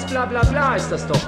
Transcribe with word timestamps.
Alles 0.00 0.12
bla 0.12 0.24
bla 0.24 0.42
bla 0.44 0.76
ist 0.76 0.90
das 0.90 1.06
doch. 1.06 1.20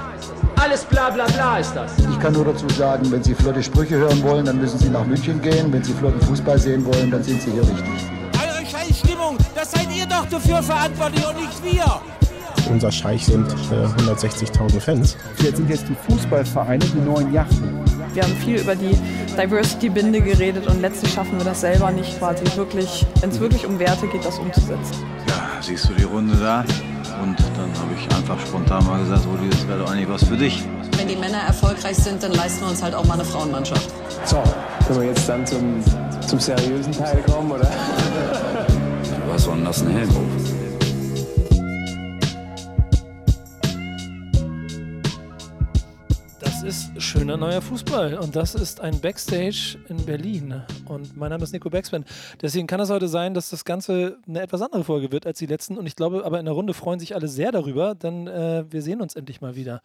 Alles 0.55 0.83
bla 0.85 1.11
bla 1.11 1.25
bla 1.25 1.59
ist 1.59 1.75
das. 1.75 1.91
Ich 1.99 2.19
kann 2.19 2.33
nur 2.33 2.45
dazu 2.45 2.67
sagen, 2.69 3.11
wenn 3.11 3.23
Sie 3.23 3.35
flotte 3.35 3.61
Sprüche 3.61 3.97
hören 3.97 4.23
wollen, 4.23 4.45
dann 4.45 4.59
müssen 4.59 4.79
Sie 4.79 4.89
nach 4.89 5.05
München 5.05 5.39
gehen. 5.41 5.71
Wenn 5.71 5.83
Sie 5.83 5.93
flotten 5.93 6.19
Fußball 6.21 6.57
sehen 6.57 6.83
wollen, 6.83 7.11
dann 7.11 7.21
sind 7.21 7.39
Sie 7.39 7.51
hier 7.51 7.61
richtig. 7.61 7.83
Eure 8.33 8.65
scheiß 8.65 8.97
Stimmung, 8.97 9.37
das 9.53 9.71
seid 9.71 9.95
ihr 9.95 10.07
doch 10.07 10.25
dafür 10.25 10.63
verantwortlich 10.63 11.23
und 11.27 11.35
nicht 11.35 11.63
wir. 11.63 12.01
Unser 12.71 12.91
Scheich 12.91 13.25
sind 13.25 13.47
äh, 13.71 14.01
160.000 14.01 14.79
Fans. 14.79 15.17
Jetzt 15.43 15.57
sind 15.57 15.69
jetzt 15.69 15.85
die 15.87 16.11
Fußballvereine 16.11 16.83
die 16.83 16.99
neuen 16.99 17.31
Yachten. 17.31 17.79
Wir 18.15 18.23
haben 18.23 18.35
viel 18.37 18.59
über 18.59 18.75
die 18.75 18.97
Diversity-Binde 19.37 20.21
geredet 20.21 20.65
und 20.65 20.81
letztlich 20.81 21.13
schaffen 21.13 21.37
wir 21.37 21.45
das 21.45 21.61
selber 21.61 21.91
nicht 21.91 22.17
quasi 22.17 22.43
wirklich, 22.55 23.05
wenn 23.21 23.29
es 23.29 23.39
wirklich 23.39 23.67
um 23.67 23.77
Werte 23.77 24.07
geht, 24.07 24.25
das 24.25 24.39
umzusetzen. 24.39 24.95
Ja, 25.27 25.61
siehst 25.61 25.89
du 25.89 25.93
die 25.93 26.03
Runde 26.03 26.35
da? 26.37 26.65
Und 27.23 27.39
dann 27.39 27.71
habe 27.79 27.93
ich 27.97 28.15
einfach 28.15 28.37
spontan 28.45 28.85
mal 28.85 28.99
gesagt, 28.99 29.25
Rudi, 29.25 29.49
das 29.49 29.65
wäre 29.65 29.79
doch 29.79 29.89
eigentlich 29.89 30.09
was 30.09 30.25
für 30.25 30.35
dich. 30.35 30.61
Wenn 30.97 31.07
die 31.07 31.15
Männer 31.15 31.37
erfolgreich 31.37 31.95
sind, 31.95 32.21
dann 32.21 32.33
leisten 32.33 32.65
wir 32.65 32.71
uns 32.71 32.83
halt 32.83 32.93
auch 32.93 33.05
mal 33.05 33.13
eine 33.13 33.23
Frauenmannschaft. 33.23 33.89
So, 34.25 34.43
können 34.85 34.99
wir 34.99 35.07
jetzt 35.07 35.29
dann 35.29 35.45
zum, 35.47 35.81
zum 36.27 36.39
seriösen 36.39 36.91
Teil 36.91 37.23
kommen, 37.23 37.49
oder? 37.51 37.71
Was 39.29 39.43
soll 39.43 39.55
denn 39.55 39.65
das 39.65 39.81
ein 39.81 39.91
Helm? 39.91 40.09
Das 46.63 46.77
ist 46.77 47.01
schöner 47.01 47.35
neuer 47.35 47.61
Fußball 47.61 48.17
und 48.19 48.37
das 48.37 48.55
ist 48.55 48.79
ein 48.79 49.01
Backstage 49.01 49.77
in 49.89 49.97
Berlin. 50.05 50.61
Und 50.85 51.17
mein 51.17 51.29
Name 51.29 51.43
ist 51.43 51.51
Nico 51.51 51.69
Backspin. 51.69 52.05
Deswegen 52.41 52.67
kann 52.67 52.79
es 52.79 52.89
heute 52.89 53.09
sein, 53.09 53.33
dass 53.33 53.49
das 53.49 53.65
Ganze 53.65 54.17
eine 54.25 54.41
etwas 54.41 54.61
andere 54.61 54.85
Folge 54.85 55.11
wird 55.11 55.27
als 55.27 55.39
die 55.39 55.45
letzten. 55.45 55.77
Und 55.77 55.87
ich 55.87 55.97
glaube, 55.97 56.23
aber 56.23 56.39
in 56.39 56.45
der 56.45 56.53
Runde 56.53 56.73
freuen 56.73 57.01
sich 57.01 57.15
alle 57.15 57.27
sehr 57.27 57.51
darüber, 57.51 57.95
denn 57.95 58.27
äh, 58.27 58.63
wir 58.71 58.81
sehen 58.81 59.01
uns 59.01 59.17
endlich 59.17 59.41
mal 59.41 59.57
wieder. 59.57 59.81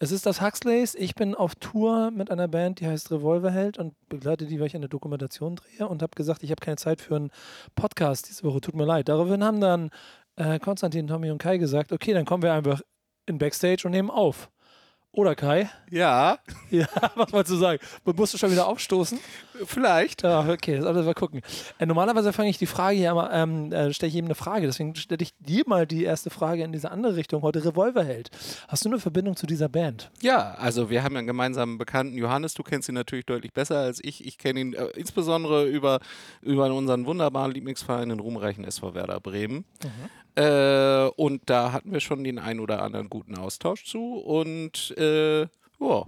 Es 0.00 0.12
ist 0.12 0.26
das 0.26 0.42
Huxleys. 0.42 0.94
Ich 0.94 1.14
bin 1.14 1.34
auf 1.34 1.54
Tour 1.54 2.10
mit 2.10 2.30
einer 2.30 2.46
Band, 2.46 2.80
die 2.80 2.86
heißt 2.86 3.10
Revolverheld 3.10 3.78
und 3.78 3.94
begleite 4.10 4.44
die, 4.44 4.60
weil 4.60 4.66
ich 4.66 4.76
eine 4.76 4.90
Dokumentation 4.90 5.56
drehe 5.56 5.88
und 5.88 6.02
habe 6.02 6.12
gesagt, 6.14 6.42
ich 6.42 6.50
habe 6.50 6.60
keine 6.60 6.76
Zeit 6.76 7.00
für 7.00 7.16
einen 7.16 7.30
Podcast 7.74 8.28
diese 8.28 8.42
Woche. 8.42 8.60
Tut 8.60 8.76
mir 8.76 8.84
leid. 8.84 9.08
Daraufhin 9.08 9.42
haben 9.42 9.62
dann 9.62 9.88
äh, 10.36 10.58
Konstantin, 10.58 11.06
Tommy 11.06 11.30
und 11.30 11.38
Kai 11.38 11.56
gesagt, 11.56 11.90
okay, 11.90 12.12
dann 12.12 12.26
kommen 12.26 12.42
wir 12.42 12.52
einfach 12.52 12.82
in 13.24 13.38
Backstage 13.38 13.82
und 13.86 13.92
nehmen 13.92 14.10
auf. 14.10 14.50
Oder 15.12 15.34
Kai? 15.34 15.70
Ja. 15.90 16.38
Ja, 16.70 16.86
was 17.14 17.32
wolltest 17.32 17.54
du 17.54 17.58
sagen? 17.58 17.78
Musst 18.04 18.34
du 18.34 18.38
schon 18.38 18.50
wieder 18.50 18.66
aufstoßen? 18.66 19.18
Vielleicht. 19.64 20.22
Ja, 20.22 20.46
okay, 20.46 20.76
das 20.76 20.84
alles 20.84 21.06
mal 21.06 21.14
gucken. 21.14 21.40
Äh, 21.78 21.86
normalerweise 21.86 22.34
fange 22.34 22.50
ich 22.50 22.58
die 22.58 22.66
Frage 22.66 22.98
hier 22.98 23.14
mal, 23.14 23.30
ähm, 23.32 23.72
äh, 23.72 23.90
stelle 23.94 24.08
ich 24.08 24.14
jedem 24.14 24.26
eine 24.26 24.34
Frage. 24.34 24.66
Deswegen 24.66 24.94
stelle 24.94 25.22
ich 25.22 25.32
dir 25.38 25.64
mal 25.66 25.86
die 25.86 26.04
erste 26.04 26.28
Frage 26.28 26.62
in 26.62 26.72
diese 26.72 26.90
andere 26.90 27.16
Richtung. 27.16 27.40
Heute 27.40 27.64
Revolverheld. 27.64 28.28
Hast 28.68 28.84
du 28.84 28.90
eine 28.90 28.98
Verbindung 28.98 29.34
zu 29.34 29.46
dieser 29.46 29.70
Band? 29.70 30.10
Ja, 30.20 30.56
also 30.58 30.90
wir 30.90 31.02
haben 31.02 31.14
ja 31.14 31.20
einen 31.20 31.26
gemeinsamen 31.26 31.78
Bekannten, 31.78 32.18
Johannes. 32.18 32.52
Du 32.52 32.62
kennst 32.62 32.90
ihn 32.90 32.94
natürlich 32.94 33.24
deutlich 33.24 33.54
besser 33.54 33.78
als 33.78 34.00
ich. 34.04 34.26
Ich 34.26 34.36
kenne 34.36 34.60
ihn 34.60 34.74
äh, 34.74 34.88
insbesondere 34.94 35.66
über, 35.66 36.00
über 36.42 36.66
unseren 36.66 37.06
wunderbaren 37.06 37.52
Lieblingsverein, 37.52 38.10
den 38.10 38.20
ruhmreichen 38.20 38.62
SV 38.62 38.92
Werder 38.92 39.20
Bremen. 39.20 39.64
Äh, 40.38 41.10
und 41.16 41.42
da 41.46 41.72
hatten 41.72 41.92
wir 41.92 42.00
schon 42.00 42.22
den 42.22 42.38
ein 42.38 42.60
oder 42.60 42.82
anderen 42.82 43.10
guten 43.10 43.36
Austausch 43.36 43.84
zu. 43.84 44.14
Und 44.18 44.96
äh, 44.96 45.42
ja, 45.80 46.06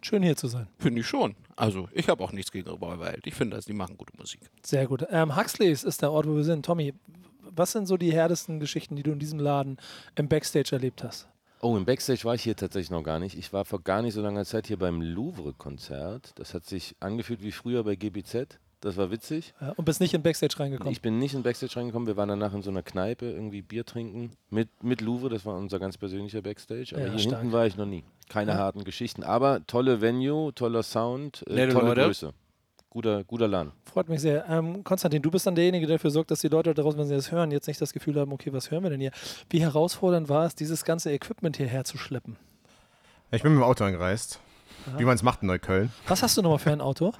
Schön 0.00 0.22
hier 0.22 0.36
zu 0.36 0.48
sein. 0.48 0.68
finde 0.78 1.00
ich 1.00 1.06
schon. 1.06 1.34
Also 1.56 1.88
ich 1.92 2.08
habe 2.08 2.22
auch 2.22 2.32
nichts 2.32 2.52
gegen 2.52 2.68
Revolverheld. 2.68 3.26
Ich 3.26 3.34
finde, 3.34 3.56
dass 3.56 3.64
die 3.64 3.72
machen 3.72 3.96
gute 3.96 4.16
Musik. 4.16 4.40
Sehr 4.62 4.86
gut. 4.86 5.04
Ähm, 5.10 5.34
Huxleys 5.36 5.82
ist 5.82 6.02
der 6.02 6.12
Ort, 6.12 6.26
wo 6.26 6.36
wir 6.36 6.44
sind. 6.44 6.64
Tommy, 6.64 6.94
was 7.42 7.72
sind 7.72 7.86
so 7.86 7.96
die 7.96 8.12
härtesten 8.12 8.60
Geschichten, 8.60 8.96
die 8.96 9.02
du 9.02 9.12
in 9.12 9.18
diesem 9.18 9.40
Laden 9.40 9.78
im 10.14 10.28
Backstage 10.28 10.70
erlebt 10.72 11.02
hast? 11.02 11.28
Oh, 11.60 11.76
im 11.76 11.84
Backstage 11.84 12.22
war 12.24 12.34
ich 12.36 12.42
hier 12.42 12.54
tatsächlich 12.54 12.90
noch 12.90 13.02
gar 13.02 13.18
nicht. 13.18 13.36
Ich 13.36 13.52
war 13.52 13.64
vor 13.64 13.82
gar 13.82 14.02
nicht 14.02 14.14
so 14.14 14.22
langer 14.22 14.44
Zeit 14.44 14.68
hier 14.68 14.78
beim 14.78 15.00
Louvre-Konzert. 15.02 16.32
Das 16.36 16.54
hat 16.54 16.66
sich 16.66 16.94
angefühlt 17.00 17.42
wie 17.42 17.50
früher 17.50 17.82
bei 17.82 17.96
GBZ. 17.96 18.60
Das 18.80 18.96
war 18.96 19.10
witzig. 19.10 19.54
Ja, 19.60 19.72
und 19.72 19.84
bist 19.84 20.00
nicht 20.00 20.14
in 20.14 20.22
Backstage 20.22 20.54
reingekommen? 20.60 20.92
Ich 20.92 21.02
bin 21.02 21.18
nicht 21.18 21.34
in 21.34 21.42
Backstage 21.42 21.74
reingekommen. 21.76 22.06
Wir 22.06 22.16
waren 22.16 22.28
danach 22.28 22.54
in 22.54 22.62
so 22.62 22.70
einer 22.70 22.82
Kneipe 22.82 23.26
irgendwie 23.28 23.60
Bier 23.60 23.84
trinken 23.84 24.30
mit, 24.50 24.68
mit 24.84 25.00
Louvre. 25.00 25.28
Das 25.30 25.44
war 25.44 25.56
unser 25.56 25.80
ganz 25.80 25.98
persönlicher 25.98 26.42
Backstage. 26.42 26.90
Aber 26.94 27.06
Ja, 27.06 27.10
hier 27.10 27.18
stark. 27.18 27.40
hinten 27.40 27.52
war 27.52 27.66
ich 27.66 27.76
noch 27.76 27.86
nie. 27.86 28.04
Keine 28.28 28.52
Ja. 28.52 28.58
harten 28.58 28.84
Geschichten. 28.84 29.24
Aber 29.24 29.66
tolle 29.66 30.00
Venue, 30.00 30.54
toller 30.54 30.84
Sound, 30.84 31.44
äh, 31.48 31.54
Nette 31.54 31.72
tolle 31.72 31.88
Leute. 31.88 32.02
Größe. 32.04 32.32
Guter, 32.90 33.22
guter 33.24 33.48
Laden. 33.48 33.72
Freut 33.84 34.08
mich 34.08 34.20
sehr. 34.20 34.48
Ähm, 34.48 34.82
Konstantin, 34.84 35.20
du 35.22 35.30
bist 35.30 35.46
dann 35.46 35.54
derjenige, 35.56 35.86
der 35.86 35.96
dafür 35.96 36.10
sorgt, 36.10 36.30
dass 36.30 36.40
die 36.40 36.48
Leute 36.48 36.72
daraus, 36.72 36.96
wenn 36.96 37.06
sie 37.06 37.14
das 37.14 37.30
hören, 37.32 37.50
jetzt 37.50 37.66
nicht 37.66 37.80
das 37.80 37.92
Gefühl 37.92 38.18
haben, 38.18 38.32
okay, 38.32 38.52
was 38.52 38.70
hören 38.70 38.82
wir 38.84 38.90
denn 38.90 39.00
hier? 39.00 39.10
Wie 39.50 39.60
herausfordernd 39.60 40.28
war 40.28 40.46
es, 40.46 40.54
dieses 40.54 40.84
ganze 40.84 41.10
Equipment 41.12 41.56
hierher 41.56 41.84
zu 41.84 41.98
schleppen? 41.98 42.36
Ich 43.30 43.42
bin 43.42 43.52
mit 43.52 43.60
dem 43.60 43.64
Auto 43.64 43.84
angereist. 43.84 44.40
Wie 44.96 45.04
man 45.04 45.16
es 45.16 45.22
macht 45.22 45.42
in 45.42 45.48
Neukölln. 45.48 45.92
Was 46.06 46.22
hast 46.22 46.36
du 46.38 46.42
nochmal 46.42 46.60
für 46.60 46.70
ein 46.72 46.80
Auto? 46.80 47.12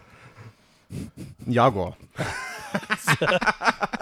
Ein 0.91 1.53
Jaguar. 1.53 1.97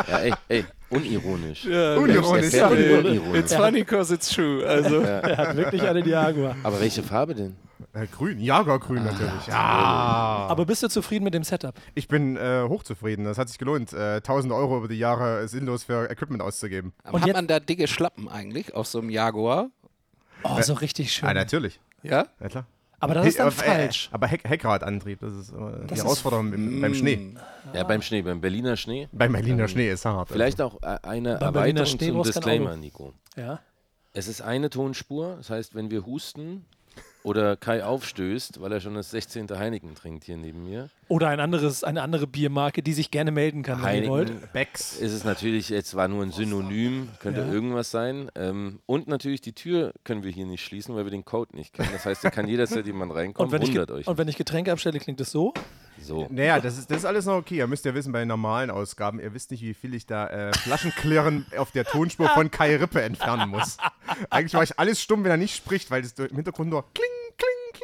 Ja, 0.08 0.18
ey, 0.18 0.32
ey, 0.48 0.64
unironisch. 0.90 1.64
Ja, 1.64 1.96
Unironisch, 1.96 2.52
ja. 2.52 2.68
unironisch. 2.68 3.38
It's 3.38 3.54
funny 3.54 3.84
cause 3.84 4.12
it's 4.14 4.28
true. 4.28 4.66
Also 4.66 5.00
Er 5.00 5.36
hat 5.36 5.56
wirklich 5.56 5.82
einen 5.82 6.06
Jaguar. 6.06 6.56
Aber 6.62 6.80
welche 6.80 7.02
Farbe 7.02 7.34
denn? 7.34 7.56
Äh, 7.92 8.06
grün, 8.08 8.40
Jaguar-grün 8.40 9.04
natürlich. 9.04 9.46
Ja. 9.46 10.46
Aber 10.48 10.66
bist 10.66 10.82
du 10.82 10.88
zufrieden 10.88 11.24
mit 11.24 11.34
dem 11.34 11.44
Setup? 11.44 11.74
Ich 11.94 12.08
bin 12.08 12.36
äh, 12.36 12.64
hochzufrieden. 12.68 13.24
Das 13.24 13.38
hat 13.38 13.48
sich 13.48 13.58
gelohnt, 13.58 13.92
äh, 13.92 14.16
1000 14.16 14.52
Euro 14.52 14.78
über 14.78 14.88
die 14.88 14.98
Jahre 14.98 15.46
sinnlos 15.48 15.84
für 15.84 16.10
Equipment 16.10 16.42
auszugeben. 16.42 16.92
hat 17.04 17.24
jetzt- 17.26 17.34
man 17.36 17.46
da 17.46 17.60
dicke 17.60 17.86
Schlappen 17.88 18.28
eigentlich 18.28 18.74
auf 18.74 18.86
so 18.86 18.98
einem 18.98 19.10
Jaguar? 19.10 19.70
Oh, 20.42 20.60
so 20.60 20.74
richtig 20.74 21.12
schön. 21.12 21.28
Ah, 21.28 21.34
natürlich. 21.34 21.80
Ja? 22.02 22.26
Ja, 22.40 22.48
klar. 22.48 22.66
Aber 22.98 23.14
das 23.14 23.26
ist 23.26 23.38
dann 23.38 23.48
aber, 23.48 23.56
äh, 23.56 23.64
falsch. 23.66 24.08
aber 24.12 24.26
Heck 24.26 24.48
Heckradantrieb, 24.48 25.20
das 25.20 25.32
ist 25.34 25.52
äh, 25.52 25.54
die 25.88 25.94
ist- 25.94 26.02
Herausforderung 26.02 26.50
beim, 26.50 26.80
beim 26.80 26.94
Schnee. 26.94 27.34
Ja, 27.74 27.84
beim 27.84 28.00
Schnee, 28.02 28.22
beim 28.22 28.40
Berliner 28.40 28.76
Schnee. 28.76 29.08
Beim 29.12 29.32
Berliner 29.32 29.68
Schnee 29.68 29.90
ist 29.90 30.04
hart. 30.04 30.28
Vielleicht 30.28 30.60
auch 30.60 30.82
äh, 30.82 30.98
eine 31.02 31.36
Beim 31.38 31.54
Erweiterung 31.54 31.98
zum 31.98 32.22
Disclaimer. 32.22 32.76
Nico. 32.76 33.12
Ja. 33.36 33.60
Es 34.14 34.28
ist 34.28 34.40
eine 34.40 34.70
Tonspur, 34.70 35.34
das 35.36 35.50
heißt, 35.50 35.74
wenn 35.74 35.90
wir 35.90 36.06
husten 36.06 36.64
oder 37.26 37.56
Kai 37.56 37.82
aufstößt, 37.84 38.60
weil 38.60 38.70
er 38.70 38.80
schon 38.80 38.94
das 38.94 39.10
16. 39.10 39.48
Heineken 39.50 39.96
trinkt 39.96 40.22
hier 40.24 40.36
neben 40.36 40.62
mir, 40.62 40.90
Oder 41.08 41.28
ein 41.28 41.40
anderes, 41.40 41.82
eine 41.82 42.02
andere 42.02 42.28
Biermarke, 42.28 42.82
die 42.84 42.92
sich 42.92 43.10
gerne 43.10 43.32
melden 43.32 43.64
kann, 43.64 43.82
wenn 43.82 44.04
ihr 44.04 44.08
wollt. 44.08 44.28
Heineken 44.28 44.48
Becks. 44.52 44.96
ist 44.96 45.12
es 45.12 45.24
natürlich, 45.24 45.68
jetzt 45.68 45.96
war 45.96 46.06
nur 46.06 46.22
ein 46.22 46.30
Synonym, 46.30 47.08
könnte 47.18 47.40
Ja. 47.40 47.50
irgendwas 47.52 47.90
sein. 47.90 48.30
Ähm, 48.36 48.78
und 48.86 49.08
natürlich 49.08 49.40
die 49.40 49.52
Tür 49.54 49.92
können 50.04 50.22
wir 50.22 50.30
hier 50.30 50.46
nicht 50.46 50.64
schließen, 50.64 50.94
weil 50.94 51.02
wir 51.04 51.10
den 51.10 51.24
Code 51.24 51.56
nicht 51.56 51.72
kennen. 51.74 51.88
Das 51.92 52.04
heißt, 52.06 52.22
da 52.22 52.30
kann 52.30 52.46
jederzeit 52.46 52.86
jemand 52.86 53.12
reinkommen, 53.12 53.48
Und 53.48 53.52
wenn, 53.52 53.62
ich, 53.62 53.70
ge- 53.72 53.80
wundert 53.80 53.90
euch. 53.96 54.06
und 54.06 54.18
wenn 54.18 54.28
ich 54.28 54.36
Getränke 54.36 54.70
abstelle, 54.70 55.00
klingt 55.00 55.20
es 55.20 55.32
so. 55.32 55.52
So. 56.02 56.26
Naja, 56.30 56.60
das 56.60 56.78
ist, 56.78 56.90
das 56.90 56.98
ist 56.98 57.04
alles 57.04 57.24
noch 57.26 57.36
okay. 57.36 57.56
Ihr 57.56 57.66
müsst 57.66 57.84
ja 57.84 57.94
wissen, 57.94 58.12
bei 58.12 58.24
normalen 58.24 58.70
Ausgaben, 58.70 59.18
ihr 59.20 59.32
wisst 59.34 59.50
nicht, 59.50 59.62
wie 59.62 59.74
viel 59.74 59.94
ich 59.94 60.06
da 60.06 60.26
äh, 60.28 60.52
Flaschenklirren 60.58 61.46
auf 61.58 61.70
der 61.72 61.84
Tonspur 61.84 62.28
von 62.30 62.50
Kai 62.50 62.76
Rippe 62.76 63.02
entfernen 63.02 63.48
muss. 63.50 63.76
Eigentlich 64.30 64.54
war 64.54 64.62
ich 64.62 64.78
alles 64.78 65.00
stumm, 65.00 65.24
wenn 65.24 65.30
er 65.30 65.36
nicht 65.36 65.56
spricht, 65.56 65.90
weil 65.90 66.02
das 66.02 66.12
im 66.12 66.36
Hintergrund 66.36 66.70
nur 66.70 66.82
kling, 66.92 67.06
kling, 67.38 67.72
kling. 67.72 67.82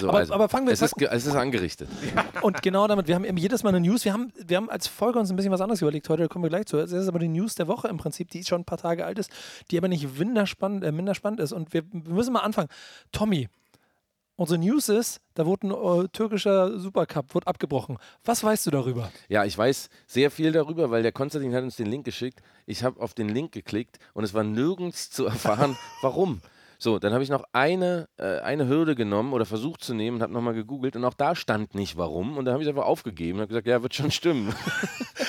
So, 0.00 0.08
Aber- 0.08 0.18
also, 0.18 0.34
aber 0.34 0.48
fangen 0.48 0.66
wir- 0.66 0.72
es, 0.74 0.82
ist, 0.82 1.00
es 1.00 1.26
ist 1.26 1.34
angerichtet. 1.34 1.88
Und 2.42 2.62
genau 2.62 2.86
damit, 2.86 3.06
wir 3.08 3.14
haben 3.14 3.24
eben 3.24 3.36
jedes 3.38 3.62
Mal 3.62 3.70
eine 3.70 3.80
News. 3.80 4.04
Wir 4.04 4.12
haben, 4.12 4.32
wir 4.36 4.56
haben 4.56 4.68
als 4.70 4.86
Folge 4.86 5.18
uns 5.18 5.30
ein 5.30 5.36
bisschen 5.36 5.52
was 5.52 5.60
anderes 5.60 5.80
überlegt 5.82 6.08
heute, 6.08 6.22
da 6.24 6.28
kommen 6.28 6.44
wir 6.44 6.50
gleich 6.50 6.66
zu. 6.66 6.76
Das 6.76 6.92
ist 6.92 7.08
aber 7.08 7.18
die 7.18 7.28
News 7.28 7.54
der 7.54 7.66
Woche 7.68 7.88
im 7.88 7.96
Prinzip, 7.96 8.30
die 8.30 8.44
schon 8.44 8.60
ein 8.62 8.64
paar 8.64 8.78
Tage 8.78 9.04
alt 9.06 9.18
ist, 9.18 9.30
die 9.70 9.78
aber 9.78 9.88
nicht 9.88 10.18
winderspannend, 10.18 10.84
äh, 10.84 10.92
minder 10.92 11.14
spannend 11.14 11.40
ist. 11.40 11.52
Und 11.52 11.72
wir, 11.72 11.82
wir 11.92 12.12
müssen 12.14 12.32
mal 12.32 12.40
anfangen. 12.40 12.68
Tommy, 13.12 13.48
unsere 14.38 14.58
News 14.58 14.88
ist, 14.88 15.20
da 15.34 15.44
wurde 15.44 15.66
ein 15.66 16.04
äh, 16.04 16.08
türkischer 16.08 16.78
Supercup 16.78 17.34
wurde 17.34 17.46
abgebrochen. 17.46 17.98
Was 18.24 18.42
weißt 18.42 18.66
du 18.66 18.70
darüber? 18.70 19.10
Ja, 19.28 19.44
ich 19.44 19.58
weiß 19.58 19.90
sehr 20.06 20.30
viel 20.30 20.52
darüber, 20.52 20.90
weil 20.90 21.02
der 21.02 21.12
Konstantin 21.12 21.54
hat 21.54 21.64
uns 21.64 21.76
den 21.76 21.88
Link 21.88 22.04
geschickt. 22.04 22.40
Ich 22.64 22.84
habe 22.84 23.00
auf 23.00 23.14
den 23.14 23.28
Link 23.28 23.52
geklickt 23.52 23.98
und 24.14 24.24
es 24.24 24.32
war 24.32 24.44
nirgends 24.44 25.10
zu 25.10 25.26
erfahren, 25.26 25.76
warum. 26.02 26.40
So, 26.80 27.00
dann 27.00 27.12
habe 27.12 27.24
ich 27.24 27.28
noch 27.28 27.42
eine, 27.52 28.08
äh, 28.18 28.38
eine 28.38 28.68
Hürde 28.68 28.94
genommen 28.94 29.32
oder 29.32 29.44
versucht 29.44 29.82
zu 29.82 29.94
nehmen 29.94 30.18
und 30.18 30.22
habe 30.22 30.32
nochmal 30.32 30.54
gegoogelt 30.54 30.94
und 30.94 31.04
auch 31.04 31.14
da 31.14 31.34
stand 31.34 31.74
nicht 31.74 31.96
warum. 31.96 32.36
Und 32.36 32.44
dann 32.44 32.54
habe 32.54 32.62
ich 32.62 32.68
einfach 32.68 32.84
aufgegeben 32.84 33.38
und 33.38 33.42
habe 33.42 33.48
gesagt, 33.48 33.66
ja, 33.66 33.82
wird 33.82 33.94
schon 33.94 34.10
stimmen. 34.10 34.54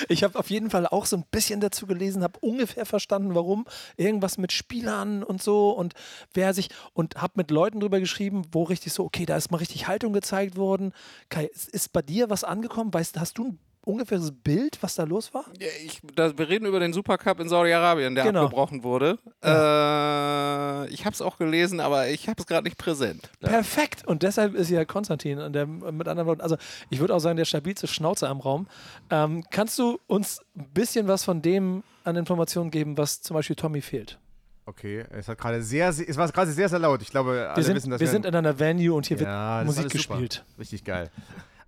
Ich 0.08 0.24
habe 0.24 0.38
auf 0.38 0.50
jeden 0.50 0.70
Fall 0.70 0.86
auch 0.86 1.04
so 1.04 1.16
ein 1.16 1.24
bisschen 1.30 1.60
dazu 1.60 1.86
gelesen, 1.86 2.24
habe 2.24 2.38
ungefähr 2.40 2.84
verstanden, 2.86 3.34
warum. 3.34 3.66
Irgendwas 3.96 4.38
mit 4.38 4.50
Spielern 4.50 5.22
und 5.22 5.42
so 5.42 5.70
und 5.70 5.94
wer 6.32 6.52
sich 6.54 6.68
und 6.94 7.16
habe 7.16 7.34
mit 7.36 7.50
Leuten 7.50 7.78
drüber 7.78 8.00
geschrieben, 8.00 8.42
wo 8.50 8.64
richtig 8.64 8.92
so, 8.92 9.04
okay, 9.04 9.26
da 9.26 9.36
ist 9.36 9.52
mal 9.52 9.58
richtig 9.58 9.86
Haltung 9.86 10.12
gezeigt 10.12 10.56
worden. 10.56 10.92
Kai, 11.28 11.46
ist, 11.46 11.68
ist 11.68 11.92
bei 11.92 12.02
dir 12.02 12.30
was 12.30 12.42
angekommen? 12.42 12.92
Weißt, 12.92 13.20
hast 13.20 13.38
du 13.38 13.44
ein 13.44 13.58
ungefähres 13.82 14.32
Bild, 14.32 14.78
was 14.82 14.94
da 14.94 15.04
los 15.04 15.32
war? 15.34 15.44
Ja, 15.58 15.68
ich, 15.84 16.00
da, 16.14 16.36
wir 16.36 16.48
reden 16.48 16.66
über 16.66 16.80
den 16.80 16.92
Supercup 16.92 17.40
in 17.40 17.48
Saudi-Arabien, 17.48 18.14
der 18.14 18.24
Genau. 18.24 18.44
abgebrochen 18.44 18.82
wurde. 18.84 19.18
Äh, 19.42 20.88
ich 20.92 21.04
habe 21.04 21.14
es 21.14 21.22
auch 21.22 21.38
gelesen, 21.38 21.80
aber 21.80 22.08
ich 22.08 22.28
habe 22.28 22.40
es 22.40 22.46
gerade 22.46 22.64
nicht 22.64 22.78
präsent. 22.78 23.30
Perfekt. 23.40 24.06
Und 24.06 24.22
deshalb 24.22 24.54
ist 24.54 24.70
ja 24.70 24.84
Konstantin 24.84 25.38
und 25.38 25.52
der 25.52 25.66
mit 25.66 26.08
anderen 26.08 26.26
Worten, 26.26 26.40
also 26.40 26.56
ich 26.90 27.00
würde 27.00 27.14
auch 27.14 27.18
sagen, 27.20 27.36
der 27.36 27.44
stabilste 27.44 27.86
Schnauzer 27.86 28.28
am 28.28 28.40
Raum. 28.40 28.66
Ähm, 29.10 29.44
kannst 29.50 29.78
du 29.78 29.98
uns 30.06 30.40
ein 30.56 30.68
bisschen 30.72 31.08
was 31.08 31.24
von 31.24 31.42
dem 31.42 31.82
an 32.04 32.16
Informationen 32.16 32.70
geben, 32.70 32.96
was 32.98 33.22
zum 33.22 33.34
Beispiel 33.34 33.56
Tommy 33.56 33.80
fehlt? 33.80 34.18
Okay, 34.66 35.04
es 35.10 35.26
hat 35.26 35.38
gerade 35.38 35.62
sehr, 35.62 35.92
sehr, 35.92 36.08
es 36.08 36.16
war 36.16 36.28
gerade 36.30 36.52
sehr, 36.52 36.68
sehr 36.68 36.78
laut. 36.78 37.02
Ich 37.02 37.10
glaube, 37.10 37.46
alle 37.48 37.56
Wir 37.56 37.64
sind, 37.64 37.74
wissen, 37.76 37.90
dass 37.90 38.00
wir 38.00 38.06
sind 38.06 38.24
in 38.24 38.34
einer 38.34 38.58
Venue 38.58 38.94
und 38.94 39.06
hier 39.06 39.16
Ja, 39.16 39.58
wird 39.58 39.66
Musik 39.66 39.90
gespielt. 39.90 40.44
Richtig 40.58 40.84
geil. 40.84 41.10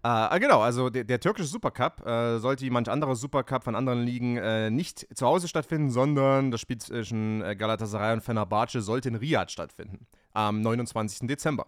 Äh, 0.04 0.40
genau, 0.40 0.60
also 0.60 0.90
der, 0.90 1.04
der 1.04 1.20
türkische 1.20 1.48
Supercup 1.48 2.04
äh, 2.04 2.38
sollte 2.38 2.64
wie 2.64 2.70
manch 2.70 2.90
anderer 2.90 3.14
Supercup 3.14 3.62
von 3.62 3.76
anderen 3.76 4.02
Ligen 4.02 4.36
äh, 4.36 4.68
nicht 4.68 5.06
zu 5.16 5.26
Hause 5.26 5.46
stattfinden, 5.46 5.90
sondern 5.90 6.50
das 6.50 6.60
Spiel 6.60 6.78
zwischen 6.78 7.40
äh, 7.42 7.54
Galatasaray 7.54 8.14
und 8.14 8.22
Fenerbahce 8.22 8.80
sollte 8.80 9.08
in 9.08 9.14
Riyadh 9.14 9.52
stattfinden, 9.52 10.06
am 10.32 10.60
29. 10.60 11.28
Dezember. 11.28 11.66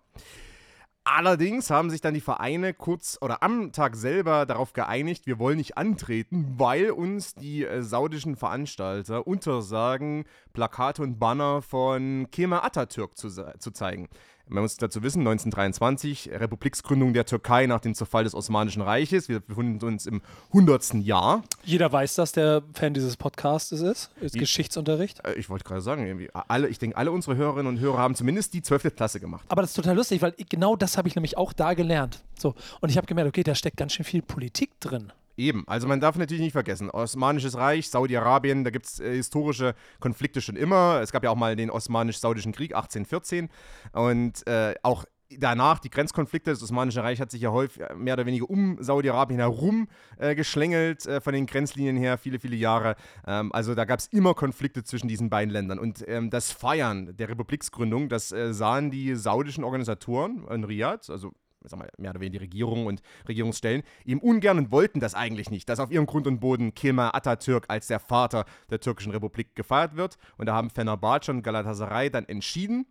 Allerdings 1.07 1.69
haben 1.69 1.91
sich 1.91 2.01
dann 2.01 2.15
die 2.15 2.23
Vereine 2.23 2.73
kurz 2.73 3.19
oder 3.21 3.43
am 3.43 3.73
Tag 3.73 3.95
selber 3.95 4.47
darauf 4.47 4.73
geeinigt, 4.73 5.27
wir 5.27 5.39
wollen 5.39 5.59
nicht 5.59 5.77
antreten, 5.77 6.55
weil 6.57 6.91
uns 6.91 7.35
die 7.35 7.65
äh, 7.65 7.83
saudischen 7.83 8.37
Veranstalter 8.37 9.27
untersagen, 9.27 10.25
Plakate 10.55 11.03
und 11.03 11.19
Banner 11.19 11.61
von 11.61 12.29
Kemal 12.33 12.63
Atatürk 12.63 13.19
zu, 13.19 13.29
zu 13.29 13.71
zeigen. 13.71 14.09
Man 14.47 14.63
muss 14.63 14.77
dazu 14.77 15.03
wissen, 15.03 15.21
1923, 15.21 16.31
Republiksgründung 16.33 17.15
der 17.15 17.25
Türkei 17.25 17.67
nach 17.67 17.81
dem 17.81 17.95
Zerfall 17.95 18.25
des 18.25 18.35
Osmanischen 18.35 18.83
Reiches. 18.83 19.29
Wir 19.29 19.41
befinden 19.41 19.85
uns 19.85 20.05
im 20.07 20.21
100. 20.49 20.95
Jahr. 20.95 21.43
Jeder 21.65 21.91
weiß, 21.91 22.17
dass 22.17 22.33
der 22.33 22.63
Fan 22.75 22.93
dieses 22.93 23.17
Podcasts 23.17 23.73
ist. 23.73 24.11
Ist 24.21 24.35
Geschichtsunterricht. 24.39 25.25
Äh, 25.25 25.33
Ich 25.39 25.49
wollte 25.49 25.65
gerade 25.65 25.81
sagen, 25.81 26.29
alle, 26.49 26.69
ich 26.69 26.79
denke, 26.79 26.97
alle 26.97 27.11
unsere 27.11 27.37
Hörerinnen 27.37 27.67
und 27.67 27.81
Hörer 27.81 27.99
haben 27.99 28.15
zumindest 28.15 28.53
die 28.53 28.61
12. 28.61 28.95
Klasse 28.95 29.19
gemacht. 29.19 29.47
Aber 29.49 29.63
das 29.63 29.71
ist 29.71 29.77
total 29.77 29.97
lustig, 29.97 30.21
weil 30.21 30.35
genau 30.51 30.77
das 30.77 30.99
habe 30.99 31.09
ich 31.09 31.15
nämlich 31.15 31.39
auch 31.39 31.55
da 31.55 31.73
gelernt. 31.73 32.23
So. 32.39 32.55
Und 32.81 32.91
ich 32.91 32.99
habe 32.99 33.07
gemerkt, 33.07 33.29
okay, 33.29 33.45
da 33.45 33.55
steckt 33.55 33.79
ganz 33.79 33.95
schön 33.95 34.05
viel 34.05 34.21
Politik 34.21 34.79
drin. 34.81 35.11
Eben, 35.37 35.65
also 35.67 35.89
man 35.89 36.01
darf 36.01 36.17
natürlich 36.17 36.43
nicht 36.43 36.53
vergessen, 36.53 36.91
Osmanisches 36.91 37.57
Reich, 37.57 37.89
Saudi-Arabien, 37.89 38.65
da 38.65 38.71
gibt 38.71 38.87
es 38.87 39.01
äh, 39.01 39.15
historische 39.15 39.75
Konflikte 40.01 40.41
schon 40.41 40.57
immer. 40.57 41.01
Es 41.03 41.13
gab 41.13 41.25
ja 41.25 41.31
auch 41.31 41.37
mal 41.37 41.57
den 41.57 41.71
Osmanisch-Saudischen 41.71 42.53
Krieg 42.53 42.75
1814 42.75 43.49
und 43.93 44.47
äh, 44.47 44.75
auch 44.83 45.05
danach 45.39 45.79
die 45.79 45.91
Grenzkonflikte. 45.91 46.51
Das 46.51 46.63
Osmanische 46.63 47.03
Reich 47.03 47.21
hat 47.21 47.31
sich 47.31 47.43
ja 47.43 47.51
häufig 47.51 47.83
äh, 47.83 47.95
mehr 47.95 48.15
oder 48.15 48.27
weniger 48.27 48.49
um 48.49 48.77
Saudi-Arabien 48.81 49.41
herum 49.41 49.89
äh, 50.19 50.35
geschlängelt, 50.35 51.07
äh, 51.07 51.21
von 51.21 51.33
den 51.33 51.47
Grenzlinien 51.47 51.97
her, 51.97 52.19
viele, 52.19 52.39
viele 52.39 52.57
Jahre. 52.57 52.97
Ähm, 53.27 53.53
also 53.53 53.75
da 53.75 53.85
gab 53.85 53.99
es 53.99 54.07
immer 54.09 54.35
Konflikte 54.35 54.85
zwischen 54.85 55.09
diesen 55.09 55.31
beiden 55.31 55.51
Ländern. 55.51 55.79
Und 55.79 56.05
ähm, 56.09 56.31
das 56.31 56.53
Feiern 56.53 57.17
der 57.17 57.29
Republiksgründung, 57.29 58.09
das 58.09 58.33
äh, 58.33 58.53
sahen 58.53 58.91
die 58.91 59.15
saudischen 59.15 59.65
Organisatoren 59.65 60.47
in 60.49 60.65
Riyadh, 60.65 61.11
also 61.11 61.33
sag 61.65 61.79
mal, 61.79 61.89
mehr 61.99 62.11
oder 62.11 62.21
weniger 62.21 62.39
die 62.39 62.45
Regierung 62.45 62.87
und 62.87 63.03
Regierungsstellen, 63.29 63.83
ihm 64.05 64.19
ungern 64.19 64.59
und 64.59 64.71
wollten 64.71 65.01
das 65.01 65.15
eigentlich 65.15 65.51
nicht, 65.51 65.69
dass 65.69 65.81
auf 65.81 65.91
ihrem 65.91 66.07
Grund 66.07 66.27
und 66.27 66.41
Boden 66.41 66.75
Kemal 66.75 67.11
Atatürk 67.13 67.67
als 67.69 67.87
der 67.87 68.01
Vater 68.01 68.45
der 68.71 68.81
türkischen 68.81 69.13
Republik 69.13 69.55
gefeiert 69.55 69.97
wird. 69.97 70.17
Und 70.37 70.47
da 70.47 70.55
haben 70.55 70.71
Fenerbahce 70.71 71.31
und 71.31 71.43
Galatasaray 71.43 72.11
dann 72.11 72.27
entschieden, 72.27 72.87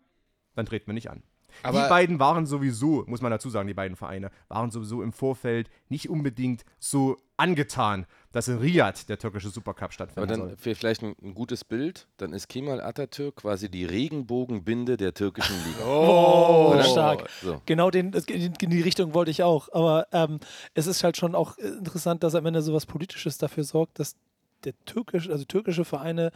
dann 0.56 0.66
treten 0.66 0.88
wir 0.88 0.94
nicht 0.94 1.10
an. 1.10 1.24
Aber- 1.62 1.84
die 1.84 1.90
beiden 1.90 2.20
waren 2.20 2.46
sowieso, 2.46 3.04
muss 3.08 3.22
man 3.22 3.32
dazu 3.32 3.50
sagen, 3.50 3.68
die 3.68 3.74
beiden 3.74 3.96
Vereine, 3.96 4.32
waren 4.48 4.72
sowieso 4.72 5.04
im 5.04 5.14
Vorfeld 5.14 5.70
nicht 5.88 6.10
unbedingt 6.10 6.64
so 6.80 7.18
angetan, 7.44 8.06
dass 8.32 8.48
in 8.48 8.58
Riyadh 8.58 9.06
der 9.10 9.20
türkische 9.20 9.50
Supercup 9.50 9.84
Aber 9.84 9.92
stattfinden 9.92 10.30
dann 10.30 10.40
soll. 10.40 10.58
für 10.58 10.76
vielleicht 10.76 11.04
ein, 11.04 11.16
ein 11.22 11.34
gutes 11.36 11.64
Bild, 11.66 12.08
dann 12.18 12.34
ist 12.34 12.48
Kemal 12.48 12.82
Atatürk 12.82 13.36
quasi 13.36 13.70
die 13.70 13.86
Regenbogenbinde 13.86 14.96
der 14.98 15.14
türkischen 15.14 15.56
Liga. 15.66 15.86
Oh, 15.86 16.72
Oder? 16.74 16.84
stark. 16.84 17.30
So. 17.42 17.62
Genau 17.66 17.92
den, 17.92 18.14
in 18.14 18.70
die 18.70 18.82
Richtung 18.82 19.14
wollte 19.14 19.30
ich 19.30 19.44
auch. 19.44 19.68
Aber 19.74 20.08
ähm, 20.14 20.40
es 20.74 20.88
ist 20.88 21.04
halt 21.04 21.18
schon 21.18 21.36
auch 21.36 21.58
interessant, 21.58 22.24
dass 22.24 22.34
am 22.34 22.46
Ende 22.46 22.62
sowas 22.62 22.86
Politisches 22.86 23.38
dafür 23.38 23.66
sorgt, 23.66 24.00
dass 24.00 24.16
der 24.66 24.74
türkische, 24.86 25.32
also 25.32 25.46
türkische 25.46 25.86
Vereine 25.86 26.32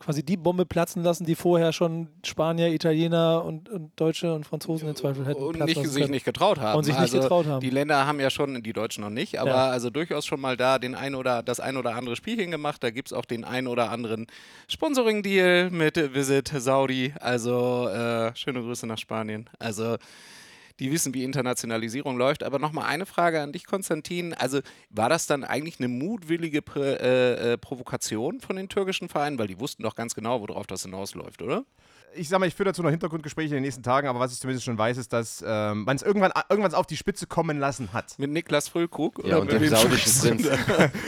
quasi 0.00 0.24
die 0.24 0.36
Bombe 0.36 0.66
platzen 0.66 1.02
lassen, 1.02 1.24
die 1.24 1.34
vorher 1.34 1.72
schon 1.72 2.08
Spanier, 2.24 2.68
Italiener 2.72 3.44
und, 3.44 3.68
und 3.68 3.92
Deutsche 3.96 4.34
und 4.34 4.44
Franzosen 4.44 4.88
im 4.88 4.96
Zweifel 4.96 5.24
hätten 5.24 5.42
und 5.42 5.58
nicht, 5.60 5.82
sich 5.82 6.00
können. 6.00 6.10
nicht 6.10 6.24
getraut 6.24 6.58
haben. 6.58 6.78
Und 6.78 6.84
sich 6.84 6.94
also 6.96 7.16
nicht 7.16 7.22
getraut 7.22 7.46
haben. 7.46 7.60
Die 7.60 7.70
Länder 7.70 8.06
haben 8.06 8.18
ja 8.20 8.28
schon, 8.28 8.62
die 8.62 8.72
Deutschen 8.72 9.02
noch 9.02 9.10
nicht, 9.10 9.38
aber 9.38 9.50
Ja. 9.50 9.68
also 9.70 9.90
durchaus 9.90 10.26
schon 10.26 10.40
mal 10.40 10.56
da 10.56 10.78
den 10.78 10.94
ein 10.94 11.14
oder 11.14 11.42
das 11.42 11.60
ein 11.60 11.76
oder 11.76 11.94
andere 11.94 12.16
Spielchen 12.16 12.50
gemacht. 12.50 12.82
Da 12.82 12.90
gibt 12.90 13.08
es 13.08 13.12
auch 13.12 13.24
den 13.24 13.44
ein 13.44 13.66
oder 13.66 13.90
anderen 13.90 14.26
Sponsoring-Deal 14.68 15.70
mit 15.70 15.96
Visit 16.14 16.48
Saudi. 16.48 17.14
Also 17.20 17.88
äh, 17.88 18.34
schöne 18.34 18.60
Grüße 18.62 18.86
nach 18.86 18.98
Spanien. 18.98 19.48
Also 19.58 19.96
die 20.80 20.90
wissen, 20.92 21.14
wie 21.14 21.24
Internationalisierung 21.24 22.16
läuft. 22.16 22.42
Aber 22.42 22.58
nochmal 22.58 22.86
eine 22.86 23.06
Frage 23.06 23.40
an 23.40 23.52
dich, 23.52 23.66
Konstantin. 23.66 24.34
Also 24.34 24.60
war 24.90 25.08
das 25.08 25.26
dann 25.26 25.44
eigentlich 25.44 25.78
eine 25.78 25.88
mutwillige 25.88 26.62
Prä 26.62 26.94
äh, 26.94 27.52
äh, 27.52 27.58
Provokation 27.58 28.40
von 28.40 28.56
den 28.56 28.68
türkischen 28.68 29.08
Vereinen? 29.08 29.38
Weil 29.38 29.46
die 29.48 29.60
wussten 29.60 29.82
doch 29.82 29.94
ganz 29.94 30.14
genau, 30.14 30.40
worauf 30.40 30.66
das 30.66 30.82
hinausläuft, 30.82 31.42
oder? 31.42 31.64
ich 32.16 32.28
sag 32.28 32.38
mal, 32.38 32.46
ich 32.46 32.54
führe 32.54 32.68
dazu 32.68 32.82
noch 32.82 32.90
Hintergrundgespräche 32.90 33.48
in 33.48 33.54
den 33.54 33.62
nächsten 33.64 33.82
Tagen, 33.82 34.08
aber 34.08 34.20
was 34.20 34.32
ich 34.32 34.38
zumindest 34.38 34.64
schon 34.64 34.78
weiß, 34.78 34.98
ist, 34.98 35.12
dass 35.12 35.44
ähm, 35.46 35.84
man 35.84 35.96
es 35.96 36.02
irgendwann, 36.02 36.32
irgendwann 36.48 36.72
auf 36.74 36.86
die 36.86 36.96
Spitze 36.96 37.26
kommen 37.26 37.58
lassen 37.58 37.92
hat. 37.92 38.18
Mit 38.18 38.30
Niklas 38.30 38.68
Füllkrug? 38.68 39.20
Ja, 39.24 39.38
und 39.38 39.50
dem 39.50 39.66
saudischen 39.68 40.38
Prinz. 40.38 40.48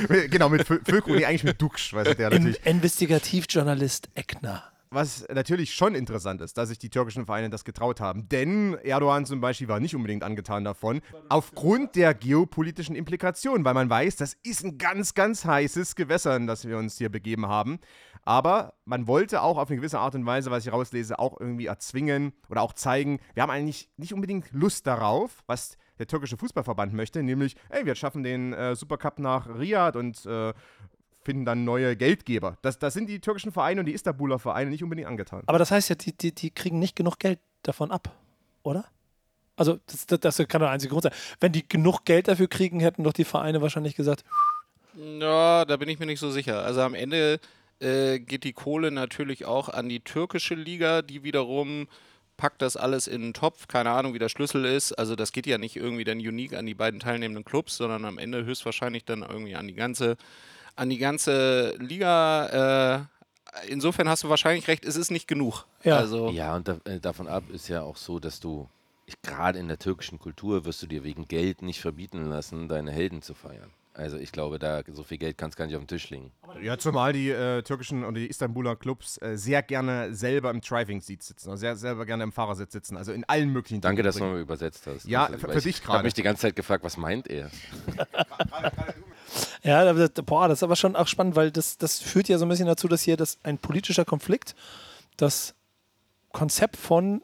genau, 0.31 0.49
mit 0.49 0.63
Fü- 0.67 0.85
Füllkrug, 0.85 1.15
nee, 1.17 1.25
eigentlich 1.25 1.45
mit 1.45 1.63
Duxch, 1.63 1.95
weil 1.95 2.13
der 2.15 2.33
In, 2.33 2.39
natürlich. 2.43 2.67
Investigativjournalist 2.67 4.09
Eckner. 4.15 4.65
Was 4.97 5.29
natürlich 5.29 5.75
schon 5.75 5.95
interessant 5.95 6.41
ist, 6.41 6.57
dass 6.57 6.71
sich 6.71 6.79
die 6.79 6.89
türkischen 6.89 7.27
Vereine 7.27 7.51
das 7.51 7.67
getraut 7.67 8.01
haben. 8.01 8.31
Denn 8.31 8.79
Erdogan 8.83 9.27
zum 9.27 9.43
Beispiel 9.43 9.69
war 9.69 9.79
nicht 9.79 9.95
unbedingt 9.95 10.23
angetan 10.23 10.65
davon, 10.65 11.03
aufgrund 11.29 11.97
der 11.97 12.15
geopolitischen 12.15 12.97
Implikationen, 12.97 13.63
weil 13.67 13.75
man 13.75 13.91
weiß, 13.91 14.17
das 14.17 14.39
ist 14.43 14.65
ein 14.65 14.79
ganz, 14.79 15.13
ganz 15.13 15.45
heißes 15.45 15.97
Gewässer, 15.97 16.35
in 16.37 16.47
das 16.47 16.67
wir 16.67 16.79
uns 16.79 16.97
hier 16.97 17.11
begeben 17.11 17.45
haben. 17.45 17.79
Aber 18.23 18.73
man 18.87 19.07
wollte 19.07 19.43
auch 19.43 19.59
auf 19.59 19.69
eine 19.69 19.77
gewisse 19.77 19.99
Art 19.99 20.15
und 20.15 20.25
Weise, 20.25 20.51
was 20.51 20.65
ich 20.65 20.73
rauslese, 20.73 21.19
auch 21.19 21.39
irgendwie 21.39 21.67
erzwingen 21.67 22.33
oder 22.49 22.63
auch 22.63 22.73
zeigen, 22.73 23.21
wir 23.35 23.43
haben 23.43 23.51
eigentlich 23.51 23.91
nicht 23.99 24.15
unbedingt 24.15 24.51
Lust 24.53 24.87
darauf, 24.87 25.45
was 25.47 25.77
der 25.99 26.07
türkische 26.07 26.37
Fußballverband 26.37 26.93
möchte, 26.93 27.23
nämlich, 27.23 27.57
ey, 27.69 27.87
wir 27.87 27.95
schaffen 27.95 28.23
den 28.23 28.53
äh, 28.53 28.75
Supercup 28.75 29.19
nach 29.19 29.47
Riyadh 29.47 29.99
und 29.99 30.25
äh, 30.27 30.53
finden 31.27 31.45
dann 31.45 31.65
neue 31.65 31.97
Geldgeber. 31.97 32.57
Das, 32.63 32.79
das 32.79 32.95
sind 32.95 33.09
die 33.09 33.21
türkischen 33.21 33.51
Vereine 33.51 33.81
und 33.81 33.87
die 33.87 33.93
Istanbuler 33.93 34.39
Vereine 34.39 34.71
nicht 34.71 34.85
unbedingt 34.85 35.09
angetan. 35.09 35.43
Aber 35.47 35.59
das 35.59 35.73
heißt 35.73 35.89
ja, 35.91 35.97
die, 35.97 36.17
die, 36.17 36.33
die 36.33 36.51
kriegen 36.53 36.79
nicht 36.79 36.95
genug 36.95 37.19
Geld 37.19 37.41
davon 37.63 37.91
ab, 37.91 38.15
oder? 38.63 38.85
Also, 39.57 39.81
das, 39.87 40.07
das, 40.07 40.21
das 40.21 40.49
kann 40.49 40.61
der 40.61 40.71
einzige 40.71 40.91
Grund 40.91 41.03
sein. 41.03 41.13
Wenn 41.41 41.51
die 41.51 41.69
genug 41.69 42.05
Geld 42.05 42.29
dafür 42.29 42.47
kriegen, 42.47 42.79
hätten 42.79 43.03
doch 43.03 43.13
die 43.13 43.25
Vereine 43.25 43.61
wahrscheinlich 43.61 43.97
gesagt, 43.97 44.25
Ja, 44.95 45.65
da 45.65 45.77
bin 45.77 45.89
ich 45.89 45.99
mir 45.99 46.07
nicht 46.07 46.21
so 46.21 46.31
sicher. 46.31 46.63
Also 46.63 46.83
am 46.83 46.95
Ende 46.95 47.41
äh, 47.81 48.21
geht 48.21 48.45
die 48.45 48.53
Kohle 48.53 48.93
natürlich 48.93 49.45
auch 49.47 49.69
an 49.69 49.89
die 49.89 50.01
türkische 50.01 50.55
Liga, 50.55 51.03
die 51.03 51.25
wiederum 51.25 51.89
packt 52.37 52.63
das 52.63 52.77
alles 52.77 53.09
in 53.09 53.23
einen 53.23 53.35
Topf. 53.35 53.67
Keine 53.67 53.91
Ahnung, 53.91 54.15
wie 54.15 54.19
der 54.19 54.29
Schlüssel 54.29 54.65
ist. 54.65 54.93
Also 54.93 55.17
das 55.17 55.33
geht 55.33 55.47
ja 55.47 55.59
nicht 55.59 55.75
irgendwie 55.75 56.05
dann 56.05 56.19
unique 56.19 56.55
an 56.55 56.67
die 56.67 56.75
beiden 56.75 57.01
teilnehmenden 57.01 57.45
Clubs, 57.45 57.77
sondern 57.77 58.05
am 58.05 58.19
Ende 58.19 58.45
höchstwahrscheinlich 58.45 59.05
dann 59.05 59.23
irgendwie 59.23 59.57
an 59.57 59.67
die 59.67 59.75
ganze, 59.75 60.17
an 60.77 60.89
die 60.91 60.99
ganze 60.99 61.75
Liga. 61.79 63.09
Äh, 63.63 63.69
insofern 63.69 64.09
hast 64.09 64.23
du 64.25 64.29
wahrscheinlich 64.29 64.69
recht, 64.69 64.85
es 64.85 64.97
ist 64.97 65.11
nicht 65.11 65.27
genug. 65.27 65.65
Ja. 65.83 65.97
Also, 65.97 66.31
Ja, 66.31 66.55
und 66.57 66.69
da, 66.69 66.77
äh, 66.85 67.01
davon 67.01 67.27
ab 67.29 67.45
ist 67.51 67.69
ja 67.69 67.83
auch 67.83 67.97
so, 67.97 68.19
dass 68.19 68.39
du, 68.41 68.69
gerade 69.23 69.59
in 69.59 69.69
der 69.69 69.79
türkischen 69.79 70.19
Kultur, 70.19 70.65
wirst 70.65 70.83
du 70.83 70.87
dir 70.87 71.03
wegen 71.05 71.27
Geld 71.27 71.63
nicht 71.63 71.81
verbieten 71.81 72.27
lassen, 72.27 72.69
deine 72.69 72.93
Helden 72.93 73.23
zu 73.23 73.35
feiern. 73.35 73.71
Also 73.95 74.19
ich 74.19 74.31
glaube, 74.31 74.59
da 74.59 74.83
so 74.93 75.05
viel 75.05 75.17
Geld 75.17 75.39
kannst 75.39 75.57
gar 75.57 75.65
nicht 75.65 75.75
auf 75.75 75.81
dem 75.83 75.87
Tisch 75.87 76.11
liegen. 76.11 76.31
Ja, 76.61 76.77
zumal 76.77 77.15
die 77.15 77.31
äh, 77.31 77.63
türkischen 77.63 78.05
oder 78.05 78.13
die 78.21 78.27
Istanbuler 78.27 78.77
Clubs 78.77 79.17
äh, 79.23 79.39
sehr 79.39 79.63
gerne 79.63 80.15
selber 80.15 80.51
im 80.51 80.61
Driving 80.61 81.01
Seat 81.01 81.23
sitzen, 81.23 81.49
also 81.49 81.59
sehr, 81.61 81.77
selber 81.77 82.05
gerne 82.05 82.25
im 82.25 82.33
Fahrersitz 82.33 82.73
sitzen, 82.73 82.99
also 82.99 83.13
in 83.13 83.25
allen 83.27 83.49
möglichen 83.51 83.81
Danke, 83.81 84.03
dass 84.03 84.17
du 84.17 84.21
Dingen. 84.21 84.35
mal 84.35 84.41
übersetzt 84.43 84.87
hast. 84.87 85.07
Ja, 85.07 85.25
Also, 85.25 85.39
für- 85.39 85.49
für 85.51 85.59
ich- 85.59 85.65
dich 85.65 85.77
Ich 85.77 85.83
habe 85.85 85.93
gerade. 85.93 86.05
mich 86.05 86.13
die 86.13 86.23
ganze 86.23 86.43
Zeit 86.43 86.57
gefragt, 86.57 86.85
was 86.85 86.99
meint 86.99 87.27
er? 87.29 87.51
Ja, 89.63 89.93
das, 89.93 90.11
boah, 90.25 90.49
das 90.49 90.59
ist 90.59 90.63
aber 90.63 90.77
schon 90.77 90.97
auch 90.97 91.07
spannend, 91.07 91.37
weil 91.37 91.51
das, 91.51 91.79
das 91.79 91.99
führt 91.99 92.29
ja 92.29 92.39
so 92.39 92.45
ein 92.45 92.49
bisschen 92.49 92.67
dazu, 92.67 92.89
dass 92.89 93.03
hier 93.03 93.17
das 93.17 93.39
ein 93.43 93.59
politischer 93.59 94.05
Konflikt, 94.05 94.55
das 95.17 95.55
Konzept 96.33 96.77
von 96.77 97.23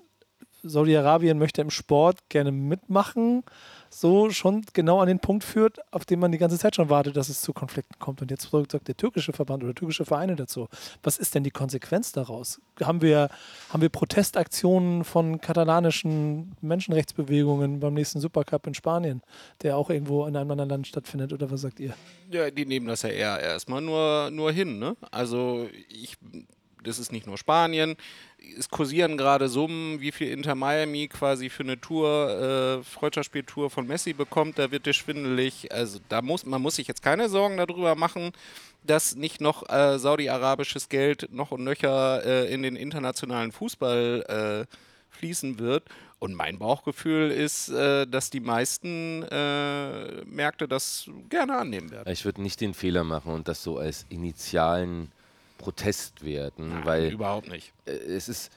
Saudi-Arabien 0.62 1.38
möchte 1.38 1.60
im 1.60 1.70
Sport 1.70 2.18
gerne 2.28 2.52
mitmachen, 2.52 3.44
so 3.94 4.30
schon 4.30 4.64
genau 4.72 5.00
an 5.00 5.06
den 5.06 5.18
Punkt 5.18 5.44
führt, 5.44 5.78
auf 5.92 6.04
den 6.04 6.18
man 6.18 6.32
die 6.32 6.38
ganze 6.38 6.58
Zeit 6.58 6.74
schon 6.74 6.88
wartet, 6.88 7.16
dass 7.16 7.28
es 7.28 7.42
zu 7.42 7.52
Konflikten 7.52 7.98
kommt. 7.98 8.22
Und 8.22 8.30
jetzt 8.30 8.50
sagt 8.50 8.88
der 8.88 8.96
türkische 8.96 9.32
Verband 9.32 9.62
oder 9.62 9.74
türkische 9.74 10.04
Vereine 10.04 10.34
dazu. 10.34 10.68
Was 11.02 11.18
ist 11.18 11.34
denn 11.34 11.44
die 11.44 11.50
Konsequenz 11.50 12.12
daraus? 12.12 12.60
Haben 12.82 13.02
wir, 13.02 13.28
haben 13.68 13.82
wir 13.82 13.90
Protestaktionen 13.90 15.04
von 15.04 15.40
katalanischen 15.40 16.56
Menschenrechtsbewegungen 16.62 17.80
beim 17.80 17.94
nächsten 17.94 18.20
Supercup 18.20 18.66
in 18.66 18.74
Spanien, 18.74 19.22
der 19.62 19.76
auch 19.76 19.90
irgendwo 19.90 20.26
in 20.26 20.36
einem 20.36 20.50
anderen 20.50 20.70
Land 20.70 20.86
stattfindet? 20.86 21.32
Oder 21.32 21.50
was 21.50 21.60
sagt 21.60 21.78
ihr? 21.78 21.94
Ja, 22.30 22.50
die 22.50 22.64
nehmen 22.64 22.86
das 22.86 23.02
ja 23.02 23.10
eher 23.10 23.40
erstmal 23.40 23.82
nur, 23.82 24.30
nur 24.30 24.52
hin. 24.52 24.78
Ne? 24.78 24.96
Also 25.10 25.68
ich, 25.88 26.16
das 26.82 26.98
ist 26.98 27.12
nicht 27.12 27.26
nur 27.26 27.36
Spanien. 27.36 27.96
Es 28.58 28.68
kursieren 28.68 29.16
gerade 29.16 29.48
Summen, 29.48 30.00
wie 30.00 30.12
viel 30.12 30.28
Inter 30.28 30.54
Miami 30.54 31.08
quasi 31.08 31.48
für 31.48 31.62
eine 31.62 31.80
Tour, 31.80 32.80
äh, 32.80 32.84
Freundschaftsspieltour 32.84 33.70
von 33.70 33.86
Messi 33.86 34.12
bekommt, 34.12 34.58
da 34.58 34.70
wird 34.70 34.86
es 34.86 34.96
schwindelig. 34.96 35.72
Also 35.72 35.98
da 36.08 36.22
muss, 36.22 36.44
man 36.44 36.60
muss 36.60 36.76
sich 36.76 36.88
jetzt 36.88 37.02
keine 37.02 37.28
Sorgen 37.28 37.56
darüber 37.56 37.94
machen, 37.94 38.32
dass 38.84 39.14
nicht 39.14 39.40
noch 39.40 39.68
äh, 39.68 39.98
saudi-arabisches 39.98 40.88
Geld 40.88 41.28
noch 41.32 41.50
und 41.50 41.64
nöcher 41.64 42.24
äh, 42.24 42.52
in 42.52 42.62
den 42.62 42.76
internationalen 42.76 43.52
Fußball 43.52 44.66
äh, 44.68 44.76
fließen 45.10 45.58
wird. 45.58 45.84
Und 46.18 46.34
mein 46.34 46.58
Bauchgefühl 46.58 47.30
ist, 47.30 47.68
äh, 47.68 48.06
dass 48.06 48.30
die 48.30 48.40
meisten 48.40 49.24
äh, 49.24 50.24
Märkte 50.24 50.68
das 50.68 51.10
gerne 51.28 51.58
annehmen 51.58 51.90
werden. 51.90 52.12
Ich 52.12 52.24
würde 52.24 52.42
nicht 52.42 52.60
den 52.60 52.74
Fehler 52.74 53.02
machen 53.02 53.32
und 53.32 53.48
das 53.48 53.62
so 53.62 53.78
als 53.78 54.06
initialen 54.08 55.10
Protest 55.62 56.24
werten, 56.24 56.68
Nein, 56.68 56.84
weil 56.84 57.12
überhaupt 57.12 57.48
nicht. 57.48 57.72
äh, 57.86 57.92
es 57.92 58.28
ist, 58.28 58.50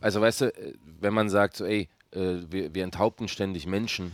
also 0.00 0.20
weißt 0.20 0.40
du, 0.40 0.44
äh, 0.46 0.74
wenn 1.00 1.14
man 1.14 1.28
sagt 1.28 1.56
so, 1.56 1.64
ey, 1.64 1.88
äh, 2.12 2.36
wir, 2.48 2.74
wir 2.74 2.84
enthaupten 2.84 3.28
ständig 3.28 3.66
Menschen, 3.66 4.12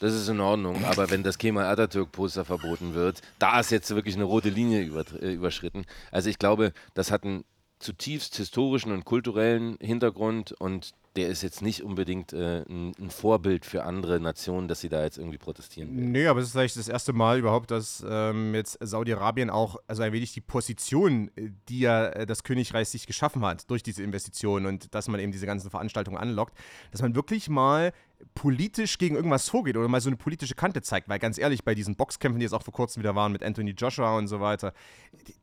das 0.00 0.14
ist 0.14 0.28
in 0.28 0.40
Ordnung, 0.40 0.84
aber 0.84 1.10
wenn 1.10 1.22
das 1.22 1.38
Kemal 1.38 1.66
Atatürk-Poster 1.66 2.44
verboten 2.44 2.94
wird, 2.94 3.22
da 3.38 3.60
ist 3.60 3.70
jetzt 3.70 3.94
wirklich 3.94 4.16
eine 4.16 4.24
rote 4.24 4.48
Linie 4.48 4.82
überschritten. 4.82 5.84
Also 6.10 6.28
ich 6.28 6.38
glaube, 6.38 6.72
das 6.94 7.10
hat 7.10 7.24
einen 7.24 7.44
zutiefst 7.78 8.36
historischen 8.36 8.92
und 8.92 9.04
kulturellen 9.04 9.76
Hintergrund 9.80 10.52
und 10.52 10.92
der 11.16 11.28
ist 11.28 11.42
jetzt 11.42 11.62
nicht 11.62 11.82
unbedingt 11.82 12.32
äh, 12.32 12.62
ein, 12.68 12.92
ein 12.98 13.10
Vorbild 13.10 13.64
für 13.64 13.84
andere 13.84 14.18
Nationen, 14.18 14.66
dass 14.66 14.80
sie 14.80 14.88
da 14.88 15.02
jetzt 15.04 15.16
irgendwie 15.16 15.38
protestieren. 15.38 16.10
Nee, 16.10 16.26
aber 16.26 16.40
es 16.40 16.46
ist 16.46 16.52
vielleicht 16.52 16.76
das 16.76 16.88
erste 16.88 17.12
Mal 17.12 17.38
überhaupt, 17.38 17.70
dass 17.70 18.04
ähm, 18.08 18.54
jetzt 18.54 18.78
Saudi-Arabien 18.80 19.48
auch, 19.48 19.76
also 19.86 20.02
ein 20.02 20.12
wenig 20.12 20.32
die 20.32 20.40
Position, 20.40 21.30
äh, 21.36 21.50
die 21.68 21.80
ja 21.80 22.06
äh, 22.06 22.26
das 22.26 22.42
Königreich 22.42 22.88
sich 22.88 23.06
geschaffen 23.06 23.44
hat 23.44 23.70
durch 23.70 23.82
diese 23.82 24.02
Investitionen 24.02 24.66
und 24.66 24.94
dass 24.94 25.08
man 25.08 25.20
eben 25.20 25.30
diese 25.30 25.46
ganzen 25.46 25.70
Veranstaltungen 25.70 26.16
anlockt, 26.16 26.58
dass 26.90 27.00
man 27.00 27.14
wirklich 27.14 27.48
mal 27.48 27.92
politisch 28.34 28.98
gegen 28.98 29.14
irgendwas 29.16 29.48
vorgeht 29.48 29.76
oder 29.76 29.86
mal 29.88 30.00
so 30.00 30.08
eine 30.08 30.16
politische 30.16 30.54
Kante 30.54 30.82
zeigt. 30.82 31.08
Weil 31.08 31.18
ganz 31.18 31.38
ehrlich, 31.38 31.64
bei 31.64 31.74
diesen 31.74 31.96
Boxkämpfen, 31.96 32.40
die 32.40 32.44
jetzt 32.44 32.52
auch 32.52 32.62
vor 32.62 32.74
kurzem 32.74 33.02
wieder 33.02 33.14
waren 33.14 33.32
mit 33.32 33.42
Anthony 33.42 33.72
Joshua 33.72 34.16
und 34.16 34.26
so 34.28 34.40
weiter, 34.40 34.72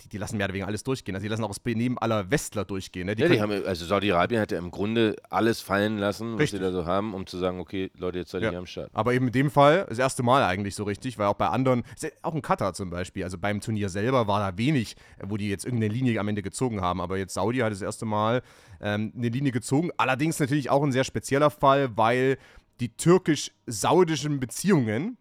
die, 0.03 0.09
die 0.09 0.17
lassen 0.17 0.37
mehr 0.37 0.45
oder 0.47 0.53
weniger 0.53 0.67
alles 0.67 0.83
durchgehen. 0.83 1.15
Also 1.15 1.23
die 1.23 1.29
lassen 1.29 1.43
auch 1.43 1.49
das 1.49 1.59
Benehmen 1.59 1.97
aller 1.97 2.29
Westler 2.31 2.65
durchgehen. 2.65 3.07
Ne? 3.07 3.15
ja, 3.17 3.27
die 3.29 3.41
haben, 3.41 3.51
also 3.65 3.85
Saudi-Arabien 3.85 4.41
hat 4.41 4.51
ja 4.51 4.57
im 4.57 4.71
Grunde 4.71 5.15
alles 5.29 5.61
fallen 5.61 5.97
lassen, 5.97 6.33
was 6.33 6.41
Richtig. 6.41 6.59
sie 6.59 6.65
da 6.65 6.71
so 6.71 6.85
haben, 6.85 7.13
um 7.13 7.25
zu 7.27 7.37
sagen, 7.37 7.59
okay, 7.59 7.91
Leute, 7.97 8.19
jetzt 8.19 8.31
seid 8.31 8.41
ihr 8.41 8.45
Ja. 8.45 8.49
hier 8.51 8.59
am 8.59 8.65
Start. 8.65 8.89
Aber 8.93 9.13
eben 9.13 9.27
in 9.27 9.33
dem 9.33 9.51
Fall 9.51 9.85
das 9.87 9.99
erste 9.99 10.23
Mal 10.23 10.43
eigentlich 10.43 10.75
so 10.75 10.83
richtig, 10.83 11.17
weil 11.17 11.27
auch 11.27 11.35
bei 11.35 11.47
anderen, 11.47 11.83
auch 12.21 12.35
in 12.35 12.41
Katar 12.41 12.73
zum 12.73 12.89
Beispiel, 12.89 13.23
also 13.23 13.37
beim 13.37 13.61
Turnier 13.61 13.89
selber 13.89 14.27
war 14.27 14.51
da 14.51 14.57
wenig, 14.57 14.95
wo 15.23 15.37
die 15.37 15.49
jetzt 15.49 15.65
irgendeine 15.65 15.93
Linie 15.93 16.19
am 16.19 16.27
Ende 16.27 16.41
gezogen 16.41 16.81
haben. 16.81 16.99
Aber 16.99 17.17
jetzt 17.17 17.33
Saudi 17.33 17.59
hat 17.59 17.71
das 17.71 17.81
erste 17.81 18.05
Mal 18.05 18.41
ähm, 18.81 19.13
eine 19.15 19.29
Linie 19.29 19.51
gezogen. 19.51 19.89
Allerdings 19.97 20.39
natürlich 20.39 20.69
auch 20.69 20.83
ein 20.83 20.91
sehr 20.91 21.03
spezieller 21.03 21.49
Fall, 21.49 21.95
weil 21.97 22.37
die 22.79 22.89
türkisch-saudischen 22.95 24.39
Beziehungen 24.39 25.17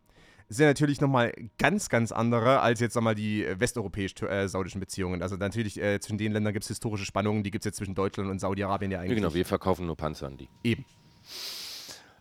sind 0.49 0.67
natürlich 0.67 1.01
nochmal 1.01 1.33
ganz, 1.59 1.89
ganz 1.89 2.11
andere 2.11 2.61
als 2.61 2.81
jetzt 2.81 2.97
nochmal 2.97 3.15
die 3.15 3.45
äh, 3.45 3.61
westeuropäisch-saudischen 3.61 4.81
Beziehungen. 4.81 5.23
Also 5.23 5.37
natürlich 5.37 5.81
äh, 5.81 6.01
zwischen 6.01 6.19
den 6.19 6.33
Ländern 6.33 6.53
gibt 6.53 6.65
es 6.65 6.69
historische 6.69 7.05
Spannungen, 7.05 7.45
die 7.45 7.51
gibt 7.53 7.63
es 7.63 7.67
jetzt 7.67 7.77
zwischen 7.77 7.95
Deutschland 7.95 8.29
und 8.31 8.41
Saudi-Arabien 8.41 8.91
ja 8.91 8.99
eigentlich. 9.01 9.17
genau, 9.17 9.33
wir 9.33 9.45
verkaufen 9.47 9.87
nur 9.87 9.97
Panzer 9.97 10.27
an 10.27 10.37
die. 10.37 10.49
Eben. 10.65 10.85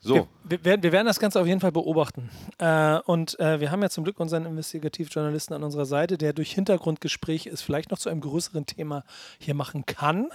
So, 0.01 0.13
Wir, 0.15 0.27
wir, 0.43 0.65
werden- 0.65 0.83
wir 0.83 0.91
werden 0.91 1.07
das 1.07 1.19
Ganze 1.19 1.41
auf 1.41 1.47
jeden 1.47 1.59
Fall 1.59 1.71
beobachten. 1.71 2.29
Äh, 2.57 2.99
und 3.05 3.37
äh, 3.39 3.59
wir 3.59 3.71
haben 3.71 3.81
ja 3.81 3.89
zum 3.89 4.03
Glück 4.05 4.19
unseren 4.19 4.45
Investigativjournalisten 4.45 5.55
an 5.55 5.63
unserer 5.63 5.85
Seite, 5.85 6.17
der 6.17 6.31
durch 6.33 6.51
Hintergrundgespräche 6.53 7.49
es 7.49 7.61
vielleicht 7.61 7.91
noch 7.91 7.97
zu 7.97 8.09
einem 8.09 8.21
größeren 8.21 8.65
Thema 8.65 9.03
hier 9.39 9.55
machen 9.55 9.85
kann. 9.85 10.27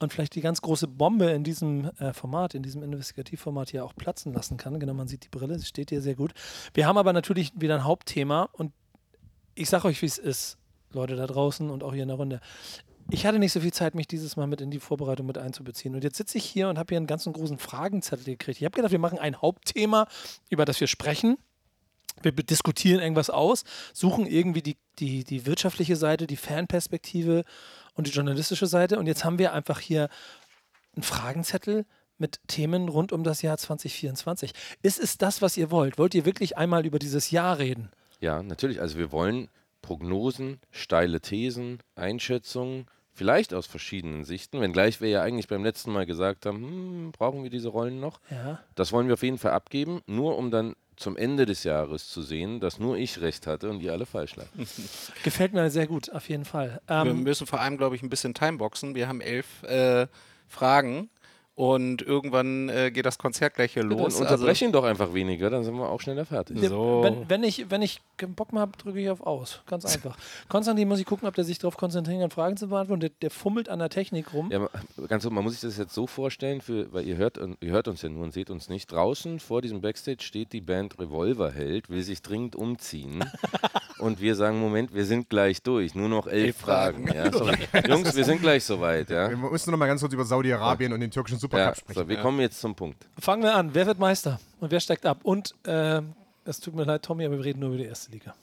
Und 0.00 0.12
vielleicht 0.12 0.36
die 0.36 0.40
ganz 0.40 0.60
große 0.60 0.86
Bombe 0.86 1.30
in 1.30 1.42
diesem 1.42 1.90
äh, 1.98 2.12
Format, 2.12 2.54
in 2.54 2.62
diesem 2.62 2.82
Investigativformat 2.84 3.70
hier 3.70 3.84
auch 3.84 3.96
platzen 3.96 4.32
lassen 4.32 4.56
kann. 4.56 4.78
Genau, 4.78 4.94
man 4.94 5.08
sieht 5.08 5.24
die 5.24 5.28
Brille, 5.28 5.58
sie 5.58 5.66
steht 5.66 5.90
hier 5.90 6.00
sehr 6.00 6.14
gut. 6.14 6.34
Wir 6.72 6.86
haben 6.86 6.98
aber 6.98 7.12
natürlich 7.12 7.52
wieder 7.56 7.74
ein 7.74 7.84
Hauptthema 7.84 8.48
und 8.52 8.72
ich 9.56 9.68
sage 9.68 9.88
euch, 9.88 10.00
wie 10.00 10.06
es 10.06 10.18
ist, 10.18 10.56
Leute 10.92 11.16
da 11.16 11.26
draußen 11.26 11.68
und 11.68 11.82
auch 11.82 11.92
hier 11.92 12.02
in 12.02 12.08
der 12.08 12.16
Runde. 12.16 12.40
Ich 13.10 13.26
hatte 13.26 13.38
nicht 13.38 13.52
so 13.52 13.60
viel 13.60 13.72
Zeit, 13.72 13.94
mich 13.94 14.06
dieses 14.06 14.36
Mal 14.36 14.46
mit 14.46 14.60
in 14.60 14.70
die 14.70 14.80
Vorbereitung 14.80 15.26
mit 15.26 15.38
einzubeziehen. 15.38 15.94
Und 15.94 16.04
jetzt 16.04 16.18
sitze 16.18 16.38
ich 16.38 16.44
hier 16.44 16.68
und 16.68 16.78
habe 16.78 16.90
hier 16.90 16.98
einen 16.98 17.06
ganzen 17.06 17.32
großen 17.32 17.58
Fragenzettel 17.58 18.24
gekriegt. 18.24 18.60
Ich 18.60 18.64
habe 18.64 18.76
gedacht, 18.76 18.92
wir 18.92 18.98
machen 18.98 19.18
ein 19.18 19.40
Hauptthema, 19.40 20.06
über 20.50 20.64
das 20.64 20.78
wir 20.78 20.86
sprechen. 20.86 21.38
Wir 22.22 22.32
diskutieren 22.32 23.00
irgendwas 23.00 23.30
aus, 23.30 23.64
suchen 23.92 24.26
irgendwie 24.26 24.62
die, 24.62 24.76
die, 24.98 25.24
die 25.24 25.46
wirtschaftliche 25.46 25.96
Seite, 25.96 26.26
die 26.26 26.36
Fanperspektive 26.36 27.44
und 27.98 28.06
die 28.06 28.12
journalistische 28.12 28.66
Seite. 28.66 28.98
Und 28.98 29.06
jetzt 29.06 29.24
haben 29.24 29.38
wir 29.38 29.52
einfach 29.52 29.80
hier 29.80 30.08
einen 30.96 31.02
Fragenzettel 31.02 31.84
mit 32.16 32.40
Themen 32.46 32.88
rund 32.88 33.12
um 33.12 33.22
das 33.22 33.42
Jahr 33.42 33.58
2024. 33.58 34.52
Ist 34.82 34.98
es 34.98 35.18
das, 35.18 35.42
was 35.42 35.58
ihr 35.58 35.70
wollt? 35.70 35.98
Wollt 35.98 36.14
ihr 36.14 36.24
wirklich 36.24 36.56
einmal 36.56 36.86
über 36.86 36.98
dieses 36.98 37.30
Jahr 37.30 37.58
reden? 37.58 37.90
ja, 38.20 38.42
natürlich. 38.42 38.80
Also 38.80 38.98
wir 38.98 39.12
wollen 39.12 39.48
Prognosen, 39.82 40.60
steile 40.70 41.20
Thesen, 41.20 41.78
Einschätzungen, 41.94 42.86
vielleicht 43.12 43.54
aus 43.54 43.66
verschiedenen 43.66 44.24
Sichten, 44.24 44.60
wenngleich 44.60 45.00
wir 45.00 45.08
ja 45.08 45.22
eigentlich 45.22 45.48
beim 45.48 45.64
letzten 45.64 45.92
Mal 45.92 46.06
gesagt 46.06 46.46
haben, 46.46 46.62
hm, 46.62 47.12
brauchen 47.12 47.42
wir 47.42 47.50
diese 47.50 47.68
Rollen 47.68 48.00
noch? 48.00 48.20
Ja. 48.30 48.60
Das 48.74 48.92
wollen 48.92 49.06
wir 49.06 49.14
auf 49.14 49.22
jeden 49.22 49.38
Fall 49.38 49.52
abgeben, 49.52 50.02
nur 50.06 50.36
um 50.36 50.50
dann 50.50 50.74
zum 50.98 51.16
Ende 51.16 51.46
des 51.46 51.64
Jahres 51.64 52.08
zu 52.08 52.22
sehen, 52.22 52.60
dass 52.60 52.78
nur 52.78 52.96
ich 52.96 53.20
recht 53.20 53.46
hatte 53.46 53.70
und 53.70 53.80
ihr 53.80 53.92
alle 53.92 54.04
falsch 54.06 54.36
lag. 54.36 54.46
Gefällt 55.24 55.52
mir 55.52 55.70
sehr 55.70 55.86
gut, 55.86 56.10
auf 56.10 56.28
jeden 56.28 56.44
Fall. 56.44 56.80
Wir 56.86 56.96
Ähm, 57.06 57.22
müssen 57.22 57.46
vor 57.46 57.60
allem, 57.60 57.76
glaube 57.78 57.96
ich, 57.96 58.02
ein 58.02 58.10
bisschen 58.10 58.34
timeboxen. 58.34 58.94
Wir 58.94 59.08
haben 59.08 59.20
elf 59.20 59.62
äh, 59.62 60.06
Fragen 60.48 61.08
und 61.58 62.02
irgendwann 62.02 62.68
äh, 62.68 62.92
geht 62.92 63.04
das 63.04 63.18
Konzert 63.18 63.54
gleich 63.54 63.72
hier 63.72 63.82
Ja, 63.82 63.88
dann 63.88 63.98
los. 63.98 64.20
Also 64.20 64.34
unterbreche 64.34 64.64
ihn 64.64 64.70
doch 64.70 64.84
einfach 64.84 65.12
weniger, 65.12 65.50
dann 65.50 65.64
sind 65.64 65.74
wir 65.74 65.88
auch 65.88 66.00
schneller 66.00 66.24
fertig. 66.24 66.62
Ja, 66.62 66.68
So. 66.68 67.00
Wenn, 67.02 67.28
wenn, 67.28 67.42
ich, 67.42 67.68
wenn 67.68 67.82
ich 67.82 68.00
keinen 68.16 68.34
Bock 68.34 68.52
mehr 68.52 68.60
habe, 68.60 68.78
drücke 68.78 69.00
ich 69.00 69.10
auf 69.10 69.22
Aus. 69.22 69.60
Ganz 69.66 69.84
einfach. 69.84 70.16
Konstantin 70.48 70.86
muss 70.86 71.00
ich 71.00 71.04
gucken, 71.04 71.26
ob 71.26 71.34
der 71.34 71.42
sich 71.42 71.58
darauf 71.58 71.76
konzentrieren 71.76 72.20
kann, 72.20 72.30
Fragen 72.30 72.56
zu 72.56 72.68
beantworten. 72.68 73.00
Der, 73.00 73.10
der 73.10 73.32
fummelt 73.32 73.68
an 73.68 73.80
der 73.80 73.88
Technik 73.88 74.32
rum. 74.32 74.52
Ja, 74.52 74.68
ganz 75.08 75.24
so, 75.24 75.30
man 75.30 75.42
muss 75.42 75.54
sich 75.54 75.62
das 75.62 75.78
jetzt 75.78 75.94
so 75.94 76.06
vorstellen, 76.06 76.60
für, 76.60 76.92
weil 76.92 77.04
ihr 77.04 77.16
hört, 77.16 77.40
ihr 77.60 77.70
hört 77.72 77.88
uns 77.88 78.02
ja 78.02 78.08
nur 78.08 78.22
und 78.22 78.32
seht 78.32 78.50
uns 78.50 78.68
nicht. 78.68 78.92
Draußen 78.92 79.40
vor 79.40 79.60
diesem 79.60 79.80
Backstage 79.80 80.22
steht 80.22 80.52
die 80.52 80.60
Band 80.60 81.00
Revolverheld, 81.00 81.90
will 81.90 82.04
sich 82.04 82.22
dringend 82.22 82.54
umziehen. 82.54 83.24
und 83.98 84.20
wir 84.20 84.36
sagen, 84.36 84.60
Moment, 84.60 84.94
wir 84.94 85.04
sind 85.04 85.28
gleich 85.28 85.60
durch, 85.60 85.96
nur 85.96 86.08
noch 86.08 86.28
elf, 86.28 86.46
Elf 86.46 86.56
Fragen. 86.56 87.08
Fragen. 87.08 87.18
Ja, 87.18 87.32
sorry. 87.32 87.56
Jungs, 87.88 88.14
wir 88.14 88.24
sind 88.24 88.40
gleich 88.40 88.62
soweit. 88.62 89.10
Ja, 89.10 89.28
Wir 89.28 89.36
müssen 89.36 89.72
noch 89.72 89.78
mal 89.78 89.86
ganz 89.86 90.00
kurz 90.00 90.12
über 90.12 90.24
Saudi-Arabien 90.24 90.92
und 90.92 91.00
den 91.00 91.10
türkischen 91.10 91.47
Supercup 91.50 91.68
ja 91.68 91.74
sprechen. 91.74 91.98
so, 92.00 92.08
wir 92.08 92.16
kommen 92.18 92.40
jetzt 92.40 92.60
zum 92.60 92.74
Punkt. 92.74 93.06
Fangen 93.18 93.42
wir 93.42 93.54
an. 93.54 93.74
Wer 93.74 93.86
wird 93.86 93.98
Meister? 93.98 94.40
Und 94.60 94.70
wer 94.70 94.80
steigt 94.80 95.06
ab? 95.06 95.18
Und 95.22 95.54
äh, 95.66 96.02
es 96.44 96.60
tut 96.60 96.74
mir 96.74 96.84
leid, 96.84 97.02
Tommy, 97.02 97.24
aber 97.26 97.36
wir 97.38 97.44
reden 97.44 97.60
nur 97.60 97.70
über 97.70 97.78
die 97.78 97.84
erste 97.84 98.10
Liga. 98.10 98.34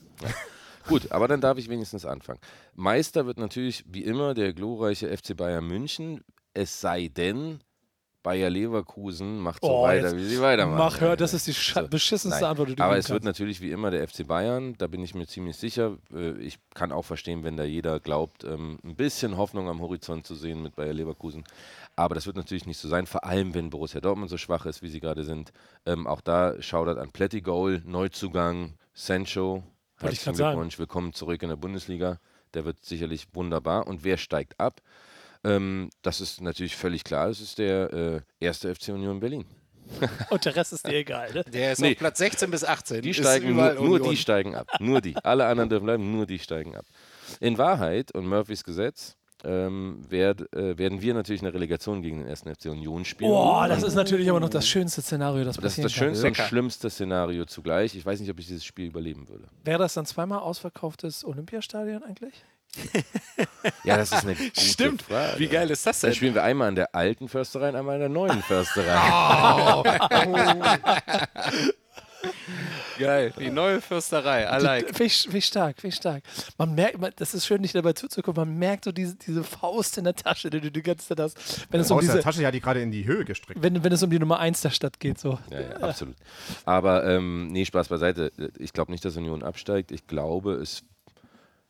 Gut, 0.88 1.12
aber 1.12 1.28
dann 1.28 1.42
darf 1.42 1.58
ich 1.58 1.68
wenigstens 1.70 2.06
anfangen. 2.06 2.40
Meister 2.76 3.26
wird 3.26 3.40
natürlich 3.40 3.84
wie 3.88 4.04
immer 4.04 4.34
der 4.36 4.54
glorreiche 4.54 5.16
FC 5.16 5.36
Bayern 5.36 5.66
München, 5.68 6.24
es 6.54 6.80
sei 6.80 7.08
denn, 7.08 7.60
Bayer 8.22 8.50
Leverkusen 8.50 9.38
macht 9.40 9.62
so 9.64 9.70
Oh, 9.70 9.84
weiter, 9.84 10.16
wie 10.18 10.24
sie 10.24 10.42
weitermachen. 10.42 10.78
Mach, 10.80 11.00
hör, 11.00 11.16
das 11.16 11.36
ist 11.36 11.46
die 11.46 11.52
So, 11.52 11.88
beschissenste 11.88 12.42
nein. 12.42 12.50
Antwort, 12.52 12.70
die 12.70 12.76
du 12.76 12.84
Aber 12.84 12.98
es 12.98 13.10
wird 13.10 13.24
kannst. 13.24 13.26
natürlich 13.40 13.62
wie 13.62 13.70
immer 13.70 13.92
der 13.92 14.08
FC 14.08 14.26
Bayern, 14.26 14.74
da 14.80 14.88
bin 14.88 15.04
ich 15.04 15.14
mir 15.14 15.28
ziemlich 15.28 15.58
sicher. 15.58 15.98
Äh, 16.12 16.32
Ich 16.40 16.58
kann 16.74 16.92
auch 16.92 17.04
verstehen, 17.06 17.44
wenn 17.44 17.56
da 17.56 17.64
jeder 17.64 18.00
glaubt, 18.00 18.44
ähm, 18.44 18.80
ein 18.84 18.96
bisschen 18.96 19.38
Hoffnung 19.38 19.70
am 19.70 19.80
Horizont 19.80 20.26
zu 20.26 20.34
sehen 20.34 20.64
mit 20.64 20.76
Bayer 20.76 20.94
Leverkusen. 20.94 21.44
Aber 21.96 22.14
das 22.16 22.26
wird 22.26 22.36
natürlich 22.36 22.66
nicht 22.66 22.78
so 22.78 22.88
sein, 22.90 23.06
vor 23.06 23.24
allem 23.24 23.54
wenn 23.54 23.70
Borussia 23.70 24.02
Dortmund 24.02 24.30
so 24.30 24.38
schwach 24.38 24.66
ist, 24.66 24.82
wie 24.82 24.90
sie 24.90 25.00
gerade 25.00 25.24
sind. 25.24 25.52
Ähm, 25.86 26.08
Auch 26.08 26.22
da 26.22 26.62
schaudert 26.62 26.98
an 26.98 27.12
Plättigol, 27.12 27.82
Neuzugang, 27.86 28.74
Sancho. 28.94 29.64
Wollte 30.00 30.16
Herzlichen 30.16 30.26
grad 30.26 30.36
sagen. 30.38 30.52
Glückwunsch, 30.56 30.80
willkommen 30.80 31.14
zurück 31.14 31.42
in 31.42 31.50
der 31.50 31.56
Bundesliga. 31.56 32.20
Der 32.54 32.66
wird 32.66 32.84
sicherlich 32.84 33.28
wunderbar. 33.34 33.88
Und 33.88 34.04
wer 34.04 34.18
steigt 34.18 34.60
ab? 34.60 34.82
Ähm, 35.46 35.90
das 36.02 36.20
ist 36.20 36.42
natürlich 36.42 36.76
völlig 36.76 37.04
klar. 37.06 37.30
Es 37.30 37.40
ist 37.40 37.60
der 37.60 37.94
äh, 37.94 38.22
erste 38.40 38.74
FC 38.76 38.90
Union 38.90 39.20
Berlin. 39.22 39.46
Und 40.32 40.44
der 40.44 40.56
Rest 40.56 40.74
ist 40.74 40.88
dir 40.88 40.96
egal, 40.96 41.32
ne? 41.32 41.44
Der 41.44 41.72
ist 41.74 41.80
Nee. 41.80 41.92
auf 41.92 42.00
Platz 42.00 42.18
16 42.18 42.50
bis 42.52 42.64
18. 42.64 43.02
Die 43.04 43.14
steigen 43.14 43.56
nur, 43.56 43.74
nur 43.76 44.00
die 44.00 44.18
steigen 44.18 44.56
ab. 44.56 44.68
Nur 44.80 45.00
die. 45.00 45.16
Alle 45.18 45.46
anderen 45.46 45.70
dürfen 45.70 45.86
bleiben, 45.86 46.12
nur 46.12 46.26
die 46.26 46.40
steigen 46.40 46.76
ab. 46.76 46.86
In 47.40 47.58
Wahrheit 47.58 48.12
und 48.14 48.28
Murphys 48.28 48.64
Gesetz 48.64 49.16
ähm, 49.46 50.02
werd, 50.10 50.52
äh, 50.54 50.78
werden 50.78 51.02
wir 51.02 51.14
natürlich 51.14 51.42
eine 51.42 51.54
Relegation 51.54 52.02
gegen 52.02 52.20
den 52.20 52.28
ersten 52.28 52.54
FC 52.54 52.66
Union 52.66 53.06
spielen. 53.06 53.32
Boah, 53.32 53.68
das 53.68 53.84
ist 53.84 53.96
natürlich 53.96 54.30
aber 54.30 54.40
noch 54.40 54.50
das 54.50 54.68
schönste 54.68 55.02
Szenario, 55.02 55.44
das 55.44 55.58
das 55.58 55.78
ist 55.78 55.84
das 55.86 55.94
schönste 55.94 56.28
und 56.28 56.34
kann. 56.34 56.48
schlimmste 56.48 56.90
Szenario 56.90 57.46
zugleich. 57.46 57.96
Ich 57.96 58.06
weiß 58.06 58.20
nicht, 58.20 58.30
ob 58.32 58.40
ich 58.40 58.48
dieses 58.48 58.66
Spiel 58.66 58.88
überleben 58.88 59.28
würde. 59.30 59.46
Wäre 59.64 59.80
das 59.80 59.94
dann 59.94 60.06
zweimal 60.06 60.40
ausverkauftes 60.40 61.24
Olympiastadion 61.26 62.04
eigentlich? 62.04 62.34
Ja, 63.86 63.96
das 63.96 64.12
ist 64.12 64.24
eine 64.26 64.36
gute 64.36 64.52
Stimmt. 64.60 65.04
Frage. 65.04 65.40
Wie 65.40 65.48
geil 65.48 65.72
ist 65.72 65.86
das 65.86 66.02
Dann 66.02 66.10
denn? 66.10 66.16
spielen 66.18 66.36
wir 66.36 66.44
einmal 66.44 66.68
an 66.68 66.76
der 66.76 66.94
alten 66.94 67.30
Försterei 67.30 67.70
und 67.70 67.76
einmal 67.78 67.96
an 67.96 68.02
der 68.02 68.10
neuen 68.10 68.42
Försterei. 68.44 68.98
Geil, 72.98 73.34
die 73.40 73.50
neue 73.50 73.82
Fürsterei. 73.82 74.44
I 74.44 74.62
like. 74.62 74.88
Finde 74.88 75.04
ich, 75.06 75.22
find 75.24 75.36
ich 75.36 75.46
stark, 75.46 75.82
finde 75.82 75.94
ich 75.94 75.96
stark. 75.96 76.24
Man 76.58 76.76
merkt, 76.76 77.00
man, 77.00 77.12
das 77.16 77.34
ist 77.34 77.46
schön, 77.46 77.62
nicht 77.62 77.76
dabei 77.76 77.94
zuzugucken, 77.94 78.48
man 78.48 78.58
merkt 78.58 78.86
so 78.86 78.92
diese, 78.92 79.16
diese 79.16 79.44
Faust 79.44 79.98
in 79.98 80.04
der 80.06 80.16
Tasche, 80.16 80.50
die 80.50 80.62
du 80.62 80.72
die 80.72 80.82
ganze 80.82 81.08
Zeit 81.08 81.20
hast. 81.20 81.68
Wenn 81.72 81.82
es 81.82 81.92
um 81.92 81.98
Aus 81.98 82.06
der 82.06 82.16
diese, 82.16 82.24
Tasche, 82.24 82.42
ja, 82.42 82.52
die 82.52 82.62
gerade 82.62 82.82
in 82.82 82.92
die 82.92 83.06
Höhe 83.06 83.26
gestreckt. 83.26 83.62
wenn, 83.62 83.84
wenn 83.84 83.92
es 83.92 84.02
um 84.04 84.10
die 84.10 84.20
Nummer 84.20 84.40
1 84.40 84.62
der 84.62 84.70
Stadt 84.70 85.00
geht. 85.00 85.20
So. 85.20 85.40
Ja, 85.52 85.62
ja, 85.62 85.70
absolut. 85.78 86.16
Aber 86.66 87.06
ähm, 87.06 87.48
nee, 87.48 87.66
Spaß 87.66 87.90
beiseite. 87.90 88.32
Ich 88.58 88.74
glaube 88.74 88.92
nicht, 88.92 89.04
dass 89.04 89.18
Union 89.18 89.44
absteigt. 89.44 89.92
Ich 89.92 90.08
glaube, 90.08 90.54
es. 90.54 90.84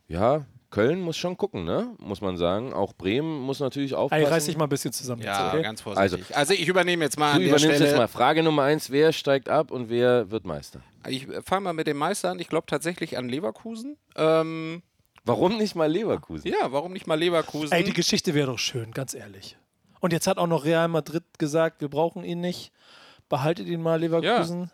Ja, 0.08 0.46
Köln 0.76 1.00
muss 1.00 1.16
schon 1.16 1.38
gucken, 1.38 1.64
ne? 1.64 1.96
Muss 2.00 2.20
man 2.20 2.36
sagen. 2.36 2.74
Auch 2.74 2.92
Bremen 2.92 3.40
muss 3.40 3.62
natürlich 3.62 3.96
aufpassen. 3.96 4.24
Ey, 4.26 4.30
reiß 4.30 4.46
dich 4.46 4.58
mal 4.58 4.66
ein 4.66 4.70
bisschen 4.70 4.92
zusammen. 4.92 5.22
Ja, 5.22 5.46
jetzt, 5.46 5.54
okay? 5.54 5.64
ganz 5.64 5.82
vorsichtig. 5.82 6.36
Also, 6.36 6.54
ich 6.54 6.68
übernehme 6.68 7.04
jetzt 7.06 7.18
mal 7.18 7.30
Du 7.32 7.36
an 7.36 7.40
der 7.40 7.48
übernimmst 7.48 7.76
Stelle. 7.76 7.90
jetzt 7.92 7.98
mal 7.98 8.08
Frage 8.10 8.44
Nummer 8.44 8.64
eins: 8.64 8.92
Wer 8.92 9.14
steigt 9.14 9.48
ab 9.48 9.72
und 9.72 9.90
wer 9.90 10.30
wird 10.32 10.46
Meister? 10.46 10.82
Ich 11.08 11.28
fange 11.46 11.62
mal 11.64 11.74
mit 11.74 11.88
dem 11.88 11.96
Meister 11.98 12.32
an. 12.32 12.40
Ich 12.40 12.50
glaube 12.50 12.68
tatsächlich 12.68 13.18
an 13.18 13.30
Leverkusen. 13.30 13.96
Ähm, 14.18 14.82
Warum 15.24 15.58
nicht 15.58 15.76
mal 15.76 15.90
Leverkusen? 15.90 16.52
ja, 16.52 16.72
warum 16.72 16.92
nicht 16.94 17.08
mal 17.08 17.16
Leverkusen? 17.16 17.72
Ey, 17.72 17.84
die 17.84 17.94
Geschichte 17.94 18.34
wäre 18.34 18.48
doch 18.48 18.60
schön, 18.60 18.92
ganz 18.92 19.14
ehrlich. 19.14 19.58
Und 20.02 20.12
jetzt 20.14 20.28
hat 20.28 20.38
auch 20.38 20.46
noch 20.48 20.66
Real 20.66 20.88
Madrid 20.90 21.24
gesagt, 21.40 21.80
wir 21.82 21.88
brauchen 21.88 22.24
ihn 22.24 22.42
nicht. 22.42 22.72
Behaltet 23.30 23.68
ihn 23.68 23.82
mal, 23.82 24.00
Leverkusen. 24.00 24.70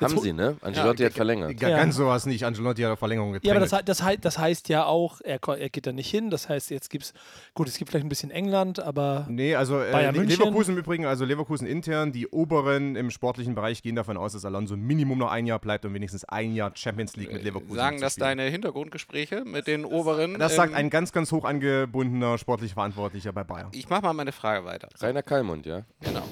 Haben 0.00 0.18
sie, 0.18 0.32
ne? 0.32 0.56
Angelotti 0.60 1.04
hat 1.04 1.12
verlängert. 1.12 1.60
Ja. 1.60 1.68
Ganz 1.70 1.96
sowas 1.96 2.26
nicht. 2.26 2.44
Angelotti 2.44 2.82
hat 2.82 2.92
auf 2.92 2.98
Verlängerung 2.98 3.36
Ja, 3.42 3.52
aber 3.52 3.60
das, 3.66 3.84
das, 3.84 4.02
hei- 4.02 4.16
das 4.16 4.38
heißt 4.38 4.68
ja 4.68 4.84
auch, 4.84 5.20
er, 5.22 5.38
er 5.58 5.68
geht 5.68 5.86
da 5.86 5.92
nicht 5.92 6.10
hin. 6.10 6.30
Das 6.30 6.48
heißt, 6.48 6.70
jetzt 6.70 6.90
gibt 6.90 7.04
es, 7.04 7.14
gut, 7.54 7.68
es 7.68 7.76
gibt 7.76 7.90
vielleicht 7.90 8.04
ein 8.06 8.08
bisschen 8.08 8.30
England, 8.30 8.80
aber 8.80 9.26
Nee, 9.28 9.54
also 9.54 9.80
äh. 9.80 10.10
Leverkusen 10.10 10.74
im 10.74 10.78
Übrigen, 10.78 11.06
also 11.06 11.24
Leverkusen 11.24 11.66
intern, 11.66 12.12
die 12.12 12.26
oberen 12.28 12.96
im 12.96 13.10
sportlichen 13.10 13.54
Bereich 13.54 13.82
gehen 13.82 13.96
davon 13.96 14.16
aus, 14.16 14.32
dass 14.32 14.44
Alonso 14.44 14.76
Minimum 14.76 15.18
noch 15.18 15.30
ein 15.30 15.46
Jahr 15.46 15.58
bleibt 15.58 15.84
und 15.84 15.94
wenigstens 15.94 16.24
ein 16.24 16.54
Jahr 16.54 16.72
Champions 16.74 17.16
League 17.16 17.32
mit 17.32 17.42
Leverkusen 17.42 17.76
Sagen 17.76 18.00
das 18.00 18.16
deine 18.16 18.44
Hintergrundgespräche 18.44 19.44
mit 19.44 19.66
den 19.66 19.84
Oberen? 19.84 20.38
Das 20.38 20.56
sagt 20.56 20.74
ein 20.74 20.90
ganz, 20.90 21.12
ganz 21.12 21.32
hoch 21.32 21.44
angebundener 21.44 22.38
sportlicher 22.38 22.74
Verantwortlicher 22.74 23.32
bei 23.32 23.44
Bayern. 23.44 23.68
Ich 23.72 23.88
mache 23.88 24.02
mal 24.02 24.12
meine 24.12 24.32
Frage 24.32 24.64
weiter. 24.64 24.88
Rainer 25.00 25.22
Kallmund, 25.22 25.66
ja. 25.66 25.82
Genau. 26.00 26.22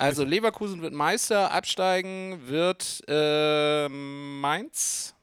Also 0.00 0.24
Leverkusen 0.24 0.80
wird 0.80 0.94
Meister, 0.94 1.50
absteigen 1.52 2.48
wird 2.48 3.02
äh, 3.06 3.86
Mainz. 3.86 5.14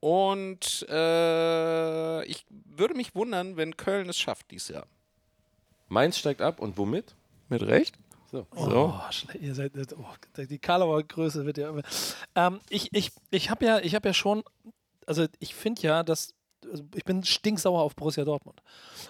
Und 0.00 0.86
äh, 0.88 2.24
ich 2.24 2.46
würde 2.48 2.94
mich 2.94 3.14
wundern, 3.14 3.58
wenn 3.58 3.76
Köln 3.76 4.08
es 4.08 4.18
schafft 4.18 4.50
dieses 4.50 4.68
Jahr. 4.68 4.86
Mainz 5.88 6.16
steigt 6.16 6.40
ab 6.40 6.58
und 6.58 6.78
womit? 6.78 7.14
Mit 7.50 7.60
Recht? 7.62 7.98
So. 8.30 8.46
Oh, 8.56 8.94
ihr 9.38 9.54
seid, 9.54 9.72
oh, 9.76 10.42
die 10.42 10.58
Karlauer 10.58 11.02
Größe 11.02 11.44
wird 11.44 11.58
ja 11.58 11.68
immer. 11.68 11.82
Ähm, 12.34 12.60
ich 12.70 12.88
ich, 12.94 13.12
ich 13.30 13.50
habe 13.50 13.66
ja, 13.66 13.78
ich 13.80 13.94
hab 13.94 14.06
ja 14.06 14.14
schon, 14.14 14.42
also 15.04 15.26
ich 15.38 15.54
finde 15.54 15.82
ja, 15.82 16.02
dass, 16.02 16.32
also 16.70 16.84
ich 16.94 17.04
bin 17.04 17.22
stinksauer 17.24 17.82
auf 17.82 17.94
Borussia 17.96 18.24
Dortmund. 18.24 18.62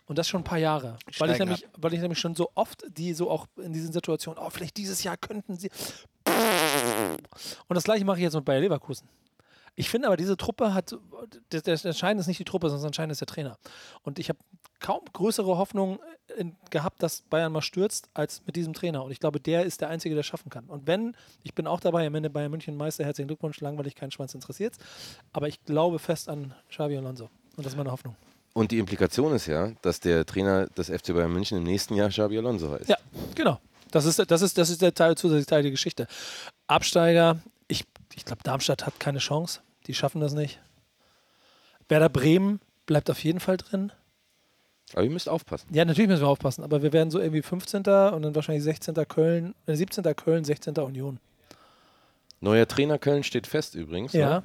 Und 0.06 0.18
das 0.18 0.28
schon 0.28 0.40
ein 0.40 0.44
paar 0.44 0.58
Jahre. 0.58 0.96
Weil 1.18 1.30
ich, 1.30 1.38
nämlich, 1.38 1.66
weil 1.76 1.94
ich 1.94 2.00
nämlich 2.00 2.18
schon 2.18 2.34
so 2.34 2.50
oft 2.54 2.84
die 2.96 3.14
so 3.14 3.30
auch 3.30 3.46
in 3.56 3.72
diesen 3.72 3.92
Situationen, 3.92 4.42
oh, 4.42 4.50
vielleicht 4.50 4.76
dieses 4.76 5.02
Jahr 5.02 5.16
könnten 5.16 5.56
sie. 5.56 5.70
Und 7.68 7.74
das 7.74 7.84
gleiche 7.84 8.04
mache 8.04 8.18
ich 8.18 8.22
jetzt 8.22 8.34
mit 8.34 8.44
Bayer 8.44 8.60
Leverkusen. 8.60 9.08
Ich 9.74 9.88
finde 9.88 10.08
aber, 10.08 10.18
diese 10.18 10.36
Truppe 10.36 10.74
hat, 10.74 10.94
das, 11.48 11.62
das 11.62 11.84
Entscheidende 11.84 12.20
ist 12.20 12.26
nicht 12.26 12.38
die 12.38 12.44
Truppe, 12.44 12.68
sondern 12.68 12.82
das 12.82 12.88
Entscheidende 12.88 13.12
ist 13.12 13.20
der 13.20 13.26
Trainer. 13.26 13.58
Und 14.02 14.18
ich 14.18 14.28
habe 14.28 14.38
kaum 14.80 15.00
größere 15.12 15.56
Hoffnung 15.56 15.98
in, 16.36 16.56
gehabt, 16.68 17.02
dass 17.02 17.22
Bayern 17.22 17.52
mal 17.52 17.62
stürzt, 17.62 18.10
als 18.12 18.42
mit 18.44 18.56
diesem 18.56 18.74
Trainer. 18.74 19.02
Und 19.02 19.12
ich 19.12 19.20
glaube, 19.20 19.40
der 19.40 19.64
ist 19.64 19.80
der 19.80 19.88
Einzige, 19.88 20.14
der 20.14 20.24
schaffen 20.24 20.50
kann. 20.50 20.66
Und 20.66 20.86
wenn, 20.86 21.16
ich 21.42 21.54
bin 21.54 21.66
auch 21.66 21.80
dabei, 21.80 22.06
am 22.06 22.14
Ende 22.14 22.28
Bayern 22.28 22.50
München 22.50 22.76
Meister, 22.76 23.04
herzlichen 23.04 23.28
Glückwunsch, 23.28 23.60
langweilig, 23.60 23.94
keinen 23.94 24.10
Schwanz 24.10 24.34
interessiert. 24.34 24.74
Aber 25.32 25.48
ich 25.48 25.64
glaube 25.64 25.98
fest 25.98 26.28
an 26.28 26.54
Xavi 26.68 26.98
Alonso. 26.98 27.30
Und 27.56 27.64
das 27.64 27.72
ist 27.72 27.76
meine 27.76 27.90
Hoffnung. 27.90 28.16
Und 28.54 28.70
die 28.70 28.78
Implikation 28.78 29.32
ist 29.34 29.46
ja, 29.46 29.72
dass 29.82 30.00
der 30.00 30.26
Trainer 30.26 30.66
des 30.66 30.88
FC 30.88 31.14
Bayern 31.14 31.32
München 31.32 31.58
im 31.58 31.64
nächsten 31.64 31.94
Jahr 31.94 32.10
Xabi 32.10 32.38
Alonso 32.38 32.70
heißt. 32.70 32.88
Ja, 32.88 32.96
genau. 33.34 33.58
Das 33.90 34.04
ist, 34.04 34.18
das 34.30 34.42
ist, 34.42 34.56
das 34.58 34.70
ist 34.70 34.82
der 34.82 34.94
Teil, 34.94 35.16
zusätzliche 35.16 35.46
Teil 35.46 35.62
der 35.62 35.70
Geschichte. 35.70 36.06
Absteiger, 36.66 37.40
ich, 37.68 37.84
ich 38.14 38.24
glaube, 38.24 38.42
Darmstadt 38.42 38.86
hat 38.86 38.98
keine 39.00 39.18
Chance. 39.18 39.60
Die 39.86 39.94
schaffen 39.94 40.20
das 40.20 40.32
nicht. 40.32 40.60
Werder 41.88 42.08
Bremen 42.08 42.60
bleibt 42.86 43.10
auf 43.10 43.22
jeden 43.22 43.40
Fall 43.40 43.56
drin. 43.56 43.92
Aber 44.92 45.04
ihr 45.04 45.10
müsst 45.10 45.28
aufpassen. 45.28 45.66
Ja, 45.72 45.84
natürlich 45.84 46.08
müssen 46.08 46.22
wir 46.22 46.28
aufpassen, 46.28 46.62
aber 46.62 46.82
wir 46.82 46.92
werden 46.92 47.10
so 47.10 47.18
irgendwie 47.18 47.42
15. 47.42 47.78
und 47.80 47.86
dann 48.22 48.34
wahrscheinlich 48.34 48.64
16. 48.64 48.94
Köln, 49.08 49.54
äh, 49.66 49.74
17. 49.74 50.04
Köln, 50.14 50.44
16. 50.44 50.76
Union. 50.78 51.18
Neuer 52.40 52.66
Trainer 52.66 52.98
Köln 52.98 53.22
steht 53.22 53.46
fest 53.46 53.74
übrigens. 53.74 54.12
Ja. 54.12 54.40
Ne? 54.40 54.42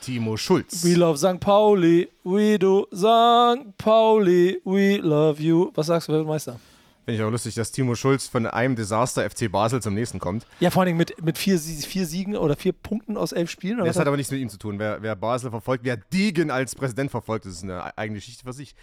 Timo 0.00 0.36
Schulz. 0.36 0.84
We 0.84 0.94
love 0.94 1.18
St. 1.18 1.40
Pauli, 1.40 2.08
we 2.24 2.58
do 2.58 2.86
St. 2.94 3.76
Pauli, 3.78 4.60
we 4.64 4.96
love 4.96 5.40
you. 5.40 5.70
Was 5.74 5.86
sagst 5.86 6.08
du, 6.08 6.12
wer 6.12 6.20
wird 6.20 6.28
Meister? 6.28 6.58
Finde 7.04 7.22
ich 7.22 7.26
auch 7.26 7.30
lustig, 7.30 7.54
dass 7.54 7.72
Timo 7.72 7.94
Schulz 7.94 8.28
von 8.28 8.46
einem 8.46 8.76
Desaster 8.76 9.28
FC 9.28 9.50
Basel 9.50 9.82
zum 9.82 9.94
nächsten 9.94 10.18
kommt. 10.18 10.46
Ja, 10.60 10.70
vor 10.70 10.82
allem 10.82 10.96
mit, 10.96 11.22
mit 11.24 11.38
vier, 11.38 11.58
vier 11.58 12.06
Siegen 12.06 12.36
oder 12.36 12.56
vier 12.56 12.72
Punkten 12.72 13.16
aus 13.16 13.32
elf 13.32 13.50
Spielen. 13.50 13.78
Das 13.78 13.98
hat 13.98 14.06
aber 14.06 14.16
nichts 14.16 14.30
mit 14.30 14.40
ihm 14.40 14.48
zu 14.48 14.58
tun. 14.58 14.78
Wer, 14.78 15.02
wer 15.02 15.16
Basel 15.16 15.50
verfolgt, 15.50 15.82
wer 15.84 15.96
Degen 15.96 16.50
als 16.50 16.74
Präsident 16.74 17.10
verfolgt, 17.10 17.46
das 17.46 17.54
ist 17.54 17.64
eine 17.64 17.96
eigene 17.98 18.18
Geschichte 18.18 18.44
für 18.44 18.52
sich. 18.52 18.74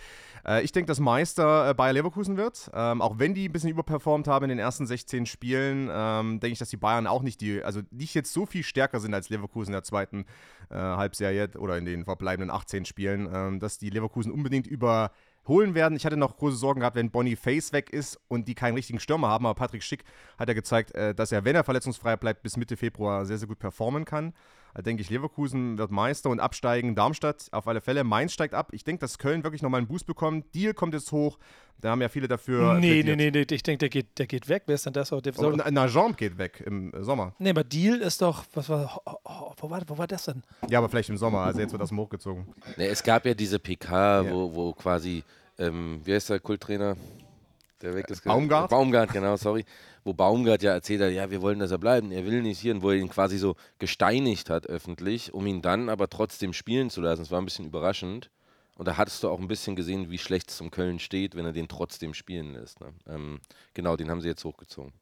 Äh, 0.47 0.63
ich 0.63 0.71
denke, 0.71 0.87
dass 0.87 0.99
Meister 0.99 1.69
äh, 1.69 1.73
Bayer 1.73 1.93
Leverkusen 1.93 2.37
wird. 2.37 2.71
Ähm, 2.73 3.01
auch 3.01 3.19
wenn 3.19 3.33
die 3.33 3.49
ein 3.49 3.51
bisschen 3.51 3.69
überperformt 3.69 4.27
haben 4.27 4.45
in 4.45 4.49
den 4.49 4.59
ersten 4.59 4.87
16 4.87 5.25
Spielen, 5.25 5.89
ähm, 5.91 6.39
denke 6.39 6.53
ich, 6.53 6.59
dass 6.59 6.69
die 6.69 6.77
Bayern 6.77 7.07
auch 7.07 7.21
nicht 7.21 7.41
die, 7.41 7.63
also 7.63 7.81
nicht 7.91 8.13
jetzt 8.13 8.33
so 8.33 8.45
viel 8.45 8.63
stärker 8.63 8.99
sind 8.99 9.13
als 9.13 9.29
Leverkusen 9.29 9.69
in 9.69 9.73
der 9.73 9.83
zweiten 9.83 10.25
äh, 10.69 10.75
Halbserie 10.75 11.49
oder 11.57 11.77
in 11.77 11.85
den 11.85 12.05
verbleibenden 12.05 12.49
18 12.49 12.85
Spielen, 12.85 13.29
ähm, 13.31 13.59
dass 13.59 13.77
die 13.77 13.89
Leverkusen 13.89 14.31
unbedingt 14.31 14.67
über 14.67 15.11
holen 15.47 15.75
werden. 15.75 15.95
Ich 15.95 16.05
hatte 16.05 16.17
noch 16.17 16.37
große 16.37 16.57
Sorgen 16.57 16.81
gehabt, 16.81 16.95
wenn 16.95 17.09
Bonnie 17.09 17.35
Face 17.35 17.71
weg 17.71 17.89
ist 17.89 18.19
und 18.27 18.47
die 18.47 18.55
keinen 18.55 18.75
richtigen 18.75 18.99
Stürmer 18.99 19.29
haben, 19.29 19.45
aber 19.45 19.55
Patrick 19.55 19.81
Schick 19.81 20.03
hat 20.37 20.47
ja 20.47 20.53
gezeigt, 20.53 20.93
äh, 20.93 21.15
dass 21.15 21.31
er, 21.31 21.45
wenn 21.45 21.55
er 21.55 21.63
verletzungsfrei 21.63 22.17
bleibt, 22.17 22.43
bis 22.43 22.57
Mitte 22.57 22.77
Februar 22.77 23.25
sehr, 23.25 23.37
sehr 23.37 23.47
gut 23.47 23.59
performen 23.59 24.05
kann. 24.05 24.33
Da 24.73 24.81
denke 24.81 25.01
ich, 25.01 25.09
Leverkusen 25.09 25.77
wird 25.77 25.89
Meister 25.91 26.29
und 26.29 26.39
absteigen. 26.39 26.93
Darmstadt 26.95 27.47
auf 27.51 27.67
alle 27.67 27.81
Fälle. 27.81 28.03
Mainz 28.03 28.33
steigt 28.33 28.53
ab. 28.53 28.69
Ich 28.73 28.83
denke, 28.83 28.99
dass 29.01 29.17
Köln 29.17 29.43
wirklich 29.43 29.61
nochmal 29.61 29.79
einen 29.79 29.87
Boost 29.87 30.05
bekommt. 30.05 30.53
Deal 30.53 30.73
kommt 30.73 30.93
jetzt 30.93 31.11
hoch. 31.11 31.37
Da 31.79 31.91
haben 31.91 32.01
ja 32.01 32.09
viele 32.09 32.27
dafür. 32.27 32.73
Nee, 32.75 32.79
nee, 32.79 33.03
plädiert. 33.03 33.17
nee, 33.17 33.31
nee, 33.31 33.55
ich 33.55 33.63
denke, 33.63 33.77
der 33.79 33.89
geht, 33.89 34.17
der 34.17 34.25
geht 34.27 34.49
weg. 34.49 34.63
Wer 34.65 34.75
ist 34.75 34.85
denn 34.85 34.93
das? 34.93 35.09
Der 35.09 35.33
soll 35.33 35.53
Und 35.53 35.59
doch- 35.59 35.69
Nagent 35.71 36.17
geht 36.17 36.37
weg 36.37 36.63
im 36.65 36.91
Sommer. 37.03 37.33
nee, 37.37 37.49
aber 37.51 37.63
Deal 37.63 38.01
ist 38.01 38.21
doch, 38.21 38.45
was 38.53 38.69
war, 38.69 38.99
oh, 39.05 39.13
oh, 39.23 39.53
wo, 39.57 39.69
war 39.69 39.81
wo 39.87 39.97
war 39.97 40.07
das 40.07 40.25
denn? 40.25 40.43
Ja, 40.69 40.79
aber 40.79 40.89
vielleicht 40.89 41.09
im 41.09 41.17
Sommer. 41.17 41.39
Also 41.41 41.59
jetzt 41.59 41.71
wird 41.71 41.81
das 41.81 41.91
hochgezogen. 41.91 42.47
Ne, 42.77 42.87
es 42.87 43.03
gab 43.03 43.25
ja 43.25 43.33
diese 43.33 43.59
PK, 43.59 44.25
wo, 44.31 44.53
wo 44.55 44.73
quasi, 44.73 45.23
ähm, 45.59 46.01
wie 46.03 46.13
heißt 46.13 46.29
der 46.31 46.39
Kulttrainer? 46.39 46.95
Der 47.81 47.93
weg 47.93 48.09
ist. 48.09 48.23
Baumgart? 48.23 48.71
Baumgart, 48.71 49.13
genau, 49.13 49.35
sorry. 49.37 49.63
Wo 50.07 50.13
Baumgart 50.13 50.63
ja 50.63 50.71
erzählt 50.71 51.01
hat, 51.01 51.11
ja, 51.11 51.29
wir 51.31 51.41
wollen, 51.41 51.59
dass 51.59 51.71
er 51.71 51.79
bleibt, 51.79 52.09
er 52.13 52.25
will 52.25 52.41
nicht 52.41 52.59
hier, 52.59 52.73
und 52.73 52.81
wo 52.81 52.91
er 52.91 52.95
ihn 52.95 53.09
quasi 53.09 53.37
so 53.37 53.57
gesteinigt 53.77 54.49
hat 54.49 54.65
öffentlich, 54.65 55.33
um 55.33 55.45
ihn 55.45 55.61
dann 55.61 55.89
aber 55.89 56.07
trotzdem 56.07 56.53
spielen 56.53 56.89
zu 56.89 57.01
lassen. 57.01 57.23
Es 57.23 57.29
war 57.29 57.41
ein 57.41 57.43
bisschen 57.43 57.65
überraschend. 57.65 58.31
Und 58.77 58.87
da 58.87 58.95
hattest 58.95 59.21
du 59.21 59.27
auch 59.27 59.37
ein 59.37 59.49
bisschen 59.49 59.75
gesehen, 59.75 60.09
wie 60.09 60.17
schlecht 60.17 60.49
es 60.49 60.61
um 60.61 60.71
Köln 60.71 60.99
steht, 60.99 61.35
wenn 61.35 61.43
er 61.43 61.51
den 61.51 61.67
trotzdem 61.67 62.13
spielen 62.13 62.53
lässt. 62.53 62.79
Ne? 62.79 62.93
Ähm, 63.05 63.41
genau, 63.73 63.97
den 63.97 64.09
haben 64.09 64.21
sie 64.21 64.29
jetzt 64.29 64.45
hochgezogen. 64.45 64.93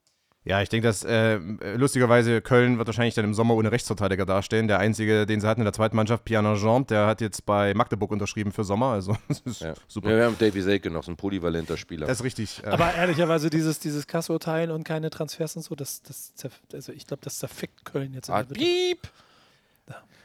Ja, 0.48 0.62
ich 0.62 0.70
denke, 0.70 0.88
dass 0.88 1.04
äh, 1.04 1.38
lustigerweise 1.76 2.40
Köln 2.40 2.78
wird 2.78 2.88
wahrscheinlich 2.88 3.16
dann 3.16 3.26
im 3.26 3.34
Sommer 3.34 3.56
ohne 3.56 3.72
Rechtsverteidiger 3.72 4.28
dastehen. 4.28 4.68
Der 4.68 4.78
einzige, 4.78 5.26
den 5.26 5.42
sie 5.42 5.48
hatten 5.48 5.62
in 5.62 5.66
der 5.66 5.74
zweiten 5.74 5.96
Mannschaft, 5.96 6.24
Pierre 6.24 6.44
Nagent, 6.44 6.92
der 6.92 7.08
hat 7.08 7.20
jetzt 7.20 7.48
bei 7.48 7.74
Magdeburg 7.74 8.12
unterschrieben 8.12 8.52
für 8.52 8.64
Sommer. 8.64 8.88
Also 8.92 9.18
das 9.28 9.40
ist 9.42 9.62
Ja. 9.62 9.74
super. 9.88 10.12
Ja, 10.12 10.18
wir 10.18 10.26
haben 10.26 10.38
Davy 10.38 10.62
Selke 10.62 10.92
noch, 10.92 11.04
so 11.04 11.12
ein 11.12 11.18
polyvalenter 11.18 11.78
Spieler. 11.78 12.06
Das 12.06 12.20
ist 12.20 12.24
richtig. 12.24 12.62
Äh, 12.64 12.68
Aber 12.68 12.94
ehrlicherweise, 12.94 13.50
dieses, 13.50 13.80
dieses 13.80 14.06
Kasso-Teil 14.06 14.70
und 14.70 14.84
keine 14.84 15.10
Transfers 15.10 15.56
und 15.56 15.64
so, 15.64 15.74
das, 15.74 16.04
das 16.04 16.32
zerf- 16.38 16.62
also 16.74 16.92
ich 16.92 17.08
glaube, 17.08 17.22
das 17.24 17.40
zerfickt 17.40 17.84
Köln 17.84 18.14
jetzt. 18.14 18.30
in 18.30 18.36
Ah, 18.36 18.44
piep! 18.44 19.00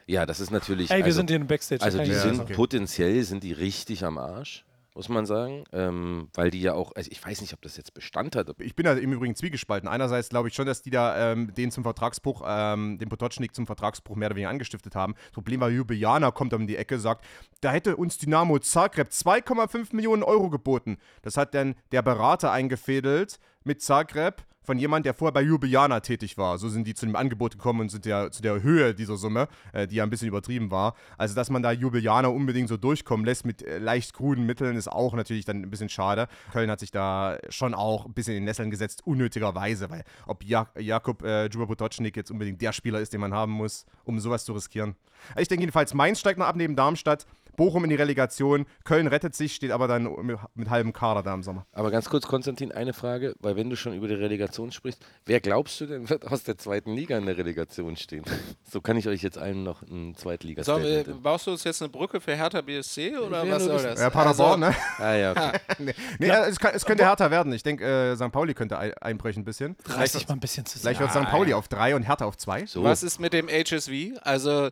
Ja, 0.07 0.27
das 0.27 0.41
ist 0.41 0.51
natürlich. 0.51 0.91
Ey, 0.91 0.99
wir 0.99 1.05
also, 1.05 1.19
sind 1.19 1.31
hier 1.31 1.37
im 1.37 1.47
Backstage. 1.47 1.83
Also 1.85 1.99
die 2.03 2.11
ich 2.11 2.17
sind 2.17 2.41
okay. 2.41 2.55
potenziell 2.55 3.23
sind 3.23 3.45
die 3.45 3.53
richtig 3.53 4.05
am 4.05 4.19
Arsch, 4.19 4.65
muss 4.95 5.09
man 5.09 5.27
sagen, 5.27 5.65
ähm, 5.73 6.29
weil 6.35 6.51
die 6.51 6.61
ja 6.61 6.75
auch, 6.75 6.93
also 6.95 7.11
ich 7.11 7.25
weiß 7.25 7.41
nicht, 7.41 7.53
ob 7.53 7.63
das 7.63 7.77
jetzt 7.77 7.95
Bestand 7.95 8.37
hat. 8.37 8.49
Ich 8.61 8.75
bin 8.75 8.85
da 8.85 8.95
im 8.95 9.13
Übrigen 9.13 9.37
zwiegespalten. 9.37 9.89
Einerseits 9.89 10.29
glaube 10.29 10.49
ich 10.49 10.55
schon, 10.55 10.67
dass 10.67 10.83
die 10.83 10.91
da 10.91 11.33
ähm, 11.33 11.55
den 11.55 11.71
zum 11.71 11.85
Vertragsbruch, 11.85 12.43
ähm, 12.47 12.99
den 12.99 13.09
Potocznik 13.09 13.55
zum 13.55 13.67
Vertragsbruch 13.67 14.17
mehr 14.17 14.29
oder 14.29 14.37
weniger 14.37 14.51
angestiftet 14.51 14.95
haben. 14.95 15.15
Das 15.15 15.33
Problem 15.33 15.61
war, 15.61 15.71
Ljubljana 15.71 16.31
kommt 16.33 16.53
um 16.55 16.67
die 16.67 16.77
Ecke, 16.77 16.99
sagt, 16.99 17.25
da 17.61 17.71
hätte 17.71 17.97
uns 17.97 18.19
Dynamo 18.19 18.59
Zagreb 18.59 19.09
2,5 19.09 19.95
Millionen 19.95 20.23
Euro 20.23 20.51
geboten. 20.51 20.99
Das 21.23 21.37
hat 21.37 21.55
dann 21.55 21.75
der 21.93 22.03
Berater 22.03 22.51
eingefädelt 22.51 23.39
mit 23.65 23.83
Zagreb. 23.83 24.43
Von 24.71 24.79
jemand, 24.79 25.05
der 25.05 25.15
vorher 25.15 25.33
bei 25.33 25.43
Ljubljana 25.43 25.99
tätig 25.99 26.39
war. 26.39 26.57
So 26.57 26.69
sind 26.69 26.87
die 26.87 26.95
zu 26.95 27.05
dem 27.05 27.17
Angebot 27.17 27.55
gekommen 27.55 27.81
und 27.81 27.89
zu 27.89 27.99
der, 27.99 28.31
zu 28.31 28.41
der 28.41 28.63
Höhe 28.63 28.95
dieser 28.95 29.17
Summe, 29.17 29.49
äh, 29.73 29.89
die 29.89 29.97
ja 29.97 30.05
ein 30.05 30.11
bisschen 30.11 30.29
übertrieben 30.29 30.71
war. 30.71 30.95
Also, 31.19 31.35
dass 31.35 31.51
man 31.51 31.61
da 31.61 31.73
Ljubljana 31.73 32.29
unbedingt 32.29 32.69
so 32.69 32.77
durchkommen 32.77 33.27
lässt 33.27 33.45
mit 33.45 33.65
äh, 33.65 33.79
leicht 33.79 34.15
kruden 34.15 34.47
Mitteln, 34.47 34.77
ist 34.77 34.87
auch 34.87 35.15
natürlich 35.15 35.45
dann 35.45 35.61
ein 35.63 35.71
bisschen 35.71 35.89
schade. 35.89 36.29
Köln 36.53 36.71
hat 36.71 36.79
sich 36.79 36.93
da 36.93 37.37
schon 37.49 37.75
auch 37.75 38.07
ein 38.07 38.13
bisschen 38.13 38.35
in 38.35 38.43
den 38.43 38.45
Nesseln 38.45 38.71
gesetzt, 38.71 39.05
unnötigerweise, 39.05 39.91
weil 39.91 40.05
ob 40.29 40.45
Jak 40.45 40.81
Jakub 40.81 41.25
äh, 41.25 41.47
Juba 41.47 41.67
Potocnik 41.67 42.17
jetzt 42.17 42.31
unbedingt 42.31 42.63
der 42.63 42.73
Spieler 42.73 43.01
ist, 43.01 43.13
den 43.13 43.21
man 43.21 43.35
haben 43.35 43.51
muss, 43.51 43.87
um 44.05 44.21
sowas 44.21 44.45
zu 44.45 44.53
riskieren. 44.53 44.95
Ich 45.37 45.49
denke 45.49 45.63
jedenfalls, 45.63 45.95
Mainz 45.95 46.21
steigt 46.21 46.39
noch 46.39 46.47
ab 46.47 46.55
neben 46.55 46.77
Darmstadt. 46.77 47.27
Bochum 47.57 47.85
in 47.85 47.91
die 47.91 47.97
Relegation, 47.97 48.67
Köln 48.85 49.07
rettet 49.07 49.35
sich, 49.35 49.55
steht 49.55 49.71
aber 49.71 49.89
dann 49.89 50.05
mit, 50.23 50.39
mit 50.55 50.71
halbem 50.71 50.93
Kader 50.93 51.23
da 51.23 51.35
im 51.35 51.43
Sommer. 51.43 51.67
Aber 51.73 51.91
ganz 51.91 52.09
kurz, 52.09 52.27
Konstantin, 52.27 52.73
eine 52.73 52.93
Frage, 52.93 53.35
weil 53.41 53.57
wenn 53.57 53.69
du 53.69 53.77
schon 53.77 53.93
über 53.93 54.09
die 54.09 54.15
Relegation 54.15 54.60
sprichst, 54.73 55.05
wer 55.27 55.41
glaubst 55.41 55.81
du 55.81 55.87
denn 55.87 56.09
wird 56.11 56.27
aus 56.27 56.43
der 56.43 56.59
zweiten 56.59 56.95
Liga 56.95 57.17
in 57.19 57.27
der 57.27 57.37
Relegation 57.37 57.97
stehen? 57.97 58.25
So 58.71 58.81
kann 58.81 58.97
ich 58.97 59.09
euch 59.09 59.23
jetzt 59.23 59.37
allen 59.37 59.65
noch 59.65 59.83
einen 59.83 60.15
zweitliga 60.15 60.63
so, 60.63 60.79
äh, 60.79 61.03
Baust 61.03 61.49
du 61.49 61.51
uns 61.51 61.65
jetzt 61.65 61.83
eine 61.83 61.89
Brücke 61.89 62.21
für 62.21 62.37
Hertha 62.37 62.61
BSC 62.61 63.17
oder 63.17 63.49
was 63.49 63.65
soll 63.65 63.83
das? 63.83 64.01
Ja, 64.01 64.11
Paderborn, 64.11 64.63
also, 64.63 64.79
ne? 64.79 65.05
Ah 65.05 65.15
ja, 65.15 65.31
okay. 65.33 65.59
nee, 65.79 65.95
nee 66.21 66.29
es, 66.29 66.61
kann, 66.61 66.73
es, 66.75 66.85
könnte 66.85 67.05
Hertha 67.05 67.33
werden. 67.33 67.53
Ich 67.53 67.65
denke, 67.65 67.85
äh, 67.85 68.17
St. 68.17 68.31
Pauli 68.31 68.55
könnte 68.55 68.79
einbrechen 69.03 69.43
ein 69.43 69.45
bisschen. 69.45 69.77
Reiß 69.87 70.13
dich 70.13 70.29
mal 70.29 70.35
ein 70.35 70.41
bisschen 70.41 70.67
zusammen. 70.67 70.95
Vielleicht 70.95 71.15
wird 71.15 71.25
St. 71.25 71.31
Pauli 71.31 71.53
auf 71.53 71.67
drei 71.67 71.97
und 71.97 72.05
Hertha 72.05 72.27
auf 72.27 72.37
zwei. 72.37 72.67
So. 72.67 72.85
Was 72.85 73.03
ist 73.03 73.19
mit 73.19 73.33
dem 73.33 73.49
HSV? 73.49 74.21
Also 74.23 74.71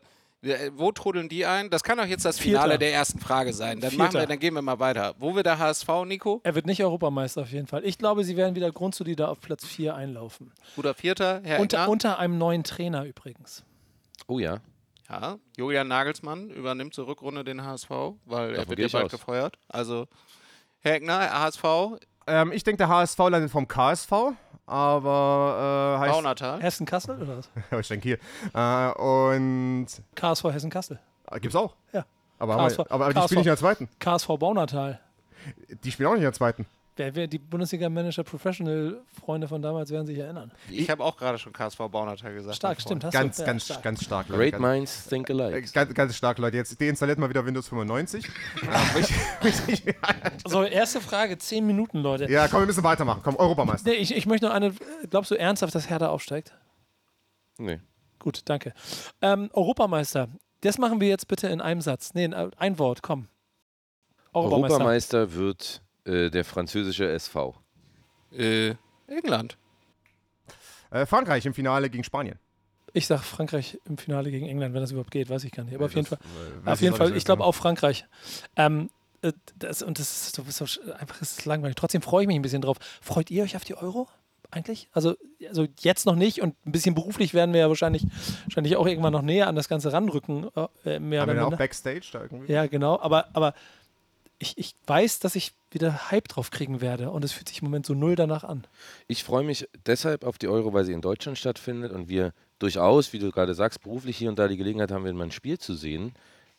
wo 0.77 0.93
trudeln 0.93 1.29
die 1.29 1.47
ein? 1.47 1.69
Das 1.69 1.83
kann 1.83 1.99
doch 1.99 2.07
jetzt 2.07 2.25
das 2.25 2.39
Finale 2.39 2.65
Vierter. 2.71 2.79
der 2.79 2.93
ersten 2.93 3.19
Frage 3.19 3.53
sein. 3.53 3.81
Dann, 3.81 3.97
machen 3.97 4.15
wir, 4.15 4.27
dann 4.27 4.39
gehen 4.39 4.55
wir 4.55 4.63
mal 4.63 4.79
weiter. 4.79 5.15
Wo 5.19 5.35
wird 5.35 5.47
der 5.47 5.59
HSV, 5.59 5.89
Nico? 6.07 6.41
Er 6.45 6.55
wird 6.55 6.67
nicht 6.67 6.83
Europameister 6.83 7.43
auf 7.43 7.51
jeden 7.51 7.67
Fall. 7.67 7.85
Ich 7.85 7.99
glaube, 7.99 8.23
sie 8.25 8.37
werden 8.37 8.55
wieder 8.55 8.71
grundsolide 8.71 9.29
auf 9.29 9.41
Platz 9.41 9.65
4 9.67 9.95
einlaufen. 9.97 10.53
Guter 10.77 10.95
Vierter, 10.95 11.41
Herr 11.43 11.61
unter, 11.61 11.89
unter 11.89 12.19
einem 12.19 12.39
neuen 12.39 12.63
Trainer 12.63 13.05
übrigens. 13.05 13.65
Oh 14.29 14.39
ja. 14.39 14.59
Ja, 15.11 15.39
Julian 15.57 15.89
Nagelsmann 15.89 16.51
übernimmt 16.51 16.93
zur 16.95 17.07
Rückrunde 17.07 17.43
den 17.43 17.65
HSV, 17.65 17.91
weil 18.27 18.53
Davon 18.53 18.55
er 18.57 18.69
wird 18.69 18.79
ja 18.79 18.89
bald 18.93 19.07
aus. 19.07 19.11
gefeuert. 19.11 19.59
Also, 19.67 20.07
Herr 20.81 20.95
Eckner, 20.97 21.19
HSV. 21.33 21.65
Ähm, 22.27 22.53
ich 22.53 22.63
denke, 22.63 22.77
der 22.77 22.89
HSV 22.89 23.19
landet 23.19 23.51
vom 23.51 23.67
KSV 23.67 24.13
aber 24.69 25.97
äh, 25.97 26.01
heißt. 26.01 26.13
Baunatal? 26.13 26.61
Hessen-Kassel 26.61 27.23
oder 27.23 27.39
was? 27.39 27.49
ich 27.81 27.89
denke 27.89 28.09
hier. 28.09 28.19
Äh, 28.55 28.93
und. 29.01 29.87
KSV 30.15 30.45
Hessen-Kassel. 30.45 30.99
Gibt's 31.41 31.57
auch? 31.57 31.75
Ja. 31.93 32.05
Aber, 32.39 32.57
KSV, 32.57 32.81
aber, 32.81 33.07
aber 33.07 33.15
die 33.15 33.21
spielen 33.23 33.39
nicht 33.39 33.47
in 33.47 33.51
der 33.51 33.57
zweiten. 33.57 33.89
KSV 33.99 34.29
Baunatal. 34.39 35.01
Die 35.83 35.91
spielen 35.91 36.09
auch 36.09 36.13
nicht 36.13 36.21
in 36.21 36.25
der 36.25 36.33
zweiten. 36.33 36.67
Wer, 36.99 37.15
wer 37.15 37.29
die 37.29 37.39
Bundesliga-Manager 37.39 38.25
Professional-Freunde 38.25 39.47
von 39.47 39.63
damals 39.63 39.91
werden 39.93 40.05
sich 40.05 40.19
erinnern. 40.19 40.51
Ich 40.69 40.91
habe 40.91 41.05
auch 41.05 41.17
gerade 41.17 41.39
schon 41.39 41.53
KSV 41.53 41.79
Baunatal 41.89 42.35
gesagt. 42.35 42.57
Stark, 42.57 42.81
stimmt. 42.81 43.05
Hast 43.05 43.13
ganz, 43.13 43.37
du? 43.37 43.45
ganz, 43.45 43.67
stark. 43.67 43.83
ganz 43.85 44.05
stark. 44.05 44.27
Great 44.27 44.59
minds 44.59 45.07
think 45.07 45.31
alike. 45.31 45.63
Ganz, 45.73 45.95
ganz 45.95 46.17
stark, 46.17 46.39
Leute. 46.39 46.57
Jetzt 46.57 46.81
deinstalliert 46.81 47.21
mal 47.21 47.29
wieder 47.31 47.47
Windows 47.47 47.69
95. 47.69 48.27
so, 50.49 50.65
erste 50.65 51.01
Frage, 51.01 51.39
zehn 51.39 51.65
Minuten, 51.65 51.99
Leute. 51.99 52.29
Ja, 52.29 52.49
komm, 52.49 52.63
wir 52.63 52.67
müssen 52.67 52.83
weitermachen. 52.83 53.21
Komm, 53.23 53.37
Europameister. 53.37 53.91
Nee, 53.91 53.97
ich, 53.97 54.17
ich 54.17 54.27
möchte 54.27 54.47
noch 54.47 54.53
eine. 54.53 54.75
Glaubst 55.09 55.31
du 55.31 55.37
ernsthaft, 55.37 55.77
dass 55.77 55.89
Hertha 55.89 56.09
aufsteigt? 56.09 56.53
Nee. 57.59 57.79
Gut, 58.19 58.43
danke. 58.47 58.75
Ähm, 59.23 59.51
Europameister. 59.53 60.31
Das 60.63 60.79
machen 60.79 61.01
wir 61.01 61.07
jetzt 61.07 61.29
bitte 61.29 61.47
in 61.47 61.61
einem 61.61 61.81
Satz. 61.81 62.15
Nee, 62.15 62.29
ein 62.35 62.79
Wort, 62.81 63.03
komm. 63.03 63.29
Europameister, 64.33 64.75
Europameister 64.75 65.35
wird 65.35 65.83
äh, 66.09 66.31
der 66.31 66.45
französische 66.45 67.09
SV. 67.11 67.55
Äh, 68.33 68.75
England. 69.07 69.57
Äh, 70.91 71.07
Frankreich 71.07 71.47
im 71.47 71.55
Finale 71.55 71.91
gegen 71.91 72.05
Spanien. 72.05 72.39
Ich 72.95 73.07
sag 73.07 73.23
Frankreich 73.23 73.79
im 73.85 73.99
Finale 73.99 74.31
gegen 74.31 74.47
England, 74.47 74.75
wenn 74.75 74.81
das 74.81 74.91
überhaupt 74.91 75.11
geht, 75.11 75.29
weiß 75.29 75.45
ich 75.45 75.53
gar 75.53 75.65
nicht. 75.65 75.75
Aber 75.75 75.85
ja, 75.85 75.87
auf 75.87 75.95
jeden 75.95 76.09
das, 76.09 76.19
Fall, 76.19 76.73
auf 76.73 76.81
jeden 76.81 76.97
Fall, 76.97 77.17
ich 77.17 77.25
glaube 77.25 77.45
auch 77.45 77.55
Frankreich. 77.55 78.07
Ähm, 78.57 78.91
äh, 79.23 79.33
das, 79.57 79.83
und 79.83 79.99
das 79.99 80.29
ist, 80.29 80.37
so, 80.37 80.67
so, 80.67 80.93
einfach 80.93 81.21
ist 81.21 81.45
langweilig. 81.45 81.77
Trotzdem 81.77 82.03
freue 82.03 82.23
ich 82.23 82.27
mich 82.27 82.37
ein 82.37 82.43
bisschen 82.43 82.63
drauf. 82.63 82.79
Freut 83.03 83.31
ihr 83.31 83.43
euch 83.43 83.57
auf 83.57 83.65
die 83.65 83.75
Euro? 83.75 84.09
Eigentlich? 84.51 84.89
Also, 84.93 85.15
also 85.47 85.67
jetzt 85.81 86.07
noch 86.07 86.15
nicht 86.15 86.41
und 86.41 86.55
ein 86.65 86.73
bisschen 86.73 86.95
beruflich 86.95 87.35
werden 87.35 87.53
wir 87.53 87.61
ja 87.61 87.69
wahrscheinlich, 87.69 88.07
wahrscheinlich 88.45 88.77
auch 88.77 88.87
irgendwann 88.87 89.13
noch 89.13 89.21
näher 89.21 89.47
an 89.47 89.57
das 89.57 89.69
Ganze 89.69 89.93
ranrücken. 89.93 90.49
Äh, 90.87 90.99
mehr 91.01 91.21
Haben 91.21 91.35
wir 91.35 91.47
auch 91.47 91.57
Backstage 91.57 92.09
da 92.13 92.23
irgendwie? 92.23 92.51
Ja, 92.51 92.67
genau. 92.67 92.99
Aber, 92.99 93.29
aber 93.35 93.53
ich, 94.39 94.57
ich 94.57 94.75
weiß, 94.87 95.19
dass 95.19 95.35
ich 95.35 95.53
wieder 95.71 96.11
Hype 96.11 96.29
drauf 96.29 96.51
kriegen 96.51 96.81
werde 96.81 97.11
und 97.11 97.25
es 97.25 97.33
fühlt 97.33 97.49
sich 97.49 97.61
im 97.61 97.67
Moment 97.67 97.87
so 97.87 97.95
null 97.95 98.15
danach 98.15 98.45
an. 98.45 98.67
Ich 99.07 99.25
freue 99.25 99.45
mich 99.45 99.69
deshalb 99.87 100.25
auf 100.25 100.39
die 100.39 100.49
Euro, 100.49 100.73
weil 100.73 100.85
sie 100.85 100.93
in 100.93 101.01
Deutschland 101.01 101.39
stattfindet 101.39 101.93
und 101.93 102.09
wir 102.09 102.33
durchaus, 102.59 103.13
wie 103.13 103.19
du 103.19 103.31
gerade 103.31 103.55
sagst, 103.55 103.83
beruflich 103.83 104.17
hier 104.17 104.31
und 104.31 104.39
da 104.39 104.49
die 104.49 104.57
Gelegenheit 104.57 104.91
haben, 104.91 105.03
mal 105.03 105.25
ein 105.25 105.31
Spiel 105.31 105.59
zu 105.59 105.75
sehen. 105.75 106.13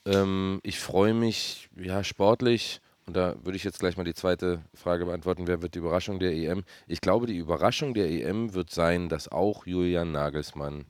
Ähm, 0.06 0.60
ich 0.63 0.80
freue 0.80 1.13
mich, 1.13 1.70
ja, 1.76 2.04
sportlich, 2.04 2.82
und 3.10 3.15
da 3.15 3.36
würde 3.44 3.56
ich 3.56 3.63
jetzt 3.63 3.80
gleich 3.80 3.98
mal 3.98 4.04
die 4.04 4.13
zweite 4.13 4.62
Frage 4.76 5.06
beantworten, 5.06 5.48
wer 5.48 5.63
wird 5.63 5.74
die 5.74 5.80
Überraschung 5.80 6.20
der 6.20 6.32
EM? 6.32 6.63
Ich 6.86 7.02
glaube, 7.02 7.26
die 7.26 7.38
Überraschung 7.38 7.96
der 7.96 8.08
EM 8.08 8.54
wird 8.54 8.70
sein, 8.70 9.10
dass 9.10 9.28
auch 9.32 9.65
Julian 9.65 10.12
Nagelsmann 10.12 10.86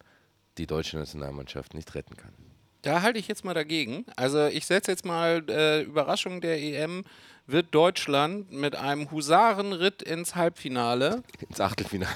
die 0.57 0.67
deutsche 0.67 0.97
Nationalmannschaft 0.97 1.73
nicht 1.73 1.95
retten 1.95 2.17
kann. 2.17 2.33
Da 2.81 3.01
halte 3.01 3.19
ich 3.19 3.27
jetzt 3.27 3.43
mal 3.43 3.53
dagegen. 3.53 4.05
Also 4.15 4.47
ich 4.47 4.65
setze 4.65 4.91
jetzt 4.91 5.05
mal 5.05 5.43
äh, 5.49 5.81
Überraschung 5.81 6.41
der 6.41 6.61
EM 6.61 7.03
wird 7.51 7.73
Deutschland 7.73 8.51
mit 8.51 8.75
einem 8.75 9.09
Husarenritt 9.11 10.01
ins 10.01 10.35
Halbfinale. 10.35 11.23
Ins 11.47 11.59
Achtelfinale. 11.59 12.13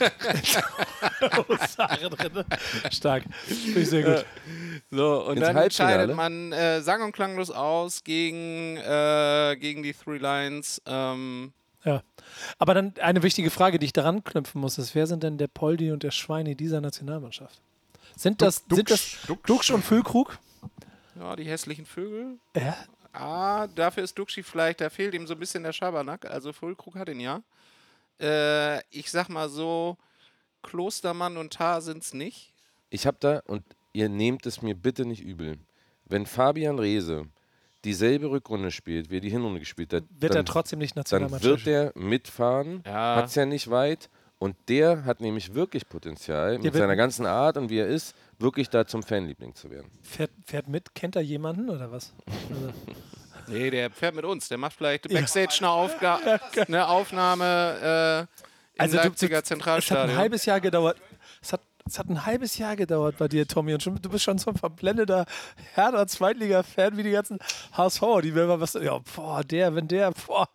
Husarenritt. 1.48 2.46
Stark. 2.92 3.24
Finde 3.46 3.80
ich 3.80 3.90
sehr 3.90 4.02
gut. 4.02 4.24
So, 4.90 5.24
und 5.26 5.38
ins 5.38 5.46
dann 5.46 5.56
entscheidet 5.56 6.14
man 6.14 6.52
äh, 6.52 6.80
sang- 6.82 7.02
und 7.02 7.12
klanglos 7.12 7.50
aus 7.50 8.04
gegen, 8.04 8.76
äh, 8.76 9.56
gegen 9.58 9.82
die 9.82 9.92
Three 9.92 10.18
Lions. 10.18 10.80
Ähm, 10.86 11.52
ja. 11.84 12.02
Aber 12.58 12.74
dann 12.74 12.94
eine 13.00 13.22
wichtige 13.22 13.50
Frage, 13.50 13.78
die 13.78 13.86
ich 13.86 13.92
daran 13.92 14.24
knüpfen 14.24 14.60
muss, 14.60 14.78
ist, 14.78 14.94
wer 14.94 15.06
sind 15.06 15.22
denn 15.22 15.36
der 15.36 15.48
Poldi 15.48 15.90
und 15.90 16.02
der 16.02 16.10
Schweini 16.10 16.54
dieser 16.54 16.80
Nationalmannschaft? 16.80 17.60
Sind 18.16 18.42
das, 18.42 18.64
Duxch, 18.66 18.76
sind 18.76 18.90
das 18.90 19.40
Duxch 19.46 19.70
und 19.70 19.84
Füllkrug? 19.84 20.38
Ja, 21.18 21.36
die 21.36 21.44
hässlichen 21.44 21.86
Vögel. 21.86 22.38
Ja. 22.56 22.76
Ah, 23.12 23.68
dafür 23.68 24.02
ist 24.02 24.18
Duxchi 24.18 24.42
vielleicht, 24.42 24.80
da 24.80 24.90
fehlt 24.90 25.14
ihm 25.14 25.26
so 25.26 25.34
ein 25.34 25.40
bisschen 25.40 25.62
der 25.62 25.72
Schabernack. 25.72 26.28
Also 26.28 26.52
Füllkrug 26.52 26.96
hat 26.96 27.08
ihn 27.08 27.20
ja. 27.20 27.42
Äh, 28.20 28.80
ich 28.90 29.10
sag 29.10 29.28
mal 29.28 29.48
so, 29.48 29.96
Klostermann 30.62 31.36
und 31.36 31.52
Tar 31.52 31.80
sind's 31.80 32.12
nicht. 32.12 32.52
Ich 32.90 33.06
hab 33.06 33.20
da, 33.20 33.40
und 33.46 33.64
ihr 33.92 34.08
nehmt 34.08 34.46
es 34.46 34.62
mir 34.62 34.74
bitte 34.74 35.06
nicht 35.06 35.22
übel, 35.22 35.58
wenn 36.06 36.26
Fabian 36.26 36.78
Reese 36.78 37.26
dieselbe 37.84 38.30
Rückrunde 38.30 38.70
spielt, 38.70 39.10
wie 39.10 39.18
er 39.18 39.20
die 39.20 39.30
Hinrunde 39.30 39.60
gespielt 39.60 39.92
hat, 39.92 40.04
wird 40.10 40.32
dann, 40.32 40.42
er 40.42 40.44
trotzdem 40.44 40.78
nicht 40.78 40.96
Nationalmannschaft. 40.96 41.44
Dann 41.44 41.64
wird 41.64 41.94
er 41.94 42.00
mitfahren, 42.00 42.82
ja. 42.84 43.16
hat 43.16 43.26
es 43.26 43.34
ja 43.34 43.46
nicht 43.46 43.70
weit 43.70 44.10
und 44.44 44.56
der 44.68 45.06
hat 45.06 45.22
nämlich 45.22 45.54
wirklich 45.54 45.88
Potenzial, 45.88 46.58
der 46.58 46.70
mit 46.70 46.74
seiner 46.74 46.96
ganzen 46.96 47.24
Art 47.24 47.56
und 47.56 47.70
wie 47.70 47.78
er 47.78 47.86
ist, 47.86 48.14
wirklich 48.38 48.68
da 48.68 48.86
zum 48.86 49.02
Fanliebling 49.02 49.54
zu 49.54 49.70
werden. 49.70 49.90
Fährt, 50.02 50.32
fährt 50.44 50.68
mit? 50.68 50.94
Kennt 50.94 51.16
er 51.16 51.22
jemanden 51.22 51.70
oder 51.70 51.90
was? 51.90 52.12
Also. 52.50 52.74
nee, 53.46 53.70
der 53.70 53.90
fährt 53.90 54.14
mit 54.14 54.26
uns. 54.26 54.48
Der 54.48 54.58
macht 54.58 54.74
vielleicht 54.74 55.08
Backstage 55.08 55.56
eine, 55.60 55.70
Aufga 55.70 56.20
eine 56.68 56.86
Aufnahme 56.88 57.46
äh, 57.82 58.20
im 58.20 58.26
also 58.76 58.98
Leipziger 58.98 59.38
du, 59.38 59.44
Zentralstadion. 59.44 60.04
Es 60.04 60.10
hat 60.10 60.14
ein 60.14 60.20
halbes 60.20 60.44
Jahr 60.44 60.60
gedauert. 60.60 60.98
Es 61.40 61.52
hat, 61.54 61.62
es 61.86 61.98
hat 61.98 62.10
ein 62.10 62.26
halbes 62.26 62.58
Jahr 62.58 62.76
gedauert 62.76 63.16
bei 63.16 63.28
dir, 63.28 63.48
Tommy. 63.48 63.72
Und 63.72 63.82
schon, 63.82 63.96
du 64.02 64.10
bist 64.10 64.24
schon 64.24 64.36
so 64.36 64.50
ein 64.50 64.58
verblendeter 64.58 65.24
Herder 65.72 66.06
Zweitliga-Fan 66.06 66.98
wie 66.98 67.02
die 67.02 67.12
ganzen 67.12 67.38
HSV. 67.72 68.02
Die 68.22 68.34
will 68.34 68.46
mal 68.46 68.60
was. 68.60 68.74
Ja, 68.74 69.00
boah, 69.16 69.42
der, 69.42 69.74
wenn 69.74 69.88
der, 69.88 70.10
boah, 70.10 70.50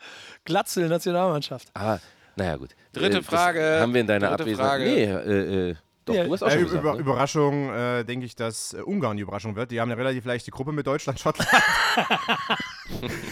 Glatzel, 0.45 0.88
Nationalmannschaft. 0.89 1.69
Ah, 1.73 1.97
naja, 2.39 2.58
gut. 2.58 2.75
Dritte 2.93 3.19
äh, 3.19 3.21
Frage. 3.23 3.80
Haben 3.82 3.93
wir 3.93 4.02
in 4.02 4.08
deiner 4.08 4.32
Abwesenheit. 4.32 4.82
Nee, 4.82 5.04
äh, 5.04 5.69
äh, 5.69 5.75
doch, 6.06 6.15
ja, 6.15 6.23
du 6.23 6.34
hast 6.34 6.41
auch 6.41 6.49
schon 6.49 6.62
äh, 6.62 6.63
gesagt, 6.63 6.84
über, 6.84 6.93
ne? 6.95 6.99
Überraschung, 6.99 7.69
äh, 7.69 8.04
denke 8.04 8.25
ich, 8.25 8.36
dass 8.36 8.73
äh, 8.73 8.82
Ungarn 8.82 9.17
die 9.17 9.23
Überraschung 9.23 9.56
wird. 9.56 9.69
Die 9.69 9.80
haben 9.80 9.91
eine 9.91 9.99
relativ 9.99 10.25
leichte 10.25 10.49
Gruppe 10.49 10.71
mit 10.71 10.88
Deutschland, 10.88 11.19
Schottland. 11.19 11.49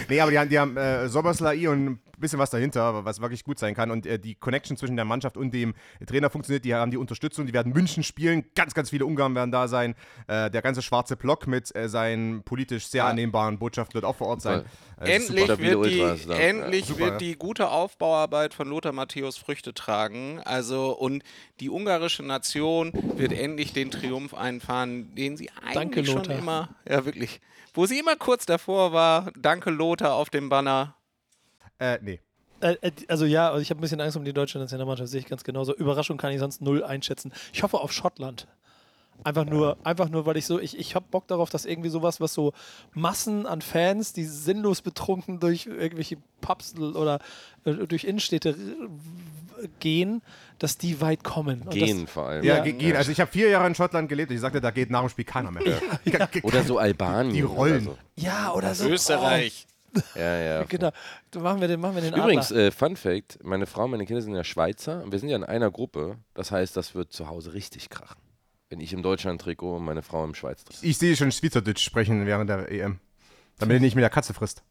nee, 0.08 0.20
aber 0.20 0.30
die 0.30 0.38
haben, 0.38 0.48
die 0.48 0.58
haben 0.58 0.76
äh, 0.76 1.08
Soboslai 1.08 1.68
und 1.68 1.86
ein 1.86 2.00
bisschen 2.20 2.38
was 2.38 2.50
dahinter, 2.50 3.04
was 3.04 3.20
wirklich 3.20 3.44
gut 3.44 3.58
sein 3.58 3.74
kann. 3.74 3.90
Und 3.90 4.04
äh, 4.06 4.18
die 4.18 4.34
Connection 4.34 4.76
zwischen 4.76 4.96
der 4.96 5.04
Mannschaft 5.04 5.36
und 5.36 5.52
dem 5.54 5.74
Trainer 6.06 6.30
funktioniert. 6.30 6.64
Die 6.64 6.74
haben 6.74 6.90
die 6.90 6.96
Unterstützung. 6.96 7.46
Die 7.46 7.52
werden 7.52 7.72
München 7.72 8.02
spielen. 8.02 8.44
Ganz, 8.56 8.74
ganz 8.74 8.90
viele 8.90 9.06
Ungarn 9.06 9.34
werden 9.36 9.52
da 9.52 9.68
sein. 9.68 9.94
Äh, 10.26 10.50
der 10.50 10.62
ganze 10.62 10.82
schwarze 10.82 11.16
Block 11.16 11.46
mit 11.46 11.74
äh, 11.76 11.88
seinen 11.88 12.42
politisch 12.42 12.88
sehr 12.88 13.04
Ja. 13.04 13.08
annehmbaren 13.10 13.58
Botschaften 13.58 13.94
wird 13.94 14.04
auch 14.04 14.16
vor 14.16 14.26
Ort 14.28 14.42
sein. 14.42 14.64
Äh, 15.00 15.12
Endlich, 15.16 15.46
super. 15.46 15.58
wird 15.60 15.70
die, 15.70 15.76
Ultras 16.00 16.26
da. 16.26 16.34
endlich 16.34 16.86
super, 16.86 16.98
wird 17.00 17.10
ja. 17.12 17.18
die 17.18 17.36
gute 17.36 17.68
Aufbauarbeit 17.68 18.52
von 18.52 18.68
Lothar 18.68 18.92
Matthäus 18.92 19.38
Früchte 19.38 19.72
tragen. 19.72 20.40
Also 20.44 20.90
und 20.98 21.22
die 21.60 21.70
ungarische 21.70 22.24
Nation 22.24 22.92
wird 23.16 23.32
endlich 23.32 23.72
den 23.72 23.92
Triumph 23.92 24.34
einfahren, 24.34 25.14
den 25.14 25.36
sie 25.36 25.50
eigentlich 25.62 25.74
Danke, 25.74 26.04
schon 26.04 26.16
Lothar. 26.16 26.38
immer, 26.38 26.68
ja 26.88 27.04
wirklich, 27.04 27.40
wo 27.74 27.86
sie 27.86 28.00
immer 28.00 28.16
kurz 28.16 28.44
davor 28.44 28.92
war. 28.92 29.30
Danke 29.48 29.70
Lothar 29.70 30.12
auf 30.12 30.28
dem 30.28 30.50
Banner. 30.50 30.94
Äh, 31.78 31.98
nee. 32.02 32.20
Äh, 32.60 32.76
äh, 32.82 32.92
also 33.08 33.24
ja, 33.24 33.48
also 33.48 33.62
ich 33.62 33.70
habe 33.70 33.78
ein 33.78 33.80
bisschen 33.80 33.98
Angst 33.98 34.14
um 34.14 34.22
die 34.22 34.34
deutsche 34.34 34.58
Nationalmannschaft, 34.58 35.08
sehe 35.08 35.20
ich 35.20 35.26
ganz 35.26 35.42
genauso. 35.42 35.74
Überraschung 35.74 36.18
kann 36.18 36.32
ich 36.32 36.38
sonst 36.38 36.60
null 36.60 36.84
einschätzen. 36.84 37.32
Ich 37.54 37.62
hoffe 37.62 37.78
auf 37.78 37.90
Schottland. 37.90 38.46
Einfach 39.24 39.44
nur, 39.44 39.76
einfach 39.84 40.08
nur, 40.08 40.24
weil 40.26 40.36
ich 40.36 40.46
so, 40.46 40.58
ich, 40.60 40.78
ich 40.78 40.94
habe 40.94 41.04
Bock 41.10 41.26
darauf, 41.26 41.50
dass 41.50 41.64
irgendwie 41.64 41.88
sowas, 41.90 42.20
was 42.20 42.32
so 42.32 42.52
Massen 42.94 43.46
an 43.46 43.60
Fans, 43.60 44.12
die 44.12 44.24
sinnlos 44.24 44.80
betrunken 44.80 45.40
durch 45.40 45.66
irgendwelche 45.66 46.16
Pubs 46.40 46.76
oder 46.78 47.18
äh, 47.64 47.72
durch 47.74 48.04
Innenstädte 48.04 48.56
gehen, 49.80 50.22
dass 50.58 50.78
die 50.78 51.00
weit 51.00 51.24
kommen. 51.24 51.68
Gehen 51.70 52.04
das, 52.04 52.10
vor 52.12 52.28
allem. 52.28 52.44
Ja, 52.44 52.60
ge- 52.60 52.72
gehen. 52.74 52.96
Also 52.96 53.10
ich 53.10 53.20
habe 53.20 53.30
vier 53.30 53.48
Jahre 53.48 53.66
in 53.66 53.74
Schottland 53.74 54.08
gelebt 54.08 54.30
und 54.30 54.36
ich 54.36 54.40
sagte, 54.40 54.60
da 54.60 54.70
geht 54.70 54.90
nach 54.90 55.00
dem 55.00 55.08
Spiel 55.08 55.24
keiner 55.24 55.50
mehr. 55.50 55.64
Oder 56.42 56.62
so 56.62 56.78
Albanien. 56.78 57.34
Die 57.34 57.42
rollen. 57.42 57.88
Oder 57.88 57.96
so. 57.96 57.98
Ja, 58.16 58.52
oder 58.52 58.74
so. 58.74 58.88
Österreich. 58.88 59.66
Ja, 60.14 60.38
ja. 60.38 60.60
Oh, 60.62 60.66
genau. 60.68 60.90
Da 61.30 61.40
machen 61.40 61.60
wir 61.60 61.68
den, 61.68 61.80
machen 61.80 61.96
wir 61.96 62.02
den 62.02 62.14
Übrigens, 62.14 62.50
äh, 62.50 62.70
Fun 62.70 62.96
Fact: 62.96 63.38
Meine 63.42 63.66
Frau 63.66 63.84
und 63.84 63.90
meine 63.92 64.06
Kinder 64.06 64.22
sind 64.22 64.34
ja 64.34 64.44
Schweizer 64.44 65.02
und 65.02 65.12
wir 65.12 65.18
sind 65.18 65.28
ja 65.28 65.36
in 65.36 65.44
einer 65.44 65.70
Gruppe. 65.70 66.16
Das 66.34 66.50
heißt, 66.52 66.76
das 66.76 66.94
wird 66.94 67.12
zu 67.12 67.28
Hause 67.28 67.54
richtig 67.54 67.88
krachen. 67.90 68.20
Wenn 68.70 68.80
ich 68.80 68.92
im 68.92 69.02
Deutschland-Trikot 69.02 69.76
und 69.76 69.84
meine 69.84 70.02
Frau 70.02 70.24
im 70.24 70.34
Schweiz-Trikot. 70.34 70.86
Ich 70.86 70.98
sehe 70.98 71.16
schon 71.16 71.32
Schweizerdeutsch 71.32 71.82
sprechen 71.82 72.26
während 72.26 72.50
der 72.50 72.70
EM. 72.70 73.00
Damit 73.58 73.76
er 73.76 73.80
nicht 73.80 73.94
mit 73.94 74.02
der 74.02 74.10
Katze 74.10 74.34
frisst. 74.34 74.62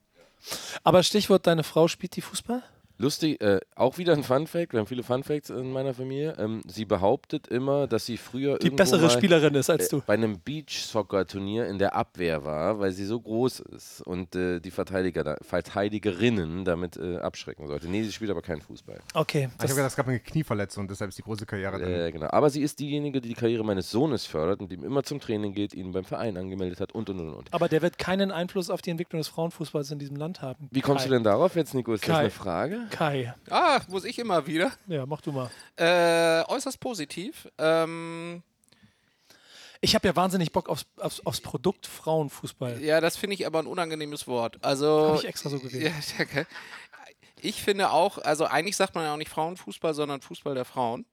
Aber 0.84 1.02
Stichwort, 1.02 1.48
deine 1.48 1.64
Frau 1.64 1.88
spielt 1.88 2.16
die 2.16 2.22
Fußball? 2.22 2.64
Lustig, 3.00 3.40
äh, 3.42 3.60
auch 3.76 3.98
wieder 4.00 4.14
ein 4.14 4.24
Fun 4.24 4.48
Fact. 4.48 4.74
Wir 4.74 4.80
haben 4.80 4.88
viele 4.88 5.04
Fun 5.04 5.24
Facts 5.24 5.52
in 5.52 5.72
meiner 5.72 5.94
Familie. 5.94 6.34
Ähm, 6.40 6.62
sie 6.68 6.86
behauptet 6.86 7.48
immer, 7.48 7.86
dass 7.86 8.08
sie 8.08 8.18
früher 8.18 8.58
Die 8.58 8.68
irgendwo 8.68 8.84
bessere 8.84 9.02
mal, 9.04 9.10
Spielerin 9.12 9.54
ist 9.54 9.70
als 9.70 9.88
äh, 9.88 9.90
du. 9.92 10.02
bei 10.06 10.16
einem 10.16 10.40
Beach-Soccer-Turnier 10.40 11.68
in 11.68 11.78
der 11.78 11.96
Abwehr 11.96 12.44
war, 12.44 12.80
weil 12.80 12.92
sie 12.92 13.06
so 13.06 13.20
groß 13.20 13.60
ist 13.60 14.02
und 14.02 14.36
äh, 14.36 14.60
die 14.60 14.72
Verteidiger 14.72 15.24
da, 15.24 15.38
Verteidigerinnen 15.42 16.66
damit 16.66 16.98
äh, 16.98 17.18
abschrecken 17.18 17.68
sollte. 17.68 17.88
Nee, 17.88 18.02
sie 18.04 18.12
spielt 18.12 18.32
aber 18.32 18.42
keinen 18.42 18.62
Fußball. 18.62 19.00
Okay. 19.14 19.50
Ah, 19.52 19.54
ich 19.58 19.64
habe 19.64 19.76
gedacht, 19.76 19.92
es 19.92 19.96
gab 19.96 20.08
eine 20.08 20.20
Knieverletzung, 20.20 20.88
deshalb 20.88 21.10
ist 21.10 21.20
die 21.20 21.24
große 21.24 21.46
Karriere 21.46 21.80
dann. 21.80 21.92
Äh, 21.92 22.12
genau. 22.12 22.28
Aber 22.32 22.50
sie 22.50 22.62
ist 22.64 22.80
diejenige, 22.80 23.22
die 23.22 23.30
die 23.30 23.36
Karriere 23.36 23.64
meines 23.64 23.92
Sohnes 23.92 24.26
fördert 24.26 24.60
und 24.60 24.72
ihm 24.72 24.84
immer 24.84 25.04
zum 25.04 25.20
Training 25.20 25.54
geht, 25.54 25.76
ihn 25.76 25.92
beim 25.92 26.06
Verein 26.06 26.36
angemeldet 26.36 26.80
hat 26.80 26.94
und 26.94 27.10
und 27.12 27.20
und 27.20 27.34
und. 27.34 27.54
Aber 27.54 27.70
der 27.70 27.84
wird 27.84 28.00
keinen 28.00 28.32
Einfluss 28.32 28.72
auf 28.72 28.82
die 28.82 28.90
Entwicklung 28.90 29.20
des 29.20 29.28
Frauenfußballs 29.28 29.92
in 29.92 30.00
diesem 30.00 30.16
Land 30.16 30.42
haben. 30.42 30.68
Wie 30.72 30.82
kommst 30.82 31.04
Kai. 31.04 31.10
du 31.10 31.14
denn 31.16 31.24
darauf 31.24 31.56
jetzt, 31.56 31.76
Nico? 31.76 31.94
Ist 31.94 32.04
das 32.04 32.16
Kai. 32.16 32.20
eine 32.22 32.30
Frage? 32.32 32.87
Kai. 32.90 33.34
Ah, 33.50 33.82
muss 33.90 34.04
ich 34.06 34.18
immer 34.20 34.46
wieder. 34.48 34.72
Ja, 34.88 35.06
mach 35.06 35.22
du 35.22 35.32
mal. 35.32 35.50
Äh, 35.78 36.44
äußerst 36.48 36.80
positiv. 36.80 37.48
Ähm, 37.58 38.42
Ich 39.82 39.94
habe 39.96 40.08
ja 40.08 40.16
wahnsinnig 40.16 40.52
Bock 40.52 40.70
aufs, 40.70 40.86
aufs, 40.98 41.20
aufs 41.26 41.42
Produkt 41.42 41.86
Frauenfußball. 41.88 42.82
ja, 42.82 43.00
das 43.02 43.16
finde 43.18 43.36
ich 43.36 43.46
aber 43.46 43.60
ein 43.60 43.68
unangenehmes 43.68 44.28
Wort. 44.28 44.58
Also. 44.64 45.08
Habe 45.10 45.18
ich 45.18 45.26
extra 45.26 45.50
so 45.50 45.60
gewählt. 45.60 45.84
Ja, 45.94 45.94
danke. 46.18 46.48
Ich 47.40 47.62
finde 47.62 47.92
auch, 47.92 48.18
also 48.18 48.46
eigentlich 48.46 48.76
sagt 48.76 48.96
man 48.96 49.04
ja 49.04 49.14
auch 49.14 49.18
nicht 49.18 49.30
Frauenfußball, 49.30 49.94
sondern 49.94 50.22
Fußball 50.22 50.56
der 50.56 50.66
Frauen. 50.66 51.06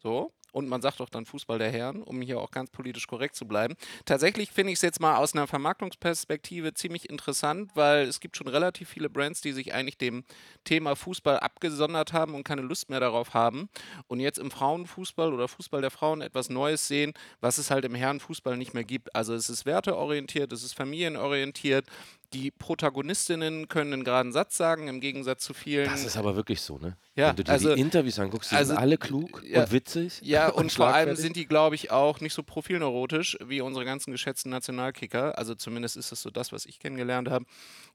So. 0.00 0.32
Und 0.52 0.68
man 0.68 0.82
sagt 0.82 1.00
auch 1.00 1.08
dann 1.08 1.26
Fußball 1.26 1.58
der 1.58 1.72
Herren, 1.72 2.02
um 2.02 2.20
hier 2.22 2.40
auch 2.40 2.50
ganz 2.50 2.70
politisch 2.70 3.06
korrekt 3.06 3.34
zu 3.34 3.46
bleiben. 3.46 3.74
Tatsächlich 4.04 4.52
finde 4.52 4.72
ich 4.72 4.76
es 4.76 4.82
jetzt 4.82 5.00
mal 5.00 5.16
aus 5.16 5.34
einer 5.34 5.46
Vermarktungsperspektive 5.46 6.74
ziemlich 6.74 7.10
interessant, 7.10 7.70
weil 7.74 8.06
es 8.06 8.20
gibt 8.20 8.36
schon 8.36 8.48
relativ 8.48 8.88
viele 8.90 9.10
Brands, 9.10 9.40
die 9.40 9.52
sich 9.52 9.74
eigentlich 9.74 9.98
dem 9.98 10.24
Thema 10.64 10.94
Fußball 10.94 11.40
abgesondert 11.40 12.12
haben 12.12 12.34
und 12.34 12.44
keine 12.44 12.62
Lust 12.62 12.90
mehr 12.90 13.00
darauf 13.00 13.34
haben. 13.34 13.68
Und 14.06 14.20
jetzt 14.20 14.38
im 14.38 14.50
Frauenfußball 14.50 15.32
oder 15.32 15.48
Fußball 15.48 15.80
der 15.80 15.90
Frauen 15.90 16.20
etwas 16.20 16.50
Neues 16.50 16.86
sehen, 16.86 17.14
was 17.40 17.58
es 17.58 17.70
halt 17.70 17.84
im 17.84 17.94
Herrenfußball 17.94 18.56
nicht 18.56 18.74
mehr 18.74 18.84
gibt. 18.84 19.14
Also 19.14 19.34
es 19.34 19.48
ist 19.48 19.66
werteorientiert, 19.66 20.52
es 20.52 20.62
ist 20.62 20.74
familienorientiert. 20.74 21.86
Die 22.32 22.50
Protagonistinnen 22.50 23.68
können 23.68 23.92
einen 23.92 24.04
geraden 24.04 24.32
Satz 24.32 24.56
sagen, 24.56 24.88
im 24.88 25.00
Gegensatz 25.00 25.44
zu 25.44 25.54
vielen. 25.54 25.90
Das 25.90 26.04
ist 26.04 26.16
aber 26.16 26.34
wirklich 26.36 26.60
so, 26.60 26.78
ne? 26.78 26.96
Ja, 27.14 27.28
Wenn 27.28 27.36
du 27.36 27.44
dir 27.44 27.52
also- 27.52 27.74
die 27.74 27.80
Interviews 27.80 28.18
anguckst, 28.18 28.52
die 28.52 28.56
also- 28.56 28.70
sind 28.70 28.78
alle 28.78 28.96
klug 28.96 29.42
ja, 29.44 29.62
und 29.62 29.72
witzig. 29.72 30.20
Ja, 30.22 30.48
und, 30.50 30.72
vor 30.72 30.88
allem 30.88 31.14
sind 31.16 31.36
die, 31.36 31.46
glaube 31.46 31.74
ich, 31.74 31.90
auch 31.90 32.20
nicht 32.20 32.32
so 32.32 32.42
profilneurotisch 32.42 33.36
wie 33.44 33.60
unsere 33.60 33.84
ganzen 33.84 34.12
geschätzten 34.12 34.50
Nationalkicker. 34.50 35.36
Also 35.36 35.54
zumindest 35.54 35.96
ist 35.96 36.12
das 36.12 36.22
so 36.22 36.30
das, 36.30 36.52
was 36.52 36.64
ich 36.64 36.78
kennengelernt 36.78 37.28
habe. 37.28 37.44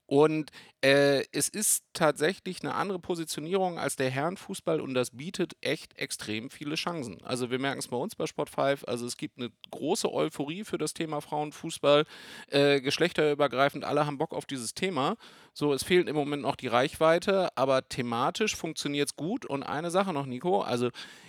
Und 0.08 0.52
äh, 0.80 1.24
es 1.32 1.50
ist 1.50 1.84
tatsächlich 1.92 2.62
eine 2.62 2.74
andere 2.74 2.98
Positionierung 2.98 3.78
als 3.78 3.96
der 3.96 4.08
Herrenfußball 4.08 4.80
und 4.80 4.94
das 4.94 5.10
bietet 5.10 5.52
echt 5.60 5.98
extrem 5.98 6.48
viele 6.48 6.76
Chancen. 6.76 7.18
Also 7.24 7.50
wir 7.50 7.58
merken 7.58 7.80
es 7.80 7.88
bei 7.88 7.96
uns 7.98 8.16
bei 8.16 8.26
Sport 8.26 8.48
5. 8.48 8.84
Also 8.86 9.04
es 9.04 9.18
gibt 9.18 9.36
eine 9.38 9.50
große 9.70 10.10
Euphorie 10.10 10.64
für 10.64 10.78
das 10.78 10.94
Thema 10.94 11.20
Frauenfußball, 11.20 12.06
äh, 12.46 12.80
geschlechterübergreifend. 12.80 13.84
Alle 13.84 14.06
haben 14.06 14.16
Bock 14.16 14.32
auf 14.32 14.46
dieses 14.46 14.72
Thema. 14.72 15.16
So, 15.52 15.74
es 15.74 15.82
fehlt 15.82 16.08
im 16.08 16.16
Moment 16.16 16.40
noch 16.40 16.56
die 16.56 16.68
Reichweite, 16.68 17.50
aber 17.54 17.86
thematisch 17.86 18.56
funktioniert 18.56 19.10
es 19.10 19.16
gut. 19.16 19.44
Und 19.44 19.62
eine 19.62 19.90
Sache 19.90 20.14
noch, 20.14 20.24
Nico, 20.24 20.62
also 20.62 20.88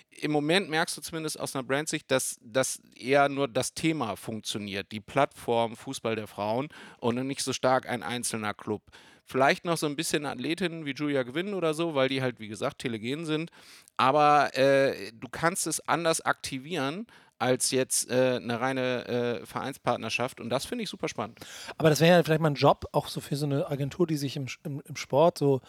im 0.10 0.32
Moment 0.32 0.70
merkst 0.70 0.98
du 0.98 1.02
zumindest 1.02 1.40
aus 1.40 1.56
einer 1.56 1.64
Brandsicht, 1.64 2.10
dass, 2.12 2.38
dass 2.42 2.82
eher 2.96 3.30
nur 3.30 3.48
das 3.48 3.74
Thema 3.74 4.16
funktioniert, 4.16 4.92
die 4.92 5.00
Plattform 5.00 5.76
Fußball 5.76 6.16
der 6.16 6.28
Frauen 6.28 6.70
und 7.00 7.16
nicht 7.28 7.44
so 7.44 7.54
stark 7.54 7.88
ein 7.88 8.04
einzelner 8.04 8.54
Club. 8.54 8.82
Vielleicht 9.24 9.64
noch 9.64 9.78
so 9.78 9.86
ein 9.86 9.96
bisschen 9.96 10.26
Athletinnen 10.26 10.86
wie 10.86 10.94
Julia 10.94 11.22
Gewinn 11.24 11.54
oder 11.54 11.76
so, 11.76 11.94
weil 11.94 12.10
die 12.10 12.22
halt, 12.22 12.40
wie 12.40 12.48
gesagt, 12.48 12.80
telegen 12.80 13.26
sind. 13.26 13.52
Aber 13.96 14.58
äh, 14.58 15.12
du 15.14 15.30
kannst 15.30 15.68
es 15.68 15.88
anders 15.88 16.22
aktivieren 16.22 17.06
als 17.38 17.72
jetzt 17.72 18.10
äh, 18.10 18.38
eine 18.42 18.60
reine 18.60 19.08
äh, 19.08 19.46
Vereinspartnerschaft. 19.46 20.42
Und 20.42 20.50
das 20.50 20.66
finde 20.66 20.84
ich 20.84 20.90
super 20.90 21.08
spannend. 21.08 21.40
Aber 21.78 21.90
das 21.90 22.02
wäre 22.02 22.18
ja 22.18 22.24
vielleicht 22.24 22.42
mal 22.42 22.50
ein 22.50 22.56
Job, 22.56 22.86
auch 22.92 23.08
so 23.08 23.22
für 23.22 23.36
so 23.36 23.46
eine 23.46 23.70
Agentur, 23.70 24.08
die 24.08 24.18
sich 24.18 24.36
im, 24.36 24.48
im, 24.64 24.82
im 24.84 24.96
Sport 24.96 25.38
so, 25.38 25.62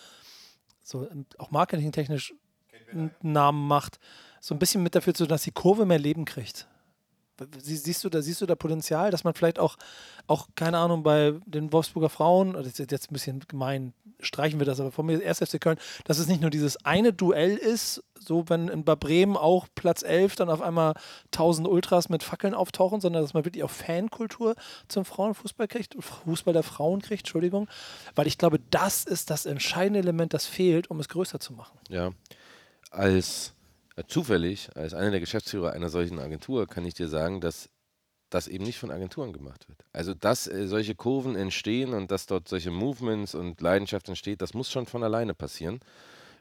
so 0.83 1.09
auch 1.39 1.51
marketingtechnisch 1.51 2.35
einen 2.93 3.15
Namen 3.23 3.69
macht, 3.69 4.01
so 4.41 4.55
ein 4.55 4.59
bisschen 4.59 4.83
mit 4.83 4.95
dafür 4.95 5.15
zu 5.15 5.25
tun, 5.25 5.31
dass 5.31 5.43
die 5.43 5.53
Kurve 5.53 5.87
mehr 5.87 5.99
Leben 5.99 6.25
kriegt. 6.25 6.67
Sie, 7.63 7.77
siehst, 7.77 8.05
du 8.05 8.11
da, 8.11 8.21
siehst 8.21 8.43
du 8.43 8.47
da 8.47 8.55
Potenzial, 8.55 9.11
dass 9.11 9.25
man 9.25 9.33
vielleicht 9.33 9.59
auch, 9.59 9.77
auch, 10.27 10.49
keine 10.57 10.77
Ahnung, 10.77 11.03
bei 11.03 11.35
den 11.47 11.73
Wolfsburger 11.73 12.11
Frauen, 12.11 12.53
das 12.53 12.67
ist 12.67 12.91
jetzt 12.91 13.11
ein 13.11 13.15
bisschen 13.15 13.41
gemein, 13.49 13.95
streichen 14.21 14.59
wir 14.59 14.67
das, 14.67 14.79
aber 14.79 14.93
von 14.93 15.07
mir 15.07 15.23
erst 15.23 15.43
FC 15.43 15.59
Köln, 15.59 15.79
dass 16.05 16.19
es 16.19 16.27
nicht 16.27 16.43
nur 16.43 16.51
dieses 16.51 16.85
eine 16.85 17.15
Duell 17.15 17.57
ist, 17.57 18.03
so 18.19 18.47
wenn 18.49 18.69
in 18.69 18.85
Bremen 18.85 19.39
auch 19.39 19.69
Platz 19.75 20.03
11 20.03 20.37
dann 20.37 20.51
auf 20.51 20.61
einmal 20.61 20.93
1000 21.33 21.67
Ultras 21.67 22.11
mit 22.11 22.23
Fackeln 22.23 22.53
auftauchen, 22.53 23.01
sondern 23.01 23.23
dass 23.23 23.33
man 23.33 23.47
wirklich 23.47 23.65
auch 23.65 23.71
Fankultur 23.71 24.55
zum 24.89 25.07
Frauenfußball 25.07 25.67
kriegt, 25.67 25.97
Fußball 25.99 26.53
der 26.53 26.63
Frauen 26.63 27.01
kriegt, 27.01 27.23
Entschuldigung, 27.23 27.69
weil 28.15 28.27
ich 28.27 28.37
glaube, 28.37 28.61
das 28.71 29.05
ist 29.05 29.31
das 29.31 29.47
entscheidende 29.47 30.01
Element, 30.01 30.35
das 30.35 30.45
fehlt, 30.45 30.91
um 30.91 31.01
es 31.01 31.09
größer 31.09 31.41
zu 31.41 31.55
machen. 31.55 31.79
Ja. 31.89 32.11
Als 32.91 33.55
zufällig, 34.07 34.69
als 34.77 34.95
einer 34.95 35.11
der 35.11 35.21
Geschäftsführer 35.21 35.73
einer 35.73 35.89
solchen 35.89 36.19
Agentur, 36.19 36.67
kann 36.67 36.85
ich 36.85 36.95
dir 36.95 37.09
sagen, 37.09 37.41
dass 37.41 37.71
das 38.31 38.47
eben 38.47 38.65
nicht 38.65 38.79
von 38.79 38.91
Agenturen 38.91 39.33
gemacht 39.33 39.69
wird. 39.69 39.85
Also, 39.93 40.15
dass 40.15 40.47
äh, 40.47 40.69
solche 40.69 40.95
Kurven 40.95 41.35
entstehen 41.37 41.93
und 41.93 42.11
dass 42.11 42.27
dort 42.27 42.49
solche 42.49 42.71
Movements 42.71 43.35
und 43.35 43.61
Leidenschaft 43.61 44.09
entsteht, 44.09 44.41
das 44.41 44.55
muss 44.55 44.71
schon 44.71 44.87
von 44.87 45.03
alleine 45.03 45.35
passieren. 45.35 45.81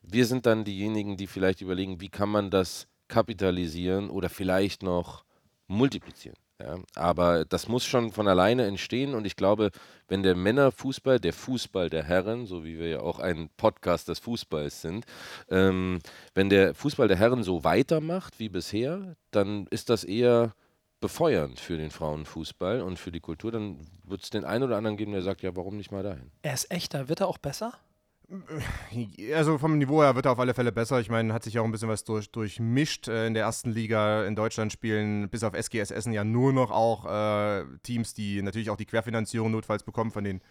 Wir 0.04 0.26
sind 0.26 0.46
dann 0.46 0.64
diejenigen, 0.64 1.18
die 1.18 1.28
vielleicht 1.28 1.62
überlegen, 1.62 2.00
wie 2.00 2.10
kann 2.10 2.30
man 2.30 2.52
das 2.52 2.88
kapitalisieren 3.08 4.10
oder 4.10 4.30
vielleicht 4.30 4.84
noch 4.84 5.26
multiplizieren. 5.68 6.38
Ja, 6.62 6.78
aber 6.96 7.46
das 7.46 7.70
muss 7.70 7.86
schon 7.86 8.12
von 8.12 8.28
alleine 8.28 8.66
entstehen 8.66 9.16
und 9.16 9.26
ich 9.26 9.38
glaube, 9.38 9.72
wenn 10.10 10.24
der 10.24 10.36
Männerfußball, 10.36 11.20
der 11.20 11.32
Fußball 11.32 11.90
der 11.90 12.04
Herren, 12.04 12.46
so 12.48 12.66
wie 12.66 12.78
wir 12.78 12.90
ja 12.90 13.00
auch 13.00 13.20
ein 13.20 13.50
Podcast 13.56 14.10
des 14.10 14.20
Fußballs 14.20 14.82
sind, 14.82 15.06
ähm, 15.50 16.00
wenn 16.34 16.50
der 16.50 16.76
Fußball 16.76 17.08
der 17.08 17.18
Herren 17.18 17.44
so 17.44 17.64
weitermacht 17.64 18.40
wie 18.40 18.50
bisher, 18.50 19.16
dann 19.32 19.68
ist 19.70 19.90
das 19.90 20.04
eher 20.04 20.54
befeuernd 21.00 21.60
für 21.62 21.78
den 21.78 21.92
Frauenfußball 21.92 22.82
und 22.82 23.00
für 23.00 23.12
die 23.12 23.22
Kultur. 23.22 23.52
Dann 23.52 23.80
wird 24.04 24.24
es 24.24 24.30
den 24.30 24.44
einen 24.44 24.66
oder 24.66 24.76
anderen 24.76 24.98
geben, 24.98 25.14
der 25.14 25.22
sagt, 25.22 25.42
ja, 25.42 25.56
warum 25.56 25.78
nicht 25.78 25.92
mal 25.92 26.04
dahin? 26.04 26.32
Er 26.42 26.54
ist 26.54 26.70
echter, 26.72 27.08
wird 27.08 27.22
er 27.22 27.28
auch 27.28 27.38
besser? 27.38 27.74
Also 29.34 29.58
vom 29.58 29.78
Niveau 29.78 30.04
her 30.04 30.16
wird 30.16 30.26
er 30.26 30.34
auf 30.34 30.40
alle 30.40 30.54
Fälle 30.54 30.72
besser. 30.72 31.00
Ich 31.00 31.10
meine, 31.10 31.34
hat 31.34 31.44
sich 31.44 31.58
auch 31.58 31.66
ein 31.66 31.72
bisschen 31.72 31.90
was 31.90 32.04
durch, 32.04 32.32
durchmischt. 32.32 33.08
Äh, 33.08 33.28
in 33.28 33.34
der 33.34 33.44
ersten 33.44 33.72
Liga 33.72 34.26
in 34.26 34.36
Deutschland 34.36 34.72
spielen 34.72 35.30
bis 35.30 35.44
auf 35.44 35.54
SGS 35.54 35.92
Essen 35.92 36.14
ja 36.14 36.24
nur 36.24 36.54
noch 36.54 36.70
auch 36.70 37.06
äh, 37.06 37.66
Teams, 37.82 38.14
die 38.14 38.42
natürlich 38.42 38.70
auch 38.70 38.78
die 38.78 38.86
Querfinanzierung 38.86 39.52
notfalls 39.52 39.84
bekommen 39.84 40.12
von 40.12 40.24
den 40.24 40.42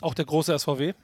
Auch 0.00 0.14
der 0.14 0.24
große 0.24 0.58
SVW? 0.58 0.94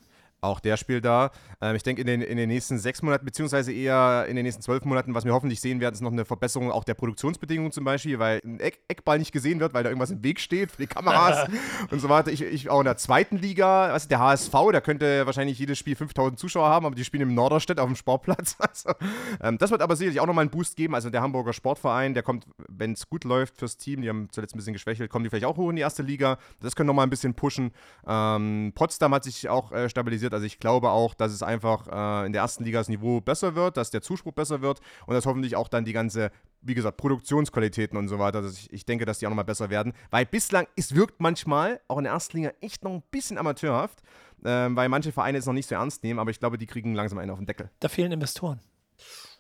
Auch 0.43 0.59
der 0.59 0.77
spielt 0.77 1.05
da. 1.05 1.31
Ähm, 1.61 1.77
ich 1.77 1.85
denke, 1.85 2.01
in 2.01 2.07
den, 2.09 2.21
in 2.21 2.37
den 2.37 2.49
nächsten 2.49 2.77
sechs 2.77 3.01
Monaten, 3.01 3.25
beziehungsweise 3.25 3.73
eher 3.73 4.27
in 4.29 4.35
den 4.35 4.45
nächsten 4.45 4.61
zwölf 4.61 4.85
Monaten, 4.85 5.15
was 5.15 5.25
wir 5.25 5.33
hoffentlich 5.33 5.61
sehen 5.61 5.79
werden, 5.81 5.95
ist 5.95 6.01
noch 6.01 6.11
eine 6.11 6.25
Verbesserung 6.25 6.73
auch 6.73 6.83
der 6.83 6.95
Produktionsbedingungen 6.95 7.71
zum 7.71 7.85
Beispiel, 7.85 8.19
weil 8.19 8.41
ein 8.45 8.59
Eck, 8.59 8.81
Eckball 8.89 9.21
nicht 9.21 9.31
gesehen 9.31 9.61
wird, 9.61 9.73
weil 9.73 9.85
da 9.85 9.91
irgendwas 9.91 10.11
im 10.11 10.25
Weg 10.25 10.41
steht 10.41 10.73
für 10.73 10.83
die 10.83 10.89
Kameras 10.89 11.49
und 11.93 12.01
so 12.01 12.09
weiter. 12.09 12.33
Ich, 12.33 12.43
ich 12.43 12.69
auch 12.71 12.81
in 12.81 12.87
der 12.87 12.97
zweiten 12.97 13.37
Liga, 13.37 13.93
was 13.93 14.03
ist 14.03 14.11
der 14.11 14.19
HSV, 14.19 14.53
der 14.73 14.81
könnte 14.81 15.27
wahrscheinlich 15.27 15.61
jedes 15.61 15.79
Spiel 15.79 15.95
5000 15.95 16.41
Zuschauer 16.41 16.69
haben, 16.69 16.87
aber 16.87 16.97
die 16.97 17.05
spielen 17.05 17.23
im 17.23 17.35
Norderstedt 17.35 17.79
auf 17.79 17.87
dem 17.87 17.97
Sportplatz. 17.97 18.57
Also, 18.73 18.91
ähm, 19.43 19.59
das 19.59 19.71
wird 19.71 19.83
aber 19.83 19.97
sicherlich 19.97 20.21
auch 20.21 20.27
nochmal 20.27 20.43
einen 20.43 20.51
Boost 20.51 20.77
geben. 20.77 20.95
Also 20.95 21.11
der 21.11 21.21
Hamburger 21.21 21.53
Sportverein, 21.53 22.15
der 22.15 22.23
kommt, 22.23 22.47
wenn 22.69 22.93
es 22.93 23.09
gut 23.09 23.25
läuft 23.25 23.59
fürs 23.59 23.77
Team, 23.77 24.01
die 24.01 24.09
haben 24.09 24.29
zuletzt 24.31 24.55
ein 24.55 24.59
bisschen 24.59 24.73
geschwächelt, 24.73 25.11
kommen 25.11 25.25
die 25.25 25.31
vielleicht 25.31 25.45
auch 25.45 25.57
hoch 25.57 25.69
in 25.69 25.77
die 25.77 25.83
erste 25.83 26.03
Liga. 26.03 26.39
Das 26.61 26.75
können 26.75 26.87
nochmal 26.87 27.07
ein 27.07 27.11
bisschen 27.11 27.35
pushen. 27.35 27.73
Ähm, 28.07 28.73
Potsdam 28.75 29.13
hat 29.15 29.25
sich 29.25 29.49
auch 29.49 29.73
äh, 29.73 29.91
stabilisiert 29.91 30.32
wird. 30.33 30.35
Also 30.35 30.47
ich 30.47 30.59
glaube 30.59 30.91
auch, 30.91 31.15
dass 31.15 31.33
es 31.33 31.43
einfach 31.43 31.87
äh, 32.23 32.27
in 32.27 32.33
der 32.33 32.43
ersten 32.43 32.65
Liga 32.65 32.79
das 32.81 32.89
Niveau 32.89 33.21
besser 33.21 33.55
wird, 33.55 33.77
dass 33.77 33.91
der 33.91 34.03
Zuspruch 34.03 34.33
besser 34.33 34.63
wird 34.63 34.81
und 35.07 35.15
dass 35.15 35.27
hoffentlich 35.27 35.55
auch 35.57 35.69
dann 35.69 35.85
die 35.85 35.93
ganze, 35.93 36.31
wie 36.63 36.75
gesagt, 36.75 36.97
Produktionsqualitäten 36.97 37.97
und 37.99 38.09
so 38.09 38.19
weiter, 38.19 38.43
dass 38.43 38.55
ich, 38.59 38.73
ich 38.73 38.85
denke, 38.87 39.05
dass 39.05 39.19
die 39.19 39.27
auch 39.27 39.31
nochmal 39.31 39.45
besser 39.45 39.71
werden. 39.71 39.93
Weil 40.11 40.27
bislang, 40.27 40.67
es 40.77 40.95
wirkt 40.95 41.21
manchmal, 41.21 41.81
auch 41.89 41.99
in 41.99 42.05
der 42.05 42.13
ersten 42.15 42.39
Liga, 42.39 42.53
echt 42.61 42.83
noch 42.85 42.93
ein 42.93 43.03
bisschen 43.11 43.39
amateurhaft, 43.39 44.01
ähm, 44.45 44.75
weil 44.77 44.89
manche 44.89 45.13
Vereine 45.13 45.39
es 45.39 45.47
noch 45.47 45.53
nicht 45.53 45.69
so 45.69 45.75
ernst 45.75 46.03
nehmen, 46.03 46.19
aber 46.19 46.31
ich 46.31 46.41
glaube, 46.41 46.59
die 46.59 46.67
kriegen 46.67 46.95
langsam 46.95 47.19
einen 47.19 47.31
auf 47.31 47.39
den 47.39 47.47
Deckel. 47.47 47.71
Da 47.81 47.89
fehlen 47.89 48.11
Investoren. 48.13 48.61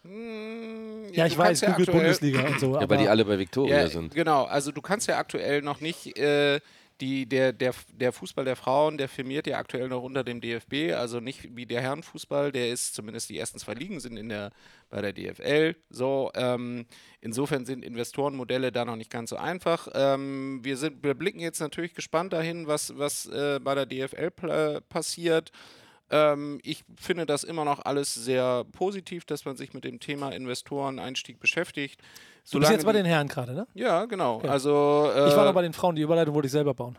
Hm, 0.02 1.12
Ja, 1.12 1.26
ich 1.26 1.37
weiß, 1.38 1.61
ja 1.61 1.68
Google 1.70 1.83
aktuell- 1.85 1.98
Bundesliga 1.98 2.46
und 2.46 2.61
so. 2.61 2.74
Ja, 2.74 2.81
aber 2.81 2.90
weil 2.90 2.98
die 2.98 3.09
alle 3.09 3.24
bei 3.24 3.38
Victoria 3.38 3.83
Ja, 3.83 3.88
sind. 3.88 4.14
Genau, 4.14 4.44
also 4.44 4.72
du 4.72 4.81
kannst 4.81 5.07
ja 5.09 5.18
aktuell 5.18 5.62
noch 5.62 5.81
nicht, 5.81 6.16
äh, 6.18 6.61
die, 7.00 7.26
der, 7.26 7.52
der, 7.52 7.74
der 7.92 8.12
Fußball 8.12 8.44
der 8.44 8.57
Frauen, 8.57 8.98
der 8.98 9.09
firmiert 9.09 9.46
ja 9.46 9.59
aktuell 9.59 9.88
noch 9.88 10.02
unter 10.02 10.24
dem 10.24 10.40
DFB, 10.40 10.94
also 10.94 11.20
nicht 11.20 11.57
wie 11.57 11.66
der 11.66 11.81
Herrenfußball, 11.81 12.52
der 12.52 12.70
ist 12.70 12.94
zumindest 12.94 13.31
die 13.31 13.38
ersten 13.38 13.59
zwei 13.59 13.74
Ligen 13.74 14.00
sind 14.00 14.16
in 14.16 14.28
der, 14.28 14.50
bei 14.90 15.00
der 15.00 15.12
DFL. 15.12 15.76
So, 15.90 16.31
ähm, 16.35 16.87
insofern 17.20 17.64
sind 17.64 17.85
Investorenmodelle 17.85 18.72
da 18.72 18.85
noch 18.85 18.96
nicht 18.96 19.11
ganz 19.11 19.31
so 19.31 19.37
einfach. 19.37 19.88
Ähm, 19.94 20.61
wir, 20.62 20.76
sind, 20.76 21.02
wir 21.02 21.14
blicken 21.14 21.40
jetzt 21.40 21.61
natürlich 21.61 21.94
gespannt 21.94 22.33
dahin, 22.33 22.66
was, 22.66 22.96
was 22.98 23.26
äh, 23.26 23.59
bei 23.62 23.74
der 23.74 23.87
DFL 23.87 24.31
passiert. 24.88 25.50
Ähm, 26.12 26.61
ich 26.62 26.85
finde 27.00 27.26
das 27.26 27.42
immer 27.42 27.64
noch 27.64 27.85
alles 27.85 28.14
sehr 28.14 28.64
positiv, 28.72 29.24
dass 29.24 29.44
man 29.44 29.57
sich 29.57 29.72
mit 29.72 29.85
dem 29.85 29.98
Thema 29.98 30.31
Investoreneinstieg 30.31 31.40
beschäftigt. 31.40 32.00
Du 32.50 32.59
bist 32.59 32.70
jetzt 32.72 32.85
bei 32.85 32.92
den 32.92 33.07
Herren 33.07 33.28
gerade, 33.28 33.55
ne? 33.55 33.66
ja, 33.74 34.05
genau. 34.07 34.37
Okay. 34.37 34.48
Also, 34.48 35.11
äh, 35.14 35.28
ich 35.28 35.37
war 35.37 35.44
noch 35.44 35.55
bei 35.55 35.62
den 35.62 35.72
Frauen, 35.72 35.94
die 35.94 36.02
Überleitung 36.02 36.35
wollte 36.35 36.46
ich 36.46 36.52
selber 36.52 36.74
bauen. 36.74 36.98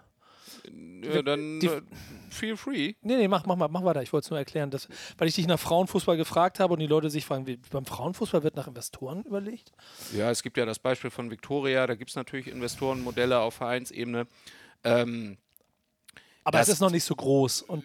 ja, 1.04 1.22
dann 1.22 1.60
die- 1.60 1.68
äh, 1.68 1.82
feel 2.30 2.56
free. 2.56 2.94
Nee, 3.02 3.18
nee, 3.18 3.28
mach, 3.28 3.46
mach 3.46 3.56
mal, 3.58 3.68
mach 3.68 3.84
weiter. 3.84 4.02
Ich 4.02 4.14
wollte 4.14 4.26
es 4.26 4.30
nur 4.30 4.40
erklären, 4.40 4.72
dass, 4.72 4.88
weil 5.18 5.28
ich 5.28 5.36
dich 5.36 5.46
nach 5.46 5.60
Frauenfußball 5.60 6.16
gefragt 6.18 6.60
habe 6.60 6.74
und 6.74 6.80
die 6.80 6.88
Leute 6.88 7.10
sich 7.10 7.26
fragen, 7.26 7.46
wie, 7.46 7.58
beim 7.58 7.86
Frauenfußball 7.86 8.44
wird 8.44 8.56
nach 8.56 8.68
Investoren 8.68 9.24
überlegt? 9.24 9.72
Ja, 10.16 10.32
es 10.32 10.42
gibt 10.44 10.58
ja 10.58 10.66
das 10.66 10.80
Beispiel 10.80 11.12
von 11.12 11.30
Victoria, 11.30 11.86
da 11.88 11.96
gibt 11.96 12.10
es 12.12 12.16
natürlich 12.16 12.48
Investorenmodelle 12.48 13.38
auf 13.40 13.56
Vereinsebene. 13.56 14.26
Ähm, 14.84 15.38
Aber 16.46 16.58
Das- 16.60 16.68
es 16.70 16.76
ist 16.76 16.80
noch 16.80 16.92
nicht 16.92 17.04
so 17.06 17.16
groß. 17.16 17.62
Und 17.64 17.84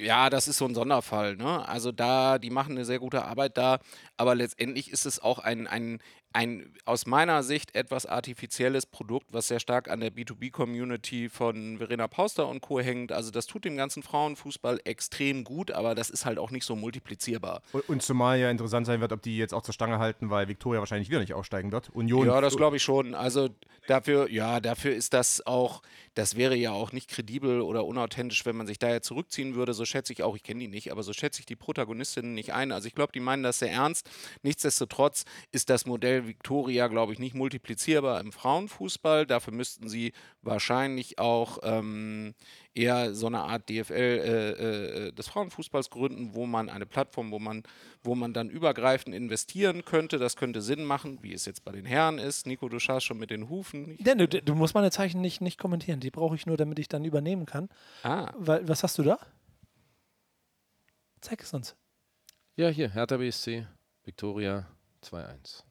ja, 0.00 0.30
das 0.30 0.46
ist 0.48 0.58
so 0.58 0.64
ein 0.66 0.74
Sonderfall. 0.74 1.36
Ne? 1.36 1.66
Also 1.68 1.90
da, 1.92 2.38
die 2.38 2.50
machen 2.50 2.72
eine 2.72 2.84
sehr 2.84 2.98
gute 3.00 3.24
Arbeit 3.24 3.56
da, 3.58 3.78
aber 4.16 4.34
letztendlich 4.34 4.90
ist 4.92 5.06
es 5.06 5.20
auch 5.20 5.38
ein, 5.40 5.66
ein, 5.66 6.00
ein 6.32 6.74
aus 6.84 7.06
meiner 7.06 7.42
Sicht 7.42 7.74
etwas 7.74 8.06
artifizielles 8.06 8.86
Produkt, 8.86 9.28
was 9.32 9.48
sehr 9.48 9.60
stark 9.60 9.88
an 9.88 10.00
der 10.00 10.12
B2B-Community 10.12 11.28
von 11.28 11.78
Verena 11.78 12.06
Pauster 12.06 12.48
und 12.48 12.60
Co. 12.60 12.80
hängt. 12.80 13.12
Also 13.12 13.30
das 13.30 13.46
tut 13.46 13.64
dem 13.64 13.76
ganzen 13.76 14.02
Frauenfußball 14.02 14.80
extrem 14.84 15.44
gut, 15.44 15.70
aber 15.70 15.94
das 15.94 16.10
ist 16.10 16.26
halt 16.26 16.38
auch 16.38 16.50
nicht 16.50 16.64
so 16.64 16.76
multiplizierbar. 16.76 17.62
Und, 17.72 17.88
und 17.88 18.02
zumal 18.02 18.38
ja 18.38 18.50
interessant 18.50 18.86
sein 18.86 19.00
wird, 19.00 19.12
ob 19.12 19.22
die 19.22 19.38
jetzt 19.38 19.54
auch 19.54 19.62
zur 19.62 19.72
Stange 19.74 19.98
halten, 19.98 20.28
weil 20.30 20.48
Viktoria 20.48 20.80
wahrscheinlich 20.80 21.08
wieder 21.08 21.20
nicht 21.20 21.34
aussteigen 21.34 21.72
wird. 21.72 21.90
Union. 21.90 22.26
Ja, 22.26 22.40
das 22.40 22.56
glaube 22.56 22.76
ich 22.76 22.82
schon. 22.82 23.14
Also 23.14 23.48
dafür, 23.86 24.30
ja, 24.30 24.60
dafür 24.60 24.94
ist 24.94 25.14
das 25.14 25.46
auch, 25.46 25.82
das 26.14 26.36
wäre 26.36 26.56
ja 26.56 26.72
auch 26.72 26.92
nicht 26.92 27.08
kredibel 27.08 27.62
oder 27.62 27.86
unauthentisch, 27.86 28.44
wenn 28.44 28.56
man 28.56 28.66
sich 28.66 28.78
da 28.78 28.90
jetzt 28.90 29.06
zurückziehen 29.06 29.54
würde. 29.54 29.72
So 29.72 29.86
schätze 29.86 30.12
ich 30.12 30.22
auch, 30.22 30.36
ich 30.36 30.42
kenne 30.42 30.60
die 30.60 30.68
nicht, 30.68 30.92
aber 30.92 31.02
so 31.02 31.12
schätze 31.12 31.40
ich 31.40 31.46
die 31.46 31.56
Protagonistinnen 31.56 32.34
nicht 32.34 32.52
ein. 32.52 32.70
Also 32.70 32.86
ich 32.86 32.94
glaube, 32.94 33.12
die 33.12 33.20
meinen 33.20 33.42
das 33.42 33.60
sehr 33.60 33.70
ernst. 33.70 34.08
Nichtsdestotrotz 34.42 35.24
ist 35.52 35.70
das 35.70 35.86
Modell 35.86 36.17
Victoria, 36.26 36.88
glaube 36.88 37.12
ich, 37.12 37.18
nicht 37.18 37.34
multiplizierbar 37.34 38.20
im 38.20 38.32
Frauenfußball. 38.32 39.26
Dafür 39.26 39.52
müssten 39.52 39.88
sie 39.88 40.12
wahrscheinlich 40.42 41.18
auch 41.18 41.58
ähm, 41.62 42.34
eher 42.74 43.14
so 43.14 43.26
eine 43.26 43.40
Art 43.40 43.68
DFL 43.68 43.92
äh, 43.92 44.50
äh, 45.08 45.12
des 45.12 45.28
Frauenfußballs 45.28 45.90
gründen, 45.90 46.34
wo 46.34 46.46
man 46.46 46.68
eine 46.68 46.86
Plattform, 46.86 47.30
wo 47.30 47.38
man, 47.38 47.62
wo 48.02 48.14
man 48.14 48.32
dann 48.32 48.50
übergreifend 48.50 49.14
investieren 49.14 49.84
könnte. 49.84 50.18
Das 50.18 50.36
könnte 50.36 50.62
Sinn 50.62 50.84
machen, 50.84 51.18
wie 51.22 51.32
es 51.32 51.44
jetzt 51.44 51.64
bei 51.64 51.72
den 51.72 51.84
Herren 51.84 52.18
ist. 52.18 52.46
Nico, 52.46 52.68
du 52.68 52.78
schaust 52.78 53.06
schon 53.06 53.18
mit 53.18 53.30
den 53.30 53.48
Hufen. 53.48 53.96
Ich, 53.98 54.06
Ja, 54.06 54.14
du, 54.14 54.26
du 54.28 54.54
musst 54.54 54.74
meine 54.74 54.90
Zeichen 54.90 55.20
nicht, 55.20 55.40
nicht 55.40 55.58
kommentieren. 55.58 56.00
Die 56.00 56.10
brauche 56.10 56.34
ich 56.34 56.46
nur, 56.46 56.56
damit 56.56 56.78
ich 56.78 56.88
dann 56.88 57.04
übernehmen 57.04 57.46
kann. 57.46 57.68
ah, 58.02 58.32
Weil, 58.36 58.66
was 58.68 58.82
hast 58.82 58.98
du 58.98 59.02
da? 59.02 59.18
Zeig 61.20 61.42
es 61.42 61.52
uns. 61.52 61.76
Ja, 62.56 62.68
hier, 62.68 62.90
Hertha 62.90 63.16
BSC, 63.16 63.66
Victoria 64.04 64.66
2-1. 65.04 65.62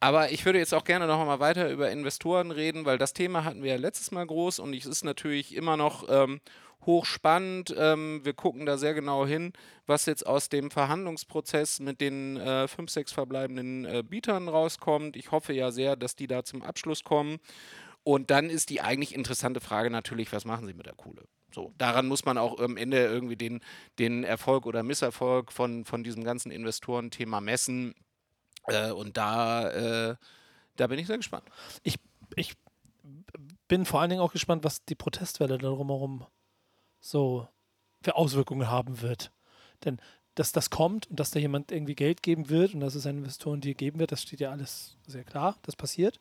Aber 0.00 0.30
ich 0.30 0.44
würde 0.44 0.58
jetzt 0.60 0.74
auch 0.74 0.84
gerne 0.84 1.06
noch 1.06 1.24
mal 1.24 1.40
weiter 1.40 1.70
über 1.70 1.90
Investoren 1.90 2.52
reden, 2.52 2.84
weil 2.84 2.98
das 2.98 3.14
Thema 3.14 3.44
hatten 3.44 3.62
wir 3.62 3.72
ja 3.72 3.76
letztes 3.76 4.12
Mal 4.12 4.26
groß 4.26 4.60
und 4.60 4.74
es 4.74 4.86
ist 4.86 5.04
natürlich 5.04 5.56
immer 5.56 5.76
noch 5.76 6.06
ähm, 6.08 6.40
hochspannend. 6.86 7.74
Ähm, 7.76 8.20
wir 8.24 8.32
gucken 8.32 8.64
da 8.64 8.78
sehr 8.78 8.94
genau 8.94 9.26
hin, 9.26 9.52
was 9.86 10.06
jetzt 10.06 10.26
aus 10.26 10.48
dem 10.48 10.70
Verhandlungsprozess 10.70 11.80
mit 11.80 12.00
den 12.00 12.36
äh, 12.36 12.68
fünf, 12.68 12.90
sechs 12.90 13.12
verbleibenden 13.12 13.84
äh, 13.84 14.04
Bietern 14.08 14.48
rauskommt. 14.48 15.16
Ich 15.16 15.32
hoffe 15.32 15.52
ja 15.52 15.72
sehr, 15.72 15.96
dass 15.96 16.14
die 16.14 16.28
da 16.28 16.44
zum 16.44 16.62
Abschluss 16.62 17.02
kommen. 17.02 17.38
Und 18.04 18.30
dann 18.30 18.48
ist 18.48 18.70
die 18.70 18.80
eigentlich 18.80 19.14
interessante 19.14 19.60
Frage 19.60 19.90
natürlich, 19.90 20.32
was 20.32 20.44
machen 20.44 20.66
sie 20.66 20.74
mit 20.74 20.86
der 20.86 20.94
Kohle? 20.94 21.24
So, 21.52 21.72
daran 21.76 22.06
muss 22.06 22.24
man 22.24 22.38
auch 22.38 22.58
am 22.60 22.76
Ende 22.76 23.04
irgendwie 23.04 23.36
den, 23.36 23.60
den 23.98 24.22
Erfolg 24.22 24.64
oder 24.64 24.82
Misserfolg 24.82 25.52
von, 25.52 25.84
von 25.84 26.04
diesem 26.04 26.22
ganzen 26.22 26.50
Investorenthema 26.50 27.40
messen. 27.40 27.94
Äh, 28.68 28.92
und 28.92 29.16
da, 29.16 29.70
äh, 29.70 30.16
da 30.76 30.86
bin 30.86 30.98
ich 30.98 31.06
sehr 31.06 31.16
gespannt. 31.16 31.44
Ich, 31.82 31.98
ich 32.36 32.54
bin 33.66 33.84
vor 33.84 34.00
allen 34.00 34.10
Dingen 34.10 34.22
auch 34.22 34.32
gespannt, 34.32 34.64
was 34.64 34.84
die 34.84 34.94
Protestwelle 34.94 35.58
da 35.58 35.68
drumherum 35.68 36.26
so 37.00 37.48
für 38.02 38.16
Auswirkungen 38.16 38.68
haben 38.68 39.02
wird. 39.02 39.32
Denn 39.84 40.00
dass 40.38 40.52
das 40.52 40.70
kommt 40.70 41.08
und 41.08 41.18
dass 41.18 41.32
da 41.32 41.40
jemand 41.40 41.72
irgendwie 41.72 41.96
Geld 41.96 42.22
geben 42.22 42.48
wird 42.48 42.72
und 42.72 42.78
dass 42.78 42.94
es 42.94 43.06
einen 43.06 43.18
Investoren 43.18 43.60
dir 43.60 43.74
geben 43.74 43.98
wird, 43.98 44.12
das 44.12 44.22
steht 44.22 44.38
ja 44.38 44.52
alles 44.52 44.96
sehr 45.04 45.24
klar, 45.24 45.56
das 45.62 45.74
passiert. 45.74 46.20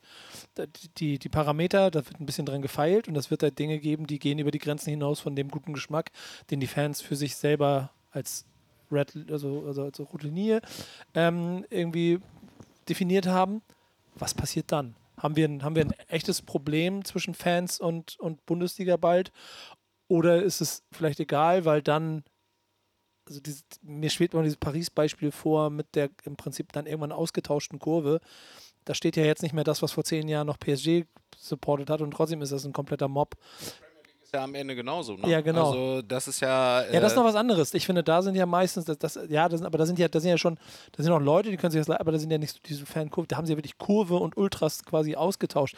Die, 0.97 1.19
die 1.19 1.29
Parameter, 1.29 1.91
da 1.91 2.03
wird 2.03 2.19
ein 2.19 2.25
bisschen 2.25 2.47
dran 2.47 2.63
gefeilt 2.63 3.07
und 3.07 3.13
das 3.13 3.29
wird 3.29 3.43
da 3.43 3.51
Dinge 3.51 3.77
geben, 3.77 4.07
die 4.07 4.17
gehen 4.17 4.39
über 4.39 4.49
die 4.49 4.57
Grenzen 4.57 4.89
hinaus 4.89 5.19
von 5.19 5.36
dem 5.36 5.49
guten 5.49 5.73
Geschmack, 5.73 6.12
den 6.49 6.60
die 6.60 6.67
Fans 6.67 6.99
für 6.99 7.15
sich 7.15 7.36
selber 7.36 7.91
als 8.12 8.45
Red, 8.91 9.13
also, 9.29 9.65
also 9.67 9.83
als 9.83 9.99
rote 9.99 10.31
ähm, 11.13 11.65
irgendwie 11.69 12.19
definiert 12.89 13.28
haben. 13.28 13.62
Was 14.15 14.34
passiert 14.34 14.71
dann? 14.71 14.95
Haben 15.17 15.36
wir, 15.36 15.47
ein, 15.47 15.63
haben 15.63 15.76
wir 15.76 15.84
ein 15.84 15.93
echtes 16.10 16.41
Problem 16.41 17.04
zwischen 17.04 17.34
Fans 17.34 17.80
und, 17.80 18.19
und 18.19 18.45
Bundesliga 18.45 18.97
bald? 18.97 19.32
Oder 20.08 20.43
ist 20.43 20.62
es 20.62 20.84
vielleicht 20.91 21.19
egal, 21.19 21.65
weil 21.65 21.82
dann, 21.82 22.23
also 23.28 23.39
dieses, 23.39 23.63
mir 23.82 24.10
schwebt 24.10 24.34
immer 24.34 24.43
dieses 24.43 24.58
Paris-Beispiel 24.58 25.32
vor 25.32 25.69
mit 25.69 25.95
der 25.95 26.10
im 26.23 26.38
Prinzip 26.38 26.71
dann 26.71 26.86
irgendwann 26.86 27.12
ausgetauschten 27.12 27.80
Kurve. 27.80 28.21
Da 28.86 28.93
steht 28.93 29.17
ja 29.17 29.26
jetzt 29.26 29.43
nicht 29.43 29.54
mehr 29.54 29.65
das, 29.65 29.82
was 29.82 29.91
vor 29.91 30.04
zehn 30.04 30.30
Jahren 30.30 30.47
noch 30.47 30.60
PSG 30.60 31.06
supportet 31.36 31.89
hat 31.89 32.02
und 32.02 32.12
trotzdem 32.12 32.41
ist 32.41 32.52
das 32.52 32.65
ein 32.65 32.73
kompletter 32.73 33.08
Mob. 33.08 33.36
Ja 34.38 34.43
am 34.43 34.54
Ende 34.54 34.76
genauso, 34.76 35.15
ne? 35.15 35.28
Ja, 35.28 35.41
genau. 35.41 35.69
Also, 35.69 36.02
das 36.04 36.28
ist 36.28 36.41
ja. 36.41 36.84
Ja, 36.91 37.00
das 37.00 37.12
ist 37.12 37.17
äh, 37.17 37.19
noch 37.19 37.28
was 37.28 37.36
anderes. 37.36 37.73
Ich 37.73 37.86
finde, 37.88 38.04
da 38.04 38.21
sind 38.21 38.36
ja 38.36 38.45
meistens, 38.45 38.86
das, 38.86 39.00
das, 39.00 39.19
ja, 39.30 39.50
das 39.50 39.60
sind, 39.60 39.65
aber 39.65 39.80
da 39.80 39.86
sind 39.88 39.97
ja, 39.97 40.08
da 40.08 40.19
sind 40.19 40.30
ja 40.30 40.38
schon, 40.38 40.60
da 40.91 41.02
sind 41.02 41.12
auch 41.12 41.19
Leute, 41.19 41.50
die 41.50 41.58
können 41.58 41.71
sich 41.71 41.84
das, 41.84 41.89
aber 41.89 42.12
da 42.12 42.19
sind 42.19 42.30
ja 42.32 42.38
nicht 42.38 42.54
so 42.54 42.60
diese 42.63 42.86
Fankurve, 42.86 43.28
da 43.28 43.38
haben 43.38 43.47
sie 43.47 43.54
ja 43.54 43.58
wirklich 43.58 43.80
Kurve 43.80 44.17
und 44.17 44.38
Ultras 44.38 44.86
quasi 44.86 45.15
ausgetauscht. 45.15 45.76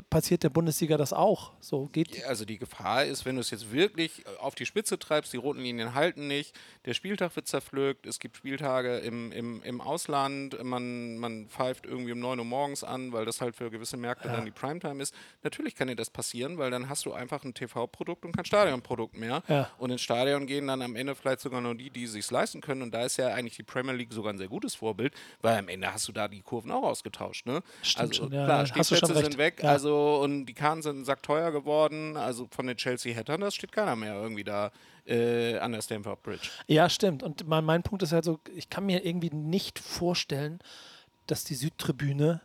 Passiert 0.00 0.42
der 0.42 0.48
Bundesliga 0.48 0.96
das 0.96 1.12
auch? 1.12 1.52
So 1.60 1.86
geht. 1.86 2.16
Ja, 2.16 2.28
Also 2.28 2.46
die 2.46 2.58
Gefahr 2.58 3.04
ist, 3.04 3.26
wenn 3.26 3.34
du 3.34 3.42
es 3.42 3.50
jetzt 3.50 3.72
wirklich 3.72 4.24
äh, 4.24 4.38
auf 4.40 4.54
die 4.54 4.64
Spitze 4.64 4.98
treibst, 4.98 5.32
die 5.32 5.36
roten 5.36 5.60
Linien 5.60 5.94
halten 5.94 6.26
nicht, 6.26 6.58
der 6.86 6.94
Spieltag 6.94 7.36
wird 7.36 7.46
zerpflückt, 7.46 8.06
es 8.06 8.18
gibt 8.18 8.36
Spieltage 8.36 8.98
im, 8.98 9.32
im, 9.32 9.62
im 9.62 9.80
Ausland, 9.82 10.62
man, 10.62 11.18
man 11.18 11.46
pfeift 11.48 11.84
irgendwie 11.84 12.12
um 12.12 12.20
9 12.20 12.38
Uhr 12.38 12.44
morgens 12.44 12.84
an, 12.84 13.12
weil 13.12 13.26
das 13.26 13.42
halt 13.42 13.54
für 13.54 13.70
gewisse 13.70 13.96
Märkte 13.98 14.28
dann 14.28 14.44
die 14.46 14.50
Primetime 14.50 15.02
ist. 15.02 15.14
Natürlich 15.42 15.74
kann 15.74 15.88
dir 15.88 15.96
das 15.96 16.08
passieren, 16.08 16.56
weil 16.56 16.70
dann 16.70 16.88
hast 16.88 17.04
du 17.04 17.12
einfach 17.12 17.44
ein 17.44 17.52
TV-Produkt 17.52 18.24
und 18.24 18.34
kein 18.34 18.44
Stadionprodukt 18.46 19.16
mehr. 19.16 19.42
Ja. 19.48 19.70
Und 19.78 19.90
ins 19.90 20.00
Stadion 20.00 20.46
gehen 20.46 20.66
dann 20.68 20.80
am 20.80 20.96
Ende 20.96 21.14
vielleicht 21.14 21.40
sogar 21.40 21.60
nur 21.60 21.74
die, 21.74 21.90
die 21.90 22.04
es 22.04 22.12
sich 22.12 22.30
leisten 22.30 22.60
können. 22.60 22.82
Und 22.82 22.92
da 22.94 23.04
ist 23.04 23.18
ja 23.18 23.28
eigentlich 23.28 23.56
die 23.56 23.62
Premier 23.62 23.92
League 23.92 24.12
sogar 24.12 24.32
ein 24.32 24.38
sehr 24.38 24.48
gutes 24.48 24.74
Vorbild, 24.74 25.12
weil 25.42 25.58
am 25.58 25.68
Ende 25.68 25.92
hast 25.92 26.08
du 26.08 26.12
da 26.12 26.28
die 26.28 26.40
Kurven 26.40 26.70
auch 26.70 26.84
ausgetauscht. 26.84 27.46
Ne? 27.46 27.62
Stimmt 27.82 28.10
also 28.10 28.24
schon, 28.24 28.32
ja, 28.32 28.44
klar, 28.44 28.60
ja, 28.60 28.66
Stehplätze 28.66 29.14
sind 29.14 29.38
weg, 29.38 29.62
Ja. 29.62 29.81
Also 29.82 30.22
und 30.22 30.46
die 30.46 30.54
Karten 30.54 30.82
sind 30.82 31.04
sackteuer 31.04 31.50
geworden. 31.50 32.16
Also 32.16 32.46
von 32.50 32.66
den 32.66 32.76
Chelsea-Hattern, 32.76 33.40
das 33.40 33.54
steht 33.54 33.72
keiner 33.72 33.96
mehr 33.96 34.14
irgendwie 34.14 34.44
da 34.44 34.70
äh, 35.06 35.58
an 35.58 35.72
der 35.72 35.82
Stamford 35.82 36.22
Bridge. 36.22 36.48
Ja, 36.68 36.88
stimmt. 36.88 37.22
Und 37.22 37.48
mein, 37.48 37.64
mein 37.64 37.82
Punkt 37.82 38.02
ist 38.02 38.12
halt 38.12 38.24
so, 38.24 38.38
ich 38.54 38.70
kann 38.70 38.86
mir 38.86 39.04
irgendwie 39.04 39.30
nicht 39.30 39.78
vorstellen, 39.78 40.60
dass 41.26 41.44
die 41.44 41.54
Südtribüne 41.54 42.40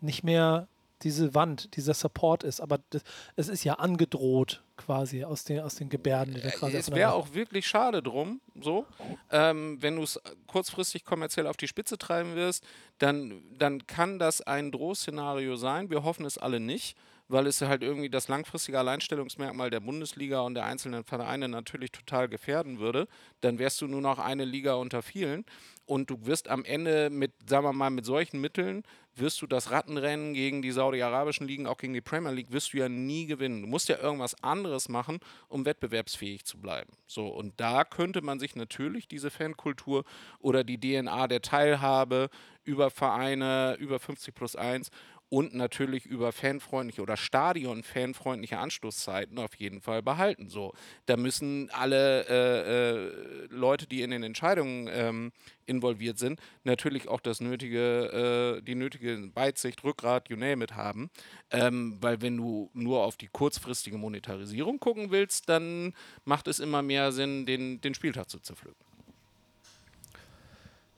nicht 0.00 0.24
mehr 0.24 0.68
diese 1.02 1.34
Wand, 1.34 1.76
dieser 1.76 1.94
Support 1.94 2.44
ist. 2.44 2.60
Aber 2.60 2.80
das, 2.90 3.02
es 3.36 3.48
ist 3.48 3.64
ja 3.64 3.74
angedroht 3.74 4.62
quasi 4.76 5.24
aus 5.24 5.44
den, 5.44 5.60
aus 5.60 5.76
den 5.76 5.88
Gebärden, 5.88 6.34
die 6.34 6.40
da 6.40 6.50
quasi 6.50 6.76
Es 6.76 6.90
wäre 6.90 7.12
auch 7.12 7.34
wirklich 7.34 7.66
schade 7.66 8.02
drum, 8.02 8.40
so, 8.60 8.86
ähm, 9.30 9.78
wenn 9.80 9.96
du 9.96 10.02
es 10.02 10.20
kurzfristig 10.46 11.04
kommerziell 11.04 11.46
auf 11.46 11.56
die 11.56 11.68
Spitze 11.68 11.98
treiben 11.98 12.34
wirst, 12.34 12.64
dann, 12.98 13.42
dann 13.56 13.86
kann 13.86 14.18
das 14.18 14.40
ein 14.40 14.72
Drohszenario 14.72 15.56
sein. 15.56 15.90
Wir 15.90 16.04
hoffen 16.04 16.26
es 16.26 16.38
alle 16.38 16.60
nicht, 16.60 16.96
weil 17.28 17.46
es 17.46 17.60
halt 17.60 17.82
irgendwie 17.82 18.10
das 18.10 18.28
langfristige 18.28 18.78
Alleinstellungsmerkmal 18.78 19.70
der 19.70 19.80
Bundesliga 19.80 20.40
und 20.40 20.54
der 20.54 20.66
einzelnen 20.66 21.04
Vereine 21.04 21.48
natürlich 21.48 21.90
total 21.92 22.28
gefährden 22.28 22.78
würde. 22.78 23.08
Dann 23.40 23.58
wärst 23.58 23.80
du 23.80 23.86
nur 23.86 24.00
noch 24.00 24.18
eine 24.18 24.44
Liga 24.44 24.74
unter 24.74 25.02
vielen 25.02 25.44
und 25.86 26.10
du 26.10 26.26
wirst 26.26 26.48
am 26.48 26.64
Ende 26.64 27.10
mit, 27.10 27.32
sagen 27.48 27.64
wir 27.64 27.72
mal, 27.72 27.90
mit 27.90 28.04
solchen 28.04 28.40
Mitteln 28.40 28.84
wirst 29.16 29.42
du 29.42 29.46
das 29.46 29.70
Rattenrennen 29.70 30.34
gegen 30.34 30.62
die 30.62 30.72
saudi-arabischen 30.72 31.46
Ligen, 31.46 31.66
auch 31.66 31.78
gegen 31.78 31.92
die 31.92 32.00
Premier 32.00 32.32
League, 32.32 32.52
wirst 32.52 32.72
du 32.72 32.78
ja 32.78 32.88
nie 32.88 33.26
gewinnen. 33.26 33.62
Du 33.62 33.68
musst 33.68 33.88
ja 33.88 33.98
irgendwas 33.98 34.42
anderes 34.42 34.88
machen, 34.88 35.20
um 35.48 35.64
wettbewerbsfähig 35.64 36.44
zu 36.44 36.58
bleiben. 36.58 36.92
So, 37.06 37.28
und 37.28 37.60
da 37.60 37.84
könnte 37.84 38.22
man 38.22 38.40
sich 38.40 38.56
natürlich 38.56 39.06
diese 39.06 39.30
Fankultur 39.30 40.04
oder 40.40 40.64
die 40.64 40.80
DNA 40.80 41.28
der 41.28 41.42
Teilhabe 41.42 42.28
über 42.64 42.90
Vereine, 42.90 43.76
über 43.78 44.00
50 44.00 44.34
plus 44.34 44.56
1 44.56 44.90
und 45.34 45.52
natürlich 45.52 46.06
über 46.06 46.30
fanfreundliche 46.30 47.02
oder 47.02 47.16
Stadion-fanfreundliche 47.16 48.56
Anstoßzeiten 48.56 49.36
auf 49.40 49.56
jeden 49.56 49.80
Fall 49.80 50.00
behalten. 50.00 50.48
So, 50.48 50.72
da 51.06 51.16
müssen 51.16 51.70
alle 51.70 52.24
äh, 52.28 53.46
äh, 53.46 53.46
Leute, 53.50 53.88
die 53.88 54.02
in 54.02 54.12
den 54.12 54.22
Entscheidungen 54.22 54.88
ähm, 54.92 55.32
involviert 55.66 56.18
sind, 56.18 56.38
natürlich 56.62 57.08
auch 57.08 57.18
das 57.18 57.40
nötige, 57.40 58.58
äh, 58.58 58.62
die 58.62 58.76
nötige 58.76 59.34
Weitsicht, 59.34 59.82
Rückgrat, 59.82 60.28
you 60.28 60.36
name 60.36 60.62
it 60.62 60.76
haben. 60.76 61.10
Ähm, 61.50 61.96
weil 62.00 62.22
wenn 62.22 62.36
du 62.36 62.70
nur 62.72 63.02
auf 63.02 63.16
die 63.16 63.26
kurzfristige 63.26 63.98
Monetarisierung 63.98 64.78
gucken 64.78 65.10
willst, 65.10 65.48
dann 65.48 65.94
macht 66.24 66.46
es 66.46 66.60
immer 66.60 66.82
mehr 66.82 67.10
Sinn, 67.10 67.44
den, 67.44 67.80
den 67.80 67.94
Spieltag 67.94 68.30
zu 68.30 68.38
zerpflücken. 68.38 68.86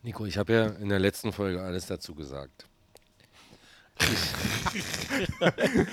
Nico, 0.03 0.27
ich 0.27 0.37
habe 0.37 0.53
ja 0.53 0.67
in 0.67 0.91
der 0.91 0.99
letzten 0.99 1.33
Folge 1.33 1.63
alles 1.63 1.87
dazu 1.87 2.15
gesagt. 2.15 2.67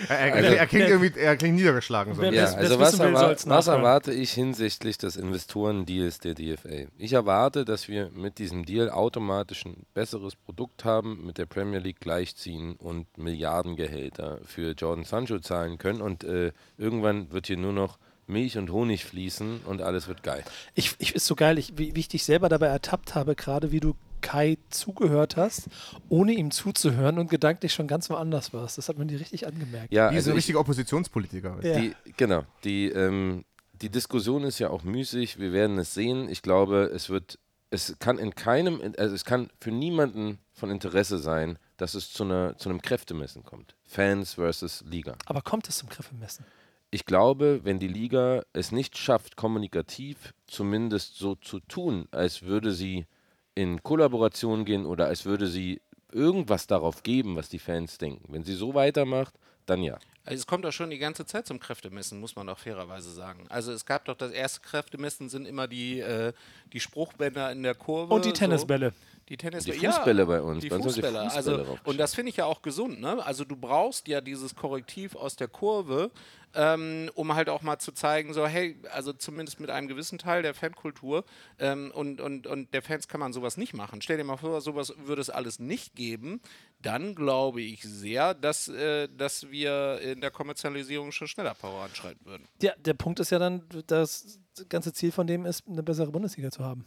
Er, 0.10 0.18
er, 0.18 0.58
er, 0.58 0.68
klingt 0.68 0.90
irgendwie, 0.90 1.20
er 1.20 1.38
klingt 1.38 1.56
niedergeschlagen. 1.56 2.16
So. 2.16 2.24
Ja, 2.24 2.54
also 2.54 2.80
was, 2.80 3.00
erwar 3.00 3.36
was 3.46 3.68
erwarte 3.68 4.12
ich 4.12 4.32
hinsichtlich 4.32 4.98
des 4.98 5.16
Investorendeals 5.16 6.20
der 6.20 6.34
DFA? 6.34 6.88
Ich 6.98 7.14
erwarte, 7.14 7.66
dass 7.66 7.88
wir 7.88 8.10
mit 8.14 8.40
diesem 8.40 8.66
Deal 8.66 8.90
automatisch 8.90 9.66
ein 9.66 9.86
besseres 9.94 10.36
Produkt 10.36 10.84
haben, 10.84 11.26
mit 11.26 11.38
der 11.38 11.46
Premier 11.46 11.80
League 11.80 12.02
gleichziehen 12.02 12.76
und 12.76 13.18
Milliardengehälter 13.18 14.40
für 14.46 14.72
Jordan 14.72 15.06
Sancho 15.06 15.40
zahlen 15.40 15.78
können 15.78 16.02
und 16.02 16.24
äh, 16.24 16.52
irgendwann 16.78 17.32
wird 17.32 17.48
hier 17.48 17.58
nur 17.58 17.74
noch 17.74 17.98
Milch 18.28 18.58
und 18.58 18.72
Honig 18.72 19.06
fließen 19.06 19.62
und 19.66 19.82
alles 19.82 20.08
wird 20.08 20.24
geil. 20.24 20.44
Ich, 20.76 20.96
ich 21.00 21.16
ist 21.16 21.26
so 21.26 21.36
geil, 21.36 21.58
ich, 21.58 21.78
wie, 21.78 21.96
wie 21.96 22.00
ich 22.00 22.08
dich 22.08 22.24
selber 22.24 22.50
dabei 22.50 22.68
ertappt 22.68 23.16
habe, 23.16 23.36
gerade 23.36 23.72
wie 23.72 23.80
du 23.80 23.96
Kai 24.24 24.58
zugehört 24.72 25.38
hast, 25.38 25.68
ohne 26.10 26.32
ihm 26.32 26.50
zuzuhören 26.50 27.20
und 27.20 27.30
gedanklich 27.30 27.74
schon 27.74 27.88
ganz 27.88 28.10
woanders 28.10 28.54
warst. 28.54 28.80
Das 28.80 28.90
hat 28.90 28.98
man 28.98 29.08
dir 29.08 29.20
richtig 29.20 29.46
angemerkt. 29.46 29.94
Ja, 29.94 30.10
Wie 30.12 30.16
also 30.16 30.32
ein 30.32 30.36
richtiger 30.36 30.60
Oppositionspolitiker. 30.60 31.60
Ja. 31.62 31.80
Die, 31.80 31.94
genau. 32.18 32.44
Die, 32.64 32.88
ähm, 32.88 33.46
die 33.74 33.90
Diskussion 33.90 34.44
ist 34.44 34.58
ja 34.58 34.72
auch 34.72 34.84
müßig. 34.84 35.38
Wir 35.38 35.54
werden 35.54 35.78
es 35.78 35.94
sehen. 35.94 36.28
Ich 36.30 36.42
glaube, 36.42 36.90
es 36.94 37.12
wird, 37.12 37.38
es 37.70 38.00
kann 38.00 38.18
in 38.18 38.34
keinem, 38.34 38.82
also 38.98 39.14
es 39.14 39.26
kann 39.26 39.50
für 39.60 39.72
niemanden 39.72 40.40
von 40.54 40.72
Interesse 40.72 41.20
sein, 41.20 41.60
dass 41.78 41.94
es 41.94 42.12
zu, 42.12 42.24
einer, 42.24 42.58
zu 42.58 42.70
einem 42.70 42.82
Kräftemessen 42.82 43.44
kommt. 43.44 43.76
Fans 43.84 44.34
versus 44.34 44.84
Liga. 44.90 45.16
Aber 45.26 45.42
kommt 45.42 45.70
es 45.70 45.78
zum 45.78 45.90
Kräftemessen? 45.90 46.46
ich 46.94 47.08
glaube, 47.08 47.62
wenn 47.64 47.80
die 47.80 47.88
Liga 47.88 48.44
es 48.54 48.72
nicht 48.72 49.00
schafft, 49.00 49.36
kommunikativ 49.36 50.36
zumindest 50.46 51.18
so 51.18 51.34
zu 51.34 51.60
tun, 51.60 52.08
als 52.12 52.44
würde 52.44 52.72
sie 52.72 53.08
in 53.56 53.84
Kollaboration 53.84 54.66
gehen 54.66 54.86
oder 54.86 55.08
als 55.08 55.26
würde 55.26 55.48
sie 55.48 55.82
irgendwas 56.12 56.68
darauf 56.68 57.04
geben, 57.04 57.36
was 57.36 57.50
die 57.50 57.60
Fans 57.60 57.98
denken. 57.98 58.32
Wenn 58.32 58.44
sie 58.44 58.54
so 58.54 58.74
weitermacht, 58.74 59.34
dann 59.66 59.82
ja. 59.82 59.98
Also 60.26 60.40
es 60.40 60.48
kommt 60.48 60.64
doch 60.64 60.72
schon 60.72 60.90
die 60.90 61.00
ganze 61.00 61.26
Zeit 61.26 61.46
zum 61.46 61.60
Kräftemessen, 61.60 62.20
muss 62.20 62.36
man 62.36 62.48
doch 62.48 62.58
fairerweise 62.58 63.12
sagen. 63.12 63.46
Also 63.50 63.74
es 63.74 63.86
gab 63.86 64.06
doch 64.06 64.16
das 64.16 64.32
erste 64.32 64.62
Kräftemessen 64.62 65.28
sind 65.28 65.46
immer 65.46 65.68
die, 65.68 66.00
äh, 66.00 66.32
die 66.72 66.80
Spruchbänder 66.80 67.52
in 67.52 67.64
der 67.64 67.76
Kurve. 67.76 68.14
Und 68.14 68.24
die 68.24 68.32
Tennisbälle. 68.32 68.92
So. 68.92 69.13
Die 69.34 69.38
Tennisbälle. 69.38 69.80
Die 69.80 69.88
Fußbälle 69.88 70.20
ja, 70.20 70.26
bei 70.26 70.42
uns. 70.44 70.62
Die 70.62 70.70
Fußbälle. 70.70 71.24
Die 71.24 71.30
Fußbälle 71.30 71.66
also, 71.66 71.80
und 71.86 71.98
das 71.98 72.14
finde 72.14 72.30
ich 72.30 72.38
ja 72.38 72.46
auch 72.46 72.62
gesund. 72.62 73.02
Ne? 73.02 73.26
Also 73.26 73.46
du 73.46 73.56
brauchst 73.56 74.08
ja 74.08 74.22
dieses 74.22 74.54
Korrektiv 74.54 75.16
aus 75.16 75.36
der 75.36 75.48
Kurve, 75.48 76.12
ähm, 76.54 77.10
um 77.16 77.34
halt 77.34 77.50
auch 77.50 77.64
mal 77.64 77.80
zu 77.80 77.94
zeigen, 77.94 78.36
so 78.36 78.46
hey, 78.46 78.78
also 78.92 79.12
zumindest 79.12 79.60
mit 79.60 79.72
einem 79.72 79.88
gewissen 79.88 80.20
Teil 80.20 80.44
der 80.44 80.54
Fankultur 80.54 81.26
ähm, 81.58 81.90
und, 81.96 82.22
und, 82.22 82.46
und 82.46 82.72
der 82.76 82.84
Fans 82.84 83.08
kann 83.08 83.20
man 83.20 83.34
sowas 83.34 83.58
nicht 83.58 83.74
machen. 83.74 84.04
Stell 84.04 84.18
dir 84.18 84.24
mal 84.24 84.38
vor, 84.38 84.62
sowas 84.62 84.94
würde 85.04 85.24
es 85.24 85.32
alles 85.32 85.58
nicht 85.58 85.96
geben, 85.96 86.40
dann 86.80 87.16
glaube 87.16 87.64
ich 87.64 87.82
sehr, 87.82 88.36
dass, 88.36 88.68
äh, 88.68 89.10
dass 89.18 89.50
wir 89.50 90.00
in 90.02 90.22
der 90.22 90.30
Kommerzialisierung 90.30 91.12
schon 91.12 91.28
schneller 91.28 91.56
Power 91.56 91.86
anschreiten 91.86 92.24
würden. 92.24 92.48
Ja, 92.62 92.74
der 92.78 92.94
Punkt 92.94 93.20
ist 93.20 93.32
ja 93.32 93.40
dann, 93.40 93.64
das 93.88 94.38
ganze 94.70 94.94
Ziel 94.94 95.12
von 95.12 95.26
dem 95.26 95.48
ist, 95.48 95.68
eine 95.68 95.82
bessere 95.82 96.12
Bundesliga 96.12 96.52
zu 96.52 96.64
haben. 96.64 96.86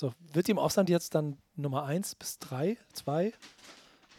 So, 0.00 0.12
wird 0.32 0.48
die 0.48 0.52
im 0.52 0.58
Ausland 0.58 0.88
jetzt 0.88 1.14
dann 1.14 1.38
Nummer 1.54 1.84
1 1.84 2.14
bis 2.16 2.38
3, 2.38 2.76
2, 2.92 3.32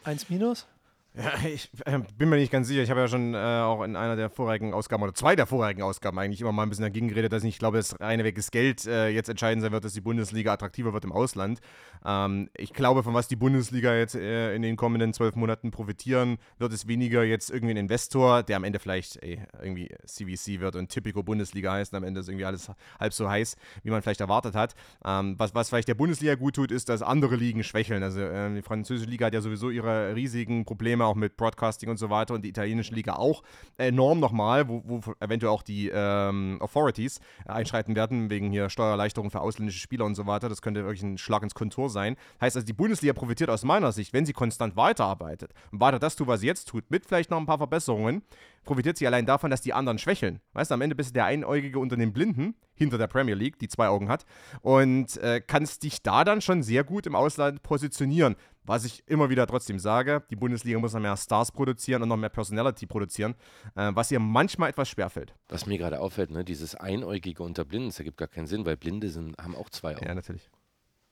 1 0.04 0.30
minus? 0.30 0.68
Ja, 1.16 1.32
ich 1.48 1.70
äh, 1.86 2.00
bin 2.18 2.30
mir 2.30 2.38
nicht 2.38 2.52
ganz 2.52 2.68
sicher. 2.68 2.82
Ich 2.82 2.90
habe 2.90 3.02
ja 3.02 3.08
schon 3.08 3.36
äh, 3.36 3.38
auch 3.38 3.84
in 3.84 3.96
einer 3.96 4.16
der 4.16 4.32
vorherigen 4.32 4.74
Ausgaben 4.74 5.04
oder 5.04 5.14
zwei 5.14 5.36
der 5.36 5.46
vorherigen 5.46 5.84
Ausgaben 5.84 6.18
eigentlich 6.18 6.42
immer 6.42 6.52
mal 6.52 6.64
ein 6.64 6.70
bisschen 6.70 6.86
dagegen 6.86 7.08
geredet, 7.08 7.32
dass 7.32 7.44
ich 7.44 7.60
glaube, 7.60 7.78
dass 7.78 8.00
reine 8.00 8.24
weges 8.24 8.50
Geld 8.50 8.88
äh, 8.88 9.10
jetzt 9.10 9.30
entscheidend 9.30 9.62
sein 9.62 9.72
wird, 9.72 9.86
dass 9.86 9.94
die 9.94 10.02
Bundesliga 10.02 10.52
attraktiver 10.54 10.92
wird 10.92 11.04
im 11.04 11.12
Ausland. 11.12 11.60
Ähm, 12.04 12.50
ich 12.58 12.74
glaube, 12.74 13.04
von 13.04 13.14
was 13.14 13.28
die 13.28 13.36
Bundesliga 13.36 13.94
jetzt 13.96 14.16
äh, 14.16 14.56
in 14.56 14.64
den 14.64 14.76
kommenden 14.76 15.14
zwölf 15.14 15.36
Monaten 15.36 15.70
profitieren, 15.70 16.40
wird 16.58 16.74
es 16.74 16.88
weniger 16.88 17.24
jetzt 17.24 17.52
irgendwie 17.52 17.76
ein 17.76 17.78
Investor, 17.78 18.42
der 18.42 18.58
am 18.58 18.64
Ende 18.64 18.80
vielleicht 18.80 19.22
ey, 19.22 19.40
irgendwie 19.62 19.94
CVC 20.08 20.62
wird 20.62 20.76
und 20.76 20.90
Typico 20.90 21.22
Bundesliga 21.22 21.74
heißt 21.74 21.94
und 21.94 21.98
am 21.98 22.06
Ende 22.06 22.22
ist 22.22 22.28
irgendwie 22.28 22.46
alles 22.46 22.72
halb 23.00 23.14
so 23.14 23.30
heiß, 23.30 23.56
wie 23.84 23.92
man 23.92 24.02
vielleicht 24.02 24.22
erwartet 24.22 24.56
hat. 24.56 24.74
Ähm, 25.06 25.36
was, 25.38 25.54
was 25.54 25.70
vielleicht 25.70 25.90
der 25.90 25.94
Bundesliga 25.94 26.34
gut 26.34 26.56
tut, 26.56 26.72
ist, 26.72 26.90
dass 26.90 27.04
andere 27.04 27.36
Ligen 27.36 27.64
schwächeln. 27.64 28.02
Also 28.02 28.20
äh, 28.22 28.52
die 28.56 28.64
französische 28.64 29.12
Liga 29.12 29.28
hat 29.28 29.36
ja 29.36 29.42
sowieso 29.42 29.70
ihre 29.70 30.16
riesigen 30.16 30.66
Probleme 30.66 31.03
Probleme 31.04 31.06
auch 31.06 31.16
mit 31.16 31.38
Broadcasting 31.38 31.90
und 31.90 31.98
so 31.98 32.10
weiter 32.10 32.34
und 32.34 32.44
die 32.44 32.50
italienische 32.50 32.94
Liga 32.94 33.14
auch 33.14 33.44
enorm 33.78 34.20
nochmal, 34.20 34.68
wo, 34.68 34.82
wo 34.86 35.02
eventuell 35.20 35.52
auch 35.52 35.64
die 35.64 35.92
ähm, 35.94 36.58
Authorities 36.62 37.20
einschreiten 37.46 37.96
werden, 37.96 38.30
wegen 38.30 38.52
hier 38.52 38.70
Steuererleichterungen 38.70 39.32
für 39.32 39.42
ausländische 39.42 39.80
Spieler 39.80 40.06
und 40.06 40.16
so 40.16 40.26
weiter. 40.26 40.50
Das 40.50 40.62
könnte 40.62 40.84
wirklich 40.84 41.04
ein 41.04 41.18
Schlag 41.18 41.44
ins 41.44 41.54
Kontur 41.54 41.90
sein. 41.90 42.16
Heißt 42.42 42.56
also, 42.56 42.66
die 42.66 42.74
Bundesliga 42.74 43.14
profitiert 43.14 43.50
aus 43.50 43.64
meiner 43.64 43.92
Sicht, 43.92 44.14
wenn 44.14 44.26
sie 44.26 44.34
konstant 44.34 44.76
weiterarbeitet 44.76 45.54
und 45.72 45.80
weiter 45.80 46.00
das 46.00 46.16
tut, 46.16 46.28
was 46.28 46.42
sie 46.42 46.48
jetzt 46.48 46.68
tut, 46.68 46.90
mit 46.90 47.06
vielleicht 47.06 47.30
noch 47.30 47.38
ein 47.38 47.46
paar 47.46 47.58
Verbesserungen, 47.58 48.24
profitiert 48.64 48.98
sie 48.98 49.08
allein 49.08 49.26
davon, 49.26 49.52
dass 49.52 49.62
die 49.62 49.74
anderen 49.74 49.98
schwächeln. 49.98 50.40
Weißt 50.54 50.72
du, 50.72 50.76
am 50.76 50.82
Ende 50.82 50.96
bist 50.96 51.10
du 51.10 51.14
der 51.14 51.26
Einäugige 51.26 51.80
unter 51.80 51.98
den 51.98 52.14
Blinden 52.14 52.56
hinter 52.76 52.98
der 52.98 53.08
Premier 53.08 53.36
League, 53.36 53.60
die 53.60 53.68
zwei 53.68 53.88
Augen 53.88 54.10
hat, 54.10 54.26
und 54.62 55.18
äh, 55.18 55.42
kannst 55.46 55.84
dich 55.84 56.02
da 56.02 56.24
dann 56.24 56.42
schon 56.42 56.64
sehr 56.64 56.84
gut 56.84 57.06
im 57.06 57.16
Ausland 57.16 57.62
positionieren. 57.62 58.36
Was 58.66 58.86
ich 58.86 59.04
immer 59.08 59.30
wieder 59.30 59.46
trotzdem 59.46 59.80
sage, 59.80 60.24
die 60.30 60.36
Bundesliga 60.36 60.80
muss 60.80 60.94
noch 60.94 61.02
mehr 61.02 61.18
Stars 61.18 61.52
produzieren 61.52 62.02
und 62.02 62.10
noch 62.10 62.18
mehr 62.18 62.30
Personality 62.30 62.86
produzieren, 62.86 63.36
äh, 63.76 63.92
was 63.94 64.12
ihr 64.12 64.20
manchmal 64.20 64.70
etwas 64.70 64.90
schwerfällt. 64.90 65.34
Was 65.50 65.66
mir 65.66 65.78
gerade 65.78 66.00
auffällt, 66.00 66.32
ne, 66.32 66.44
dieses 66.44 66.76
Einäugige 66.76 67.44
unter 67.44 67.66
Blinden, 67.66 67.90
das 67.90 68.00
ergibt 68.00 68.18
gar 68.18 68.28
keinen 68.28 68.48
Sinn, 68.48 68.66
weil 68.66 68.78
Blinde 68.78 69.10
sind, 69.10 69.38
haben 69.38 69.56
auch 69.56 69.70
zwei 69.70 69.96
Augen. 69.96 70.06
Ja, 70.06 70.16
natürlich. 70.16 70.50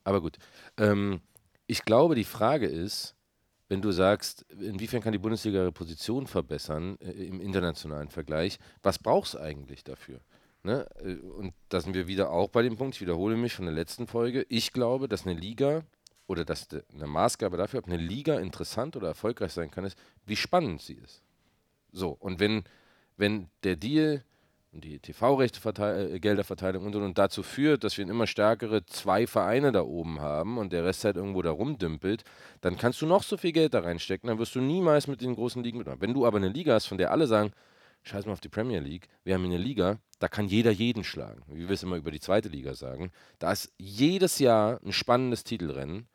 Aber 0.03 0.21
gut. 0.21 0.37
Ähm, 0.77 1.21
ich 1.67 1.83
glaube, 1.83 2.15
die 2.15 2.23
Frage 2.23 2.67
ist, 2.67 3.15
wenn 3.71 3.81
du 3.81 3.91
sagst, 3.91 4.45
inwiefern 4.59 5.01
kann 5.01 5.13
die 5.13 5.17
Bundesliga 5.17 5.59
ihre 5.59 5.71
Position 5.71 6.27
verbessern 6.27 6.97
äh, 6.99 7.11
im 7.11 7.39
internationalen 7.39 8.09
Vergleich, 8.09 8.59
was 8.83 8.99
brauchst 8.99 9.35
du 9.35 9.39
eigentlich 9.39 9.83
dafür? 9.83 10.19
Ne? 10.63 10.85
Äh, 11.03 11.15
und 11.15 11.53
da 11.69 11.79
sind 11.79 11.93
wir 11.93 12.07
wieder 12.07 12.31
auch 12.31 12.49
bei 12.49 12.63
dem 12.63 12.75
Punkt, 12.75 12.95
ich 12.95 13.01
wiederhole 13.01 13.37
mich 13.37 13.53
von 13.53 13.65
der 13.65 13.73
letzten 13.73 14.07
Folge. 14.07 14.45
Ich 14.49 14.73
glaube, 14.73 15.07
dass 15.07 15.25
eine 15.25 15.39
Liga 15.39 15.83
oder 16.31 16.45
dass 16.45 16.67
eine 16.93 17.07
Maßgabe 17.07 17.57
dafür, 17.57 17.79
ob 17.79 17.87
eine 17.87 17.97
Liga 17.97 18.39
interessant 18.39 18.95
oder 18.95 19.09
erfolgreich 19.09 19.51
sein 19.51 19.69
kann, 19.69 19.83
ist, 19.83 19.97
wie 20.25 20.37
spannend 20.37 20.81
sie 20.81 20.93
ist. 20.93 21.21
So, 21.91 22.15
und 22.19 22.39
wenn, 22.39 22.63
wenn 23.17 23.49
der 23.63 23.75
Deal 23.75 24.23
und 24.71 24.85
die 24.85 24.99
TV-Rechte-Gelderverteilung 24.99 26.85
und, 26.85 26.95
und, 26.95 27.03
und 27.03 27.17
dazu 27.17 27.43
führt, 27.43 27.83
dass 27.83 27.97
wir 27.97 28.07
immer 28.07 28.27
stärkere 28.27 28.85
zwei 28.85 29.27
Vereine 29.27 29.73
da 29.73 29.81
oben 29.81 30.21
haben 30.21 30.57
und 30.57 30.71
der 30.71 30.85
Rest 30.85 31.03
halt 31.03 31.17
irgendwo 31.17 31.41
da 31.41 31.51
rumdümpelt, 31.51 32.23
dann 32.61 32.77
kannst 32.77 33.01
du 33.01 33.05
noch 33.05 33.23
so 33.23 33.35
viel 33.35 33.51
Geld 33.51 33.73
da 33.73 33.81
reinstecken, 33.81 34.29
dann 34.29 34.39
wirst 34.39 34.55
du 34.55 34.61
niemals 34.61 35.07
mit 35.07 35.19
den 35.19 35.35
großen 35.35 35.61
Ligen 35.61 35.79
mitmachen. 35.79 35.99
Wenn 35.99 36.13
du 36.13 36.25
aber 36.25 36.37
eine 36.37 36.47
Liga 36.47 36.73
hast, 36.73 36.85
von 36.85 36.97
der 36.97 37.11
alle 37.11 37.27
sagen, 37.27 37.51
scheiß 38.03 38.25
mal 38.25 38.31
auf 38.31 38.39
die 38.39 38.47
Premier 38.47 38.79
League, 38.79 39.09
wir 39.25 39.33
haben 39.33 39.43
eine 39.43 39.57
Liga, 39.57 39.99
da 40.19 40.29
kann 40.29 40.47
jeder 40.47 40.71
jeden 40.71 41.03
schlagen, 41.03 41.43
wie 41.47 41.67
wir 41.67 41.73
es 41.73 41.83
immer 41.83 41.97
über 41.97 42.11
die 42.11 42.21
zweite 42.21 42.47
Liga 42.47 42.73
sagen, 42.73 43.11
da 43.39 43.51
ist 43.51 43.73
jedes 43.77 44.39
Jahr 44.39 44.79
ein 44.85 44.93
spannendes 44.93 45.43
Titelrennen 45.43 46.07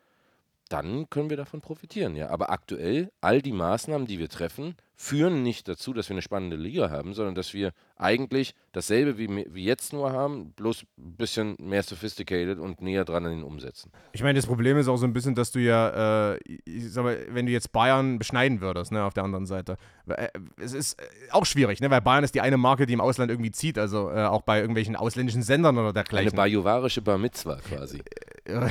dann 0.69 1.09
können 1.09 1.29
wir 1.29 1.37
davon 1.37 1.61
profitieren, 1.61 2.15
ja. 2.15 2.29
Aber 2.29 2.49
aktuell, 2.49 3.11
all 3.21 3.41
die 3.41 3.51
Maßnahmen, 3.51 4.07
die 4.07 4.19
wir 4.19 4.29
treffen, 4.29 4.75
führen 4.99 5.43
nicht 5.43 5.67
dazu, 5.67 5.93
dass 5.93 6.09
wir 6.09 6.15
eine 6.15 6.23
spannende 6.23 6.55
Liga 6.55 6.89
haben, 6.89 7.13
sondern 7.13 7.35
dass 7.35 7.53
wir 7.53 7.71
eigentlich 7.97 8.55
dasselbe 8.71 9.19
wie, 9.19 9.45
wie 9.53 9.63
jetzt 9.63 9.93
nur 9.93 10.11
haben, 10.11 10.53
bloß 10.53 10.85
ein 10.97 11.15
bisschen 11.15 11.55
mehr 11.59 11.83
sophisticated 11.83 12.57
und 12.57 12.81
näher 12.81 13.05
dran 13.05 13.25
an 13.25 13.31
den 13.31 13.43
Umsätzen. 13.43 13.91
Ich 14.11 14.23
meine, 14.23 14.37
das 14.37 14.47
Problem 14.47 14.75
ist 14.77 14.87
auch 14.87 14.97
so 14.97 15.05
ein 15.05 15.13
bisschen, 15.13 15.35
dass 15.35 15.51
du 15.51 15.59
ja, 15.59 16.33
äh, 16.33 16.39
ich 16.65 16.91
sag 16.91 17.03
mal, 17.03 17.17
wenn 17.29 17.45
du 17.45 17.51
jetzt 17.51 17.71
Bayern 17.71 18.17
beschneiden 18.17 18.59
würdest, 18.59 18.91
ne, 18.91 19.03
auf 19.03 19.13
der 19.13 19.23
anderen 19.23 19.45
Seite, 19.45 19.77
äh, 20.07 20.29
es 20.57 20.73
ist 20.73 20.97
auch 21.29 21.45
schwierig, 21.45 21.79
ne, 21.79 21.91
weil 21.91 22.01
Bayern 22.01 22.23
ist 22.23 22.33
die 22.33 22.41
eine 22.41 22.57
Marke, 22.57 22.87
die 22.87 22.93
im 22.93 23.01
Ausland 23.01 23.29
irgendwie 23.29 23.51
zieht, 23.51 23.77
also 23.77 24.09
äh, 24.09 24.25
auch 24.25 24.41
bei 24.41 24.59
irgendwelchen 24.59 24.95
ausländischen 24.95 25.43
Sendern 25.43 25.77
oder 25.77 25.93
dergleichen. 25.93 26.29
Eine 26.29 26.35
bajuwarische 26.35 27.03
Bar 27.03 27.19
Mitzwa 27.19 27.57
quasi. 27.57 28.01
Ja, 28.47 28.69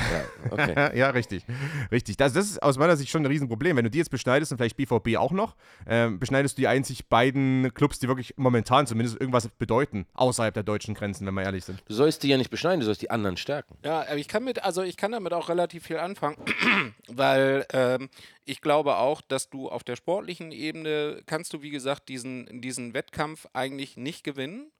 okay. 0.50 0.90
ja, 0.98 1.10
richtig. 1.10 1.44
Richtig. 1.90 2.16
Das, 2.16 2.32
das 2.32 2.46
ist 2.46 2.62
aus 2.62 2.78
meiner 2.78 2.96
Sicht 2.96 3.10
schon 3.10 3.22
ein 3.22 3.26
Riesenproblem. 3.26 3.76
Wenn 3.76 3.84
du 3.84 3.90
die 3.90 3.98
jetzt 3.98 4.10
beschneidest 4.10 4.52
und 4.52 4.58
vielleicht 4.58 4.76
BVB 4.76 5.16
auch 5.16 5.32
noch, 5.32 5.56
ähm, 5.86 6.18
beschneidest 6.18 6.56
du 6.56 6.62
die 6.62 6.68
einzig 6.68 7.08
beiden 7.08 7.72
Clubs, 7.74 7.98
die 7.98 8.08
wirklich 8.08 8.34
momentan 8.36 8.86
zumindest 8.86 9.20
irgendwas 9.20 9.48
bedeuten, 9.48 10.06
außerhalb 10.14 10.54
der 10.54 10.62
deutschen 10.62 10.94
Grenzen, 10.94 11.26
wenn 11.26 11.34
wir 11.34 11.42
ehrlich 11.42 11.64
sind. 11.64 11.82
Du 11.86 11.94
sollst 11.94 12.22
die 12.22 12.28
ja 12.28 12.36
nicht 12.36 12.50
beschneiden, 12.50 12.80
du 12.80 12.86
sollst 12.86 13.02
die 13.02 13.10
anderen 13.10 13.36
stärken. 13.36 13.76
Ja, 13.84 14.00
aber 14.00 14.16
ich 14.16 14.28
kann 14.28 14.44
mit, 14.44 14.62
also 14.64 14.82
ich 14.82 14.96
kann 14.96 15.12
damit 15.12 15.32
auch 15.32 15.48
relativ 15.48 15.84
viel 15.84 15.98
anfangen, 15.98 16.36
weil 17.08 17.66
ähm, 17.72 18.08
ich 18.44 18.60
glaube 18.60 18.96
auch, 18.96 19.20
dass 19.20 19.50
du 19.50 19.68
auf 19.68 19.84
der 19.84 19.96
sportlichen 19.96 20.52
Ebene 20.52 21.22
kannst 21.26 21.52
du, 21.52 21.62
wie 21.62 21.70
gesagt, 21.70 22.08
diesen, 22.08 22.60
diesen 22.62 22.94
Wettkampf 22.94 23.46
eigentlich 23.52 23.96
nicht 23.96 24.24
gewinnen. 24.24 24.70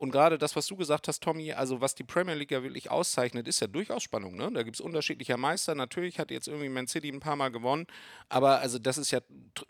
Und 0.00 0.12
gerade 0.12 0.38
das, 0.38 0.56
was 0.56 0.66
du 0.66 0.76
gesagt 0.76 1.08
hast, 1.08 1.22
Tommy, 1.22 1.52
also 1.52 1.82
was 1.82 1.94
die 1.94 2.04
Premier 2.04 2.32
League 2.32 2.52
ja 2.52 2.62
wirklich 2.62 2.90
auszeichnet, 2.90 3.46
ist 3.46 3.60
ja 3.60 3.66
durchaus 3.66 4.02
Spannung. 4.02 4.34
Ne? 4.34 4.50
Da 4.50 4.62
gibt 4.62 4.76
es 4.76 4.80
unterschiedliche 4.80 5.36
Meister. 5.36 5.74
Natürlich 5.74 6.18
hat 6.18 6.30
jetzt 6.30 6.48
irgendwie 6.48 6.70
Man 6.70 6.86
City 6.86 7.10
ein 7.10 7.20
paar 7.20 7.36
Mal 7.36 7.50
gewonnen, 7.50 7.86
aber 8.30 8.60
also 8.60 8.78
das 8.78 8.96
ist 8.96 9.10
ja 9.10 9.20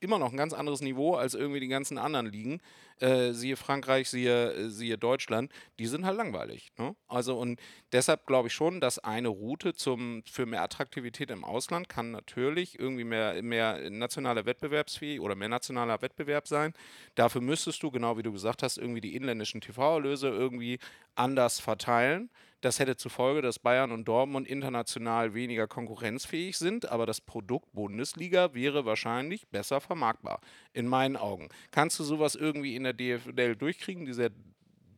immer 0.00 0.20
noch 0.20 0.30
ein 0.30 0.36
ganz 0.36 0.52
anderes 0.52 0.82
Niveau 0.82 1.16
als 1.16 1.34
irgendwie 1.34 1.58
die 1.58 1.66
ganzen 1.66 1.98
anderen 1.98 2.26
Ligen. 2.26 2.60
Äh, 3.00 3.32
siehe 3.32 3.56
Frankreich, 3.56 4.08
siehe, 4.08 4.52
äh, 4.52 4.68
siehe 4.68 4.98
Deutschland, 4.98 5.50
die 5.80 5.86
sind 5.86 6.04
halt 6.04 6.16
langweilig. 6.16 6.70
Ne? 6.78 6.94
Also 7.08 7.36
und 7.36 7.58
deshalb 7.90 8.26
glaube 8.26 8.48
ich 8.48 8.54
schon, 8.54 8.80
dass 8.80 9.00
eine 9.00 9.28
Route 9.28 9.74
zum, 9.74 10.22
für 10.30 10.46
mehr 10.46 10.62
Attraktivität 10.62 11.30
im 11.32 11.42
Ausland 11.42 11.88
kann 11.88 12.12
natürlich 12.12 12.78
irgendwie 12.78 13.04
mehr, 13.04 13.42
mehr 13.42 13.90
nationaler 13.90 14.44
Wettbewerbsfähig 14.44 15.18
oder 15.18 15.34
mehr 15.34 15.48
nationaler 15.48 16.02
Wettbewerb 16.02 16.46
sein. 16.46 16.72
Dafür 17.16 17.40
müsstest 17.40 17.82
du, 17.82 17.90
genau 17.90 18.16
wie 18.16 18.22
du 18.22 18.32
gesagt 18.32 18.62
hast, 18.62 18.76
irgendwie 18.76 19.00
die 19.00 19.16
inländischen 19.16 19.60
TV-Erlöse 19.60 20.19
irgendwie 20.28 20.78
anders 21.14 21.60
verteilen. 21.60 22.30
Das 22.60 22.78
hätte 22.78 22.96
zur 22.96 23.10
Folge, 23.10 23.40
dass 23.40 23.58
Bayern 23.58 23.90
und 23.90 24.06
Dortmund 24.06 24.46
international 24.46 25.32
weniger 25.32 25.66
konkurrenzfähig 25.66 26.58
sind, 26.58 26.90
aber 26.90 27.06
das 27.06 27.22
Produkt 27.22 27.72
Bundesliga 27.72 28.52
wäre 28.52 28.84
wahrscheinlich 28.84 29.48
besser 29.48 29.80
vermarktbar, 29.80 30.40
in 30.74 30.86
meinen 30.86 31.16
Augen. 31.16 31.48
Kannst 31.70 31.98
du 31.98 32.04
sowas 32.04 32.34
irgendwie 32.34 32.76
in 32.76 32.84
der 32.84 32.92
DFL 32.92 33.56
durchkriegen, 33.56 34.04
dieser 34.04 34.28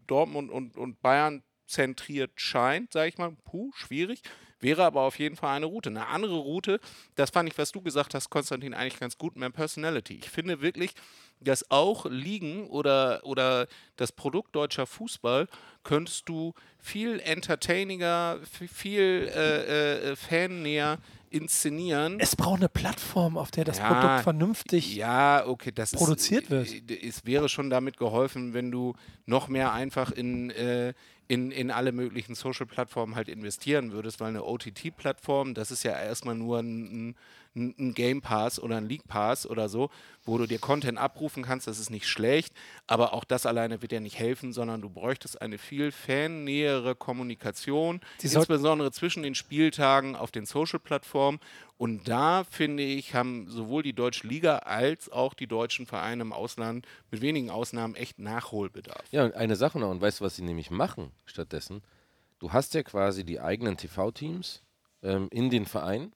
Dortmund 0.08 0.50
und, 0.50 0.76
und 0.76 1.00
Bayern 1.02 1.44
zentriert 1.66 2.32
scheint, 2.36 2.92
sage 2.92 3.08
ich 3.08 3.18
mal, 3.18 3.34
puh, 3.44 3.70
schwierig. 3.74 4.22
Wäre 4.60 4.84
aber 4.84 5.02
auf 5.02 5.18
jeden 5.18 5.36
Fall 5.36 5.56
eine 5.56 5.66
Route. 5.66 5.90
Eine 5.90 6.06
andere 6.06 6.36
Route, 6.36 6.78
das 7.16 7.30
fand 7.30 7.48
ich, 7.48 7.58
was 7.58 7.72
du 7.72 7.80
gesagt 7.80 8.14
hast, 8.14 8.30
Konstantin, 8.30 8.74
eigentlich 8.74 9.00
ganz 9.00 9.18
gut, 9.18 9.36
mehr 9.36 9.50
Personality. 9.50 10.14
Ich 10.14 10.30
finde 10.30 10.60
wirklich, 10.60 10.92
dass 11.44 11.70
auch 11.70 12.06
Ligen 12.06 12.66
oder, 12.68 13.20
oder 13.24 13.66
das 13.96 14.12
Produkt 14.12 14.54
deutscher 14.54 14.86
Fußball 14.86 15.48
könntest 15.82 16.28
du 16.28 16.52
viel 16.78 17.20
entertainiger, 17.20 18.38
viel 18.72 19.30
äh, 19.34 20.10
äh, 20.12 20.16
fannäher 20.16 20.98
inszenieren. 21.30 22.18
Es 22.20 22.36
braucht 22.36 22.58
eine 22.60 22.68
Plattform, 22.68 23.36
auf 23.38 23.50
der 23.50 23.64
das 23.64 23.78
Ja, 23.78 23.88
Produkt 23.88 24.22
vernünftig 24.22 24.94
ja, 24.94 25.46
okay, 25.46 25.72
das 25.74 25.92
produziert 25.92 26.50
ist, 26.50 26.72
wird. 26.72 26.90
äh, 26.90 27.06
Es 27.08 27.24
wäre 27.24 27.48
schon 27.48 27.70
damit 27.70 27.96
geholfen, 27.96 28.52
wenn 28.54 28.70
du 28.70 28.94
noch 29.26 29.48
mehr 29.48 29.72
einfach 29.72 30.10
in, 30.12 30.50
äh, 30.50 30.92
in, 31.28 31.50
in 31.50 31.70
alle 31.70 31.92
möglichen 31.92 32.34
Social-Plattformen 32.34 33.14
halt 33.16 33.28
investieren 33.28 33.92
würdest, 33.92 34.20
weil 34.20 34.28
eine 34.28 34.44
OTT-Plattform, 34.44 35.54
das 35.54 35.70
ist 35.70 35.82
ja 35.84 35.92
erstmal 35.92 36.34
nur 36.34 36.58
ein, 36.58 37.08
ein, 37.10 37.16
ein 37.54 37.94
Game 37.94 38.22
Pass 38.22 38.60
oder 38.60 38.76
ein 38.76 38.88
League 38.88 39.06
Pass 39.06 39.46
oder 39.46 39.68
so, 39.68 39.90
wo 40.24 40.38
du 40.38 40.46
dir 40.46 40.58
Content 40.58 40.98
abrufen 40.98 41.42
kannst, 41.42 41.66
das 41.66 41.78
ist 41.78 41.90
nicht 41.90 42.06
schlecht, 42.06 42.54
aber 42.86 43.12
auch 43.12 43.24
das 43.24 43.46
alleine 43.46 43.82
wird 43.82 43.92
ja 43.92 44.00
nicht 44.00 44.18
helfen, 44.18 44.52
sondern 44.52 44.80
du 44.80 44.88
bräuchtest 44.88 45.40
eine 45.42 45.58
viel 45.58 45.92
fannähere 45.92 46.94
Kommunikation, 46.94 48.00
insbesondere 48.22 48.92
zwischen 48.92 49.22
den 49.22 49.34
Spieltagen 49.34 50.16
auf 50.16 50.30
den 50.30 50.46
Social-Plattformen. 50.46 51.40
Und 51.76 52.06
da, 52.06 52.44
finde 52.44 52.84
ich, 52.84 53.14
haben 53.14 53.48
sowohl 53.48 53.82
die 53.82 53.92
Deutsche 53.92 54.26
Liga 54.26 54.58
als 54.58 55.10
auch 55.10 55.34
die 55.34 55.48
deutschen 55.48 55.84
Vereine 55.86 56.22
im 56.22 56.32
Ausland 56.32 56.86
mit 57.10 57.20
wenigen 57.20 57.50
Ausnahmen 57.50 57.96
echt 57.96 58.18
Nachholbedarf. 58.18 59.02
Ja, 59.10 59.24
und 59.24 59.34
eine 59.34 59.56
Sache 59.56 59.78
noch, 59.80 59.90
und 59.90 60.00
weißt 60.00 60.20
du, 60.20 60.24
was 60.24 60.36
sie 60.36 60.42
nämlich 60.42 60.70
machen 60.70 61.10
stattdessen? 61.24 61.82
Du 62.38 62.52
hast 62.52 62.74
ja 62.74 62.82
quasi 62.82 63.24
die 63.24 63.40
eigenen 63.40 63.76
TV-Teams 63.76 64.62
ähm, 65.02 65.28
in 65.30 65.50
den 65.50 65.66
Vereinen, 65.66 66.12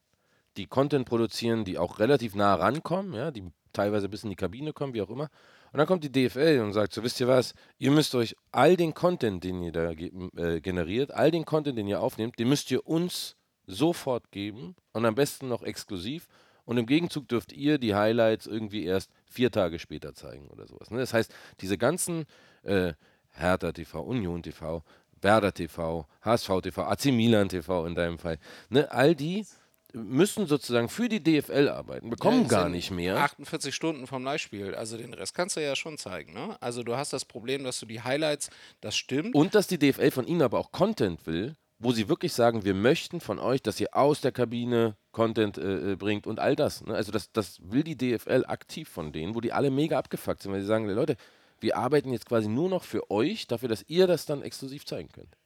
die 0.57 0.65
Content 0.65 1.07
produzieren, 1.07 1.65
die 1.65 1.77
auch 1.77 1.99
relativ 1.99 2.35
nah 2.35 2.55
rankommen, 2.55 3.13
ja, 3.13 3.31
die 3.31 3.43
teilweise 3.73 4.09
bis 4.09 4.23
in 4.23 4.29
die 4.29 4.35
Kabine 4.35 4.73
kommen, 4.73 4.93
wie 4.93 5.01
auch 5.01 5.09
immer. 5.09 5.29
Und 5.71 5.79
dann 5.79 5.87
kommt 5.87 6.03
die 6.03 6.11
DFL 6.11 6.61
und 6.63 6.73
sagt 6.73 6.93
so, 6.93 7.03
wisst 7.03 7.19
ihr 7.19 7.27
was, 7.27 7.53
ihr 7.77 7.91
müsst 7.91 8.15
euch 8.15 8.35
all 8.51 8.75
den 8.75 8.93
Content, 8.93 9.43
den 9.43 9.61
ihr 9.61 9.71
da 9.71 9.91
äh, 9.91 10.61
generiert, 10.61 11.11
all 11.11 11.29
den 11.29 11.45
Content, 11.45 11.77
den 11.77 11.87
ihr 11.87 12.01
aufnehmt, 12.01 12.39
den 12.39 12.49
müsst 12.49 12.71
ihr 12.71 12.87
uns 12.87 13.35
sofort 13.67 14.31
geben 14.31 14.75
und 14.93 15.05
am 15.05 15.15
besten 15.15 15.47
noch 15.47 15.63
exklusiv. 15.63 16.27
Und 16.65 16.77
im 16.77 16.85
Gegenzug 16.85 17.27
dürft 17.27 17.53
ihr 17.53 17.77
die 17.77 17.95
Highlights 17.95 18.45
irgendwie 18.45 18.83
erst 18.83 19.11
vier 19.25 19.51
Tage 19.51 19.79
später 19.79 20.13
zeigen 20.13 20.47
oder 20.47 20.67
sowas. 20.67 20.89
Ne? 20.91 20.99
Das 20.99 21.13
heißt, 21.13 21.33
diese 21.61 21.77
ganzen 21.77 22.25
äh, 22.63 22.93
Hertha 23.29 23.71
TV, 23.71 24.01
Union 24.01 24.43
TV, 24.43 24.83
Werder 25.21 25.53
TV, 25.53 26.07
HSV 26.21 26.61
TV, 26.63 26.83
AC 26.83 27.05
Milan 27.05 27.49
TV 27.49 27.85
in 27.85 27.95
deinem 27.95 28.17
Fall, 28.17 28.37
ne? 28.69 28.91
all 28.91 29.15
die 29.15 29.45
müssen 29.93 30.47
sozusagen 30.47 30.89
für 30.89 31.09
die 31.09 31.23
DFL 31.23 31.69
arbeiten, 31.69 32.09
bekommen 32.09 32.43
Ja, 32.43 32.47
gar 32.47 32.69
nicht 32.69 32.91
mehr. 32.91 33.17
48 33.17 33.73
Stunden 33.73 34.07
vom 34.07 34.23
Live-Spiel. 34.23 34.75
Also 34.75 34.97
den 34.97 35.13
Rest 35.13 35.33
kannst 35.33 35.55
du 35.55 35.61
ja 35.61 35.75
schon 35.75 35.97
zeigen. 35.97 36.33
Ne? 36.33 36.57
Also 36.61 36.83
du 36.83 36.95
hast 36.95 37.13
das 37.13 37.25
Problem, 37.25 37.63
dass 37.63 37.79
du 37.79 37.85
die 37.85 38.01
Highlights, 38.01 38.49
das 38.81 38.97
stimmt. 38.97 39.33
Und 39.35 39.55
dass 39.55 39.67
die 39.67 39.79
DFL 39.79 40.11
von 40.11 40.27
ihnen 40.27 40.41
aber 40.41 40.59
auch 40.59 40.71
Content 40.71 41.25
will, 41.25 41.55
wo 41.79 41.91
sie 41.91 42.09
wirklich 42.09 42.33
sagen, 42.33 42.65
wir 42.65 42.73
möchten 42.73 43.21
von 43.21 43.39
euch, 43.39 43.61
dass 43.61 43.79
ihr 43.79 43.95
aus 43.95 44.21
der 44.21 44.31
Kabine 44.31 44.95
Content 45.11 45.57
äh, 45.57 45.93
äh, 45.93 45.95
bringt 45.95 46.27
und 46.27 46.39
all 46.39 46.55
das. 46.55 46.83
Ne? 46.83 46.93
Also 46.93 47.11
das, 47.11 47.31
das 47.31 47.59
will 47.63 47.83
die 47.83 47.97
DFL 47.97 48.45
aktiv 48.47 48.89
von 48.89 49.11
denen, 49.11 49.35
wo 49.35 49.41
die 49.41 49.53
alle 49.53 49.71
mega 49.71 49.97
abgefuckt 49.97 50.41
sind, 50.41 50.51
weil 50.51 50.61
sie 50.61 50.67
sagen, 50.67 50.87
Leute, 50.89 51.17
wir 51.59 51.77
arbeiten 51.77 52.11
jetzt 52.11 52.27
quasi 52.27 52.47
nur 52.47 52.69
noch 52.69 52.83
für 52.83 53.09
euch, 53.09 53.47
dafür, 53.47 53.69
dass 53.69 53.85
ihr 53.87 54.07
das 54.07 54.25
dann 54.25 54.41
exklusiv 54.41 54.85
zeigen 54.85 55.09
könnt. 55.09 55.37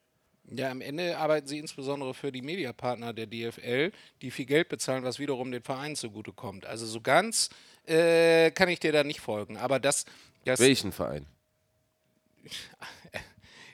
Ja, 0.49 0.69
am 0.69 0.81
Ende 0.81 1.17
arbeiten 1.17 1.47
sie 1.47 1.59
insbesondere 1.59 2.13
für 2.13 2.31
die 2.31 2.41
Mediapartner 2.41 3.13
der 3.13 3.27
DFL, 3.27 3.91
die 4.21 4.31
viel 4.31 4.45
Geld 4.45 4.69
bezahlen, 4.69 5.03
was 5.03 5.19
wiederum 5.19 5.51
den 5.51 5.63
Vereinen 5.63 5.95
zugutekommt. 5.95 6.65
Also 6.65 6.85
so 6.85 6.99
ganz 6.99 7.49
äh, 7.85 8.51
kann 8.51 8.69
ich 8.69 8.79
dir 8.79 8.91
da 8.91 9.03
nicht 9.03 9.21
folgen. 9.21 9.57
Aber 9.57 9.79
das, 9.79 10.05
das 10.45 10.59
Welchen 10.59 10.91
Verein? 10.91 11.25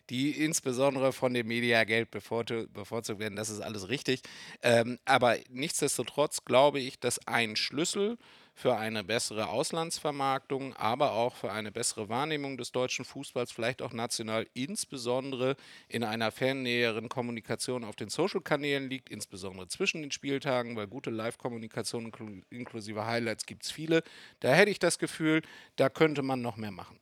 die 0.09 0.31
insbesondere 0.43 1.11
von 1.11 1.33
dem 1.33 1.47
Mediageld 1.47 2.13
bevorzu- 2.13 2.67
bevorzugt 2.67 3.19
werden. 3.19 3.35
Das 3.35 3.49
ist 3.49 3.59
alles 3.59 3.89
richtig. 3.89 4.21
Ähm, 4.61 4.99
aber 5.05 5.37
nichtsdestotrotz 5.49 6.45
glaube 6.45 6.79
ich, 6.79 6.99
dass 6.99 7.25
ein 7.27 7.55
Schlüssel 7.55 8.17
für 8.57 8.75
eine 8.75 9.03
bessere 9.03 9.49
Auslandsvermarktung, 9.49 10.75
aber 10.77 11.11
auch 11.11 11.35
für 11.35 11.51
eine 11.51 11.71
bessere 11.71 12.09
Wahrnehmung 12.09 12.57
des 12.57 12.71
deutschen 12.71 13.05
Fußballs, 13.05 13.51
vielleicht 13.51 13.83
auch 13.83 13.93
national, 13.93 14.47
insbesondere 14.55 15.55
in 15.87 16.03
einer 16.03 16.31
fannäheren 16.31 17.07
Kommunikation 17.07 17.83
auf 17.83 17.95
den 17.95 18.09
Social-Kanälen 18.09 18.89
liegt, 18.89 19.11
insbesondere 19.11 19.67
zwischen 19.67 20.01
den 20.01 20.09
Spieltagen, 20.09 20.75
weil 20.75 20.87
gute 20.87 21.11
Live-Kommunikation 21.11 22.11
inklu- 22.11 22.41
inklusive 22.49 23.05
Highlights 23.05 23.45
gibt 23.45 23.63
es 23.63 23.69
viele. 23.69 24.01
Da 24.39 24.51
hätte 24.53 24.71
ich 24.71 24.79
das 24.79 24.97
Gefühl, 24.97 25.43
da 25.75 25.89
könnte 25.89 26.23
man 26.23 26.41
noch 26.41 26.57
mehr 26.57 26.71
machen. 26.71 26.99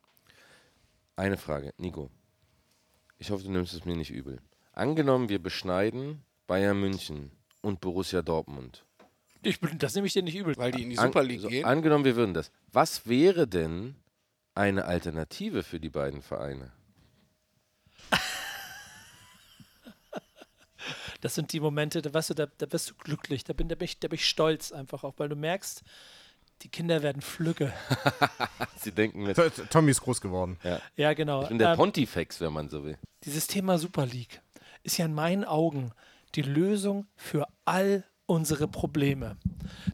Eine 1.16 1.38
Frage, 1.38 1.72
Nico. 1.78 2.10
Ich 3.16 3.30
hoffe, 3.30 3.44
du 3.44 3.50
nimmst 3.50 3.72
es 3.72 3.86
mir 3.86 3.96
nicht 3.96 4.10
übel. 4.10 4.42
Angenommen, 4.72 5.30
wir 5.30 5.38
beschneiden 5.38 6.22
Bayern 6.46 6.78
München 6.78 7.32
und 7.62 7.80
Borussia 7.80 8.20
Dortmund. 8.20 8.85
Ich, 9.46 9.60
bin- 9.60 9.78
das 9.78 9.94
nehme 9.94 10.06
ich 10.06 10.12
dir 10.12 10.22
nicht 10.22 10.36
übel. 10.36 10.56
Weil 10.56 10.72
die 10.72 10.82
in 10.82 10.90
die 10.90 10.98
An- 10.98 11.06
Super 11.08 11.22
League 11.22 11.40
so, 11.40 11.48
gehen. 11.48 11.64
Angenommen, 11.64 12.04
wir 12.04 12.16
würden 12.16 12.34
das. 12.34 12.50
Was 12.72 13.06
wäre 13.06 13.46
denn 13.46 13.94
eine 14.54 14.84
Alternative 14.86 15.62
für 15.62 15.78
die 15.80 15.90
beiden 15.90 16.22
Vereine? 16.22 16.72
Das 21.22 21.34
sind 21.34 21.52
die 21.52 21.60
Momente, 21.60 22.02
da, 22.02 22.12
weißt 22.12 22.30
du, 22.30 22.34
da, 22.34 22.46
da 22.58 22.66
bist 22.66 22.90
du 22.90 22.94
glücklich, 22.94 23.42
da 23.42 23.52
bin, 23.54 23.68
da, 23.68 23.74
bin 23.74 23.86
ich, 23.86 23.98
da 23.98 24.06
bin 24.08 24.16
ich 24.16 24.28
stolz 24.28 24.70
einfach 24.70 25.02
auch, 25.02 25.14
weil 25.16 25.28
du 25.30 25.34
merkst, 25.34 25.82
die 26.62 26.68
Kinder 26.68 27.02
werden 27.02 27.22
flügge. 27.22 27.72
Sie 28.76 28.92
denken 28.92 29.22
mit. 29.24 29.36
Tommy 29.70 29.90
ist 29.90 30.02
groß 30.02 30.20
geworden. 30.20 30.58
Ja. 30.62 30.80
Ja, 30.94 31.14
genau. 31.14 31.42
Ich 31.42 31.48
bin 31.48 31.58
der 31.58 31.70
Ähm, 31.70 31.76
Pontifex, 31.76 32.40
wenn 32.40 32.52
man 32.52 32.68
so 32.68 32.84
will. 32.84 32.98
Dieses 33.24 33.46
Thema 33.46 33.78
Super 33.78 34.06
League 34.06 34.40
ist 34.82 34.98
ja 34.98 35.06
in 35.06 35.14
meinen 35.14 35.44
Augen 35.44 35.92
die 36.34 36.42
Lösung 36.42 37.06
für 37.16 37.46
all 37.64 38.04
unsere 38.26 38.68
Probleme. 38.68 39.36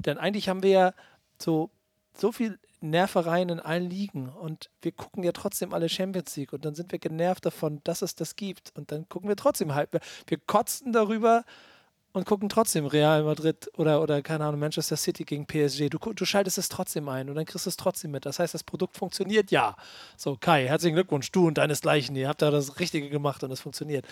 Denn 0.05 0.19
eigentlich 0.19 0.49
haben 0.49 0.63
wir 0.63 0.71
ja 0.71 0.95
so, 1.39 1.71
so 2.15 2.33
viel 2.33 2.59
Nervereien 2.81 3.49
in 3.49 3.61
allen 3.61 3.89
Ligen 3.89 4.29
und 4.29 4.69
wir 4.81 4.93
gucken 4.93 5.23
ja 5.23 5.33
trotzdem 5.33 5.73
alle 5.73 5.89
Champions 5.89 6.37
League 6.37 6.53
und 6.53 6.65
dann 6.65 6.75
sind 6.75 6.91
wir 6.91 6.99
genervt 6.99 7.47
davon, 7.47 7.81
dass 7.85 8.03
es 8.03 8.15
das 8.15 8.35
gibt 8.35 8.73
und 8.77 8.91
dann 8.91 9.09
gucken 9.09 9.29
wir 9.29 9.37
trotzdem 9.37 9.75
halb. 9.75 10.01
Wir 10.27 10.39
kotzen 10.39 10.93
darüber 10.93 11.45
und 12.13 12.27
gucken 12.27 12.49
trotzdem 12.49 12.87
Real 12.87 13.23
Madrid 13.25 13.71
oder, 13.77 14.03
oder 14.03 14.21
keine 14.23 14.45
Ahnung, 14.45 14.61
Manchester 14.61 14.97
City 14.97 15.25
gegen 15.25 15.47
PSG. 15.47 15.89
Du, 15.89 15.99
du 15.99 16.25
schaltest 16.25 16.59
es 16.59 16.69
trotzdem 16.69 17.09
ein 17.09 17.29
und 17.29 17.37
dann 17.37 17.47
kriegst 17.47 17.67
du 17.67 17.71
es 17.71 17.77
trotzdem 17.77 18.11
mit. 18.11 18.27
Das 18.27 18.39
heißt, 18.39 18.53
das 18.53 18.65
Produkt 18.65 18.97
funktioniert 18.97 19.51
ja. 19.51 19.77
So, 20.17 20.37
Kai, 20.37 20.67
herzlichen 20.67 20.95
Glückwunsch, 20.95 21.33
du 21.33 21.47
und 21.47 21.57
deinesgleichen. 21.57 22.15
Ihr 22.17 22.29
habt 22.29 22.43
da 22.43 22.51
das 22.51 22.79
Richtige 22.79 23.09
gemacht 23.09 23.43
und 23.43 23.51
es 23.51 23.61
funktioniert. 23.61 24.07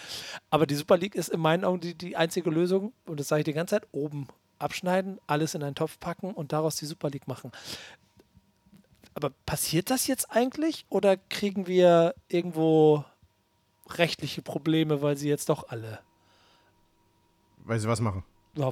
Aber 0.48 0.66
die 0.66 0.74
Super 0.74 0.96
League 0.96 1.14
ist 1.14 1.28
in 1.28 1.40
meinen 1.40 1.64
Augen 1.64 1.80
die, 1.80 1.94
die 1.94 2.16
einzige 2.16 2.50
Lösung 2.50 2.92
und 3.06 3.20
das 3.20 3.28
sage 3.28 3.40
ich 3.40 3.44
die 3.44 3.52
ganze 3.52 3.76
Zeit, 3.76 3.88
oben 3.92 4.28
abschneiden, 4.58 5.18
alles 5.26 5.54
in 5.54 5.62
einen 5.62 5.74
Topf 5.74 5.98
packen 6.00 6.32
und 6.32 6.52
daraus 6.52 6.76
die 6.76 6.86
Super 6.86 7.10
League 7.10 7.28
machen. 7.28 7.52
Aber 9.12 9.30
passiert 9.44 9.90
das 9.90 10.06
jetzt 10.06 10.30
eigentlich 10.30 10.86
oder 10.88 11.16
kriegen 11.16 11.66
wir 11.66 12.14
irgendwo 12.28 13.04
rechtliche 13.88 14.40
Probleme, 14.40 15.02
weil 15.02 15.16
sie 15.16 15.28
jetzt 15.28 15.48
doch 15.48 15.68
alle 15.68 15.98
Weil 17.64 17.78
sie 17.78 17.88
was 17.88 18.00
machen. 18.00 18.24
ja, 18.56 18.70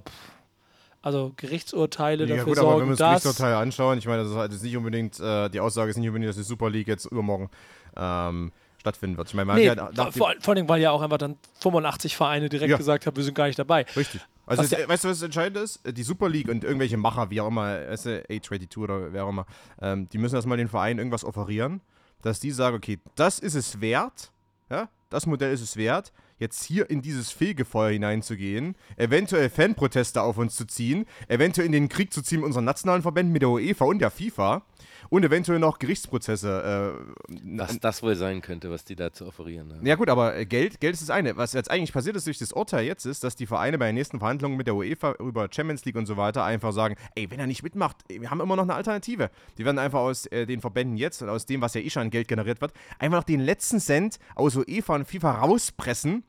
also 1.00 1.32
Gerichtsurteile 1.36 2.24
Ja 2.26 2.36
dafür 2.36 2.44
gut, 2.54 2.58
aber 2.58 2.66
wenn 2.66 2.72
sorgen, 2.72 2.86
wir 2.86 2.90
uns 2.90 2.98
dass 2.98 3.22
Gerichtsurteile 3.22 3.56
anschauen, 3.56 3.98
ich 3.98 4.06
meine, 4.06 4.22
das 4.22 4.30
ist 4.32 4.36
halt 4.36 4.62
nicht 4.62 4.76
unbedingt, 4.76 5.20
äh, 5.20 5.48
die 5.48 5.60
Aussage 5.60 5.90
ist 5.90 5.96
nicht 5.96 6.08
unbedingt, 6.08 6.28
dass 6.30 6.36
die 6.36 6.42
Super 6.42 6.68
League 6.70 6.88
jetzt 6.88 7.04
übermorgen 7.06 7.48
ähm, 7.96 8.50
stattfinden 8.80 9.16
wird. 9.16 9.28
Ich 9.28 9.34
meine, 9.34 9.46
man 9.46 9.56
nee, 9.56 9.70
hat 9.70 9.96
ja 9.96 10.10
vor, 10.10 10.34
vor 10.40 10.54
allem, 10.54 10.68
weil 10.68 10.80
ja 10.80 10.90
auch 10.90 11.00
einfach 11.00 11.18
dann 11.18 11.36
85 11.60 12.16
Vereine 12.16 12.48
direkt 12.48 12.70
Ja. 12.70 12.76
gesagt 12.76 13.06
haben, 13.06 13.16
wir 13.16 13.22
sind 13.24 13.34
gar 13.34 13.46
nicht 13.46 13.58
dabei. 13.58 13.86
Richtig. 13.96 14.20
Also, 14.46 14.62
ja- 14.76 14.88
weißt 14.88 15.04
du, 15.04 15.08
was 15.08 15.22
entscheidend 15.22 15.58
ist? 15.62 15.80
Die 15.86 16.02
Super 16.02 16.28
League 16.28 16.48
und 16.48 16.64
irgendwelche 16.64 16.96
Macher, 16.96 17.30
wie 17.30 17.40
auch 17.40 17.48
immer, 17.48 17.64
weißt 17.88 18.06
du, 18.06 18.24
A22 18.28 18.78
oder 18.78 19.12
wer 19.12 19.24
auch 19.24 19.28
immer, 19.28 19.46
ähm, 19.80 20.08
die 20.08 20.18
müssen 20.18 20.34
erstmal 20.34 20.56
den 20.58 20.68
Vereinen 20.68 20.98
irgendwas 20.98 21.24
offerieren, 21.24 21.80
dass 22.22 22.40
die 22.40 22.50
sagen, 22.50 22.76
okay, 22.76 22.98
das 23.14 23.38
ist 23.38 23.54
es 23.54 23.80
wert, 23.80 24.32
ja, 24.70 24.88
das 25.10 25.26
Modell 25.26 25.52
ist 25.52 25.60
es 25.60 25.76
wert, 25.76 26.12
jetzt 26.38 26.64
hier 26.64 26.88
in 26.90 27.02
dieses 27.02 27.30
Fegefeuer 27.30 27.90
hineinzugehen, 27.90 28.76
eventuell 28.96 29.50
Fanproteste 29.50 30.22
auf 30.22 30.38
uns 30.38 30.56
zu 30.56 30.66
ziehen, 30.66 31.06
eventuell 31.28 31.66
in 31.66 31.72
den 31.72 31.88
Krieg 31.88 32.12
zu 32.12 32.22
ziehen 32.22 32.40
mit 32.40 32.46
unseren 32.46 32.64
nationalen 32.64 33.02
Verbänden, 33.02 33.32
mit 33.32 33.42
der 33.42 33.50
UEFA 33.50 33.84
und 33.84 33.98
der 34.00 34.10
FIFA 34.10 34.62
und 35.10 35.24
eventuell 35.24 35.58
noch 35.58 35.78
Gerichtsprozesse. 35.78 36.96
Äh, 37.28 37.38
Was 37.56 37.78
das 37.80 38.02
wohl 38.02 38.16
sein 38.16 38.40
könnte, 38.40 38.70
was 38.70 38.84
die 38.84 38.96
da 38.96 39.12
zu 39.12 39.26
offerieren 39.26 39.72
haben. 39.72 39.86
ja 39.86 39.94
gut, 39.94 40.08
aber 40.10 40.36
äh, 40.36 40.46
Geld, 40.46 40.80
Geld 40.80 40.94
ist 40.94 41.02
das 41.02 41.10
eine. 41.10 41.36
Was 41.36 41.52
jetzt 41.52 41.70
eigentlich 41.70 41.92
passiert 41.92 42.16
ist 42.16 42.26
durch 42.26 42.38
das 42.38 42.52
Urteil 42.52 42.84
jetzt 42.84 43.06
ist, 43.06 43.24
dass 43.24 43.36
die 43.36 43.46
Vereine 43.46 43.78
bei 43.78 43.86
den 43.86 43.94
nächsten 43.94 44.18
Verhandlungen 44.18 44.56
mit 44.56 44.66
der 44.66 44.74
UEFA 44.74 45.12
über 45.18 45.48
Champions 45.50 45.84
League 45.84 45.96
und 45.96 46.06
so 46.06 46.16
weiter 46.16 46.44
einfach 46.44 46.72
sagen, 46.72 46.96
ey, 47.14 47.30
wenn 47.30 47.40
er 47.40 47.46
nicht 47.46 47.62
mitmacht, 47.62 47.96
wir 48.08 48.30
haben 48.30 48.40
immer 48.40 48.56
noch 48.56 48.64
eine 48.64 48.74
Alternative. 48.74 49.30
Die 49.56 49.64
werden 49.64 49.78
einfach 49.78 50.00
aus 50.00 50.26
äh, 50.26 50.46
den 50.46 50.60
Verbänden 50.60 50.96
jetzt 50.96 51.22
und 51.22 51.28
aus 51.28 51.46
dem, 51.46 51.60
was 51.60 51.74
ja 51.74 51.80
eh 51.80 51.90
schon 51.90 52.02
an 52.02 52.10
Geld 52.10 52.28
generiert 52.28 52.60
wird, 52.60 52.72
einfach 52.98 53.18
noch 53.18 53.24
den 53.24 53.40
letzten 53.40 53.80
Cent 53.80 54.18
aus 54.34 54.56
UEFA 54.56 54.96
und 54.96 55.08
FIFA 55.08 55.32
rauspressen, 55.40 56.24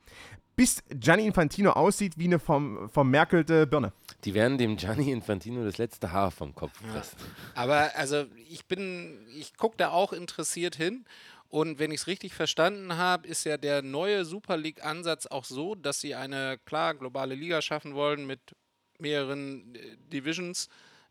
bis 0.56 0.82
Gianni 0.90 1.26
Infantino 1.26 1.70
aussieht 1.70 2.18
wie 2.18 2.24
eine 2.24 2.38
verm 2.38 2.88
vermerkelte 2.90 3.66
Birne. 3.66 3.92
Die 4.24 4.34
werden 4.34 4.58
dem 4.58 4.76
Gianni 4.76 5.10
Infantino 5.10 5.64
das 5.64 5.78
letzte 5.78 6.12
Haar 6.12 6.30
vom 6.30 6.54
Kopf 6.54 6.72
pressen. 6.82 7.18
Aber 7.54 7.90
also 7.94 8.26
ich 8.48 8.66
bin, 8.66 9.26
ich 9.34 9.56
gucke 9.56 9.76
da 9.76 9.90
auch 9.90 10.12
interessiert 10.12 10.76
hin. 10.76 11.04
Und 11.48 11.80
wenn 11.80 11.90
ich 11.90 12.02
es 12.02 12.06
richtig 12.06 12.32
verstanden 12.32 12.96
habe, 12.96 13.26
ist 13.26 13.44
ja 13.44 13.56
der 13.56 13.82
neue 13.82 14.24
Super 14.24 14.56
League-Ansatz 14.56 15.26
auch 15.26 15.44
so, 15.44 15.74
dass 15.74 16.00
sie 16.00 16.14
eine 16.14 16.58
klar 16.64 16.94
globale 16.94 17.34
Liga 17.34 17.60
schaffen 17.60 17.94
wollen 17.94 18.24
mit 18.24 18.40
mehreren 18.98 19.74
äh, 19.74 19.96
Divisions. 20.12 20.68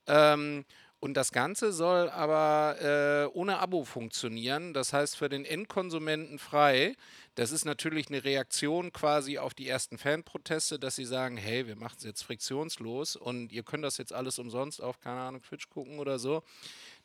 Ähm, 0.07 0.63
und 1.01 1.15
das 1.15 1.31
Ganze 1.31 1.71
soll 1.71 2.09
aber 2.09 2.75
äh, 2.81 3.37
ohne 3.37 3.59
Abo 3.59 3.85
funktionieren. 3.85 4.73
Das 4.73 4.91
heißt 4.91 5.15
für 5.15 5.29
den 5.29 5.45
Endkonsumenten 5.45 6.39
frei. 6.39 6.95
Das 7.39 7.53
ist 7.53 7.63
natürlich 7.63 8.09
eine 8.09 8.25
Reaktion 8.25 8.91
quasi 8.91 9.37
auf 9.37 9.53
die 9.53 9.65
ersten 9.65 9.97
Fanproteste, 9.97 10.77
dass 10.77 10.97
sie 10.97 11.05
sagen, 11.05 11.37
hey, 11.37 11.67
wir 11.67 11.77
machen 11.77 11.95
es 11.97 12.03
jetzt 12.03 12.23
friktionslos 12.23 13.15
und 13.15 13.53
ihr 13.53 13.63
könnt 13.63 13.85
das 13.85 13.97
jetzt 13.97 14.11
alles 14.11 14.39
umsonst 14.39 14.83
auf, 14.83 14.99
keine 14.99 15.21
Ahnung, 15.21 15.41
Twitch 15.41 15.69
gucken 15.69 15.99
oder 15.99 16.19
so. 16.19 16.43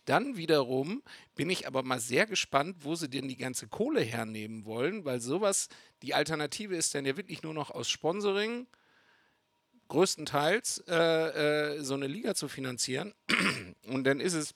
Dann 0.06 0.36
wiederum 0.36 1.04
bin 1.36 1.50
ich 1.50 1.68
aber 1.68 1.84
mal 1.84 2.00
sehr 2.00 2.26
gespannt, 2.26 2.78
wo 2.80 2.96
sie 2.96 3.08
denn 3.08 3.28
die 3.28 3.36
ganze 3.36 3.68
Kohle 3.68 4.00
hernehmen 4.00 4.64
wollen, 4.64 5.04
weil 5.04 5.20
sowas, 5.20 5.68
die 6.02 6.14
Alternative 6.14 6.74
ist 6.74 6.96
dann 6.96 7.06
ja 7.06 7.16
wirklich 7.16 7.44
nur 7.44 7.54
noch 7.54 7.70
aus 7.70 7.88
Sponsoring, 7.88 8.66
größtenteils 9.86 10.82
äh, 10.88 11.76
äh, 11.76 11.80
so 11.84 11.94
eine 11.94 12.08
Liga 12.08 12.34
zu 12.34 12.48
finanzieren. 12.48 13.14
Und 13.86 14.02
dann 14.02 14.18
ist 14.18 14.34
es, 14.34 14.52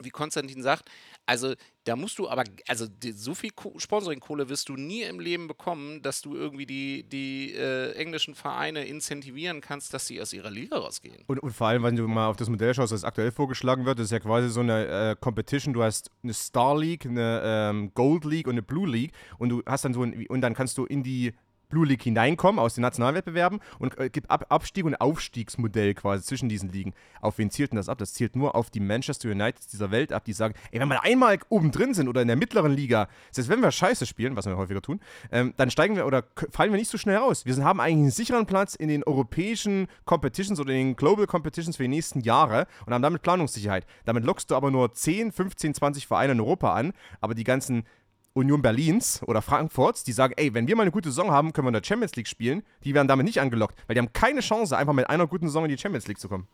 wie 0.00 0.10
Konstantin 0.10 0.62
sagt, 0.62 0.88
also 1.26 1.56
da 1.88 1.96
musst 1.96 2.18
du 2.18 2.28
aber, 2.28 2.44
also 2.66 2.86
die, 2.86 3.12
so 3.12 3.34
viel 3.34 3.50
Ko 3.50 3.72
Sponsoring-Kohle 3.78 4.48
wirst 4.50 4.68
du 4.68 4.74
nie 4.74 5.02
im 5.02 5.20
Leben 5.20 5.48
bekommen, 5.48 6.02
dass 6.02 6.20
du 6.20 6.34
irgendwie 6.36 6.66
die, 6.66 7.02
die 7.04 7.54
äh, 7.54 7.92
englischen 7.92 8.34
Vereine 8.34 8.84
incentivieren 8.84 9.62
kannst, 9.62 9.94
dass 9.94 10.06
sie 10.06 10.20
aus 10.20 10.34
ihrer 10.34 10.50
Liga 10.50 10.76
rausgehen. 10.76 11.24
Und, 11.26 11.38
und 11.38 11.52
vor 11.52 11.68
allem, 11.68 11.82
wenn 11.82 11.96
du 11.96 12.06
mal 12.06 12.28
auf 12.28 12.36
das 12.36 12.50
Modell 12.50 12.74
schaust, 12.74 12.92
das 12.92 13.04
aktuell 13.04 13.32
vorgeschlagen 13.32 13.86
wird, 13.86 13.98
das 13.98 14.06
ist 14.06 14.10
ja 14.12 14.20
quasi 14.20 14.50
so 14.50 14.60
eine 14.60 14.86
äh, 14.86 15.16
Competition. 15.18 15.72
Du 15.72 15.82
hast 15.82 16.10
eine 16.22 16.34
Star 16.34 16.78
League, 16.78 17.06
eine 17.06 17.40
ähm, 17.42 17.92
Gold 17.94 18.26
League 18.26 18.46
und 18.46 18.52
eine 18.54 18.62
Blue 18.62 18.88
League 18.88 19.12
und 19.38 19.48
du 19.48 19.62
hast 19.64 19.86
dann 19.86 19.94
so 19.94 20.02
ein, 20.02 20.26
und 20.26 20.42
dann 20.42 20.54
kannst 20.54 20.76
du 20.76 20.84
in 20.84 21.02
die 21.02 21.32
Blue 21.68 21.86
League 21.86 22.02
hineinkommen 22.02 22.58
aus 22.58 22.74
den 22.74 22.82
Nationalwettbewerben 22.82 23.60
und 23.78 23.98
äh, 23.98 24.10
gibt 24.10 24.30
Ab 24.30 24.46
Abstieg- 24.48 24.84
und 24.84 25.00
Aufstiegsmodell 25.00 25.94
quasi 25.94 26.24
zwischen 26.24 26.48
diesen 26.48 26.70
Ligen. 26.70 26.94
Auf 27.20 27.38
wen 27.38 27.50
zielt 27.50 27.72
denn 27.72 27.76
das 27.76 27.88
ab? 27.88 27.98
Das 27.98 28.14
zielt 28.14 28.36
nur 28.36 28.54
auf 28.54 28.70
die 28.70 28.80
Manchester 28.80 29.30
Uniteds 29.30 29.68
dieser 29.68 29.90
Welt 29.90 30.12
ab, 30.12 30.24
die 30.24 30.32
sagen, 30.32 30.54
ey, 30.70 30.80
wenn 30.80 30.88
wir 30.88 31.02
einmal 31.04 31.38
oben 31.48 31.70
drin 31.70 31.94
sind 31.94 32.08
oder 32.08 32.22
in 32.22 32.28
der 32.28 32.36
mittleren 32.36 32.72
Liga, 32.72 33.08
selbst 33.30 33.48
wenn 33.48 33.60
wir 33.60 33.70
Scheiße 33.70 34.06
spielen, 34.06 34.36
was 34.36 34.46
wir 34.46 34.56
häufiger 34.56 34.82
tun, 34.82 35.00
ähm, 35.30 35.54
dann 35.56 35.70
steigen 35.70 35.96
wir 35.96 36.06
oder 36.06 36.24
fallen 36.50 36.72
wir 36.72 36.78
nicht 36.78 36.90
so 36.90 36.98
schnell 36.98 37.16
raus. 37.16 37.46
Wir 37.46 37.54
sind, 37.54 37.64
haben 37.64 37.80
eigentlich 37.80 37.98
einen 37.98 38.10
sicheren 38.10 38.46
Platz 38.46 38.74
in 38.74 38.88
den 38.88 39.04
europäischen 39.04 39.88
Competitions 40.04 40.60
oder 40.60 40.72
in 40.72 40.88
den 40.88 40.96
Global 40.96 41.26
Competitions 41.26 41.76
für 41.76 41.84
die 41.84 41.88
nächsten 41.88 42.20
Jahre 42.20 42.66
und 42.86 42.94
haben 42.94 43.02
damit 43.02 43.22
Planungssicherheit. 43.22 43.86
Damit 44.04 44.24
lockst 44.24 44.50
du 44.50 44.56
aber 44.56 44.70
nur 44.70 44.92
10, 44.92 45.32
15, 45.32 45.74
20 45.74 46.06
Vereine 46.06 46.32
in 46.32 46.40
Europa 46.40 46.74
an, 46.74 46.92
aber 47.20 47.34
die 47.34 47.44
ganzen 47.44 47.84
Union 48.38 48.62
Berlins 48.62 49.20
oder 49.26 49.42
Frankfurts, 49.42 50.04
die 50.04 50.12
sagen, 50.12 50.34
ey, 50.36 50.54
wenn 50.54 50.68
wir 50.68 50.76
mal 50.76 50.82
eine 50.82 50.92
gute 50.92 51.10
Saison 51.10 51.30
haben, 51.30 51.52
können 51.52 51.66
wir 51.66 51.70
in 51.70 51.74
der 51.74 51.84
Champions 51.84 52.14
League 52.16 52.28
spielen, 52.28 52.62
die 52.84 52.94
werden 52.94 53.08
damit 53.08 53.26
nicht 53.26 53.40
angelockt, 53.40 53.76
weil 53.86 53.94
die 53.94 54.00
haben 54.00 54.12
keine 54.12 54.40
Chance, 54.40 54.76
einfach 54.76 54.92
mit 54.92 55.10
einer 55.10 55.26
guten 55.26 55.48
Saison 55.48 55.64
in 55.64 55.70
die 55.70 55.78
Champions 55.78 56.06
League 56.06 56.20
zu 56.20 56.28
kommen. 56.28 56.46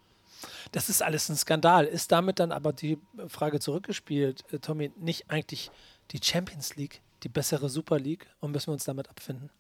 Das 0.73 0.89
ist 0.89 1.03
alles 1.03 1.29
ein 1.29 1.37
Skandal. 1.37 1.85
Ist 1.85 2.11
damit 2.13 2.39
dann 2.39 2.53
aber 2.53 2.73
die 2.73 2.99
Frage 3.29 3.61
zurückgespielt, 3.61 4.45
äh, 4.53 4.59
Tommy, 4.59 4.93
nicht 4.97 5.31
eigentlich 5.31 5.71
die 6.11 6.21
Champions 6.23 6.77
League, 6.77 7.01
die 7.23 7.29
bessere 7.29 7.69
Super 7.69 7.99
League 7.99 8.27
und 8.41 8.51
müssen 8.53 8.69
wir 8.69 8.73
uns 8.75 8.85
damit 8.85 9.09
abfinden? 9.09 9.51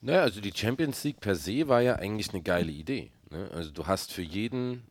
Naja, 0.00 0.22
also 0.22 0.40
die 0.40 0.52
Champions 0.54 1.04
League 1.04 1.20
per 1.20 1.34
se 1.34 1.68
war 1.68 1.82
ja 1.82 1.96
eigentlich 1.96 2.30
eine 2.32 2.42
geile 2.42 2.72
Idee. 2.72 3.10
Ne? 3.30 3.50
Also 3.52 3.70
du 3.70 3.86
hast 3.86 4.12
für 4.12 4.22
jeden. 4.22 4.84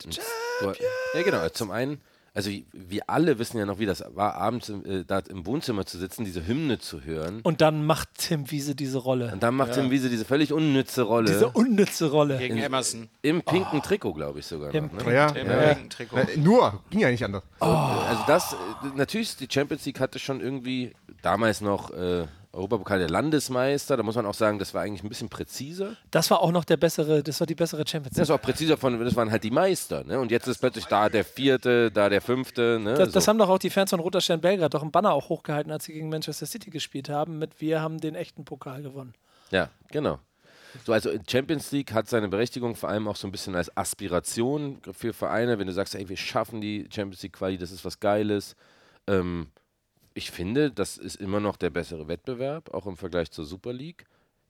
Ja, 0.62 1.24
genau. 1.24 1.50
Zum 1.50 1.72
einen, 1.72 2.02
also 2.40 2.52
wir 2.72 3.02
alle 3.10 3.38
wissen 3.38 3.58
ja 3.58 3.66
noch, 3.66 3.80
wie 3.80 3.86
das 3.86 4.02
war, 4.16 4.36
abends 4.36 4.70
im, 4.70 4.86
äh, 4.86 5.04
da 5.06 5.20
im 5.20 5.46
Wohnzimmer 5.46 5.86
zu 5.86 5.98
sitzen, 5.98 6.24
diese 6.24 6.48
Hymne 6.48 6.80
zu 6.80 7.04
hören. 7.04 7.42
Und 7.44 7.60
dann 7.60 7.86
macht 7.86 8.08
Tim 8.18 8.50
Wiese 8.50 8.76
diese 8.76 8.98
Rolle. 9.00 9.32
Und 9.34 9.44
dann 9.44 9.56
macht 9.56 9.76
Ja. 9.76 9.82
Tim 9.82 9.92
Wiese 9.92 10.10
diese 10.10 10.24
völlig 10.24 10.54
unnütze 10.54 11.02
Rolle. 11.02 11.28
Diese 11.32 11.50
unnütze 11.50 12.10
Rolle. 12.12 12.38
Gegen 12.38 12.58
In- 12.58 12.64
Emerson. 12.64 13.10
Im 13.22 13.42
pinken 13.42 13.82
Trikot, 13.82 14.14
glaube 14.14 14.40
ich 14.40 14.46
sogar. 14.46 14.74
Im 14.74 14.86
noch, 14.86 14.92
ne? 14.94 14.98
pinken 15.00 15.14
Ja, 15.14 15.28
Im 15.32 15.48
ja. 15.48 15.74
pinken 15.74 15.90
Trikot. 15.90 16.16
Na, 16.18 16.42
nur, 16.42 16.82
ging 16.90 17.02
ja 17.02 17.12
nicht 17.12 17.26
anders. 17.26 17.44
So, 17.60 17.66
Also 17.66 18.24
das, 18.26 18.54
äh, 18.54 18.56
natürlich, 18.96 19.36
die 19.36 19.48
Champions 19.52 19.86
League 19.86 20.00
hatte 20.00 20.18
schon 20.20 20.40
irgendwie 20.40 20.94
damals 21.22 21.60
noch 21.60 21.92
äh, 21.92 22.26
Europapokal 22.52 22.98
der 22.98 23.10
Landesmeister, 23.10 23.96
da 23.96 24.02
muss 24.02 24.16
man 24.16 24.26
auch 24.26 24.34
sagen, 24.34 24.58
das 24.58 24.74
war 24.74 24.82
eigentlich 24.82 25.04
ein 25.04 25.10
bisschen 25.10 25.30
präziser. 25.30 25.96
Das 26.10 26.32
war 26.32 26.42
auch 26.42 26.52
noch 26.52 26.66
der 26.66 26.78
bessere, 26.78 27.22
das 27.22 27.40
war 27.40 27.46
die 27.46 27.54
bessere 27.54 27.86
Champions 27.88 28.16
League. 28.16 28.22
Das 28.22 28.30
war 28.30 28.38
auch 28.38 28.42
präziser 28.42 28.76
von, 28.76 29.00
das 29.04 29.16
waren 29.16 29.30
halt 29.30 29.44
die 29.44 29.52
Meister, 29.52 30.04
ne? 30.04 30.20
Und 30.20 30.32
jetzt 30.32 30.48
ist 30.48 30.58
plötzlich 30.58 30.86
da 30.86 31.10
der 31.10 31.24
vierte, 31.24 31.92
da 31.92 32.10
der 32.10 32.22
fünfte, 32.22 32.80
ne? 32.82 32.96
Das, 32.96 33.12
das 33.12 33.26
so. 33.26 33.30
haben 33.30 33.38
doch 33.38 33.50
auch 33.50 33.60
die 33.60 33.70
Fans 33.70 33.92
von 33.92 34.00
Roter 34.00 34.20
Stern 34.20 34.42
Belgrad 34.42 34.74
doch 34.74 34.82
im 34.82 34.92
Banner 34.92 35.14
auch 35.14 35.30
hochgehalten, 35.30 35.72
als 35.72 35.86
sie 35.86 35.94
gegen 35.94 36.10
Manchester 36.10 36.48
City 36.48 36.72
gespielt 36.72 37.08
haben, 37.08 37.38
mit 37.38 37.62
wir 37.62 37.82
haben 37.82 38.00
den 38.00 38.16
echten 38.16 38.46
Pokal 38.46 38.82
gewonnen. 38.82 39.14
Ja, 39.52 39.70
genau. 39.92 40.20
So, 40.86 40.94
also 40.94 41.12
Champions 41.30 41.72
League 41.72 41.94
hat 41.94 42.08
seine 42.08 42.30
Berechtigung 42.30 42.76
vor 42.76 42.90
allem 42.90 43.08
auch 43.08 43.16
so 43.16 43.28
ein 43.28 43.32
bisschen 43.32 43.56
als 43.56 43.76
Aspiration 43.76 44.80
für 44.92 45.14
Vereine, 45.14 45.60
wenn 45.60 45.68
du 45.68 45.74
sagst, 45.74 45.96
ey, 45.96 46.10
wir 46.10 46.18
schaffen 46.18 46.62
die 46.62 46.88
Champions 46.92 47.22
League 47.24 47.34
Quali, 47.34 47.58
das 47.58 47.72
ist 47.72 47.86
was 47.86 48.00
Geiles. 48.00 48.56
Ähm, 49.08 49.48
ich 50.20 50.32
finde, 50.32 50.70
das 50.70 50.98
ist 50.98 51.16
immer 51.16 51.40
noch 51.40 51.56
der 51.56 51.70
bessere 51.70 52.10
Wettbewerb, 52.10 52.74
auch 52.74 52.86
im 52.86 52.98
Vergleich 52.98 53.32
zur 53.32 53.46
Super 53.46 53.72
League. 53.72 54.04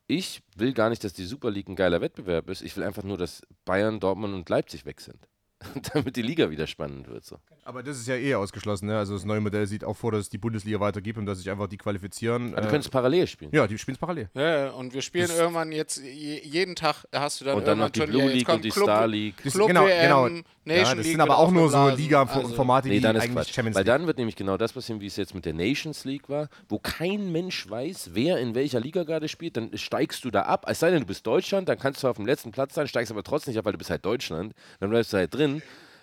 Ich 0.07 0.41
will 0.55 0.73
gar 0.73 0.89
nicht, 0.89 1.03
dass 1.03 1.13
die 1.13 1.25
Super 1.25 1.51
League 1.51 1.69
ein 1.69 1.75
geiler 1.75 2.01
Wettbewerb 2.01 2.49
ist. 2.49 2.63
Ich 2.63 2.75
will 2.75 2.83
einfach 2.83 3.03
nur, 3.03 3.19
dass 3.19 3.43
Bayern, 3.65 3.99
Dortmund 3.99 4.33
und 4.33 4.49
Leipzig 4.49 4.87
weg 4.87 4.99
sind. 4.99 5.27
damit 5.93 6.15
die 6.15 6.21
Liga 6.21 6.49
wieder 6.49 6.67
spannend 6.67 7.07
wird. 7.09 7.25
So. 7.25 7.37
Aber 7.63 7.83
das 7.83 7.97
ist 7.97 8.07
ja 8.07 8.15
eh 8.15 8.35
ausgeschlossen. 8.35 8.87
Ne? 8.87 8.97
Also 8.97 9.13
das 9.13 9.25
neue 9.25 9.41
Modell 9.41 9.67
sieht 9.67 9.83
auch 9.83 9.95
vor, 9.97 10.11
dass 10.11 10.21
es 10.21 10.29
die 10.29 10.37
Bundesliga 10.37 10.79
weitergibt 10.79 11.17
und 11.17 11.25
dass 11.25 11.39
sich 11.39 11.49
einfach 11.49 11.67
die 11.67 11.77
qualifizieren. 11.77 12.53
Aber 12.53 12.61
die 12.61 12.67
können 12.67 12.79
es 12.81 12.89
parallel 12.89 13.27
spielen. 13.27 13.51
Ja, 13.53 13.67
die 13.67 13.77
spielen 13.77 13.95
es 13.95 13.99
parallel. 13.99 14.29
Ja, 14.33 14.65
ja, 14.65 14.69
und 14.71 14.93
wir 14.93 15.01
spielen 15.01 15.27
Das- 15.27 15.37
irgendwann 15.37 15.71
jetzt 15.71 15.97
je, 16.01 16.39
jeden 16.43 16.75
Tag 16.75 17.05
hast 17.13 17.41
du 17.41 17.45
dann 17.45 17.57
Und 17.57 17.67
dann 17.67 17.77
noch 17.79 17.89
die. 17.89 17.99
Blue 18.01 18.29
League 18.31 18.47
und 18.49 18.63
die 18.63 18.69
Club, 18.69 18.85
Star 18.85 19.07
League. 19.07 19.35
Das, 19.43 19.53
Club 19.53 19.67
genau, 19.67 19.85
WM, 19.85 20.01
genau. 20.01 20.23
Nation 20.27 20.45
Ja, 20.65 20.83
das 20.83 20.93
League 20.95 21.05
sind 21.13 21.21
aber 21.21 21.37
auch 21.37 21.51
nur 21.51 21.69
so. 21.69 21.89
Liga-Formate, 21.89 22.87
Nee, 22.87 22.99
die 22.99 23.07
eigentlich 23.07 23.31
Quatsch. 23.31 23.53
Champions 23.53 23.75
Weil 23.75 23.83
League. 23.83 23.87
dann 23.87 24.07
wird 24.07 24.17
nämlich 24.17 24.35
genau 24.35 24.55
das 24.57 24.73
passieren, 24.73 25.01
wie 25.01 25.07
es 25.07 25.15
jetzt 25.17 25.33
mit 25.35 25.45
der 25.45 25.53
Nations 25.53 26.05
League 26.05 26.29
war, 26.29 26.47
wo 26.69 26.79
kein 26.79 27.31
Mensch 27.31 27.69
weiß, 27.69 28.11
wer 28.13 28.37
in 28.39 28.55
welcher 28.55 28.79
Liga 28.79 29.03
gerade 29.03 29.27
spielt. 29.27 29.57
Dann 29.57 29.75
steigst 29.77 30.23
du 30.25 30.31
da 30.31 30.43
ab. 30.43 30.65
Es 30.69 30.79
sei 30.79 30.91
denn, 30.91 31.01
du 31.01 31.05
bist 31.07 31.25
Deutschland, 31.27 31.67
dann 31.69 31.77
kannst 31.79 32.03
du 32.03 32.07
auf 32.07 32.15
dem 32.17 32.25
letzten 32.25 32.51
Platz 32.51 32.75
sein, 32.75 32.87
steigst 32.87 33.11
aber 33.11 33.23
trotzdem 33.23 33.51
nicht 33.51 33.59
ab, 33.59 33.65
weil 33.65 33.73
du 33.73 33.77
bist 33.77 33.89
halt 33.89 34.05
Deutschland. 34.05 34.53
Dann 34.79 34.89
bleibst 34.89 35.11
du 35.13 35.17
halt 35.17 35.33
drin. 35.33 35.48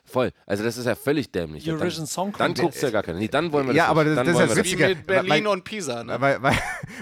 Voll. 0.08 0.30
Also 0.46 0.62
das 0.62 0.76
ist 0.76 0.86
ja 0.86 0.94
völlig 0.94 1.32
dämlich. 1.32 1.68
Eurovision 1.68 2.02
dann, 2.02 2.06
Song 2.06 2.30
Dann 2.32 2.38
Contest. 2.54 2.62
guckt 2.62 2.74
es 2.76 2.82
ja 2.82 2.90
gar 2.90 3.02
keiner. 3.02 3.18
Nee, 3.18 3.26
dann 3.26 3.50
wollen 3.50 3.66
wir 3.66 3.72
das 3.74 3.76
Ja, 3.78 3.86
aber 3.88 4.04
das- 4.04 4.14
Dann 4.14 4.24
das 4.26 4.34
ist 4.36 4.40
ja 4.40 4.46
das 4.46 4.56
Wie 4.56 4.60
Witzige. 4.60 4.88
mit 4.90 5.04
Berlin 5.06 5.30
Weil- 5.30 5.46
und 5.48 5.64
Pisa. 5.64 6.04
Ne? 6.04 6.20
Weil, 6.20 6.40
weil, 6.40 6.56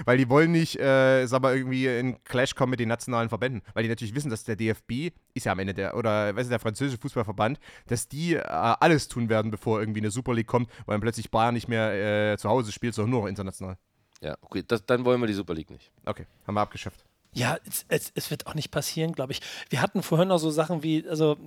weil 0.05 0.17
die 0.17 0.27
wollen 0.27 0.51
nicht, 0.51 0.79
äh, 0.79 1.27
sag 1.27 1.43
mal, 1.43 1.55
irgendwie 1.55 1.85
in 1.85 2.23
Clash 2.23 2.55
kommen 2.55 2.71
mit 2.71 2.79
den 2.79 2.89
nationalen 2.89 3.29
Verbänden. 3.29 3.61
Weil 3.75 3.83
die 3.83 3.89
natürlich 3.89 4.15
wissen, 4.15 4.31
dass 4.31 4.43
der 4.43 4.55
DFB, 4.55 5.11
ist 5.35 5.45
ja 5.45 5.51
am 5.51 5.59
Ende 5.59 5.75
der, 5.75 5.95
oder 5.95 6.35
was 6.35 6.43
ist 6.45 6.49
der 6.51 6.57
französische 6.59 6.97
Fußballverband, 6.99 7.59
dass 7.85 8.07
die 8.07 8.33
äh, 8.37 8.41
alles 8.43 9.07
tun 9.07 9.29
werden, 9.29 9.51
bevor 9.51 9.79
irgendwie 9.81 9.99
eine 9.99 10.09
Super 10.09 10.33
League 10.33 10.47
kommt, 10.47 10.67
weil 10.87 10.95
dann 10.95 11.01
plötzlich 11.01 11.29
Bayern 11.29 11.53
nicht 11.53 11.67
mehr 11.67 12.31
äh, 12.33 12.37
zu 12.39 12.49
Hause 12.49 12.71
spielt, 12.71 12.95
sondern 12.95 13.11
nur 13.11 13.21
noch 13.21 13.27
international. 13.27 13.77
Ja, 14.21 14.35
okay, 14.41 14.63
das, 14.67 14.83
dann 14.83 15.05
wollen 15.05 15.21
wir 15.21 15.27
die 15.27 15.33
Super 15.35 15.53
League 15.53 15.69
nicht. 15.69 15.91
Okay, 16.05 16.25
haben 16.47 16.55
wir 16.55 16.61
abgeschafft. 16.61 17.05
Ja, 17.33 17.57
es, 17.67 17.85
es, 17.89 18.11
es 18.15 18.31
wird 18.31 18.47
auch 18.47 18.55
nicht 18.55 18.71
passieren, 18.71 19.11
glaube 19.11 19.33
ich. 19.33 19.41
Wir 19.69 19.81
hatten 19.83 20.01
vorhin 20.01 20.29
noch 20.29 20.37
so 20.39 20.49
Sachen 20.49 20.81
wie, 20.83 21.05
also 21.07 21.37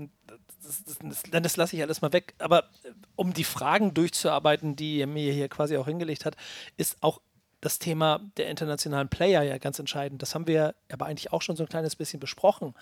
das, 0.62 0.98
das, 1.00 1.22
das, 1.30 1.56
lasse 1.56 1.76
ich 1.76 1.82
alles 1.82 2.02
mal 2.02 2.12
weg, 2.12 2.34
aber 2.38 2.64
äh, 2.84 2.92
um 3.16 3.32
die 3.32 3.44
Fragen 3.44 3.94
durchzuarbeiten, 3.94 4.76
die 4.76 5.00
er 5.00 5.06
mir 5.06 5.32
hier 5.32 5.48
quasi 5.48 5.76
auch 5.76 5.86
hingelegt 5.86 6.24
hat, 6.24 6.36
ist 6.76 6.96
auch 7.02 7.20
das 7.60 7.78
Thema 7.78 8.20
der 8.36 8.48
internationalen 8.48 9.08
Player 9.08 9.42
ja 9.42 9.58
ganz 9.58 9.78
entscheidend. 9.78 10.22
Das 10.22 10.34
haben 10.34 10.46
wir 10.46 10.74
aber 10.92 11.06
eigentlich 11.06 11.32
auch 11.32 11.42
schon 11.42 11.56
so 11.56 11.64
ein 11.64 11.68
kleines 11.68 11.96
bisschen 11.96 12.20
besprochen. 12.20 12.74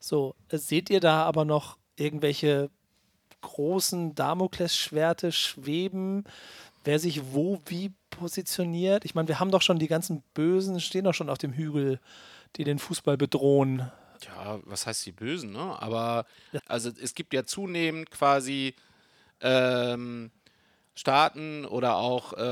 So, 0.00 0.34
äh, 0.48 0.58
seht 0.58 0.90
ihr 0.90 1.00
da 1.00 1.24
aber 1.24 1.44
noch 1.44 1.76
irgendwelche 1.96 2.70
großen 3.40 4.14
Damoklesschwerte 4.14 5.30
schweben, 5.30 6.24
wer 6.82 6.98
sich 6.98 7.32
wo 7.32 7.60
wie 7.66 7.92
positioniert? 8.10 9.04
Ich 9.04 9.14
meine, 9.14 9.28
wir 9.28 9.38
haben 9.38 9.50
doch 9.50 9.62
schon 9.62 9.78
die 9.78 9.86
ganzen 9.86 10.22
Bösen, 10.32 10.80
stehen 10.80 11.04
doch 11.04 11.14
schon 11.14 11.30
auf 11.30 11.38
dem 11.38 11.52
Hügel, 11.52 12.00
die 12.56 12.64
den 12.64 12.78
Fußball 12.78 13.16
bedrohen. 13.16 13.90
Ja, 14.22 14.60
was 14.64 14.86
heißt 14.86 15.04
die 15.06 15.12
Bösen, 15.12 15.52
ne? 15.52 15.80
Aber 15.80 16.26
also 16.66 16.90
es 17.00 17.14
gibt 17.14 17.34
ja 17.34 17.44
zunehmend 17.44 18.10
quasi 18.10 18.74
ähm, 19.40 20.30
Staaten 20.94 21.64
oder 21.66 21.96
auch 21.96 22.34
äh, 22.34 22.42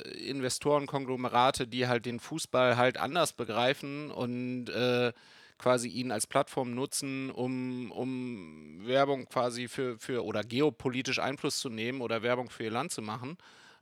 äh, 0.00 0.28
Investorenkonglomerate, 0.28 1.66
die 1.68 1.88
halt 1.88 2.06
den 2.06 2.20
Fußball 2.20 2.76
halt 2.76 2.98
anders 2.98 3.32
begreifen 3.34 4.10
und 4.10 4.68
äh, 4.70 5.12
quasi 5.58 5.88
ihn 5.88 6.12
als 6.12 6.26
Plattform 6.26 6.74
nutzen, 6.74 7.30
um, 7.30 7.90
um 7.92 8.86
Werbung 8.86 9.26
quasi 9.26 9.68
für, 9.68 9.98
für 9.98 10.24
oder 10.24 10.42
geopolitisch 10.44 11.18
Einfluss 11.20 11.60
zu 11.60 11.70
nehmen 11.70 12.02
oder 12.02 12.22
Werbung 12.22 12.50
für 12.50 12.64
ihr 12.64 12.70
Land 12.72 12.92
zu 12.92 13.02
machen. 13.02 13.38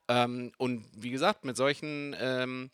Ähm, 0.09 0.53
und 0.59 0.87
wie 0.97 1.11
gesagt, 1.11 1.45
mit 1.45 1.57
solchen 1.57 2.15
ähm, 2.21 2.71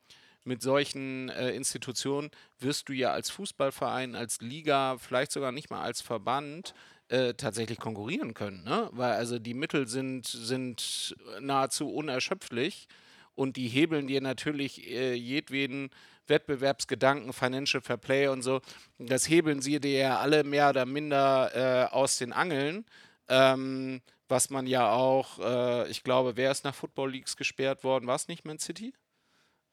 mit 0.47 0.63
solchen 0.63 1.29
äh, 1.29 1.51
Institutionen 1.51 2.31
wirst 2.59 2.89
du 2.89 2.93
ja 2.93 3.13
als 3.13 3.31
Fußballverein, 3.31 4.15
als 4.15 4.41
Liga, 4.41 4.97
vielleicht 4.99 5.33
sogar 5.33 5.53
nicht 5.53 5.71
mal 5.71 5.83
als 5.83 6.01
Verband 6.01 6.75
äh, 7.09 7.35
tatsächlich 7.35 7.79
konkurrieren 7.79 8.35
können. 8.35 8.65
Ne? 8.65 8.89
Weil 8.93 9.13
also 9.13 9.39
die 9.39 9.55
Mittel 9.55 9.89
sind, 9.89 10.27
sind 10.27 11.17
nahezu 11.41 11.93
unerschöpflich 11.93 12.89
und 13.35 13.57
die 13.57 13.69
hebeln 13.69 14.07
dir 14.07 14.21
natürlich 14.21 14.89
äh, 14.91 15.15
jedweden 15.15 15.91
Wettbewerbsgedanken, 16.27 17.33
Financial 17.33 17.81
Fair 17.81 17.97
Play 17.97 18.29
und 18.29 18.43
so, 18.43 18.61
das 18.99 19.29
hebeln 19.29 19.63
sie 19.63 19.79
dir 19.79 19.99
ja 19.99 20.19
alle 20.19 20.43
mehr 20.43 20.71
oder 20.71 20.87
minder 20.87 21.51
äh, 21.55 21.93
aus 21.93 22.19
den 22.19 22.33
Angeln. 22.33 22.85
Ähm, 23.29 24.01
was 24.29 24.51
man 24.51 24.67
ja 24.67 24.91
auch, 24.91 25.39
äh, 25.39 25.89
ich 25.89 26.03
glaube, 26.03 26.37
wer 26.37 26.51
ist 26.51 26.65
nach 26.65 26.75
Football 26.75 27.13
Leagues 27.13 27.37
gesperrt 27.37 27.85
worden? 27.85 28.07
War 28.07 28.17
es 28.17 28.29
nicht 28.29 28.45
Man 28.45 28.59
City? 28.59 28.93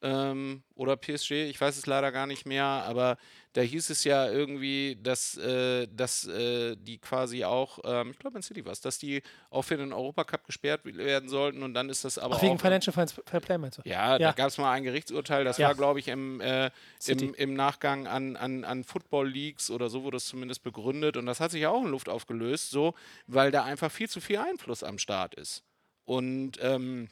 Ähm, 0.04 0.62
oder 0.74 0.96
PSG, 0.96 1.48
ich 1.48 1.58
weiß 1.58 1.78
es 1.78 1.86
leider 1.86 2.12
gar 2.12 2.26
nicht 2.26 2.44
mehr, 2.46 2.64
aber 2.64 3.16
da 3.54 3.62
hieß 3.62 3.88
es 3.88 4.04
ja 4.04 4.30
irgendwie, 4.30 4.98
dass, 5.02 5.36
äh, 5.38 5.86
dass 5.90 6.26
äh, 6.26 6.76
die 6.76 6.98
quasi 6.98 7.44
auch, 7.44 7.78
ähm, 7.84 8.10
ich 8.10 8.18
glaube 8.18 8.36
in 8.36 8.42
City 8.42 8.64
war 8.66 8.72
es, 8.72 8.82
dass 8.82 8.98
die 8.98 9.22
auch 9.48 9.62
für 9.62 9.78
den 9.78 9.94
Europacup 9.94 10.44
gesperrt 10.44 10.84
werden 10.84 11.30
sollten 11.30 11.62
und 11.62 11.72
dann 11.72 11.88
ist 11.88 12.04
das 12.04 12.18
aber 12.18 12.36
Ach, 12.36 12.42
wegen 12.42 12.56
auch... 12.56 12.60
Financial 12.60 12.92
Fair 12.92 13.40
Play 13.40 13.56
meinst 13.56 13.78
du? 13.78 13.82
Ja, 13.86 14.12
Ja. 14.12 14.18
da 14.18 14.32
gab 14.32 14.48
es 14.48 14.58
mal 14.58 14.72
ein 14.72 14.84
Gerichtsurteil, 14.84 15.44
das 15.44 15.56
Ja. 15.56 15.68
war, 15.68 15.74
glaube 15.74 16.00
ich, 16.00 16.08
im, 16.08 16.40
äh, 16.42 16.70
im, 17.06 17.32
im 17.32 17.54
Nachgang 17.54 18.06
an, 18.06 18.36
an, 18.36 18.64
an 18.64 18.84
Football 18.84 19.30
Leagues 19.30 19.70
oder 19.70 19.88
so 19.88 20.02
wurde 20.02 20.18
es 20.18 20.26
zumindest 20.26 20.62
begründet 20.62 21.16
und 21.16 21.24
das 21.24 21.40
hat 21.40 21.50
sich 21.50 21.62
ja 21.62 21.70
auch 21.70 21.82
in 21.82 21.90
Luft 21.90 22.10
aufgelöst, 22.10 22.68
so, 22.70 22.92
weil 23.26 23.50
da 23.50 23.64
einfach 23.64 23.90
viel 23.90 24.10
zu 24.10 24.20
viel 24.20 24.36
Einfluss 24.36 24.82
am 24.82 24.98
Start 24.98 25.34
ist. 25.34 25.62
Und 26.04 26.58
ähm, 26.60 27.08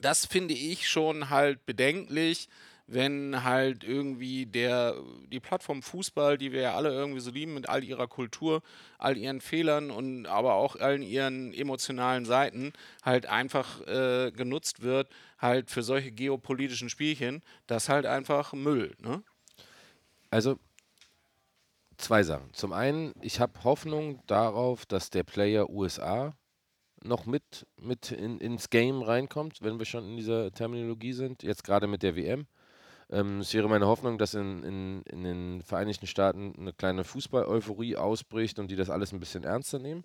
das 0.00 0.26
finde 0.26 0.54
ich 0.54 0.88
schon 0.88 1.30
halt 1.30 1.66
bedenklich, 1.66 2.48
wenn 2.86 3.44
halt 3.44 3.84
irgendwie 3.84 4.46
der, 4.46 4.96
die 5.28 5.40
Plattform 5.40 5.82
Fußball, 5.82 6.36
die 6.36 6.52
wir 6.52 6.60
ja 6.62 6.74
alle 6.74 6.90
irgendwie 6.90 7.20
so 7.20 7.30
lieben 7.30 7.54
mit 7.54 7.68
all 7.68 7.84
ihrer 7.84 8.06
Kultur, 8.06 8.62
all 8.98 9.16
ihren 9.16 9.40
Fehlern 9.40 9.90
und 9.90 10.26
aber 10.26 10.54
auch 10.54 10.76
allen 10.76 11.02
ihren 11.02 11.54
emotionalen 11.54 12.24
Seiten, 12.24 12.72
halt 13.02 13.26
einfach 13.26 13.80
äh, 13.86 14.30
genutzt 14.32 14.82
wird, 14.82 15.08
halt 15.38 15.70
für 15.70 15.82
solche 15.82 16.10
geopolitischen 16.10 16.88
Spielchen, 16.88 17.42
das 17.66 17.88
halt 17.88 18.06
einfach 18.06 18.52
Müll, 18.52 18.94
ne? 19.00 19.22
Also 20.30 20.58
zwei 21.98 22.22
Sachen. 22.22 22.52
Zum 22.54 22.72
einen, 22.72 23.14
ich 23.20 23.40
habe 23.40 23.64
Hoffnung 23.64 24.22
darauf, 24.26 24.86
dass 24.86 25.10
der 25.10 25.24
Player 25.24 25.68
USA 25.70 26.34
noch 27.04 27.26
mit, 27.26 27.66
mit 27.80 28.10
in, 28.10 28.38
ins 28.38 28.70
Game 28.70 29.02
reinkommt, 29.02 29.62
wenn 29.62 29.78
wir 29.78 29.86
schon 29.86 30.04
in 30.04 30.16
dieser 30.16 30.52
Terminologie 30.52 31.12
sind, 31.12 31.42
jetzt 31.42 31.64
gerade 31.64 31.86
mit 31.86 32.02
der 32.02 32.16
WM. 32.16 32.46
Ähm, 33.10 33.40
es 33.40 33.52
wäre 33.54 33.68
meine 33.68 33.86
Hoffnung, 33.86 34.18
dass 34.18 34.34
in, 34.34 34.62
in, 34.62 35.02
in 35.02 35.24
den 35.24 35.62
Vereinigten 35.62 36.06
Staaten 36.06 36.54
eine 36.58 36.72
kleine 36.72 37.04
Fußball-Euphorie 37.04 37.96
ausbricht 37.96 38.58
und 38.58 38.70
die 38.70 38.76
das 38.76 38.90
alles 38.90 39.12
ein 39.12 39.20
bisschen 39.20 39.44
ernster 39.44 39.78
nehmen. 39.78 40.04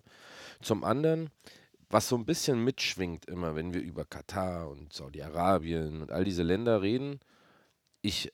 Zum 0.60 0.84
anderen, 0.84 1.30
was 1.88 2.08
so 2.08 2.16
ein 2.16 2.26
bisschen 2.26 2.62
mitschwingt 2.62 3.26
immer, 3.26 3.54
wenn 3.54 3.72
wir 3.72 3.80
über 3.80 4.04
Katar 4.04 4.68
und 4.68 4.92
Saudi-Arabien 4.92 6.02
und 6.02 6.12
all 6.12 6.24
diese 6.24 6.42
Länder 6.42 6.82
reden, 6.82 7.20
ich, 8.02 8.32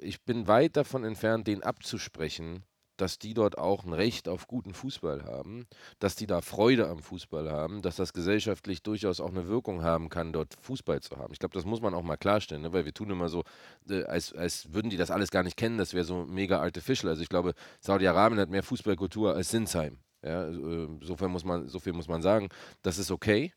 ich 0.00 0.22
bin 0.22 0.48
weit 0.48 0.76
davon 0.76 1.04
entfernt, 1.04 1.46
denen 1.46 1.62
abzusprechen, 1.62 2.64
dass 2.96 3.18
die 3.18 3.34
dort 3.34 3.58
auch 3.58 3.84
ein 3.84 3.92
Recht 3.92 4.28
auf 4.28 4.46
guten 4.46 4.74
Fußball 4.74 5.24
haben, 5.24 5.66
dass 5.98 6.16
die 6.16 6.26
da 6.26 6.40
Freude 6.40 6.88
am 6.88 6.98
Fußball 6.98 7.50
haben, 7.50 7.82
dass 7.82 7.96
das 7.96 8.12
gesellschaftlich 8.12 8.82
durchaus 8.82 9.20
auch 9.20 9.30
eine 9.30 9.48
Wirkung 9.48 9.82
haben 9.82 10.08
kann, 10.08 10.32
dort 10.32 10.54
Fußball 10.60 11.00
zu 11.00 11.16
haben. 11.16 11.32
Ich 11.32 11.38
glaube, 11.38 11.54
das 11.54 11.64
muss 11.64 11.80
man 11.80 11.94
auch 11.94 12.02
mal 12.02 12.16
klarstellen, 12.16 12.62
ne? 12.62 12.72
weil 12.72 12.84
wir 12.84 12.94
tun 12.94 13.10
immer 13.10 13.28
so, 13.28 13.44
äh, 13.88 14.04
als, 14.04 14.32
als 14.32 14.72
würden 14.72 14.90
die 14.90 14.96
das 14.96 15.10
alles 15.10 15.30
gar 15.30 15.42
nicht 15.42 15.56
kennen, 15.56 15.78
das 15.78 15.94
wäre 15.94 16.04
so 16.04 16.24
mega 16.26 16.60
artificial. 16.60 17.10
Also 17.10 17.22
ich 17.22 17.28
glaube, 17.28 17.54
Saudi-Arabien 17.80 18.40
hat 18.40 18.50
mehr 18.50 18.62
Fußballkultur 18.62 19.34
als 19.34 19.50
Sinsheim. 19.50 19.98
Ja, 20.22 20.48
insofern 20.48 21.30
muss 21.30 21.44
man, 21.44 21.68
so 21.68 21.78
viel 21.78 21.92
muss 21.92 22.08
man 22.08 22.22
sagen. 22.22 22.48
Das 22.82 22.98
ist 22.98 23.10
okay. 23.10 23.52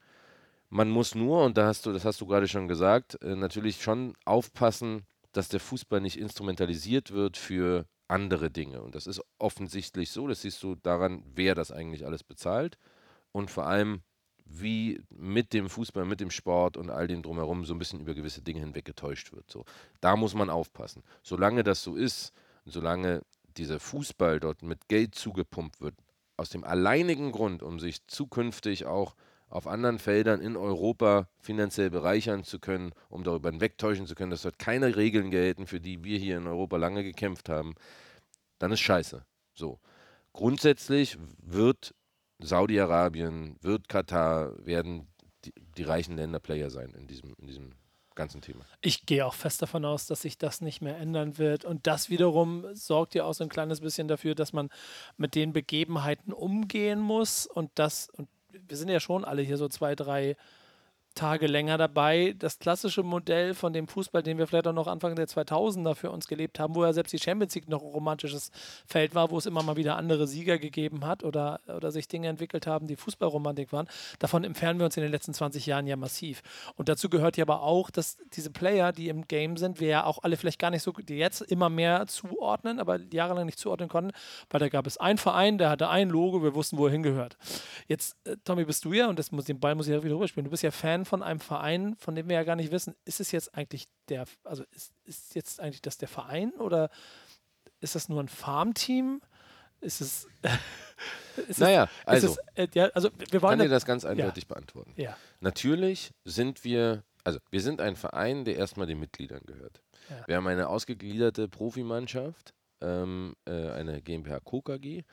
Man 0.69 0.89
muss 0.89 1.15
nur, 1.15 1.43
und 1.43 1.57
da 1.57 1.65
hast 1.65 1.85
du, 1.85 1.91
das 1.91 2.05
hast 2.05 2.21
du 2.21 2.27
gerade 2.27 2.47
schon 2.47 2.67
gesagt, 2.67 3.17
äh, 3.23 3.35
natürlich 3.35 3.81
schon 3.81 4.13
aufpassen, 4.25 5.03
dass 5.31 5.49
der 5.49 5.59
Fußball 5.59 5.99
nicht 5.99 6.19
instrumentalisiert 6.19 7.11
wird 7.11 7.37
für 7.37 7.85
andere 8.09 8.49
Dinge. 8.49 8.81
Und 8.81 8.95
das 8.95 9.07
ist 9.07 9.21
offensichtlich 9.37 10.11
so. 10.11 10.27
Das 10.27 10.41
siehst 10.41 10.61
du 10.63 10.75
daran, 10.75 11.23
wer 11.35 11.55
das 11.55 11.71
eigentlich 11.71 12.05
alles 12.05 12.23
bezahlt. 12.23 12.77
Und 13.31 13.51
vor 13.51 13.67
allem, 13.67 14.01
wie 14.45 15.01
mit 15.09 15.53
dem 15.53 15.69
Fußball, 15.69 16.05
mit 16.05 16.19
dem 16.19 16.31
Sport 16.31 16.75
und 16.75 16.89
all 16.89 17.07
dem 17.07 17.21
drumherum 17.21 17.65
so 17.65 17.73
ein 17.73 17.79
bisschen 17.79 17.99
über 17.99 18.15
gewisse 18.15 18.41
Dinge 18.41 18.61
hinweg 18.61 18.85
getäuscht 18.85 19.31
wird. 19.31 19.49
So. 19.49 19.63
Da 20.01 20.15
muss 20.15 20.33
man 20.33 20.49
aufpassen. 20.49 21.03
Solange 21.21 21.63
das 21.63 21.83
so 21.83 21.95
ist, 21.95 22.33
solange 22.65 23.21
dieser 23.57 23.79
Fußball 23.79 24.39
dort 24.39 24.63
mit 24.63 24.87
Geld 24.87 25.15
zugepumpt 25.15 25.81
wird, 25.81 25.95
aus 26.37 26.49
dem 26.49 26.63
alleinigen 26.63 27.31
Grund, 27.31 27.61
um 27.61 27.79
sich 27.79 28.05
zukünftig 28.07 28.85
auch 28.85 29.15
auf 29.49 29.67
anderen 29.67 29.99
Feldern 29.99 30.41
in 30.41 30.55
Europa 30.55 31.27
finanziell 31.39 31.89
bereichern 31.89 32.43
zu 32.43 32.59
können, 32.59 32.91
um 33.09 33.23
darüber 33.23 33.49
hinwegtäuschen 33.49 34.07
zu 34.07 34.15
können, 34.15 34.31
dass 34.31 34.43
dort 34.43 34.59
keine 34.59 34.95
Regeln 34.95 35.31
gelten, 35.31 35.67
für 35.67 35.79
die 35.79 36.03
wir 36.03 36.19
hier 36.19 36.37
in 36.37 36.47
Europa 36.47 36.77
lange 36.77 37.03
gekämpft 37.03 37.49
haben, 37.49 37.75
dann 38.59 38.71
ist 38.71 38.81
scheiße. 38.81 39.25
So. 39.53 39.79
Grundsätzlich 40.33 41.17
wird 41.41 41.95
Saudi-Arabien, 42.39 43.57
wird 43.61 43.89
Katar, 43.89 44.53
werden 44.65 45.07
die, 45.45 45.53
die 45.77 45.83
reichen 45.83 46.15
Länder 46.15 46.39
Player 46.39 46.69
sein 46.69 46.91
in 46.91 47.07
diesem, 47.07 47.33
in 47.39 47.47
diesem 47.47 47.73
ganzen 48.15 48.41
Thema. 48.41 48.65
Ich 48.81 49.05
gehe 49.05 49.25
auch 49.25 49.33
fest 49.33 49.61
davon 49.61 49.85
aus, 49.85 50.05
dass 50.05 50.21
sich 50.21 50.37
das 50.37 50.61
nicht 50.61 50.81
mehr 50.81 50.97
ändern 50.97 51.37
wird. 51.37 51.65
Und 51.65 51.87
das 51.87 52.09
wiederum 52.09 52.65
sorgt 52.73 53.15
ja 53.15 53.23
auch 53.23 53.33
so 53.33 53.43
ein 53.43 53.49
kleines 53.49 53.79
bisschen 53.79 54.07
dafür, 54.07 54.35
dass 54.35 54.53
man 54.53 54.69
mit 55.17 55.35
den 55.35 55.53
Begebenheiten 55.53 56.33
umgehen 56.33 56.99
muss. 56.99 57.47
Und 57.47 57.71
das, 57.75 58.09
und 58.09 58.27
wir 58.51 58.77
sind 58.77 58.89
ja 58.89 58.99
schon 58.99 59.25
alle 59.25 59.41
hier 59.41 59.57
so 59.57 59.67
zwei, 59.67 59.95
drei 59.95 60.35
Tage 61.19 61.47
länger 61.47 61.77
dabei. 61.77 62.33
Das 62.39 62.59
klassische 62.59 63.03
Modell 63.03 63.53
von 63.53 63.73
dem 63.73 63.89
Fußball, 63.89 64.23
den 64.23 64.37
wir 64.37 64.47
vielleicht 64.47 64.67
auch 64.67 64.73
noch 64.73 64.87
Anfang 64.87 65.15
der 65.15 65.27
2000er 65.27 65.93
für 65.93 66.11
uns 66.11 66.27
gelebt 66.27 66.59
haben, 66.59 66.75
wo 66.75 66.85
ja 66.85 66.93
selbst 66.93 67.11
die 67.11 67.19
Champions 67.19 67.53
League 67.55 67.67
noch 67.67 67.81
ein 67.81 67.89
romantisches 67.89 68.51
Feld 68.85 69.15
war, 69.15 69.29
wo 69.29 69.37
es 69.37 69.45
immer 69.45 69.61
mal 69.61 69.75
wieder 69.75 69.97
andere 69.97 70.27
Sieger 70.27 70.57
gegeben 70.57 71.05
hat 71.05 71.25
oder, 71.25 71.59
oder 71.67 71.91
sich 71.91 72.07
Dinge 72.07 72.29
entwickelt 72.29 72.67
haben, 72.67 72.87
die 72.87 72.95
Fußballromantik 72.95 73.73
waren. 73.73 73.89
Davon 74.19 74.45
entfernen 74.45 74.79
wir 74.79 74.85
uns 74.85 74.95
in 74.95 75.03
den 75.03 75.11
letzten 75.11 75.33
20 75.33 75.65
Jahren 75.65 75.87
ja 75.87 75.97
massiv. 75.97 76.41
Und 76.77 76.87
dazu 76.87 77.09
gehört 77.09 77.35
ja 77.35 77.43
aber 77.43 77.63
auch, 77.63 77.89
dass 77.89 78.17
diese 78.33 78.49
Player, 78.49 78.93
die 78.93 79.09
im 79.09 79.27
Game 79.27 79.57
sind, 79.57 79.81
wir 79.81 79.89
ja 79.89 80.03
auch 80.05 80.19
alle 80.23 80.37
vielleicht 80.37 80.59
gar 80.59 80.71
nicht 80.71 80.83
so, 80.83 80.93
die 80.93 81.17
jetzt 81.17 81.41
immer 81.41 81.69
mehr 81.69 82.07
zuordnen, 82.07 82.79
aber 82.79 82.97
jahrelang 83.11 83.45
nicht 83.45 83.59
zuordnen 83.59 83.89
konnten, 83.89 84.11
weil 84.49 84.61
da 84.61 84.69
gab 84.69 84.87
es 84.87 84.97
einen 84.97 85.17
Verein, 85.17 85.57
der 85.57 85.69
hatte 85.69 85.89
ein 85.89 86.09
Logo, 86.09 86.41
wir 86.43 86.55
wussten, 86.55 86.77
wo 86.77 86.85
er 86.85 86.93
hingehört. 86.93 87.37
Jetzt, 87.87 88.15
äh, 88.25 88.37
Tommy, 88.45 88.63
bist 88.63 88.85
du 88.85 88.93
ja, 88.93 89.09
und 89.09 89.19
das 89.19 89.33
muss, 89.33 89.43
den 89.43 89.59
Ball 89.59 89.75
muss 89.75 89.87
ich 89.87 89.93
ja 89.93 90.01
wieder 90.01 90.15
rüberspielen, 90.15 90.45
du 90.45 90.51
bist 90.51 90.63
ja 90.63 90.71
Fan 90.71 91.03
von 91.09 91.23
einem 91.23 91.39
Verein, 91.39 91.95
von 91.97 92.15
dem 92.15 92.29
wir 92.29 92.35
ja 92.35 92.43
gar 92.43 92.55
nicht 92.55 92.71
wissen, 92.71 92.95
ist 93.03 93.19
es 93.19 93.31
jetzt 93.31 93.55
eigentlich 93.55 93.87
der, 94.07 94.25
also 94.43 94.63
ist, 94.71 94.93
ist 95.03 95.35
jetzt 95.35 95.59
eigentlich 95.59 95.81
das 95.81 95.97
der 95.97 96.07
Verein 96.07 96.51
oder 96.53 96.89
ist 97.81 97.95
das 97.95 98.09
nur 98.09 98.21
ein 98.21 98.29
Farmteam? 98.29 99.21
Ist 99.81 100.01
es. 100.01 100.27
ist 101.47 101.59
naja, 101.59 101.89
es, 102.05 102.07
also. 102.07 102.27
Es, 102.27 102.37
äh, 102.55 102.67
ja, 102.73 102.85
also 102.93 103.09
wir 103.17 103.41
wollen 103.41 103.57
kann 103.57 103.67
dir 103.67 103.69
das 103.69 103.85
ganz 103.85 104.05
eindeutig 104.05 104.43
ja. 104.43 104.53
beantworten. 104.53 104.93
Ja. 104.97 105.17
Natürlich 105.39 106.11
sind 106.25 106.63
wir, 106.63 107.03
also 107.23 107.39
wir 107.49 107.61
sind 107.61 107.81
ein 107.81 107.95
Verein, 107.95 108.45
der 108.45 108.57
erstmal 108.57 108.87
den 108.87 108.99
Mitgliedern 108.99 109.41
gehört. 109.45 109.81
Ja. 110.09 110.27
Wir 110.27 110.35
haben 110.35 110.47
eine 110.47 110.67
ausgegliederte 110.67 111.47
Profimannschaft, 111.47 112.53
ähm, 112.81 113.35
äh, 113.45 113.69
eine 113.71 114.01
GmbH 114.01 114.41
KKG, 114.41 115.03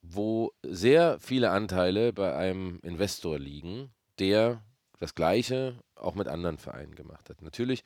wo 0.00 0.52
sehr 0.62 1.18
viele 1.20 1.50
Anteile 1.50 2.12
bei 2.12 2.34
einem 2.34 2.78
Investor 2.82 3.38
liegen, 3.38 3.92
der 4.18 4.62
das 5.02 5.16
Gleiche 5.16 5.74
auch 5.96 6.14
mit 6.14 6.28
anderen 6.28 6.58
Vereinen 6.58 6.94
gemacht 6.94 7.28
hat. 7.28 7.42
Natürlich 7.42 7.82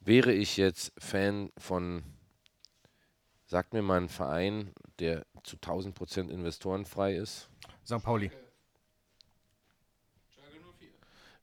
wäre 0.00 0.30
ich 0.30 0.58
jetzt 0.58 0.92
Fan 0.98 1.50
von, 1.56 2.02
sagt 3.46 3.72
mir 3.72 3.80
mal 3.80 4.02
ein 4.02 4.10
Verein, 4.10 4.74
der 4.98 5.24
zu 5.42 5.56
1000 5.56 5.94
Prozent 5.94 6.30
investorenfrei 6.30 7.16
ist. 7.16 7.48
St. 7.86 8.02
Pauli. 8.02 8.30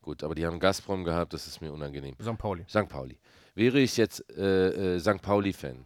Gut, 0.03 0.23
aber 0.23 0.35
die 0.35 0.45
haben 0.45 0.59
Gazprom 0.59 1.03
gehabt, 1.03 1.33
das 1.33 1.47
ist 1.47 1.61
mir 1.61 1.73
unangenehm. 1.73 2.15
St. 2.21 2.37
Pauli. 2.37 2.65
St. 2.69 2.87
Pauli. 2.87 3.17
Wäre 3.55 3.79
ich 3.79 3.97
jetzt 3.97 4.29
äh, 4.37 4.95
äh, 4.95 4.99
St. 4.99 5.21
Pauli-Fan, 5.23 5.83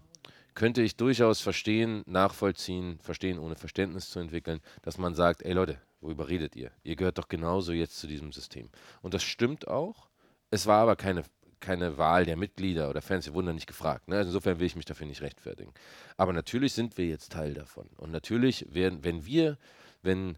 könnte 0.56 0.82
ich 0.82 0.98
durchaus 0.98 1.40
verstehen, 1.40 2.04
nachvollziehen, 2.06 3.00
verstehen, 3.00 3.40
ohne 3.40 3.56
Verständnis 3.56 4.10
zu 4.10 4.20
entwickeln, 4.20 4.60
dass 4.82 4.98
man 4.98 5.16
sagt, 5.16 5.42
ey 5.42 5.54
Leute, 5.54 5.80
worüber 6.06 6.30
redet 6.30 6.56
ihr? 6.56 6.72
Ihr 6.84 6.96
gehört 6.96 7.18
doch 7.18 7.28
genauso 7.28 7.72
jetzt 7.72 7.98
zu 7.98 8.08
diesem 8.08 8.32
System. 8.32 8.70
Und 9.02 9.14
das 9.14 9.24
stimmt 9.24 9.68
auch. 9.68 10.08
Es 10.52 10.68
war 10.68 10.82
aber 10.82 10.96
keine, 10.96 11.24
keine 11.60 11.98
Wahl 11.98 12.26
der 12.26 12.38
Mitglieder 12.38 12.90
oder 12.90 13.02
Fans, 13.02 13.26
wir 13.26 13.34
wurden 13.34 13.48
da 13.48 13.54
nicht 13.54 13.68
gefragt. 13.68 14.08
Ne? 14.08 14.18
Also 14.18 14.30
insofern 14.30 14.60
will 14.60 14.68
ich 14.68 14.76
mich 14.76 14.86
dafür 14.86 15.08
nicht 15.08 15.22
rechtfertigen. 15.22 15.74
Aber 16.16 16.32
natürlich 16.32 16.74
sind 16.74 16.98
wir 16.98 17.08
jetzt 17.08 17.32
Teil 17.32 17.56
davon. 17.56 17.90
Und 17.98 18.12
natürlich 18.12 18.68
werden, 18.74 19.04
wenn 19.04 19.26
wir, 19.26 19.58
wenn 20.04 20.38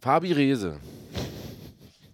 Fabi 0.00 0.32
Rehse, 0.32 0.80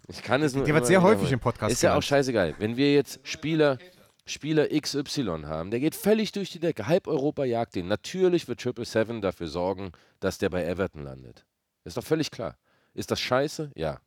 ich 0.07 0.23
kann 0.23 0.41
es 0.41 0.55
nur. 0.55 0.65
Der 0.65 0.73
wird 0.73 0.87
sehr 0.87 1.03
häufig 1.03 1.31
im 1.31 1.39
Podcast 1.39 1.71
Ist 1.71 1.83
ja 1.83 1.95
auch 1.95 2.01
scheißegal. 2.01 2.55
Wenn 2.57 2.77
wir 2.77 2.93
jetzt 2.93 3.19
Spieler, 3.23 3.77
Spieler 4.25 4.67
XY 4.69 5.43
haben, 5.45 5.69
der 5.69 5.79
geht 5.79 5.93
völlig 5.93 6.31
durch 6.31 6.49
die 6.51 6.59
Decke. 6.59 6.87
Halb 6.87 7.07
Europa 7.07 7.43
jagt 7.43 7.75
den. 7.75 7.87
Natürlich 7.87 8.47
wird 8.47 8.61
Triple 8.61 8.85
Seven 8.85 9.21
dafür 9.21 9.47
sorgen, 9.47 9.91
dass 10.19 10.39
der 10.39 10.49
bei 10.49 10.63
Everton 10.63 11.03
landet. 11.03 11.45
Ist 11.83 11.97
doch 11.97 12.03
völlig 12.03 12.31
klar. 12.31 12.57
Ist 12.93 13.11
das 13.11 13.19
scheiße? 13.19 13.71
Ja. 13.75 13.99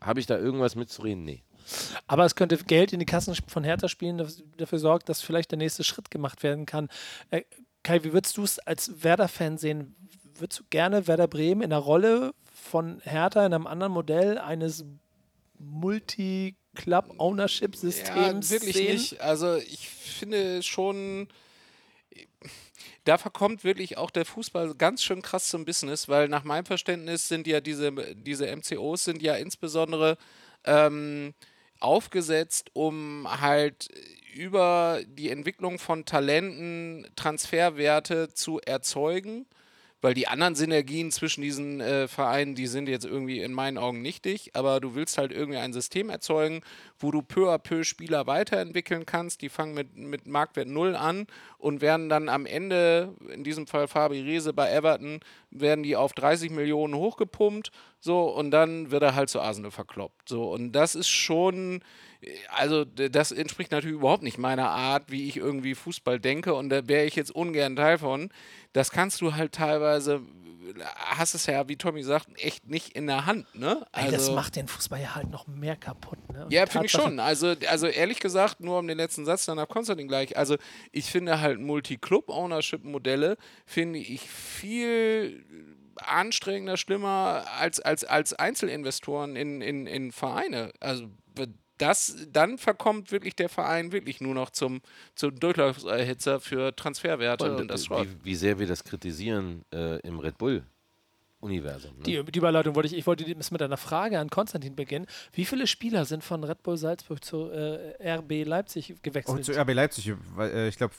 Habe 0.00 0.20
ich 0.20 0.26
da 0.26 0.38
irgendwas 0.38 0.76
mitzureden? 0.76 1.24
Nee. 1.24 1.42
Aber 2.06 2.24
es 2.24 2.34
könnte 2.36 2.56
Geld 2.58 2.92
in 2.92 3.00
die 3.00 3.06
Kassen 3.06 3.34
von 3.46 3.64
Hertha 3.64 3.88
spielen, 3.88 4.18
das 4.18 4.42
dafür 4.56 4.78
sorgt, 4.78 5.08
dass 5.08 5.22
vielleicht 5.22 5.50
der 5.50 5.58
nächste 5.58 5.84
Schritt 5.84 6.10
gemacht 6.10 6.42
werden 6.42 6.66
kann. 6.66 6.88
Äh, 7.30 7.42
Kai, 7.82 8.04
wie 8.04 8.12
würdest 8.12 8.36
du 8.36 8.44
es 8.44 8.58
als 8.60 9.02
Werder-Fan 9.02 9.58
sehen? 9.58 9.94
Würdest 10.36 10.60
du 10.60 10.64
gerne 10.70 11.06
Werder 11.06 11.26
Bremen 11.28 11.62
in 11.62 11.70
der 11.70 11.78
Rolle 11.80 12.32
von 12.52 13.00
Hertha 13.02 13.44
in 13.44 13.52
einem 13.54 13.66
anderen 13.66 13.92
Modell 13.92 14.38
eines 14.38 14.84
Multi-Club-Ownership-Systems 15.58 18.50
Ja, 18.50 18.60
wirklich 18.60 18.76
sehen? 18.76 18.92
nicht. 18.94 19.20
Also 19.20 19.56
ich 19.56 19.88
finde 19.88 20.62
schon, 20.62 21.28
da 23.08 23.16
verkommt 23.16 23.64
wirklich 23.64 23.96
auch 23.96 24.10
der 24.10 24.26
Fußball 24.26 24.74
ganz 24.74 25.02
schön 25.02 25.22
krass 25.22 25.48
zum 25.48 25.64
Business, 25.64 26.08
weil 26.08 26.28
nach 26.28 26.44
meinem 26.44 26.66
Verständnis 26.66 27.26
sind 27.26 27.46
ja 27.46 27.62
diese, 27.62 27.90
diese 28.14 28.54
MCOs 28.54 29.04
sind 29.04 29.22
ja 29.22 29.34
insbesondere 29.36 30.18
ähm, 30.64 31.32
aufgesetzt, 31.80 32.70
um 32.74 33.26
halt 33.40 33.88
über 34.34 35.00
die 35.06 35.30
Entwicklung 35.30 35.78
von 35.78 36.04
Talenten 36.04 37.06
Transferwerte 37.16 38.34
zu 38.34 38.60
erzeugen. 38.60 39.46
Weil 40.00 40.14
die 40.14 40.28
anderen 40.28 40.54
Synergien 40.54 41.10
zwischen 41.10 41.42
diesen 41.42 41.80
äh, 41.80 42.06
Vereinen, 42.06 42.54
die 42.54 42.66
sind 42.66 42.88
jetzt 42.88 43.04
irgendwie 43.04 43.40
in 43.40 43.52
meinen 43.52 43.78
Augen 43.78 44.00
nichtig, 44.00 44.50
aber 44.54 44.80
du 44.80 44.94
willst 44.94 45.18
halt 45.18 45.32
irgendwie 45.32 45.58
ein 45.58 45.72
System 45.72 46.08
erzeugen, 46.08 46.60
wo 46.98 47.10
du 47.10 47.22
peu 47.22 47.52
à 47.52 47.58
peu 47.58 47.82
Spieler 47.82 48.26
weiterentwickeln 48.26 49.06
kannst. 49.06 49.42
Die 49.42 49.48
fangen 49.48 49.74
mit, 49.74 49.96
mit 49.96 50.26
Marktwert 50.26 50.68
0 50.68 50.94
an 50.94 51.26
und 51.58 51.80
werden 51.80 52.08
dann 52.08 52.28
am 52.28 52.46
Ende, 52.46 53.14
in 53.28 53.42
diesem 53.42 53.66
Fall 53.66 53.88
Fabi 53.88 54.20
Rehse 54.20 54.52
bei 54.52 54.70
Everton, 54.70 55.20
werden 55.50 55.82
die 55.82 55.96
auf 55.96 56.12
30 56.12 56.50
Millionen 56.50 56.94
hochgepumpt, 56.94 57.72
so, 58.00 58.28
und 58.30 58.52
dann 58.52 58.90
wird 58.92 59.02
er 59.02 59.14
halt 59.14 59.28
zu 59.28 59.40
Arsenal 59.40 59.72
verkloppt. 59.72 60.28
So, 60.28 60.52
und 60.52 60.72
das 60.72 60.94
ist 60.94 61.08
schon, 61.08 61.80
also 62.50 62.84
das 62.84 63.32
entspricht 63.32 63.70
natürlich 63.70 63.96
überhaupt 63.96 64.22
nicht 64.22 64.38
meiner 64.38 64.70
Art, 64.70 65.10
wie 65.10 65.28
ich 65.28 65.36
irgendwie 65.36 65.74
Fußball 65.74 66.18
denke 66.18 66.54
und 66.54 66.68
da 66.68 66.88
wäre 66.88 67.04
ich 67.04 67.14
jetzt 67.14 67.30
ungern 67.30 67.76
Teil 67.76 67.98
von. 67.98 68.30
Das 68.72 68.90
kannst 68.90 69.20
du 69.20 69.34
halt 69.34 69.52
teilweise, 69.52 70.22
hast 70.96 71.34
es 71.34 71.46
ja, 71.46 71.68
wie 71.68 71.76
Tommy 71.76 72.02
sagt, 72.02 72.28
echt 72.42 72.68
nicht 72.68 72.96
in 72.96 73.06
der 73.06 73.26
Hand, 73.26 73.46
ne? 73.54 73.86
Ey, 73.92 74.10
das 74.10 74.30
macht 74.32 74.56
den 74.56 74.66
Fußball 74.66 75.00
ja 75.00 75.14
halt 75.14 75.30
noch 75.30 75.46
mehr 75.46 75.76
kaputt. 75.76 76.18
Ne? 76.32 76.46
Ja, 76.50 76.66
finde 76.66 76.86
ich 76.86 76.92
schon. 76.92 77.20
Also, 77.20 77.54
also 77.68 77.86
ehrlich 77.86 78.18
gesagt, 78.18 78.60
nur 78.60 78.78
um 78.78 78.88
den 78.88 78.96
letzten 78.96 79.24
Satz, 79.24 79.46
dann 79.46 79.58
ab 79.58 79.68
Konstantin 79.68 80.08
gleich. 80.08 80.36
Also 80.36 80.56
ich 80.90 81.06
finde 81.06 81.40
halt 81.40 81.60
Multi-Club-Ownership-Modelle 81.60 83.36
finde 83.64 84.00
ich 84.00 84.28
viel 84.28 85.44
anstrengender, 85.96 86.76
schlimmer 86.76 87.44
als, 87.58 87.80
als, 87.80 88.04
als 88.04 88.32
Einzelinvestoren 88.32 89.36
in, 89.36 89.60
in, 89.60 89.86
in 89.86 90.12
Vereine. 90.12 90.72
Also 90.80 91.08
das, 91.78 92.26
dann 92.32 92.58
verkommt 92.58 93.12
wirklich 93.12 93.36
der 93.36 93.48
Verein 93.48 93.92
wirklich 93.92 94.20
nur 94.20 94.34
noch 94.34 94.50
zum, 94.50 94.80
zum 95.14 95.38
Durchlaufserhitzer 95.38 96.40
für 96.40 96.74
Transferwerte 96.74 97.50
und, 97.50 97.60
Und, 97.62 97.68
das 97.68 97.88
wie, 97.88 98.08
wie 98.24 98.34
sehr 98.34 98.58
wir 98.58 98.66
das 98.66 98.84
kritisieren 98.84 99.64
äh, 99.72 100.00
im 100.00 100.18
Red 100.18 100.38
Bull-Universum. 100.38 101.96
Ne? 101.98 102.02
Die, 102.04 102.22
die 102.24 102.38
Überleitung 102.38 102.74
wollte 102.74 102.88
ich, 102.88 102.96
ich 102.96 103.06
wollte 103.06 103.24
mit 103.24 103.62
einer 103.62 103.76
Frage 103.76 104.18
an 104.18 104.28
Konstantin 104.28 104.76
beginnen. 104.76 105.06
Wie 105.32 105.44
viele 105.44 105.66
Spieler 105.66 106.04
sind 106.04 106.24
von 106.24 106.44
Red 106.44 106.62
Bull 106.62 106.76
Salzburg 106.76 107.24
zu 107.24 107.50
äh, 107.50 108.16
RB 108.16 108.44
Leipzig 108.44 108.94
gewechselt? 109.02 109.38
Oh, 109.38 109.42
zu 109.42 109.52
RB 109.52 109.72
Leipzig, 109.72 110.14
weil, 110.34 110.50
äh, 110.50 110.68
ich 110.68 110.76
glaube 110.76 110.94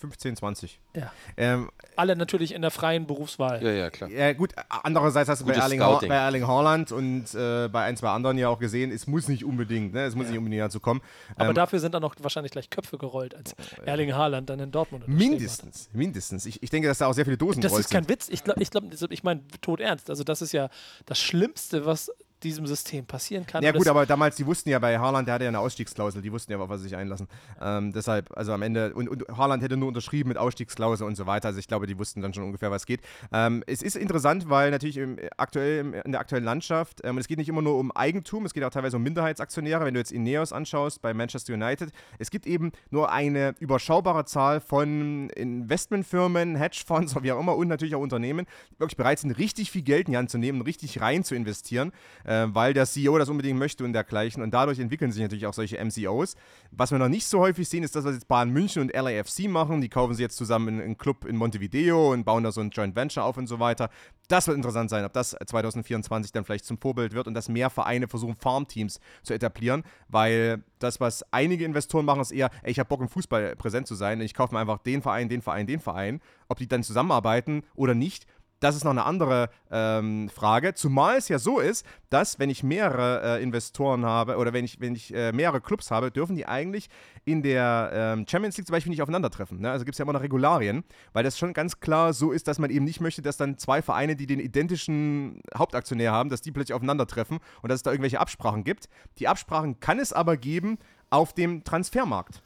15, 0.00 0.36
20. 0.36 0.80
Ja. 0.96 1.12
Ähm, 1.36 1.70
Alle 1.96 2.16
natürlich 2.16 2.54
in 2.54 2.62
der 2.62 2.70
freien 2.70 3.06
Berufswahl. 3.06 3.62
Ja, 3.62 3.70
ja, 3.70 3.90
klar. 3.90 4.10
Ja, 4.10 4.32
gut, 4.32 4.52
andererseits 4.68 5.28
hast 5.28 5.42
du 5.42 5.46
bei 5.46 5.54
Erling, 5.54 5.80
Scouting. 5.80 6.08
bei 6.08 6.16
Erling 6.16 6.46
Haaland 6.46 6.92
und 6.92 7.34
äh, 7.34 7.68
bei 7.68 7.84
ein, 7.84 7.96
zwei 7.96 8.10
anderen 8.10 8.38
ja 8.38 8.48
auch 8.48 8.58
gesehen, 8.58 8.90
es 8.90 9.06
muss 9.06 9.28
nicht 9.28 9.44
unbedingt, 9.44 9.94
ne? 9.94 10.04
es 10.04 10.14
muss 10.14 10.28
nicht 10.28 10.38
unbedingt 10.38 10.62
dazu 10.62 10.80
kommen. 10.80 11.00
Aber 11.36 11.50
Ähm, 11.50 11.54
dafür 11.54 11.78
sind 11.80 11.94
dann 11.94 12.04
auch 12.04 12.14
wahrscheinlich 12.20 12.52
gleich 12.52 12.70
Köpfe 12.70 12.98
gerollt, 12.98 13.34
als 13.34 13.54
Erling 13.84 14.12
Haaland 14.14 14.50
dann 14.50 14.60
in 14.60 14.70
Dortmund 14.70 15.08
mindestens, 15.08 15.88
mindestens. 15.92 16.46
Ich, 16.46 16.62
ich 16.62 16.70
denke, 16.70 16.88
dass 16.88 16.98
da 16.98 17.06
auch 17.06 17.14
sehr 17.14 17.24
viele 17.24 17.36
Dosen 17.36 17.60
Das 17.60 17.78
ist 17.78 17.90
kein 17.90 18.04
sind. 18.04 18.10
Witz. 18.10 18.28
Ich 18.28 18.44
glaube, 18.44 18.62
ich, 18.62 18.70
glaub, 18.70 18.84
ich 19.10 19.22
meine 19.22 19.42
tot 19.60 19.80
ernst. 19.80 20.10
Also 20.10 20.24
das 20.24 20.42
ist 20.42 20.52
ja 20.52 20.68
das 21.06 21.20
Schlimmste, 21.20 21.86
was 21.86 22.10
diesem 22.44 22.66
System 22.66 23.06
passieren 23.06 23.46
kann. 23.46 23.62
Ja 23.62 23.72
gut, 23.72 23.88
aber 23.88 24.06
damals, 24.06 24.36
die 24.36 24.46
wussten 24.46 24.68
ja 24.68 24.78
bei 24.78 24.98
Haaland, 24.98 25.26
der 25.26 25.34
hatte 25.34 25.44
ja 25.44 25.48
eine 25.48 25.58
Ausstiegsklausel, 25.58 26.22
die 26.22 26.30
wussten 26.30 26.52
ja, 26.52 26.58
auf 26.58 26.68
was 26.68 26.80
sie 26.80 26.88
sich 26.88 26.96
einlassen. 26.96 27.26
Ähm, 27.60 27.92
deshalb, 27.92 28.36
also 28.36 28.52
am 28.52 28.62
Ende, 28.62 28.94
und, 28.94 29.08
und 29.08 29.24
Haaland 29.36 29.62
hätte 29.62 29.76
nur 29.76 29.88
unterschrieben 29.88 30.28
mit 30.28 30.38
Ausstiegsklausel 30.38 31.06
und 31.06 31.16
so 31.16 31.26
weiter. 31.26 31.48
Also 31.48 31.58
ich 31.58 31.68
glaube, 31.68 31.86
die 31.86 31.98
wussten 31.98 32.20
dann 32.20 32.34
schon 32.34 32.44
ungefähr, 32.44 32.70
was 32.70 32.86
geht. 32.86 33.00
Ähm, 33.32 33.64
es 33.66 33.82
ist 33.82 33.96
interessant, 33.96 34.48
weil 34.48 34.70
natürlich 34.70 34.98
im, 34.98 35.18
aktuell, 35.36 35.80
im, 35.80 35.94
in 35.94 36.12
der 36.12 36.20
aktuellen 36.20 36.44
Landschaft, 36.44 37.00
ähm, 37.04 37.18
es 37.18 37.26
geht 37.26 37.38
nicht 37.38 37.48
immer 37.48 37.62
nur 37.62 37.78
um 37.78 37.90
Eigentum, 37.92 38.44
es 38.44 38.54
geht 38.54 38.62
auch 38.64 38.70
teilweise 38.70 38.96
um 38.96 39.02
Minderheitsaktionäre. 39.02 39.84
Wenn 39.84 39.94
du 39.94 40.00
jetzt 40.00 40.12
Ineos 40.12 40.52
anschaust 40.52 41.00
bei 41.02 41.14
Manchester 41.14 41.54
United, 41.54 41.90
es 42.18 42.30
gibt 42.30 42.46
eben 42.46 42.72
nur 42.90 43.10
eine 43.10 43.54
überschaubare 43.58 44.24
Zahl 44.24 44.60
von 44.60 45.30
Investmentfirmen, 45.30 46.56
Hedgefonds, 46.56 47.14
wie 47.22 47.32
auch 47.32 47.40
immer, 47.40 47.56
und 47.56 47.68
natürlich 47.68 47.94
auch 47.94 48.00
Unternehmen, 48.00 48.46
die 48.72 48.80
wirklich 48.80 48.96
bereit 48.96 49.18
sind, 49.18 49.32
richtig 49.32 49.70
viel 49.70 49.82
Geld 49.82 50.08
in 50.08 50.12
die 50.12 50.18
Hand 50.18 50.30
zu 50.30 50.38
nehmen, 50.38 50.60
richtig 50.62 51.00
rein 51.00 51.24
zu 51.24 51.34
investieren. 51.34 51.92
Äh, 52.24 52.33
äh, 52.34 52.54
weil 52.54 52.74
der 52.74 52.86
CEO 52.86 53.18
das 53.18 53.28
unbedingt 53.28 53.58
möchte 53.58 53.84
und 53.84 53.92
dergleichen. 53.92 54.42
Und 54.42 54.52
dadurch 54.52 54.78
entwickeln 54.78 55.12
sich 55.12 55.22
natürlich 55.22 55.46
auch 55.46 55.54
solche 55.54 55.82
MCOs. 55.82 56.34
Was 56.70 56.90
wir 56.90 56.98
noch 56.98 57.08
nicht 57.08 57.26
so 57.26 57.40
häufig 57.40 57.68
sehen, 57.68 57.84
ist 57.84 57.94
das, 57.94 58.04
was 58.04 58.14
jetzt 58.14 58.28
Bayern 58.28 58.50
München 58.50 58.82
und 58.82 58.92
LAFC 58.92 59.48
machen. 59.48 59.80
Die 59.80 59.88
kaufen 59.88 60.14
sie 60.14 60.22
jetzt 60.22 60.36
zusammen 60.36 60.80
einen 60.80 60.98
Club 60.98 61.24
in 61.24 61.36
Montevideo 61.36 62.12
und 62.12 62.24
bauen 62.24 62.42
da 62.42 62.52
so 62.52 62.60
ein 62.60 62.70
Joint 62.70 62.96
Venture 62.96 63.24
auf 63.24 63.36
und 63.36 63.46
so 63.46 63.60
weiter. 63.60 63.90
Das 64.28 64.46
wird 64.46 64.56
interessant 64.56 64.90
sein, 64.90 65.04
ob 65.04 65.12
das 65.12 65.36
2024 65.46 66.32
dann 66.32 66.44
vielleicht 66.44 66.64
zum 66.64 66.78
Vorbild 66.78 67.12
wird 67.12 67.26
und 67.26 67.34
dass 67.34 67.48
mehr 67.48 67.70
Vereine 67.70 68.08
versuchen, 68.08 68.34
Farmteams 68.34 68.98
zu 69.22 69.34
etablieren, 69.34 69.84
weil 70.08 70.64
das, 70.78 70.98
was 71.00 71.24
einige 71.32 71.64
Investoren 71.64 72.06
machen, 72.06 72.20
ist 72.20 72.30
eher, 72.30 72.50
ey, 72.62 72.70
ich 72.70 72.78
habe 72.78 72.88
Bock 72.88 73.00
im 73.00 73.08
Fußball 73.08 73.56
präsent 73.56 73.86
zu 73.86 73.94
sein 73.94 74.20
ich 74.24 74.34
kaufe 74.34 74.54
mir 74.54 74.60
einfach 74.60 74.78
den 74.78 75.02
Verein, 75.02 75.28
den 75.28 75.42
Verein, 75.42 75.66
den 75.66 75.80
Verein. 75.80 76.20
Ob 76.48 76.58
die 76.58 76.66
dann 76.66 76.82
zusammenarbeiten 76.82 77.62
oder 77.74 77.94
nicht, 77.94 78.26
das 78.64 78.76
ist 78.76 78.84
noch 78.84 78.92
eine 78.92 79.04
andere 79.04 79.50
ähm, 79.70 80.30
Frage. 80.30 80.72
Zumal 80.72 81.18
es 81.18 81.28
ja 81.28 81.38
so 81.38 81.60
ist, 81.60 81.84
dass 82.08 82.38
wenn 82.38 82.48
ich 82.48 82.62
mehrere 82.62 83.38
äh, 83.38 83.42
Investoren 83.42 84.06
habe 84.06 84.38
oder 84.38 84.54
wenn 84.54 84.64
ich, 84.64 84.80
wenn 84.80 84.94
ich 84.94 85.14
äh, 85.14 85.32
mehrere 85.32 85.60
Clubs 85.60 85.90
habe, 85.90 86.10
dürfen 86.10 86.34
die 86.34 86.46
eigentlich 86.46 86.88
in 87.26 87.42
der 87.42 87.90
ähm, 87.92 88.26
Champions 88.26 88.56
League 88.56 88.66
zum 88.66 88.72
Beispiel 88.72 88.88
nicht 88.90 89.02
aufeinandertreffen. 89.02 89.60
Ne? 89.60 89.70
Also 89.70 89.84
gibt 89.84 89.94
es 89.94 89.98
ja 89.98 90.04
immer 90.04 90.14
noch 90.14 90.22
Regularien, 90.22 90.82
weil 91.12 91.24
das 91.24 91.36
schon 91.38 91.52
ganz 91.52 91.80
klar 91.80 92.14
so 92.14 92.32
ist, 92.32 92.48
dass 92.48 92.58
man 92.58 92.70
eben 92.70 92.86
nicht 92.86 93.02
möchte, 93.02 93.20
dass 93.20 93.36
dann 93.36 93.58
zwei 93.58 93.82
Vereine, 93.82 94.16
die 94.16 94.26
den 94.26 94.40
identischen 94.40 95.42
Hauptaktionär 95.54 96.12
haben, 96.12 96.30
dass 96.30 96.40
die 96.40 96.50
plötzlich 96.50 96.74
aufeinandertreffen 96.74 97.40
und 97.60 97.68
dass 97.68 97.80
es 97.80 97.82
da 97.82 97.90
irgendwelche 97.90 98.18
Absprachen 98.18 98.64
gibt. 98.64 98.88
Die 99.18 99.28
Absprachen 99.28 99.78
kann 99.78 99.98
es 99.98 100.14
aber 100.14 100.38
geben 100.38 100.78
auf 101.10 101.34
dem 101.34 101.64
Transfermarkt. 101.64 102.42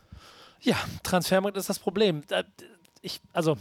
Ja, 0.61 0.77
Transfermarkt 1.05 1.57
ist 1.57 1.69
das 1.69 1.79
Problem. 1.79 2.23
Ich, 3.03 3.21
also 3.33 3.57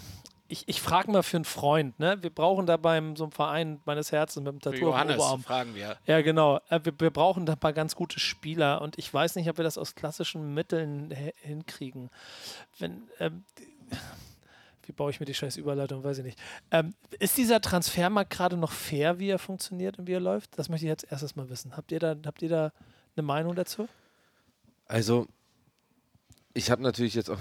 ich, 0.50 0.68
ich 0.68 0.82
frage 0.82 1.12
mal 1.12 1.24
für 1.24 1.38
einen 1.38 1.45
Freund, 1.45 2.00
ne? 2.00 2.18
Wir 2.22 2.30
brauchen 2.30 2.66
da 2.66 2.78
beim 2.78 3.16
so 3.16 3.26
einem 3.26 3.32
Verein 3.32 3.82
meines 3.86 4.12
Herzens 4.12 4.43
mit 4.43 4.54
dem 4.54 4.60
Tattoo 4.62 4.78
Für 4.78 4.84
Johannes 4.86 5.18
Oberarm. 5.18 5.43
fragen 5.43 5.76
wir. 5.76 5.98
Ja, 6.06 6.22
genau. 6.22 6.60
Äh, 6.70 6.80
Wir, 6.84 6.93
wir 7.00 7.10
brauchen 7.12 7.45
da 7.45 7.54
ein 7.54 7.60
paar 7.60 7.74
ganz 7.74 7.95
gute 7.95 8.20
Spieler 8.20 8.82
und 8.82 8.98
ich 8.98 9.14
weiß 9.14 9.36
nicht, 9.36 9.50
ob 9.50 9.58
wir 9.58 9.64
das 9.64 9.78
aus 9.78 9.95
klassischen 9.95 10.54
Mitteln 10.54 11.14
hi- 11.16 11.34
hinkriegen. 11.41 12.10
Wenn, 12.80 13.04
ähm, 13.20 13.43
wie 14.86 14.93
baue 14.93 15.12
ich 15.12 15.20
mir 15.20 15.26
die 15.26 15.34
scheiß 15.34 15.58
Überleitung, 15.58 16.04
weiß 16.04 16.20
ich 16.20 16.24
nicht. 16.24 16.39
Ähm, 16.72 16.93
ist 17.20 17.38
dieser 17.38 17.60
Transfermarkt 17.60 18.30
gerade 18.32 18.56
noch 18.56 18.72
fair, 18.72 19.20
wie 19.20 19.30
er 19.30 19.39
funktioniert 19.39 20.00
und 20.00 20.08
wie 20.08 20.14
er 20.14 20.22
läuft? 20.22 20.58
Das 20.58 20.70
möchte 20.70 20.86
ich 20.86 20.89
jetzt 20.89 21.12
erstes 21.12 21.36
mal 21.36 21.50
wissen. 21.50 21.76
Habt 21.76 21.91
ihr 21.91 22.00
da, 22.00 22.16
habt 22.26 22.41
ihr 22.41 22.50
da 22.50 22.72
eine 23.18 23.24
Meinung 23.24 23.54
dazu? 23.56 23.89
Also, 24.86 25.28
ich 26.54 26.72
habe 26.72 26.82
natürlich 26.82 27.16
jetzt 27.16 27.30
auch 27.30 27.38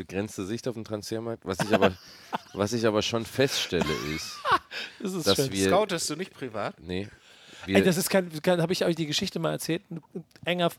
begrenzte 0.00 0.46
Sicht 0.46 0.66
auf 0.66 0.74
den 0.74 0.84
Transfermarkt. 0.84 1.44
Was 1.44 1.60
ich 1.60 1.74
aber, 1.74 1.92
was 2.54 2.72
ich 2.72 2.86
aber 2.86 3.02
schon 3.02 3.26
feststelle, 3.26 3.92
ist, 4.16 4.38
Das 4.98 5.12
ist 5.12 5.26
dass 5.26 5.36
schön. 5.36 5.52
wir. 5.52 5.66
Scoutest 5.66 6.08
du 6.08 6.16
nicht 6.16 6.32
privat? 6.32 6.80
Nee. 6.80 7.08
Ey, 7.66 7.82
das 7.82 7.98
ist 7.98 8.08
kein, 8.08 8.30
kein 8.40 8.62
habe 8.62 8.72
ich 8.72 8.86
euch 8.86 8.96
die 8.96 9.04
Geschichte 9.04 9.38
mal 9.38 9.50
erzählt. 9.50 9.82
Ein 9.90 10.00
ein 10.14 10.24
enger 10.46 10.70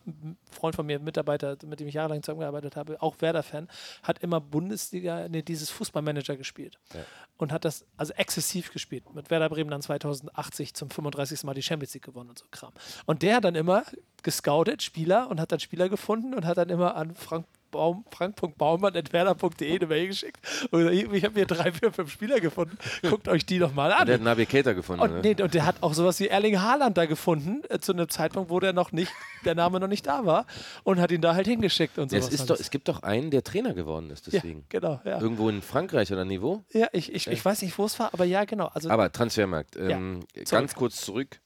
Freund 0.50 0.76
von 0.76 0.84
mir, 0.88 0.98
Mitarbeiter, 0.98 1.56
mit 1.68 1.80
dem 1.80 1.88
ich 1.88 1.94
jahrelang 1.94 2.24
zusammengearbeitet 2.24 2.76
habe, 2.76 3.00
auch 3.00 3.16
Werder-Fan, 3.20 3.68
hat 4.02 4.18
immer 4.24 4.42
Bundesliga, 4.42 5.28
nee, 5.30 5.44
dieses 5.44 5.70
Fußballmanager 5.70 6.38
gespielt. 6.38 6.80
Ja. 6.96 7.02
Und 7.38 7.52
hat 7.52 7.66
das 7.66 7.86
also 7.98 8.14
exzessiv 8.14 8.74
gespielt. 8.74 9.14
Mit 9.14 9.30
Werder 9.30 9.50
Bremen 9.50 9.70
dann 9.70 9.84
2080 9.84 10.74
zum 10.74 10.90
35. 10.90 11.44
Mal 11.44 11.54
die 11.54 11.62
Champions 11.62 11.94
League 11.94 12.06
gewonnen 12.06 12.32
und 12.32 12.40
so 12.40 12.46
Kram. 12.50 12.74
Und 13.06 13.22
der 13.22 13.36
hat 13.36 13.44
dann 13.44 13.54
immer 13.54 13.84
gescoutet, 14.24 14.82
Spieler, 14.82 15.30
und 15.30 15.40
hat 15.40 15.52
dann 15.52 15.60
Spieler 15.60 15.88
gefunden 15.88 16.34
und 16.34 16.46
hat 16.46 16.58
dann 16.58 16.70
immer 16.70 16.96
an 16.96 17.14
Frank 17.14 17.46
Baum, 17.72 18.06
frank.baumann.werder.de 18.12 19.76
eine 19.76 19.88
Mail 19.88 20.08
geschickt. 20.08 20.40
Und 20.72 20.92
ich 20.92 21.24
habe 21.24 21.34
hier 21.36 21.46
drei, 21.46 21.72
vier, 21.72 21.92
fünf 21.92 22.12
Spieler 22.12 22.40
gefunden. 22.40 22.78
Guckt 23.10 23.28
euch 23.28 23.46
die 23.46 23.60
doch 23.60 23.74
mal 23.74 23.92
an. 23.92 24.06
der 24.06 24.16
hat 24.16 24.22
Navigator 24.24 24.74
gefunden. 24.74 25.02
Und, 25.04 25.14
ne? 25.14 25.22
nee, 25.36 25.42
und 25.42 25.54
der 25.54 25.66
hat 25.66 25.78
auch 25.82 25.94
sowas 25.94 26.20
wie 26.20 26.28
Erling 26.28 26.62
Haaland 26.62 26.98
da 26.98 27.06
gefunden, 27.06 27.62
äh, 27.70 27.80
zu 27.80 27.94
einem 27.94 28.10
Zeitpunkt, 28.10 28.50
wo 28.50 28.60
der 28.60 28.74
noch 28.74 28.92
nicht, 28.92 29.12
der 29.46 29.56
Name 29.56 29.80
noch 29.80 29.88
nicht 29.88 30.06
da 30.06 30.26
war, 30.26 30.46
und 30.84 31.00
hat 31.00 31.12
ihn 31.12 31.22
da 31.22 31.34
halt 31.34 31.48
hingeschickt 31.48 31.98
und 31.98 32.12
Ja, 32.12 32.22
sowas. 32.22 32.34
es, 32.34 32.46
doch, 32.46 32.60
es 32.60 32.70
gibt 32.70 32.88
doch 32.88 33.04
einen, 33.04 33.32
der 33.32 33.44
Trainer 33.44 33.74
geworden 33.74 34.10
ist, 34.12 34.28
deswegen. 34.28 34.66
Ja, 34.72 34.80
genau, 34.80 35.02
ja. 35.06 35.20
Irgendwo 35.20 35.50
in 35.50 35.62
Frankreich 35.62 36.12
oder 36.12 36.26
Niveau. 36.26 36.64
Ja, 36.72 36.88
ich, 36.92 37.14
ich, 37.14 37.28
ich 37.28 37.44
weiß 37.46 37.62
nicht, 37.62 37.78
wo 37.78 37.86
es 37.86 37.98
war, 38.00 38.14
aber 38.14 38.26
ja, 38.26 38.46
genau. 38.46 38.68
Also, 38.74 38.90
Aber 38.90 39.12
Transfermarkt. 39.12 39.76
Ja, 39.76 39.90
Ähm, 39.92 40.20
zurück. 40.34 40.50
ganz 40.50 40.76
kurz 40.76 41.02
zurück 41.02 41.40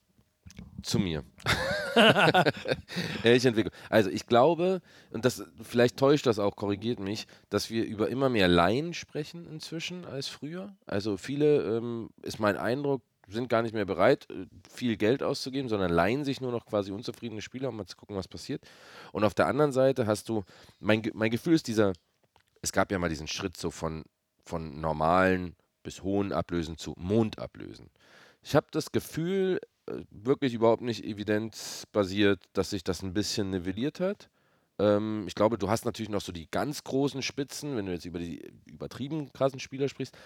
zu 0.82 0.98
mir. 0.98 1.24
Ehrliche 3.22 3.48
Entwicklung. 3.48 3.74
Also 3.88 4.10
ich 4.10 4.26
glaube, 4.26 4.80
und 5.10 5.24
das 5.24 5.44
vielleicht 5.62 5.96
täuscht 5.96 6.26
das 6.26 6.38
auch, 6.38 6.56
korrigiert 6.56 7.00
mich, 7.00 7.26
dass 7.48 7.70
wir 7.70 7.84
über 7.84 8.08
immer 8.08 8.28
mehr 8.28 8.48
Laien 8.48 8.94
sprechen 8.94 9.46
inzwischen 9.46 10.04
als 10.04 10.28
früher. 10.28 10.74
Also 10.86 11.16
viele, 11.16 11.76
ähm, 11.76 12.10
ist 12.22 12.38
mein 12.38 12.56
Eindruck, 12.56 13.02
sind 13.28 13.48
gar 13.48 13.62
nicht 13.62 13.74
mehr 13.74 13.84
bereit, 13.84 14.28
äh, 14.30 14.46
viel 14.70 14.96
Geld 14.96 15.22
auszugeben, 15.22 15.68
sondern 15.68 15.90
leihen 15.90 16.24
sich 16.24 16.40
nur 16.40 16.52
noch 16.52 16.66
quasi 16.66 16.92
unzufriedene 16.92 17.42
Spieler, 17.42 17.70
um 17.70 17.76
mal 17.76 17.86
zu 17.86 17.96
gucken, 17.96 18.16
was 18.16 18.28
passiert. 18.28 18.62
Und 19.12 19.24
auf 19.24 19.34
der 19.34 19.46
anderen 19.46 19.72
Seite 19.72 20.06
hast 20.06 20.28
du, 20.28 20.44
mein, 20.78 21.02
mein 21.14 21.30
Gefühl 21.30 21.54
ist 21.54 21.66
dieser, 21.66 21.92
es 22.62 22.72
gab 22.72 22.92
ja 22.92 22.98
mal 22.98 23.08
diesen 23.08 23.26
Schritt 23.26 23.56
so 23.56 23.70
von, 23.70 24.04
von 24.44 24.80
normalen 24.80 25.56
bis 25.82 26.02
hohen 26.02 26.32
Ablösen 26.32 26.76
zu 26.76 26.94
Mondablösen. 26.96 27.90
Ich 28.42 28.54
habe 28.54 28.66
das 28.70 28.92
Gefühl, 28.92 29.60
wirklich 30.10 30.54
überhaupt 30.54 30.82
nicht 30.82 31.04
evidenzbasiert, 31.04 32.42
dass 32.52 32.70
sich 32.70 32.84
das 32.84 33.02
ein 33.02 33.12
bisschen 33.12 33.50
nivelliert 33.50 34.00
hat. 34.00 34.28
Ähm, 34.78 35.24
ich 35.26 35.34
glaube, 35.34 35.58
du 35.58 35.68
hast 35.68 35.84
natürlich 35.84 36.10
noch 36.10 36.20
so 36.20 36.32
die 36.32 36.50
ganz 36.50 36.84
großen 36.84 37.22
Spitzen, 37.22 37.76
wenn 37.76 37.86
du 37.86 37.92
jetzt 37.92 38.04
über 38.04 38.18
die 38.18 38.52
übertrieben 38.66 39.32
krassen 39.32 39.60
Spieler 39.60 39.88
sprichst. 39.88 40.16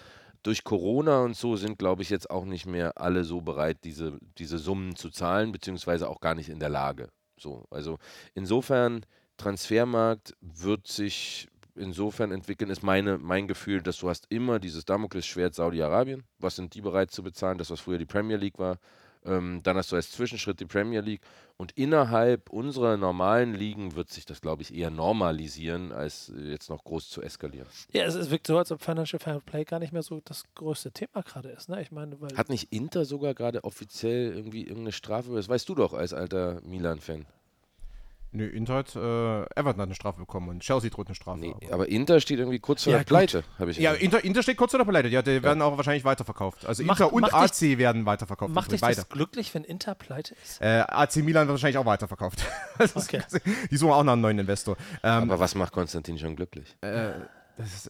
Durch 0.43 0.65
Corona 0.65 1.21
und 1.21 1.37
so 1.37 1.57
sind, 1.57 1.79
glaube 1.79 2.03
ich, 2.03 2.09
jetzt 2.11 2.31
auch 2.31 2.47
nicht 2.47 2.65
mehr 2.65 2.99
alle 2.99 3.25
so 3.25 3.43
bereit, 3.43 3.79
diese, 3.85 4.19
diese 4.39 4.59
Summen 4.59 4.97
zu 4.97 5.11
zahlen, 5.11 5.53
beziehungsweise 5.53 6.09
auch 6.09 6.21
gar 6.21 6.35
nicht 6.35 6.49
in 6.49 6.61
der 6.61 6.71
Lage. 6.71 7.11
So, 7.37 7.67
also 7.71 7.99
insofern, 8.35 9.05
Transfermarkt 9.37 10.35
wird 10.41 10.87
sich 10.87 11.49
insofern 11.75 12.33
entwickeln, 12.33 12.71
ist 12.71 12.83
meine, 12.83 13.19
mein 13.19 13.49
Gefühl, 13.49 13.83
dass 13.83 13.99
du 13.99 14.09
hast 14.09 14.27
immer 14.29 14.59
dieses 14.59 14.85
Damoklesschwert 14.85 15.55
Saudi-Arabien. 15.55 16.25
Was 16.39 16.57
sind 16.57 16.75
die 16.75 16.83
bereit 16.83 17.11
zu 17.11 17.23
bezahlen? 17.23 17.59
Das, 17.59 17.71
was 17.71 17.81
früher 17.81 17.99
die 17.99 18.07
Premier 18.07 18.37
League 18.37 18.59
war. 18.59 18.79
Ähm, 19.25 19.61
dann 19.63 19.77
hast 19.77 19.93
du 19.93 19.97
als 19.97 20.11
Zwischenschritt 20.11 20.61
die 20.61 20.67
Premier 20.67 21.01
League. 21.01 21.21
Und 21.57 21.73
innerhalb 21.73 22.49
unserer 22.49 22.97
normalen 22.97 23.55
Ligen 23.55 23.95
wird 23.95 24.09
sich 24.09 24.25
das, 24.25 24.41
glaube 24.41 24.63
ich, 24.63 24.75
eher 24.75 24.91
normalisieren, 24.91 25.93
als 25.93 26.31
äh, 26.31 26.51
jetzt 26.51 26.71
noch 26.71 26.85
groß 26.85 27.11
zu 27.11 27.21
eskalieren. 27.21 27.67
ja, 27.93 28.05
es, 28.05 28.15
es 28.15 28.31
wirkt 28.31 28.47
so, 28.47 28.57
als 28.57 28.73
ob 28.73 28.83
Financial 28.83 29.21
Fair 29.21 29.41
Play 29.41 29.65
gar 29.65 29.79
nicht 29.79 29.93
mehr 29.93 30.03
so 30.03 30.21
das 30.25 30.45
größte 30.55 30.91
Thema 30.93 31.23
gerade 31.23 31.51
ist. 31.51 31.69
Ne? 31.69 31.83
Ich 31.83 31.91
meine, 31.91 32.17
Hat 32.35 32.49
nicht 32.49 32.73
Inter 32.73 33.05
sogar 33.05 33.35
gerade 33.35 33.65
offiziell 33.65 34.33
irgendwie 34.33 34.63
irgendeine 34.63 34.93
Strafe? 34.93 35.35
Das 35.35 35.49
weißt 35.49 35.69
du 35.69 35.75
doch 35.75 35.93
als 35.93 36.15
alter 36.15 36.61
Milan-Fan. 36.63 37.27
Nö, 38.33 38.47
Inter 38.47 38.75
hat, 38.75 38.95
äh, 38.95 38.99
Everton 39.59 39.81
hat 39.81 39.89
eine 39.89 39.95
Strafe 39.97 40.21
bekommen 40.21 40.49
und 40.51 40.61
Chelsea 40.61 40.89
droht 40.89 41.09
eine 41.09 41.17
Strafe. 41.17 41.41
Nee, 41.41 41.55
aber 41.73 41.89
Inter 41.89 42.21
steht 42.21 42.39
irgendwie 42.39 42.61
kurz 42.61 42.85
vor 42.85 42.93
Ja, 42.93 42.99
der. 43.01 43.05
Pleite, 43.05 43.43
habe 43.59 43.73
ich 43.73 43.79
Ja. 43.79 43.93
Inter, 43.93 44.23
Inter 44.23 44.43
steht 44.45 44.57
kurz 44.57 44.71
vor 44.71 44.79
der 44.79 44.85
Pleite. 44.85 45.09
Ja, 45.09 45.21
die 45.23 45.43
werden 45.43 45.61
auch 45.63 45.77
wahrscheinlich 45.77 46.05
weiterverkauft. 46.05 46.65
Also 46.65 46.85
Macht- 46.85 47.01
Inter 47.01 47.13
und 47.13 47.23
macht 47.23 47.35
AC 47.35 47.77
werden 47.79 48.07
weiterverkauft. 48.07 48.55
macht 48.55 48.71
dich 48.71 48.81
Beide. 48.81 48.95
das 48.97 49.09
glücklich, 49.09 49.53
wenn 49.55 49.65
Inter 49.65 49.97
pleite 49.97 50.35
ist? 50.45 50.61
Äh, 50.61 50.85
AC 50.87 51.17
Milan 51.17 51.49
wird 51.49 51.55
wahrscheinlich 51.55 51.79
auch 51.79 51.87
weiterverkauft. 51.87 52.45
Okay. 52.95 53.21
Die 53.71 53.77
suchen 53.77 53.93
auch 53.93 54.03
nach 54.05 54.15
einem 54.15 54.23
neuen 54.23 54.39
Investor. 54.39 54.77
Ähm, 55.03 55.25
Aber 55.25 55.39
was 55.39 55.55
macht 55.55 55.73
Konstantin 55.73 56.19
schon 56.19 56.35
glücklich? 56.37 56.77
äh, 56.81 57.11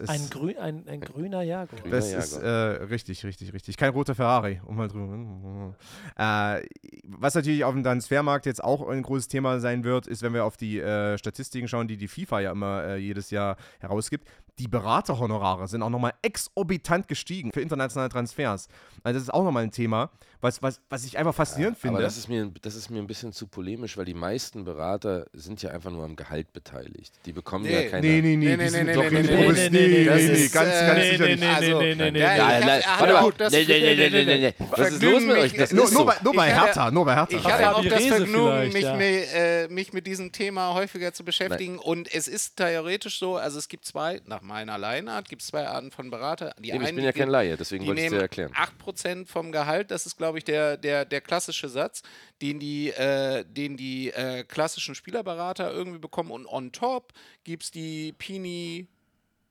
Ein, 0.06 0.28
grün, 0.30 0.56
ein, 0.58 0.88
ein 0.88 1.00
grüner 1.00 1.42
Jago. 1.42 1.74
Grün- 1.76 1.90
Das 1.90 2.10
Ja, 2.12 2.18
ist 2.18 2.34
Jaguar. 2.34 2.50
äh, 2.80 2.84
richtig, 2.84 3.24
richtig, 3.24 3.52
richtig. 3.52 3.76
Kein 3.76 3.90
roter 3.92 4.14
Ferrari, 4.14 4.60
um 4.66 4.76
mal 4.76 4.88
drüber. 4.88 5.74
Äh, 6.16 6.62
was 7.04 7.34
natürlich 7.34 7.64
auf 7.64 7.74
dem 7.74 7.82
Transfermarkt 7.84 8.46
jetzt 8.46 8.62
auch 8.62 8.86
ein 8.88 9.02
großes 9.02 9.28
Thema 9.28 9.60
sein 9.60 9.84
wird, 9.84 10.06
ist, 10.06 10.22
wenn 10.22 10.34
wir 10.34 10.44
auf 10.44 10.56
die 10.56 10.78
äh, 10.80 11.18
Statistiken 11.18 11.68
schauen, 11.68 11.88
die 11.88 11.96
die 11.96 12.08
FIFA 12.08 12.40
ja 12.40 12.52
immer 12.52 12.84
äh, 12.84 12.96
jedes 12.96 13.30
Jahr 13.30 13.56
herausgibt. 13.80 14.26
Die 14.58 14.68
Beraterhonorare 14.68 15.68
sind 15.68 15.82
auch 15.82 15.88
nochmal 15.90 16.12
exorbitant 16.22 17.08
gestiegen 17.08 17.50
für 17.52 17.60
internationale 17.62 18.10
Transfers. 18.10 18.68
Also 19.02 19.14
das 19.18 19.22
ist 19.24 19.30
auch 19.34 19.44
nochmal 19.44 19.62
ein 19.62 19.70
Thema, 19.70 20.10
was, 20.41 20.62
was, 20.62 20.80
was 20.88 21.05
ich 21.05 21.18
einfach 21.18 21.34
faszinierend 21.34 21.76
finde. 21.78 21.97
Aber 21.97 22.03
das 22.05 22.16
ist, 22.16 22.28
mir, 22.28 22.51
das 22.62 22.74
ist 22.74 22.88
mir 22.91 22.99
ein 22.99 23.07
bisschen 23.07 23.32
zu 23.32 23.47
polemisch, 23.47 23.97
weil 23.97 24.05
die 24.07 24.14
meisten 24.14 24.64
Berater 24.64 25.26
sind 25.32 25.62
ja 25.62 25.70
einfach 25.70 25.91
nur 25.91 26.05
am 26.05 26.16
Gehalt 26.16 26.53
beteiligt. 26.53 27.12
Die 27.26 27.32
bekommen 27.32 27.64
Nee. 27.64 27.84
ja 27.84 27.91
keine. 27.91 28.07
nee, 28.07 28.20
nee, 28.22 28.36
nee, 28.36 28.36
Nee, 28.36 28.51
die 28.53 28.57
nee, 28.62 28.68
sind 28.68 28.86
nee, 28.86 28.93
doch 28.95 29.03
nee, 29.11 29.20
in 29.20 29.26
nee, 29.26 29.36
nee, 29.36 29.68
nee, 29.68 29.68
nee, 29.68 30.32
nee, 30.32 30.49
ganz, 30.49 30.53
ganz 30.53 30.70
nee, 30.99 31.11
sicher 31.11 31.24
nee, 31.24 31.30
nicht. 31.30 31.41
nee, 31.41 31.47
Also, 31.47 31.80
nee, 31.80 31.95
nee, 31.95 32.11
nee, 32.11 32.18
ja, 32.20 32.59
nee. 32.61 32.66
Ja, 32.80 32.80
warte 32.99 33.12
mal. 33.12 33.51
Nee, 33.51 33.64
nee, 33.64 33.80
nee, 33.80 33.95
nee, 33.97 34.11
nee, 34.11 34.24
nee, 34.24 34.38
nee. 34.59 34.66
Was 34.70 34.91
ist 34.93 35.03
los 35.03 35.22
mit 35.22 35.36
euch? 35.36 35.53
Das 35.57 35.72
Nur, 35.72 35.91
nur, 35.91 36.07
bei, 36.07 36.16
nur 36.22 36.32
bei 36.34 36.53
Hertha, 36.55 36.91
nur 36.91 37.05
bei 37.05 37.14
Hertha. 37.16 37.36
Ich 37.36 37.45
hatte 37.45 37.76
auch 37.76 37.84
das 37.84 38.05
Vergnügen, 38.07 38.72
mich, 38.72 38.82
ja. 38.82 38.95
mi- 38.97 39.24
äh, 39.34 39.68
mich 39.68 39.93
mit 39.93 40.07
diesem 40.07 40.32
Thema 40.32 40.74
häufiger 40.74 41.12
zu 41.12 41.24
beschäftigen. 41.24 41.78
Und 41.78 42.12
es 42.14 42.28
ist 42.28 42.57
theoretisch 42.57 43.18
so, 43.18 43.36
also 43.36 43.59
es 43.59 43.68
gibt 43.68 43.84
zwei, 43.84 44.20
nach 44.26 44.41
meiner 44.41 44.78
Laienart, 44.78 45.28
gibt 45.28 45.43
es 45.43 45.49
zwei 45.49 45.66
Arten 45.66 45.91
von 45.91 46.11
Berater. 46.11 46.55
Die 46.59 46.70
ich 46.70 46.78
bin 46.95 47.05
ja 47.05 47.12
kein 47.12 47.28
Laie, 47.28 47.57
deswegen 47.57 47.86
wollte 47.86 48.01
ich 48.01 48.07
es 48.07 48.12
dir 48.12 48.20
erklären. 48.20 48.53
8% 48.86 49.26
vom 49.26 49.53
Gehalt, 49.53 49.91
das 49.91 50.07
ist, 50.07 50.16
glaube 50.16 50.29
ich, 50.38 50.44
der, 50.44 50.76
der, 50.76 51.04
der 51.04 51.20
klassische 51.20 51.68
Satz, 51.68 52.02
den 52.42 52.58
die, 52.58 52.90
äh, 52.90 53.44
den 53.44 53.76
die 53.76 54.10
äh, 54.10 54.44
klassischen 54.44 54.94
Spielerberater 54.94 55.72
irgendwie 55.72 55.98
bekommen. 55.98 56.30
Und 56.30 56.46
on 56.46 56.72
top 56.72 57.12
gibt 57.44 57.64
es 57.64 57.70
die 57.70 58.12
Pini, 58.12 58.88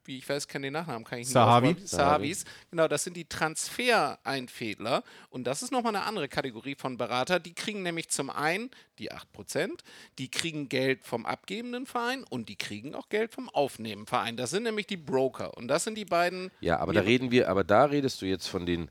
wie 0.09 0.17
ich 0.17 0.27
weiß, 0.27 0.47
kenne 0.47 0.67
den 0.67 0.73
Nachnamen, 0.73 1.03
kann 1.03 1.19
ich 1.19 1.27
nicht 1.27 1.37
aussprechen. 1.37 1.85
Sahavis. 1.85 2.43
Genau, 2.71 2.87
das 2.87 3.03
sind 3.03 3.15
die 3.15 3.25
Transfereinfädler. 3.25 5.03
Und 5.29 5.45
das 5.45 5.61
ist 5.61 5.71
nochmal 5.71 5.95
eine 5.95 6.05
andere 6.05 6.27
Kategorie 6.27 6.75
von 6.75 6.97
Berater. 6.97 7.39
Die 7.39 7.53
kriegen 7.53 7.83
nämlich 7.83 8.09
zum 8.09 8.31
einen 8.31 8.71
die 8.97 9.11
8%, 9.11 9.69
die 10.17 10.29
kriegen 10.29 10.67
Geld 10.67 11.03
vom 11.03 11.27
abgebenden 11.27 11.85
Verein 11.85 12.23
und 12.23 12.49
die 12.49 12.55
kriegen 12.55 12.95
auch 12.95 13.09
Geld 13.09 13.31
vom 13.31 13.49
aufnehmenden 13.49 14.07
Verein. 14.07 14.35
Das 14.35 14.49
sind 14.49 14.63
nämlich 14.63 14.87
die 14.87 14.97
Broker. 14.97 15.55
Und 15.55 15.67
das 15.67 15.83
sind 15.83 15.95
die 15.95 16.05
beiden. 16.05 16.49
Ja, 16.59 16.79
aber 16.79 16.93
da 16.93 17.01
reden 17.01 17.29
wir, 17.29 17.47
aber 17.47 17.63
da 17.63 17.85
redest 17.85 18.21
du 18.21 18.25
jetzt 18.25 18.47
von 18.47 18.65
den 18.65 18.89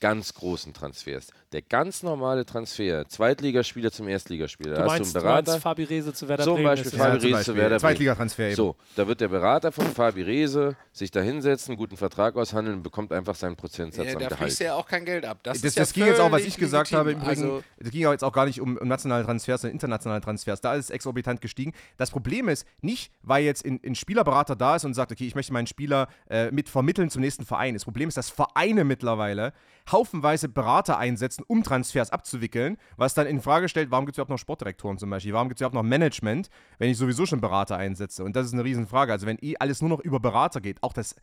ganz 0.00 0.34
großen 0.34 0.74
Transfers. 0.74 1.28
Der 1.52 1.62
ganz 1.62 2.02
normale 2.02 2.44
Transfer, 2.44 3.08
Zweitligaspieler 3.08 3.90
zum 3.90 4.08
Erstligaspieler, 4.08 4.74
Du 4.74 4.80
da 4.80 4.86
meinst, 4.86 5.00
hast 5.06 5.14
du 5.14 5.20
du 5.20 5.24
einen 5.26 5.32
Berater. 5.34 5.50
meinst 5.52 5.62
Fabi 5.62 5.84
Rehse 5.84 6.12
zu 6.12 6.28
Werder 6.28 6.44
Zum 6.44 6.54
Bremen. 6.54 6.66
Beispiel 6.66 6.86
ist 6.86 6.92
es. 6.92 6.98
Fabi 6.98 7.12
Ja, 7.14 7.18
zum 7.20 7.22
Rehse 7.22 7.30
zu 7.30 7.36
Beispiel. 7.38 7.54
Werder 7.56 7.68
Bremen. 7.68 7.80
Zweitligatransfer 7.80 8.42
eben. 8.46 8.56
So, 8.56 8.76
da 8.96 9.08
wird 9.08 9.20
der 9.20 9.28
Berater 9.28 9.72
von 9.72 9.86
Fabi 9.86 10.22
Rehse 10.22 10.76
sich 10.92 11.10
da 11.10 11.20
hinsetzen, 11.20 11.72
einen 11.72 11.78
guten 11.78 11.96
Vertrag 11.96 12.36
aushandeln 12.36 12.78
und 12.78 12.82
bekommt 12.82 13.12
einfach 13.12 13.34
seinen 13.34 13.56
Prozentsatz 13.56 14.06
Ja, 14.06 14.12
am 14.14 14.18
da 14.18 14.28
Gehalt. 14.28 14.42
fließt 14.50 14.60
ja 14.60 14.74
auch 14.74 14.86
kein 14.86 15.04
Geld 15.04 15.24
ab. 15.24 15.38
Das, 15.42 15.60
Das, 15.60 15.64
ist 15.70 15.76
ja 15.76 15.82
das 15.82 15.92
ging 15.92 16.06
jetzt 16.06 16.20
auch, 16.20 16.30
was 16.30 16.42
ich 16.42 16.56
gesagt 16.58 16.92
habe. 16.92 17.12
Im 17.12 17.20
legitim. 17.20 17.32
Übrigen, 17.44 17.52
Also, 17.56 17.64
es 17.78 17.90
ging 17.90 18.00
ja 18.02 18.12
jetzt 18.12 18.24
auch 18.24 18.32
gar 18.32 18.44
nicht 18.46 18.60
um, 18.60 18.76
um 18.76 18.88
nationale 18.88 19.24
Transfers, 19.24 19.62
sondern 19.62 19.74
internationale 19.74 20.20
Transfers. 20.20 20.60
Da 20.60 20.74
ist 20.74 20.86
es 20.86 20.90
exorbitant 20.90 21.40
gestiegen. 21.40 21.72
Das 21.96 22.10
Problem 22.10 22.48
ist 22.48 22.66
nicht, 22.82 23.10
weil 23.22 23.44
jetzt 23.44 23.64
ein, 23.64 23.80
ein 23.84 23.94
Spielerberater 23.94 24.56
da 24.56 24.76
ist 24.76 24.84
und 24.84 24.94
sagt, 24.94 25.10
okay, 25.12 25.26
ich 25.26 25.34
möchte 25.34 25.52
meinen 25.52 25.66
Spieler 25.66 26.08
äh, 26.28 26.50
mit 26.50 26.68
vermitteln 26.68 27.08
zum 27.08 27.22
nächsten 27.22 27.46
Verein. 27.46 27.74
Das 27.74 27.84
Problem 27.84 28.08
ist, 28.08 28.16
dass 28.16 28.28
Vereine 28.30 28.84
mittlerweile 28.84 29.52
haufenweise 29.90 30.48
Berater 30.48 30.98
einsetzen, 30.98 31.44
um 31.46 31.62
Transfers 31.62 32.10
abzuwickeln, 32.10 32.76
was 32.96 33.14
dann 33.14 33.26
in 33.26 33.40
Frage 33.40 33.68
stellt, 33.68 33.90
warum 33.90 34.06
gibt 34.06 34.14
es 34.14 34.18
überhaupt 34.18 34.30
noch 34.30 34.38
Sportdirektoren 34.38 34.98
zum 34.98 35.10
Beispiel? 35.10 35.32
Warum 35.32 35.48
gibt 35.48 35.58
es 35.58 35.62
überhaupt 35.62 35.74
noch 35.74 35.82
Management, 35.82 36.50
wenn 36.78 36.90
ich 36.90 36.98
sowieso 36.98 37.26
schon 37.26 37.40
Berater 37.40 37.76
einsetze? 37.76 38.24
Und 38.24 38.36
das 38.36 38.46
ist 38.46 38.52
eine 38.52 38.64
Riesenfrage. 38.64 39.12
Also 39.12 39.26
wenn 39.26 39.38
eh 39.40 39.56
alles 39.58 39.80
nur 39.80 39.90
noch 39.90 40.00
über 40.00 40.20
Berater 40.20 40.60
geht, 40.60 40.82
auch 40.82 40.92
das 40.92 41.14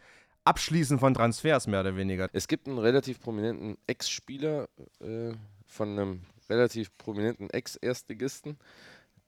Abschließen 0.46 1.00
von 1.00 1.14
Transfers 1.14 1.68
mehr 1.68 1.82
oder 1.82 1.96
weniger. 1.96 2.30
Es 2.34 2.48
gibt 2.48 2.68
einen 2.68 2.78
relativ 2.78 3.22
prominenten 3.22 3.78
Ex-Spieler 3.88 4.68
äh, 5.00 5.34
von 5.68 5.90
einem 5.90 6.22
relativ 6.50 6.96
prominenten 6.98 7.50
Ex-Erstligisten, 7.50 8.58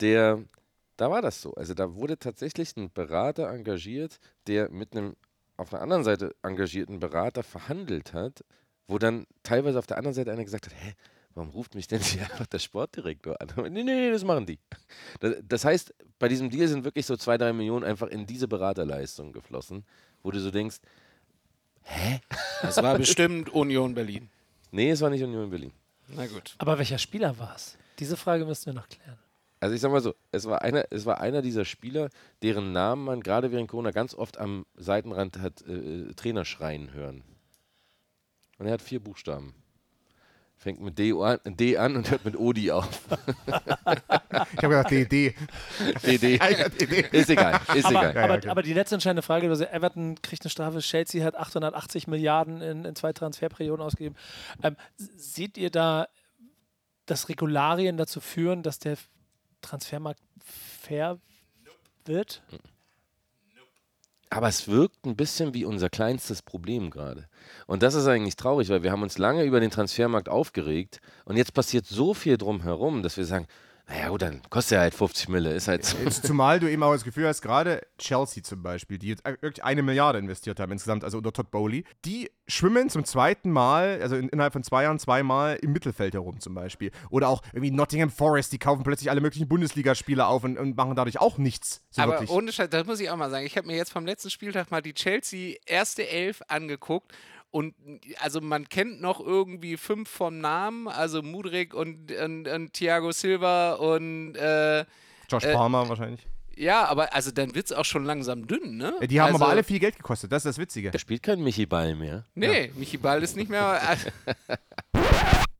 der, 0.02 0.44
da 0.98 1.10
war 1.10 1.22
das 1.22 1.42
so. 1.42 1.54
Also 1.56 1.74
da 1.74 1.96
wurde 1.96 2.18
tatsächlich 2.18 2.76
ein 2.76 2.92
Berater 2.92 3.50
engagiert, 3.50 4.20
der 4.48 4.70
mit 4.70 4.96
einem 4.96 5.16
auf 5.58 5.70
der 5.70 5.82
anderen 5.82 6.04
Seite 6.04 6.36
engagierten 6.44 7.00
Berater 7.00 7.44
verhandelt 7.44 8.14
hat, 8.14 8.44
wo 8.88 8.98
dann 8.98 9.26
teilweise 9.44 9.80
auf 9.80 9.88
der 9.88 9.98
anderen 9.98 10.14
Seite 10.14 10.32
einer 10.32 10.44
gesagt 10.44 10.66
hat, 10.68 10.74
hä, 10.74 10.94
warum 11.34 11.50
ruft 11.50 11.76
mich 11.76 11.88
denn 11.88 12.02
hier 12.02 12.22
einfach 12.32 12.48
der 12.48 12.60
Sportdirektor 12.60 13.40
an? 13.42 13.50
Nee, 13.74 13.84
nee, 13.84 13.84
nee, 13.84 14.12
das 14.12 14.24
machen 14.24 14.46
die. 14.46 14.60
Das, 15.20 15.36
das 15.48 15.66
heißt, 15.66 15.94
bei 16.20 16.28
diesem 16.28 16.50
Deal 16.50 16.68
sind 16.68 16.84
wirklich 16.84 17.06
so 17.06 17.16
zwei, 17.18 17.38
drei 17.38 17.54
Millionen 17.54 17.84
einfach 17.84 18.08
in 18.08 18.26
diese 18.26 18.48
Beraterleistung 18.48 19.32
geflossen, 19.34 19.86
wo 20.24 20.32
du 20.32 20.40
so 20.40 20.52
denkst, 20.52 20.78
hä? 21.84 22.22
das 22.62 22.78
war 22.78 22.98
bestimmt 22.98 23.50
Union 23.50 23.94
Berlin. 23.94 24.30
Nee, 24.72 24.92
es 24.92 25.02
war 25.02 25.10
nicht 25.10 25.24
Union 25.24 25.50
Berlin. 25.50 25.72
Na 26.08 26.28
gut. 26.28 26.56
Aber 26.58 26.78
welcher 26.78 26.98
Spieler 26.98 27.38
war 27.40 27.56
es? 27.56 27.78
Diese 28.00 28.18
Frage 28.18 28.46
müssen 28.46 28.68
wir 28.68 28.74
noch 28.74 28.90
klären. 28.90 29.18
Also 29.60 29.74
ich 29.74 29.82
sag 29.82 29.92
mal 29.92 30.02
so, 30.02 30.14
es 30.32 30.46
war 30.46 30.62
einer, 30.62 30.86
es 30.92 31.06
war 31.06 31.22
einer 31.22 31.42
dieser 31.42 31.66
Spieler, 31.66 32.10
deren 32.44 32.72
Namen 32.72 33.04
man 33.06 33.22
gerade 33.22 33.52
während 33.52 33.70
Corona 33.70 33.92
ganz 33.92 34.14
oft 34.14 34.38
am 34.38 34.66
Seitenrand 34.76 35.40
hat 35.40 35.62
äh, 35.68 36.14
Trainer 36.14 36.46
schreien 36.46 36.94
hören. 36.94 37.24
Und 38.58 38.68
er 38.68 38.74
hat 38.74 38.82
vier 38.82 39.00
Buchstaben. 39.00 39.54
Fängt 40.58 40.80
mit 40.82 40.98
D 40.98 41.12
an, 41.12 41.40
D 41.46 41.78
an 41.78 41.98
und 41.98 42.10
hört 42.10 42.24
mit 42.24 42.38
Odi 42.38 42.72
auf. 42.72 42.88
Ich 43.48 44.64
habe 44.64 44.70
gedacht, 44.70 44.90
DD. 44.90 45.36
DD. 46.06 46.36
Ist 47.12 47.30
egal, 47.30 47.60
ist 47.76 47.86
aber, 47.86 48.10
egal. 48.10 48.32
aber, 48.32 48.52
aber 48.52 48.64
die 48.64 48.74
letzte 48.74 48.96
entscheidende 48.96 49.22
Frage, 49.22 49.50
also 49.50 49.66
Everton 49.66 50.22
kriegt 50.22 50.44
eine 50.44 50.50
Strafe, 50.50 50.80
Chelsea 50.80 51.24
hat 51.24 51.36
880 51.36 52.08
Milliarden 52.08 52.62
in, 52.62 52.86
in 52.86 52.96
zwei 52.96 53.14
Transferperioden 53.14 53.86
ausgegeben. 53.86 54.16
Ähm, 54.64 54.76
seht 54.98 55.58
ihr 55.58 55.70
da, 55.70 56.08
dass 57.06 57.30
Regularien 57.30 57.98
dazu 57.98 58.20
führen, 58.22 58.64
dass 58.64 58.80
der 58.80 58.98
Transfermarkt 59.62 60.22
fair 60.82 61.20
wird? 62.06 62.42
Aber 64.36 64.50
es 64.50 64.68
wirkt 64.68 65.06
ein 65.06 65.16
bisschen 65.16 65.54
wie 65.54 65.64
unser 65.64 65.90
kleinstes 65.90 66.42
Problem 66.42 66.90
gerade. 66.90 67.30
Und 67.68 67.84
das 67.84 67.96
ist 67.96 68.06
eigentlich 68.06 68.36
traurig, 68.36 68.68
weil 68.68 68.84
wir 68.84 68.92
haben 68.92 69.02
uns 69.02 69.18
lange 69.18 69.46
über 69.46 69.62
den 69.62 69.72
Transfermarkt 69.72 70.28
aufgeregt 70.28 71.00
und 71.24 71.38
jetzt 71.38 71.54
passiert 71.54 71.86
so 71.86 72.14
viel 72.14 72.38
drumherum, 72.38 73.02
dass 73.02 73.16
wir 73.16 73.24
sagen, 73.24 73.48
naja 73.88 74.10
gut, 74.10 74.24
dann 74.24 74.42
kostet 74.50 74.78
er 74.78 74.82
halt 74.82 74.96
50 74.96 75.30
Mille, 75.30 75.54
ist 75.54 75.68
halt 75.68 75.86
so. 75.86 75.98
Jetzt, 75.98 76.26
zumal 76.26 76.60
du 76.60 76.70
eben 76.70 76.82
auch 76.82 76.94
das 76.94 77.04
Gefühl 77.04 77.28
hast, 77.28 77.44
gerade 77.44 77.86
Chelsea 78.00 78.42
zum 78.42 78.64
Beispiel, 78.64 78.98
die 78.98 79.10
jetzt 79.10 79.24
wirklich 79.26 79.64
eine 79.64 79.84
Milliarde 79.84 80.18
investiert 80.18 80.60
haben 80.60 80.72
insgesamt, 80.72 81.04
also 81.04 81.20
unter 81.20 81.32
Todd 81.32 81.52
Bowley, 81.52 81.84
die 82.04 82.32
schwimmen 82.48 82.90
zum 82.90 83.06
zweiten 83.06 83.52
Mal, 83.52 84.00
also 84.02 84.16
in, 84.16 84.30
innerhalb 84.30 84.54
von 84.54 84.64
zwei 84.64 84.84
Jahren 84.84 84.98
zweimal 84.98 85.58
im 85.62 85.72
Mittelfeld 85.72 86.16
herum 86.16 86.40
zum 86.40 86.56
Beispiel. 86.56 86.92
Oder 87.12 87.30
auch 87.30 87.44
irgendwie 87.54 87.70
Nottingham 87.70 88.10
Forest, 88.10 88.54
die 88.54 88.58
kaufen 88.58 88.84
plötzlich 88.84 89.12
alle 89.12 89.22
möglichen 89.22 89.48
Bundesligaspieler 89.48 90.28
auf 90.28 90.44
und, 90.44 90.58
und 90.58 90.76
machen 90.76 90.96
dadurch 90.96 91.20
auch 91.20 91.38
nichts. 91.38 91.84
So 91.92 92.02
Aber 92.02 92.14
wirklich. 92.14 92.32
ohne 92.32 92.52
Scheiß, 92.52 92.70
das 92.72 92.88
muss 92.88 93.00
ich 93.00 93.12
auch 93.12 93.18
mal 93.18 93.30
sagen. 93.30 93.46
Ich 93.46 93.56
habe 93.56 93.68
mir 93.68 93.76
jetzt 93.76 93.92
vom 93.92 94.06
letzten 94.08 94.32
Spieltag 94.32 94.72
mal 94.72 94.82
die 94.82 94.96
Chelsea 94.96 95.58
erste 95.68 96.08
Elf 96.08 96.42
angeguckt. 96.48 97.14
Und 97.56 97.74
also 98.20 98.42
man 98.42 98.68
kennt 98.68 99.00
noch 99.00 99.22
irgendwie 99.22 99.78
fünf 99.78 100.10
vom 100.10 100.40
Namen, 100.40 100.90
also 100.90 101.22
Mudrik 101.22 101.74
und, 101.74 102.12
und, 102.12 102.50
und 102.50 102.74
Thiago 102.74 103.14
Silva 103.14 103.76
und 103.76 104.36
äh, 104.36 104.84
Josh 105.30 105.46
äh, 105.46 105.54
Palmer 105.54 105.88
wahrscheinlich. 105.88 106.20
Ja, 106.58 106.84
aber 106.84 107.14
also 107.14 107.32
dann 107.32 107.56
wird 107.56 107.68
es 107.68 107.72
auch 107.72 107.86
schon 107.86 108.04
langsam 108.04 108.46
dünn, 108.46 108.76
ne? 108.76 108.96
Ja, 109.00 109.08
die 109.08 109.22
haben 109.22 109.32
also, 109.32 109.46
aber 109.46 109.54
alle 109.54 109.64
viel 109.64 109.80
Geld 109.80 109.96
gekostet, 109.96 110.34
das 110.34 110.44
ist 110.44 110.58
das 110.58 110.58
Witzige. 110.58 110.92
Da 110.92 111.00
spielt 111.00 111.24
kein 111.24 111.42
Michi 111.42 111.66
Ball 111.66 111.96
mehr. 111.96 112.26
Nee, 112.36 112.74
Michi 112.76 112.98
Ball 112.98 113.24
ist 113.24 113.38
nicht 113.38 113.50
mehr. 113.50 113.80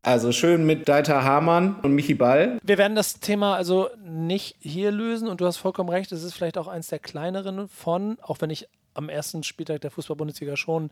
Also 0.02 0.32
schön 0.32 0.68
mit 0.68 0.88
Deiter 0.88 1.24
Hamann 1.24 1.80
und 1.82 1.96
Michi 1.96 2.14
Ball. 2.14 2.60
Wir 2.62 2.78
werden 2.78 2.96
das 2.96 3.22
Thema 3.22 3.56
also 3.56 3.90
nicht 4.06 4.56
hier 4.60 4.92
lösen 4.92 5.28
und 5.28 5.42
du 5.42 5.48
hast 5.48 5.58
vollkommen 5.58 5.90
recht, 5.90 6.12
es 6.12 6.22
ist 6.22 6.36
vielleicht 6.36 6.60
auch 6.60 6.68
eins 6.68 6.90
der 6.90 7.00
kleineren 7.00 7.68
von, 7.68 8.20
auch 8.22 8.40
wenn 8.40 8.52
ich 8.52 8.68
am 8.96 9.10
ersten 9.10 9.44
Spieltag 9.44 9.82
der 9.82 9.92
Fußball-Bundesliga 9.92 10.58
schon 10.58 10.92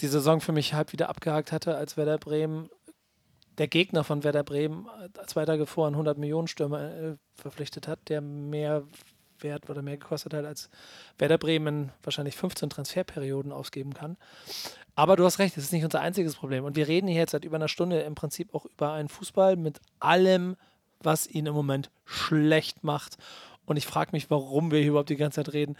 die 0.00 0.08
Saison 0.08 0.40
für 0.40 0.52
mich 0.52 0.74
halb 0.74 0.92
wieder 0.92 1.08
abgehakt 1.08 1.52
hatte, 1.52 1.76
als 1.76 1.96
Werder 1.96 2.18
Bremen, 2.18 2.68
der 3.56 3.68
Gegner 3.68 4.04
von 4.04 4.24
Werder 4.24 4.44
Bremen, 4.44 4.86
zwei 5.26 5.44
Tage 5.44 5.66
vor 5.66 5.86
einen 5.86 5.94
100 5.94 6.18
Millionen 6.18 6.48
Stürmer 6.48 6.94
äh, 6.94 7.16
verpflichtet 7.34 7.88
hat, 7.88 8.08
der 8.08 8.20
mehr 8.20 8.84
Wert 9.40 9.68
oder 9.70 9.82
mehr 9.82 9.96
gekostet 9.96 10.34
hat, 10.34 10.44
als 10.44 10.70
Werder 11.18 11.38
Bremen 11.38 11.92
wahrscheinlich 12.02 12.36
15 12.36 12.70
Transferperioden 12.70 13.52
ausgeben 13.52 13.94
kann. 13.94 14.16
Aber 14.94 15.16
du 15.16 15.24
hast 15.24 15.38
recht, 15.38 15.56
das 15.56 15.64
ist 15.64 15.72
nicht 15.72 15.84
unser 15.84 16.00
einziges 16.00 16.34
Problem. 16.34 16.64
Und 16.64 16.76
wir 16.76 16.88
reden 16.88 17.06
hier 17.06 17.20
jetzt 17.20 17.30
seit 17.30 17.44
über 17.44 17.56
einer 17.56 17.68
Stunde 17.68 18.00
im 18.00 18.14
Prinzip 18.14 18.54
auch 18.54 18.64
über 18.64 18.92
einen 18.92 19.08
Fußball 19.08 19.56
mit 19.56 19.80
allem, 20.00 20.56
was 21.00 21.26
ihn 21.26 21.46
im 21.46 21.54
Moment 21.54 21.90
schlecht 22.04 22.82
macht. 22.82 23.16
Und 23.64 23.76
ich 23.76 23.86
frage 23.86 24.10
mich, 24.12 24.30
warum 24.30 24.70
wir 24.70 24.80
hier 24.80 24.88
überhaupt 24.88 25.10
die 25.10 25.16
ganze 25.16 25.36
Zeit 25.44 25.52
reden. 25.52 25.76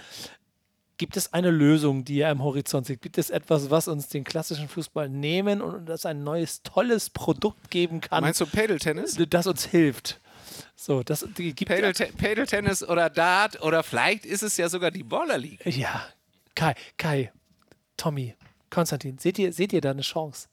Gibt 0.98 1.16
es 1.16 1.32
eine 1.32 1.50
Lösung, 1.50 2.04
die 2.04 2.16
ihr 2.16 2.28
am 2.28 2.42
Horizont 2.42 2.86
seht? 2.86 3.00
Gibt 3.00 3.18
es 3.18 3.30
etwas, 3.30 3.70
was 3.70 3.86
uns 3.86 4.08
den 4.08 4.24
klassischen 4.24 4.68
Fußball 4.68 5.08
nehmen 5.08 5.62
und 5.62 5.86
das 5.86 6.04
ein 6.04 6.24
neues, 6.24 6.62
tolles 6.62 7.08
Produkt 7.10 7.70
geben 7.70 8.00
kann? 8.00 8.22
Meinst 8.22 8.40
du 8.40 8.46
Paddle-Tennis? 8.46 9.16
Das 9.30 9.46
uns 9.46 9.64
hilft. 9.64 10.20
So, 10.74 11.04
das 11.04 11.24
gibt 11.34 11.68
Paddle-Tennis 11.68 12.82
oder 12.82 13.10
Dart 13.10 13.62
oder 13.62 13.84
vielleicht 13.84 14.26
ist 14.26 14.42
es 14.42 14.56
ja 14.56 14.68
sogar 14.68 14.90
die 14.90 15.04
Baller 15.04 15.38
League. 15.38 15.64
Ja, 15.64 16.04
Kai, 16.56 16.74
Kai, 16.96 17.32
Tommy, 17.96 18.34
Konstantin, 18.68 19.18
seht 19.18 19.38
ihr, 19.38 19.52
seht 19.52 19.72
ihr 19.72 19.80
da 19.80 19.92
eine 19.92 20.02
Chance? 20.02 20.48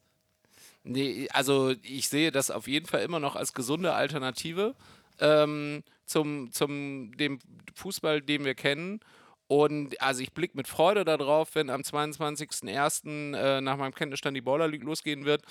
Nee, 0.83 1.27
also 1.31 1.73
ich 1.81 2.09
sehe 2.09 2.31
das 2.31 2.51
auf 2.51 2.67
jeden 2.67 2.85
Fall 2.85 3.01
immer 3.01 3.19
noch 3.19 3.35
als 3.35 3.53
gesunde 3.53 3.93
Alternative 3.93 4.75
ähm, 5.19 5.83
zum, 6.05 6.51
zum 6.51 7.17
dem 7.17 7.39
Fußball, 7.73 8.21
den 8.21 8.45
wir 8.45 8.53
kennen. 8.53 8.99
Und 9.47 10.01
also 10.01 10.21
ich 10.21 10.33
blicke 10.33 10.57
mit 10.57 10.67
Freude 10.67 11.05
darauf, 11.05 11.53
wenn 11.55 11.69
am 11.69 11.81
22.01. 11.81 13.35
Äh, 13.35 13.61
nach 13.61 13.77
meinem 13.77 13.93
Kenntnisstand 13.93 14.35
die 14.35 14.41
Baller 14.41 14.67
League 14.67 14.83
losgehen 14.83 15.25
wird. 15.25 15.43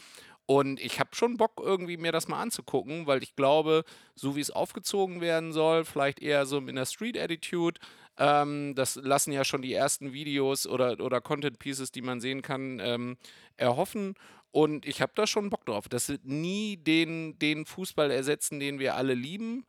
Und 0.47 0.79
ich 0.81 1.01
habe 1.01 1.11
schon 1.15 1.37
Bock, 1.37 1.61
irgendwie 1.63 1.97
mir 1.97 2.13
das 2.13 2.29
mal 2.29 2.41
anzugucken, 2.41 3.07
weil 3.07 3.23
ich 3.23 3.35
glaube, 3.35 3.85
so 4.15 4.37
wie 4.37 4.41
es 4.41 4.51
aufgezogen 4.51 5.21
werden 5.21 5.53
soll, 5.53 5.85
vielleicht 5.85 6.21
eher 6.21 6.45
so 6.45 6.59
in 6.59 6.77
der 6.77 6.85
Street-Attitude, 6.85 7.81
ähm, 8.19 8.75
das 8.75 8.97
lassen 8.97 9.33
ja 9.33 9.45
schon 9.45 9.63
die 9.63 9.73
ersten 9.73 10.13
Videos 10.13 10.67
oder, 10.67 11.01
oder 11.01 11.21
Content-Pieces, 11.21 11.93
die 11.93 12.03
man 12.03 12.21
sehen 12.21 12.43
kann, 12.43 12.79
ähm, 12.81 13.17
erhoffen. 13.57 14.15
Und 14.51 14.87
ich 14.87 15.03
habe 15.03 15.13
da 15.17 15.27
schon 15.27 15.51
Bock 15.51 15.65
drauf. 15.67 15.89
Das 15.89 16.09
wird 16.09 16.27
nie 16.27 16.77
den, 16.77 17.39
den 17.39 17.65
Fußball 17.65 18.11
ersetzen, 18.11 18.61
den 18.61 18.79
wir 18.79 18.95
alle 18.95 19.15
lieben. 19.15 19.65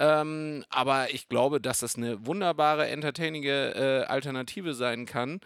Ähm, 0.00 0.64
aber 0.70 1.12
ich 1.12 1.28
glaube, 1.28 1.60
dass 1.60 1.80
das 1.80 1.96
eine 1.96 2.26
wunderbare, 2.26 2.88
entertainige 2.88 3.74
äh, 3.74 4.06
Alternative 4.06 4.72
sein 4.72 5.04
kann, 5.04 5.40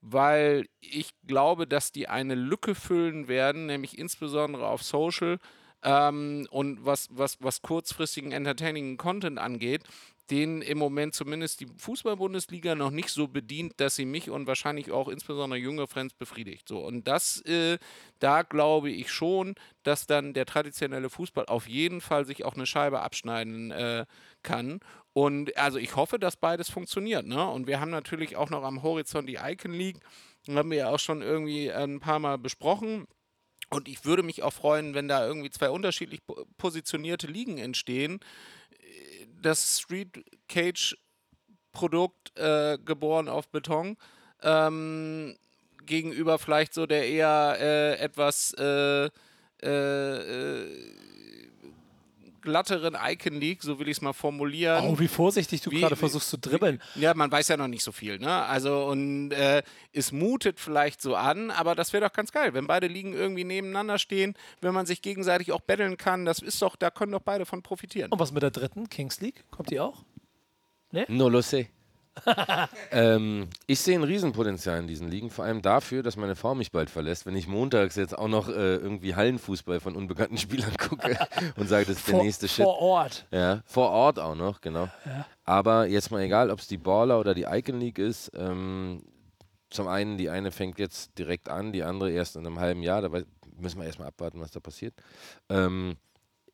weil 0.00 0.66
ich 0.80 1.12
glaube, 1.24 1.68
dass 1.68 1.92
die 1.92 2.08
eine 2.08 2.34
Lücke 2.34 2.74
füllen 2.74 3.28
werden, 3.28 3.66
nämlich 3.66 3.96
insbesondere 3.96 4.66
auf 4.66 4.82
Social 4.82 5.38
ähm, 5.84 6.48
und 6.50 6.84
was, 6.84 7.08
was, 7.12 7.38
was 7.40 7.62
kurzfristigen 7.62 8.32
entertaining 8.32 8.96
Content 8.96 9.38
angeht, 9.38 9.84
den 10.30 10.62
im 10.62 10.78
Moment 10.78 11.14
zumindest 11.14 11.60
die 11.60 11.66
Fußball-Bundesliga 11.76 12.74
noch 12.74 12.90
nicht 12.90 13.10
so 13.10 13.28
bedient, 13.28 13.74
dass 13.78 13.96
sie 13.96 14.04
mich 14.06 14.30
und 14.30 14.46
wahrscheinlich 14.46 14.90
auch 14.90 15.08
insbesondere 15.08 15.58
junge 15.58 15.86
Fans 15.86 16.14
befriedigt. 16.14 16.68
So, 16.68 16.78
und 16.78 17.08
das, 17.08 17.40
äh, 17.42 17.78
da 18.18 18.42
glaube 18.42 18.90
ich 18.90 19.10
schon, 19.10 19.54
dass 19.82 20.06
dann 20.06 20.32
der 20.32 20.46
traditionelle 20.46 21.10
Fußball 21.10 21.46
auf 21.46 21.68
jeden 21.68 22.00
Fall 22.00 22.24
sich 22.24 22.44
auch 22.44 22.54
eine 22.54 22.66
Scheibe 22.66 23.00
abschneiden 23.00 23.72
äh, 23.72 24.06
kann. 24.42 24.80
Und 25.12 25.56
also 25.58 25.78
ich 25.78 25.96
hoffe, 25.96 26.18
dass 26.18 26.36
beides 26.36 26.70
funktioniert. 26.70 27.26
Ne? 27.26 27.46
Und 27.46 27.66
wir 27.66 27.80
haben 27.80 27.90
natürlich 27.90 28.36
auch 28.36 28.48
noch 28.48 28.62
am 28.62 28.82
Horizont 28.82 29.28
die 29.28 29.38
Icon 29.42 29.74
League. 29.74 29.98
Haben 30.48 30.70
wir 30.70 30.78
ja 30.78 30.88
auch 30.90 30.98
schon 30.98 31.20
irgendwie 31.20 31.70
ein 31.70 32.00
paar 32.00 32.18
Mal 32.18 32.38
besprochen. 32.38 33.06
Und 33.70 33.88
ich 33.88 34.04
würde 34.04 34.22
mich 34.22 34.42
auch 34.42 34.52
freuen, 34.52 34.94
wenn 34.94 35.08
da 35.08 35.26
irgendwie 35.26 35.50
zwei 35.50 35.70
unterschiedlich 35.70 36.24
po- 36.26 36.46
positionierte 36.58 37.26
Ligen 37.26 37.58
entstehen. 37.58 38.20
Das 39.42 39.80
Street 39.80 40.24
Cage 40.48 40.96
Produkt 41.72 42.38
äh, 42.38 42.78
geboren 42.78 43.28
auf 43.28 43.48
Beton. 43.48 43.96
Ähm, 44.42 45.36
gegenüber 45.84 46.38
vielleicht 46.38 46.74
so 46.74 46.86
der 46.86 47.08
eher 47.08 47.56
äh, 47.58 47.98
etwas 47.98 48.54
äh, 48.58 49.08
äh, 49.62 49.68
äh, 49.68 50.66
glatteren 52.42 52.96
Icon 53.02 53.34
League, 53.34 53.62
so 53.62 53.78
will 53.78 53.88
ich 53.88 53.96
es 53.98 54.00
mal 54.02 54.12
formulieren. 54.12 54.84
Oh, 54.84 54.98
wie 54.98 55.08
vorsichtig 55.08 55.62
du 55.62 55.70
gerade 55.70 55.96
versuchst 55.96 56.28
zu 56.28 56.38
dribbeln. 56.38 56.82
Ja, 56.96 57.14
man 57.14 57.30
weiß 57.30 57.48
ja 57.48 57.56
noch 57.56 57.68
nicht 57.68 57.82
so 57.82 57.92
viel, 57.92 58.18
ne? 58.18 58.30
Also 58.44 58.86
und 58.86 59.30
äh, 59.30 59.62
es 59.92 60.12
mutet 60.12 60.60
vielleicht 60.60 61.00
so 61.00 61.14
an, 61.16 61.50
aber 61.50 61.74
das 61.74 61.92
wäre 61.92 62.04
doch 62.06 62.12
ganz 62.12 62.32
geil, 62.32 62.52
wenn 62.54 62.66
beide 62.66 62.86
Ligen 62.86 63.14
irgendwie 63.14 63.44
nebeneinander 63.44 63.98
stehen, 63.98 64.34
wenn 64.60 64.74
man 64.74 64.86
sich 64.86 65.00
gegenseitig 65.02 65.52
auch 65.52 65.60
betteln 65.60 65.96
kann. 65.96 66.24
Das 66.24 66.40
ist 66.40 66.60
doch, 66.60 66.76
da 66.76 66.90
können 66.90 67.12
doch 67.12 67.22
beide 67.22 67.46
von 67.46 67.62
profitieren. 67.62 68.10
Und 68.10 68.18
was 68.18 68.32
mit 68.32 68.42
der 68.42 68.50
dritten? 68.50 68.88
Kings 68.88 69.20
League? 69.20 69.44
Kommt 69.50 69.70
die 69.70 69.80
auch? 69.80 70.04
No 71.08 71.28
lo 71.28 71.38
sé. 71.38 71.68
ähm, 72.90 73.48
ich 73.66 73.80
sehe 73.80 73.98
ein 73.98 74.02
Riesenpotenzial 74.04 74.78
in 74.80 74.86
diesen 74.86 75.08
Ligen, 75.08 75.30
vor 75.30 75.44
allem 75.44 75.62
dafür, 75.62 76.02
dass 76.02 76.16
meine 76.16 76.36
Frau 76.36 76.54
mich 76.54 76.70
bald 76.72 76.90
verlässt, 76.90 77.24
wenn 77.26 77.34
ich 77.36 77.46
montags 77.48 77.96
jetzt 77.96 78.16
auch 78.16 78.28
noch 78.28 78.48
äh, 78.48 78.76
irgendwie 78.76 79.14
Hallenfußball 79.14 79.80
von 79.80 79.96
unbekannten 79.96 80.36
Spielern 80.38 80.74
gucke 80.76 81.18
und 81.56 81.68
sage, 81.68 81.86
das 81.86 81.96
ist 81.98 82.08
der 82.08 82.14
Vor- 82.16 82.24
nächste 82.24 82.48
Shit. 82.48 82.64
vor 82.64 82.78
Ort. 82.78 83.26
Ja, 83.30 83.62
vor 83.64 83.90
Ort 83.90 84.18
auch 84.18 84.34
noch, 84.34 84.60
genau. 84.60 84.88
Ja. 85.06 85.26
Aber 85.44 85.86
jetzt 85.86 86.10
mal 86.10 86.20
egal, 86.20 86.50
ob 86.50 86.58
es 86.60 86.68
die 86.68 86.78
Baller 86.78 87.18
oder 87.18 87.34
die 87.34 87.44
Icon 87.44 87.80
League 87.80 87.98
ist. 87.98 88.30
Ähm, 88.34 89.02
zum 89.70 89.88
einen, 89.88 90.18
die 90.18 90.28
eine 90.28 90.50
fängt 90.52 90.78
jetzt 90.78 91.18
direkt 91.18 91.48
an, 91.48 91.72
die 91.72 91.82
andere 91.82 92.10
erst 92.10 92.36
in 92.36 92.46
einem 92.46 92.60
halben 92.60 92.82
Jahr. 92.82 93.00
Da 93.00 93.10
wei- 93.10 93.24
müssen 93.56 93.78
wir 93.80 93.86
erstmal 93.86 94.08
abwarten, 94.08 94.40
was 94.40 94.50
da 94.50 94.60
passiert. 94.60 94.94
Ähm, 95.48 95.96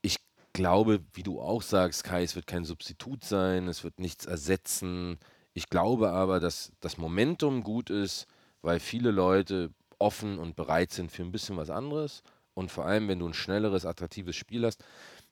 ich 0.02 0.18
glaube, 0.52 1.00
wie 1.14 1.24
du 1.24 1.40
auch 1.40 1.62
sagst, 1.62 2.04
Kai, 2.04 2.22
es 2.22 2.36
wird 2.36 2.46
kein 2.46 2.64
Substitut 2.64 3.24
sein, 3.24 3.66
es 3.66 3.82
wird 3.82 3.98
nichts 3.98 4.24
ersetzen. 4.24 5.18
Ich 5.58 5.70
glaube 5.70 6.12
aber, 6.12 6.38
dass 6.38 6.70
das 6.78 6.98
Momentum 6.98 7.64
gut 7.64 7.90
ist, 7.90 8.28
weil 8.62 8.78
viele 8.78 9.10
Leute 9.10 9.72
offen 9.98 10.38
und 10.38 10.54
bereit 10.54 10.92
sind 10.92 11.10
für 11.10 11.24
ein 11.24 11.32
bisschen 11.32 11.56
was 11.56 11.68
anderes. 11.68 12.22
Und 12.54 12.70
vor 12.70 12.86
allem, 12.86 13.08
wenn 13.08 13.18
du 13.18 13.26
ein 13.26 13.34
schnelleres, 13.34 13.84
attraktives 13.84 14.36
Spiel 14.36 14.64
hast, 14.64 14.84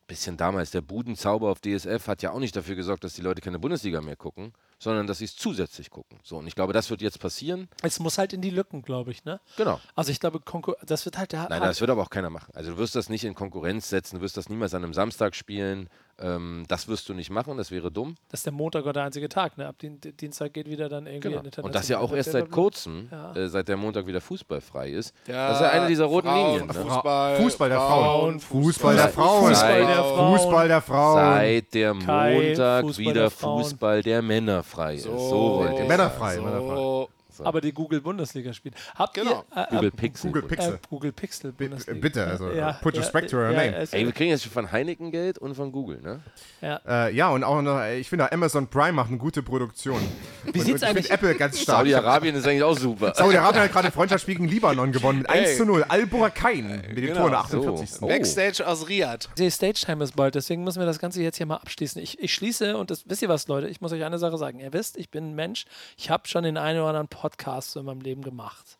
bisschen 0.09 0.37
damals, 0.37 0.73
der 0.73 0.81
Budenzauber 0.81 1.49
auf 1.49 1.61
DSF 1.61 2.09
hat 2.09 2.23
ja 2.23 2.33
auch 2.33 2.41
nicht 2.41 2.57
dafür 2.57 2.75
gesorgt, 2.75 3.05
dass 3.05 3.15
die 3.15 3.23
Leute 3.23 3.41
keine 3.41 3.61
Bundesliga 3.61 4.01
mehr 4.01 4.17
gucken, 4.17 4.53
sondern 4.79 5.07
dass 5.07 5.19
sie 5.19 5.25
es 5.25 5.37
zusätzlich 5.37 5.91
gucken. 5.91 6.19
So, 6.23 6.37
und 6.39 6.47
ich 6.47 6.55
glaube, 6.55 6.73
das 6.73 6.91
wird 6.91 7.01
jetzt 7.03 7.19
passieren. 7.21 7.69
Es 7.83 7.99
muss 8.01 8.19
halt 8.19 8.33
in 8.33 8.41
die 8.43 8.51
Lücken, 8.51 8.83
glaube 8.83 9.11
ich, 9.11 9.25
ne? 9.25 9.41
Genau. 9.57 9.81
Also 9.95 10.11
ich 10.13 10.21
glaube, 10.21 10.41
Konkur 10.41 10.77
das 10.85 11.05
wird 11.05 11.19
halt 11.19 11.33
der 11.33 11.49
Nein, 11.49 11.61
das 11.63 11.81
wird 11.81 11.91
aber 11.91 12.03
auch 12.03 12.11
keiner 12.11 12.31
machen. 12.31 12.53
Also 12.55 12.73
du 12.73 12.79
wirst 12.79 12.95
das 12.95 13.09
nicht 13.09 13.25
in 13.25 13.35
Konkurrenz 13.35 13.89
setzen, 13.89 14.17
du 14.17 14.23
wirst 14.23 14.37
das 14.37 14.49
niemals 14.49 14.75
an 14.75 14.85
einem 14.85 14.95
Samstag 14.95 15.35
spielen. 15.35 15.89
Ähm, 16.19 16.65
das 16.69 16.89
wirst 16.89 17.11
du 17.11 17.15
nicht 17.15 17.29
machen, 17.29 17.59
das 17.59 17.71
wäre 17.71 17.91
dumm. 17.93 18.15
Das 18.31 18.41
ist 18.41 18.47
der 18.47 18.53
Montag 18.55 18.85
oder 18.85 18.95
der 18.95 19.03
einzige 19.05 19.29
Tag, 19.29 19.59
ne? 19.59 19.67
Ab 19.69 19.79
Dien 19.79 20.01
Dienstag 20.01 20.55
geht 20.55 20.67
wieder 20.67 20.89
dann 20.89 21.07
irgendwie 21.07 21.29
Genau. 21.29 21.39
international. 21.43 21.67
Und 21.67 21.75
das 21.75 21.89
ja 21.89 21.99
auch 21.99 22.11
erst 22.13 22.33
seit 22.33 22.51
kurzem, 22.51 23.09
Ja. 23.11 23.35
äh, 23.35 23.49
seit 23.51 23.69
der 23.69 23.77
Montag 23.77 24.07
wieder 24.07 24.23
fußballfrei 24.23 24.91
ist. 24.93 25.15
Ja, 25.27 25.49
das 25.49 25.59
ist 25.59 25.63
ja 25.65 25.71
eine 25.73 25.89
dieser 25.89 26.07
roten 26.07 26.29
Frauen, 26.29 26.53
Linien. 26.61 26.67
Ne? 26.69 26.73
Fußball, 26.91 27.37
Fußball 27.37 27.69
der 27.69 27.79
Frauen. 27.79 28.41
Frauen, 28.41 28.41
Fußball 28.41 28.97
der 28.97 29.09
Frauen. 29.11 29.49
Fußball 29.51 29.79
der 29.87 30.03
Frauen. 30.05 30.39
Fußball 30.39 30.69
der 30.69 30.81
Frauen. 30.81 31.15
Seit 31.17 31.75
der 31.75 31.95
Montag 31.95 32.85
Fußball 32.85 33.05
wieder. 33.05 33.31
Fußball 33.31 34.03
der 34.03 34.23
Männer 34.23 34.63
frei 34.77 34.95
ist. 34.95 35.05
So, 35.05 35.59
wollt 35.59 35.79
ihr 35.79 35.85
Männerfrei, 35.87 36.37
So. 36.37 36.43
männerfrei. 36.43 37.16
Aber 37.45 37.61
die 37.61 37.73
Google 37.73 38.01
Bundesliga 38.01 38.53
spielt. 38.53 38.75
Habt 38.95 39.15
Genau. 39.15 39.45
ihr 39.55 39.63
äh, 39.63 39.67
Google 39.71 39.89
äh, 39.89 39.91
Pixel. 39.91 40.29
Google 40.31 40.43
Pixel. 40.49 40.75
Äh, 40.75 40.79
Google 40.89 41.13
Pixel 41.13 41.53
Bundesliga. 41.53 42.01
bitte, 42.01 42.27
also, 42.27 42.51
ja, 42.51 42.73
put 42.83 42.97
respect 42.97 43.31
to 43.31 43.37
your 43.37 43.51
ja, 43.51 43.65
name. 43.73 43.87
Ey, 43.91 44.05
wir 44.07 44.13
kriegen 44.13 44.31
jetzt 44.31 44.43
schon 44.45 44.53
von 44.53 44.71
Heineken 44.73 45.11
Geld 45.11 45.39
und 45.39 45.55
von 45.55 45.73
Google, 45.73 46.01
ne? 46.03 46.21
ja. 46.61 46.81
Äh, 46.87 47.15
ja, 47.15 47.29
und 47.31 47.45
auch 47.45 47.61
noch, 47.63 47.79
äh, 47.81 47.99
ich 47.99 48.09
finde, 48.09 48.31
Amazon 48.33 48.69
Prime 48.69 48.93
macht 48.93 49.09
eine 49.09 49.19
gute 49.19 49.43
Produktion. 49.43 50.01
Wie 50.45 50.59
und, 50.59 50.65
sieht's 50.65 50.69
und 50.69 50.77
ich 50.77 50.85
eigentlich- 50.85 51.07
finde 51.09 51.29
Apple 51.29 51.35
ganz 51.37 51.61
stark. 51.61 51.79
Saudi-Arabien 51.79 52.35
ist 52.35 52.47
eigentlich 52.47 52.63
auch 52.63 52.77
super. 52.79 53.13
Saudi-Arabien 53.15 53.65
hat 53.65 53.73
gerade 53.73 53.87
ein 53.89 53.93
Freundschaftsspiel 53.93 54.37
gegen 54.37 54.49
Libanon 54.49 54.93
gewonnen 54.93 55.19
mit 55.19 55.31
1 55.31 55.51
Ey. 55.51 55.57
zu 55.57 55.65
0. 55.65 55.85
Al-Burakain 55.89 56.83
mit 56.89 56.97
dem 56.99 57.07
Genau. 57.07 57.17
Tor 57.17 57.27
in 57.27 57.31
der 57.33 57.41
48. 57.41 57.91
So. 57.91 58.07
Oh. 58.07 58.09
Backstage 58.09 58.67
aus 58.67 58.89
Riyadh. 58.89 59.29
Die 59.39 59.51
Stage 59.51 59.81
Time 59.85 60.03
ist 60.05 60.17
bald, 60.17 60.35
deswegen 60.35 60.65
müssen 60.65 60.79
wir 60.79 60.87
das 60.87 60.99
Ganze 60.99 61.23
jetzt 61.23 61.37
hier 61.37 61.47
mal 61.47 61.57
abschließen. 61.57 62.01
Ich, 62.03 62.19
ich 62.21 62.33
schließe, 62.35 62.77
und 62.77 62.91
das 62.91 63.09
wisst 63.09 63.23
ihr 63.23 63.29
was, 63.29 63.49
Leute, 63.49 63.69
ich 63.69 63.81
muss 63.81 63.93
euch 63.93 64.05
eine 64.05 64.19
Sache 64.19 64.39
sagen. 64.39 64.61
Ihr 64.61 64.73
wisst, 64.73 64.97
ich 64.97 65.11
bin 65.11 65.31
ein 65.31 65.35
Mensch, 65.35 65.65
ich 65.97 66.11
habe 66.11 66.27
schon 66.29 66.45
den 66.45 66.57
einen 66.57 66.79
oder 66.81 66.89
anderen 66.89 67.09
Podcast 67.09 67.26
so 67.73 67.81
in 67.81 67.87
meinem 67.87 68.01
Leben 68.01 68.23
gemacht. 68.23 68.79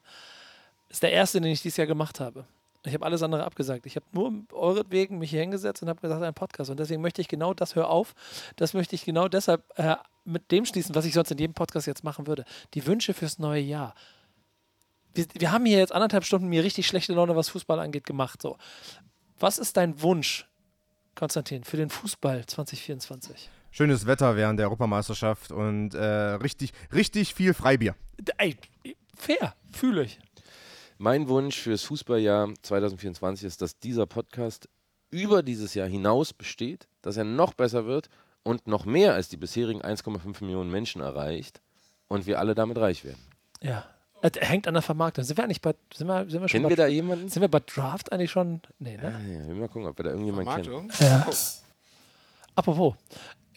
Ist 0.89 1.03
der 1.03 1.13
erste, 1.13 1.41
den 1.41 1.51
ich 1.51 1.63
dieses 1.63 1.77
Jahr 1.77 1.87
gemacht 1.87 2.21
habe. 2.21 2.45
Ich 2.85 2.95
habe 2.95 3.05
alles 3.05 3.23
andere 3.23 3.45
abgesagt. 3.45 3.85
Ich 3.87 3.97
habe 3.97 4.07
nur 4.13 4.33
euretwegen 4.53 5.19
mich 5.19 5.31
hier 5.31 5.41
hingesetzt 5.41 5.83
und 5.83 5.89
habe 5.89 6.01
gesagt, 6.01 6.23
ein 6.23 6.35
Podcast. 6.35 6.71
Und 6.71 6.79
deswegen 6.79 7.03
möchte 7.03 7.21
ich 7.21 7.27
genau 7.27 7.53
das, 7.53 7.75
hör 7.75 7.91
auf, 7.91 8.15
das 8.55 8.75
möchte 8.75 8.95
ich 8.95 9.05
genau 9.05 9.27
deshalb 9.27 9.65
äh, 9.77 9.97
mit 10.25 10.53
dem 10.53 10.65
schließen, 10.65 10.95
was 10.95 11.05
ich 11.05 11.15
sonst 11.15 11.33
in 11.33 11.39
jedem 11.39 11.55
Podcast 11.55 11.87
jetzt 11.87 12.05
machen 12.05 12.27
würde. 12.29 12.45
Die 12.75 12.87
Wünsche 12.87 13.13
fürs 13.13 13.39
neue 13.39 13.61
Jahr. 13.61 13.95
Wir, 15.15 15.27
wir 15.35 15.51
haben 15.51 15.67
hier 15.67 15.79
jetzt 15.79 15.93
anderthalb 15.93 16.25
Stunden 16.25 16.47
mir 16.47 16.63
richtig 16.63 16.87
schlechte 16.87 17.13
Laune, 17.13 17.35
was 17.35 17.49
Fußball 17.49 17.81
angeht, 17.81 18.05
gemacht. 18.05 18.41
So. 18.41 18.57
Was 19.39 19.59
ist 19.59 19.77
dein 19.77 20.01
Wunsch, 20.03 20.47
Konstantin, 21.17 21.65
für 21.65 21.77
den 21.77 21.91
Fußball 21.91 22.47
2024? 22.47 23.51
Schönes 23.77 24.07
Wetter 24.07 24.37
während 24.37 24.59
der 24.59 24.69
Europameisterschaft 24.69 25.53
und 25.53 25.93
äh, 25.93 26.03
richtig, 26.03 26.73
richtig 26.95 27.35
viel 27.35 27.53
Freibier. 27.53 27.95
Ey, 28.39 28.57
fair, 29.15 29.55
fühle 29.71 30.05
ich. 30.05 30.19
Mein 30.97 31.29
Wunsch 31.29 31.59
fürs 31.59 31.83
Fußballjahr 31.83 32.55
2024 32.63 33.47
ist, 33.47 33.61
dass 33.61 33.79
dieser 33.79 34.07
Podcast 34.07 34.71
über 35.11 35.43
dieses 35.43 35.75
Jahr 35.75 35.89
hinaus 35.89 36.33
besteht, 36.33 36.89
dass 37.03 37.19
er 37.19 37.25
noch 37.25 37.53
besser 37.53 37.85
wird 37.85 38.09
und 38.45 38.67
noch 38.67 38.87
mehr 38.87 39.13
als 39.13 39.29
die 39.29 39.37
bisherigen 39.37 39.83
1,5 39.83 40.43
Millionen 40.43 40.71
Menschen 40.71 41.03
erreicht 41.03 41.61
und 42.09 42.25
wir 42.25 42.39
alle 42.39 42.55
damit 42.55 42.79
reich 42.79 43.05
werden. 43.05 43.21
Ja. 43.61 43.85
Es 44.23 44.33
hängt 44.41 44.67
an 44.69 44.73
der 44.73 44.83
Vermarktung. 44.83 45.23
Sind 45.23 45.37
wir 45.37 45.45
eigentlich 45.45 45.61
bei. 45.61 45.75
Sind 45.93 46.07
wir, 46.07 46.21
sind 46.31 46.41
wir 46.41 46.49
schon 46.49 46.61
Kennen 46.61 46.65
bei, 46.65 46.71
wir 46.71 46.77
da 46.77 46.87
jemanden? 46.87 47.29
Sind 47.29 47.43
wir 47.43 47.51
bei 47.51 47.61
Draft 47.61 48.11
eigentlich 48.11 48.31
schon? 48.31 48.63
Nee, 48.79 48.99
Ja, 49.03 49.11
ne? 49.11 49.39
ja, 49.39 49.47
wir 49.49 49.55
mal 49.55 49.69
gucken, 49.69 49.87
ob 49.87 49.99
wir 49.99 50.05
da 50.05 50.11
irgendjemanden 50.13 50.63
kennen. 50.65 50.91
Vermarktung. 50.91 51.07
Ja. 51.07 51.27
Apropos. 52.55 52.95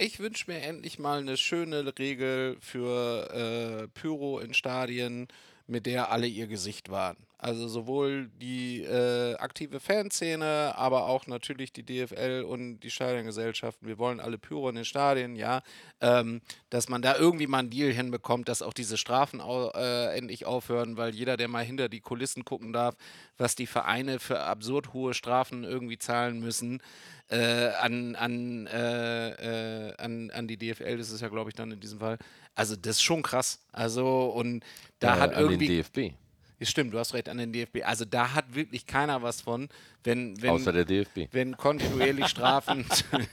Ich 0.01 0.21
wünsche 0.21 0.49
mir 0.49 0.61
endlich 0.61 0.97
mal 0.97 1.19
eine 1.19 1.35
schöne 1.35 1.93
Regel 1.99 2.55
für 2.61 3.83
äh, 3.83 3.87
Pyro 3.89 4.39
in 4.39 4.53
Stadien, 4.53 5.27
mit 5.67 5.85
der 5.85 6.09
alle 6.09 6.25
ihr 6.25 6.47
Gesicht 6.47 6.87
wahren. 6.87 7.17
Also 7.41 7.69
sowohl 7.69 8.29
die 8.41 8.83
äh, 8.83 9.35
aktive 9.35 9.79
Fanszene, 9.79 10.73
aber 10.75 11.05
auch 11.07 11.25
natürlich 11.25 11.71
die 11.71 11.83
DFL 11.83 12.43
und 12.45 12.81
die 12.81 12.91
Stadiongesellschaften. 12.91 13.87
Wir 13.87 13.97
wollen 13.97 14.19
alle 14.19 14.37
Pyro 14.37 14.67
in 14.67 14.75
den 14.75 14.83
Stadien, 14.83 15.37
ja. 15.37 15.61
Ähm, 16.01 16.41
dass 16.69 16.89
man 16.89 17.01
da 17.01 17.15
irgendwie 17.15 17.47
mal 17.47 17.59
einen 17.59 17.69
Deal 17.69 17.93
hinbekommt, 17.93 18.49
dass 18.49 18.61
auch 18.61 18.73
diese 18.73 18.97
Strafen 18.97 19.39
au 19.39 19.69
äh, 19.73 20.17
endlich 20.17 20.45
aufhören, 20.45 20.97
weil 20.97 21.15
jeder, 21.15 21.37
der 21.37 21.47
mal 21.47 21.63
hinter 21.63 21.87
die 21.87 22.01
Kulissen 22.01 22.43
gucken 22.43 22.73
darf, 22.73 22.95
was 23.37 23.55
die 23.55 23.67
Vereine 23.67 24.19
für 24.19 24.41
absurd 24.41 24.91
hohe 24.91 25.13
Strafen 25.13 25.63
irgendwie 25.63 25.97
zahlen 25.97 26.41
müssen, 26.41 26.81
äh, 27.29 27.69
an, 27.79 28.15
an, 28.15 28.67
äh, 28.67 29.87
äh, 29.89 29.93
an, 29.97 30.29
an 30.31 30.47
die 30.49 30.57
DFL, 30.57 30.97
das 30.97 31.09
ist 31.11 31.21
ja, 31.21 31.29
glaube 31.29 31.51
ich, 31.51 31.55
dann 31.55 31.71
in 31.71 31.79
diesem 31.79 31.99
Fall. 31.99 32.17
Also, 32.55 32.75
das 32.75 32.97
ist 32.97 33.03
schon 33.03 33.21
krass. 33.21 33.59
Also, 33.71 34.25
und 34.25 34.61
da 34.99 35.15
Äh, 35.15 35.19
hat 35.21 35.33
an 35.35 35.43
irgendwie. 35.43 35.67
den 35.67 35.77
DFB, 35.77 36.13
Stimmt, 36.61 36.93
du 36.93 36.99
hast 36.99 37.13
recht, 37.13 37.29
an 37.29 37.37
den 37.37 37.53
DFB. 37.53 37.83
Also, 37.83 38.03
da 38.05 38.33
hat 38.33 38.53
wirklich 38.53 38.85
keiner 38.85 39.21
was 39.21 39.41
von, 39.41 39.69
wenn. 40.03 40.41
wenn 40.41 40.49
außer 40.51 40.73
der 40.73 40.85
DFB. 40.85 41.29
wenn 41.31 41.55
kontinuierlich 41.55 42.27
Strafen 42.27 42.85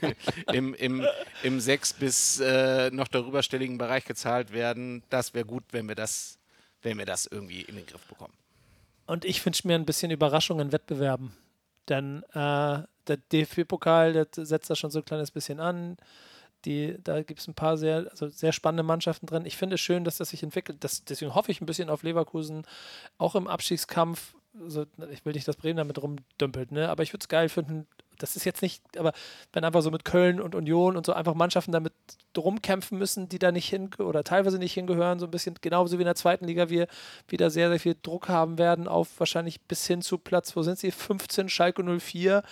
im, 0.52 0.74
im, 0.74 1.04
im 1.42 1.60
sechs- 1.60 1.92
bis 1.92 2.38
äh, 2.40 2.90
noch 2.90 3.08
darüberstelligen 3.08 3.78
Bereich 3.78 4.04
gezahlt 4.04 4.52
werden, 4.52 5.02
das 5.10 5.34
wäre 5.34 5.44
gut, 5.44 5.64
wenn 5.72 5.88
wir 5.88 5.94
das, 5.96 6.38
wenn 6.82 6.98
wir 6.98 7.06
das 7.06 7.26
irgendwie 7.26 7.62
in 7.62 7.76
den 7.76 7.86
Griff 7.86 8.04
bekommen. 8.06 8.34
Und 9.06 9.24
ich 9.24 9.44
wünsche 9.44 9.66
mir 9.66 9.74
ein 9.74 9.86
bisschen 9.86 10.10
Überraschung 10.10 10.60
in 10.60 10.72
Wettbewerben. 10.72 11.32
Denn 11.88 12.22
äh, 12.32 12.82
der 13.06 13.16
DFB-Pokal, 13.32 14.12
der 14.12 14.26
setzt 14.32 14.68
da 14.70 14.74
schon 14.74 14.90
so 14.90 14.98
ein 14.98 15.04
kleines 15.04 15.30
bisschen 15.30 15.60
an. 15.60 15.96
Die, 16.66 16.96
da 17.02 17.22
gibt 17.22 17.40
es 17.40 17.48
ein 17.48 17.54
paar 17.54 17.76
sehr, 17.76 18.08
also 18.10 18.28
sehr 18.28 18.52
spannende 18.52 18.82
Mannschaften 18.82 19.26
drin. 19.26 19.46
Ich 19.46 19.56
finde 19.56 19.76
es 19.76 19.80
schön, 19.80 20.04
dass 20.04 20.18
das 20.18 20.30
sich 20.30 20.42
entwickelt. 20.42 20.78
Das, 20.80 21.04
deswegen 21.04 21.34
hoffe 21.34 21.52
ich 21.52 21.60
ein 21.60 21.66
bisschen 21.66 21.88
auf 21.88 22.02
Leverkusen, 22.02 22.64
auch 23.18 23.36
im 23.36 23.46
Abstiegskampf. 23.46 24.34
Also, 24.60 24.84
ich 25.10 25.24
will 25.24 25.32
nicht, 25.34 25.46
dass 25.46 25.56
Bremen 25.56 25.76
damit 25.76 26.02
rumdümpelt, 26.02 26.72
ne? 26.72 26.88
aber 26.88 27.02
ich 27.02 27.12
würde 27.12 27.22
es 27.22 27.28
geil 27.28 27.48
finden, 27.48 27.86
das 28.18 28.36
ist 28.36 28.44
jetzt 28.44 28.62
nicht, 28.62 28.82
aber 28.98 29.12
wenn 29.52 29.64
einfach 29.64 29.82
so 29.82 29.90
mit 29.90 30.04
Köln 30.04 30.40
und 30.40 30.54
Union 30.54 30.96
und 30.96 31.06
so 31.06 31.12
einfach 31.12 31.34
Mannschaften 31.34 31.72
damit 31.72 31.92
rumkämpfen 32.36 32.98
müssen, 32.98 33.28
die 33.28 33.38
da 33.38 33.52
nicht 33.52 33.68
hin 33.68 33.90
oder 33.98 34.24
teilweise 34.24 34.58
nicht 34.58 34.74
hingehören, 34.74 35.18
so 35.18 35.26
ein 35.26 35.30
bisschen 35.30 35.56
genauso 35.60 35.96
wie 35.98 36.02
in 36.02 36.06
der 36.06 36.14
zweiten 36.14 36.46
Liga 36.46 36.68
wir 36.68 36.86
wieder 37.28 37.50
sehr, 37.50 37.70
sehr 37.70 37.80
viel 37.80 37.96
Druck 38.00 38.28
haben 38.28 38.58
werden 38.58 38.88
auf 38.88 39.08
wahrscheinlich 39.18 39.60
bis 39.62 39.86
hin 39.86 40.02
zu 40.02 40.18
Platz, 40.18 40.56
wo 40.56 40.62
sind 40.62 40.78
sie? 40.78 40.90
15 40.90 41.48
Schalke 41.48 41.82
04 41.82 42.42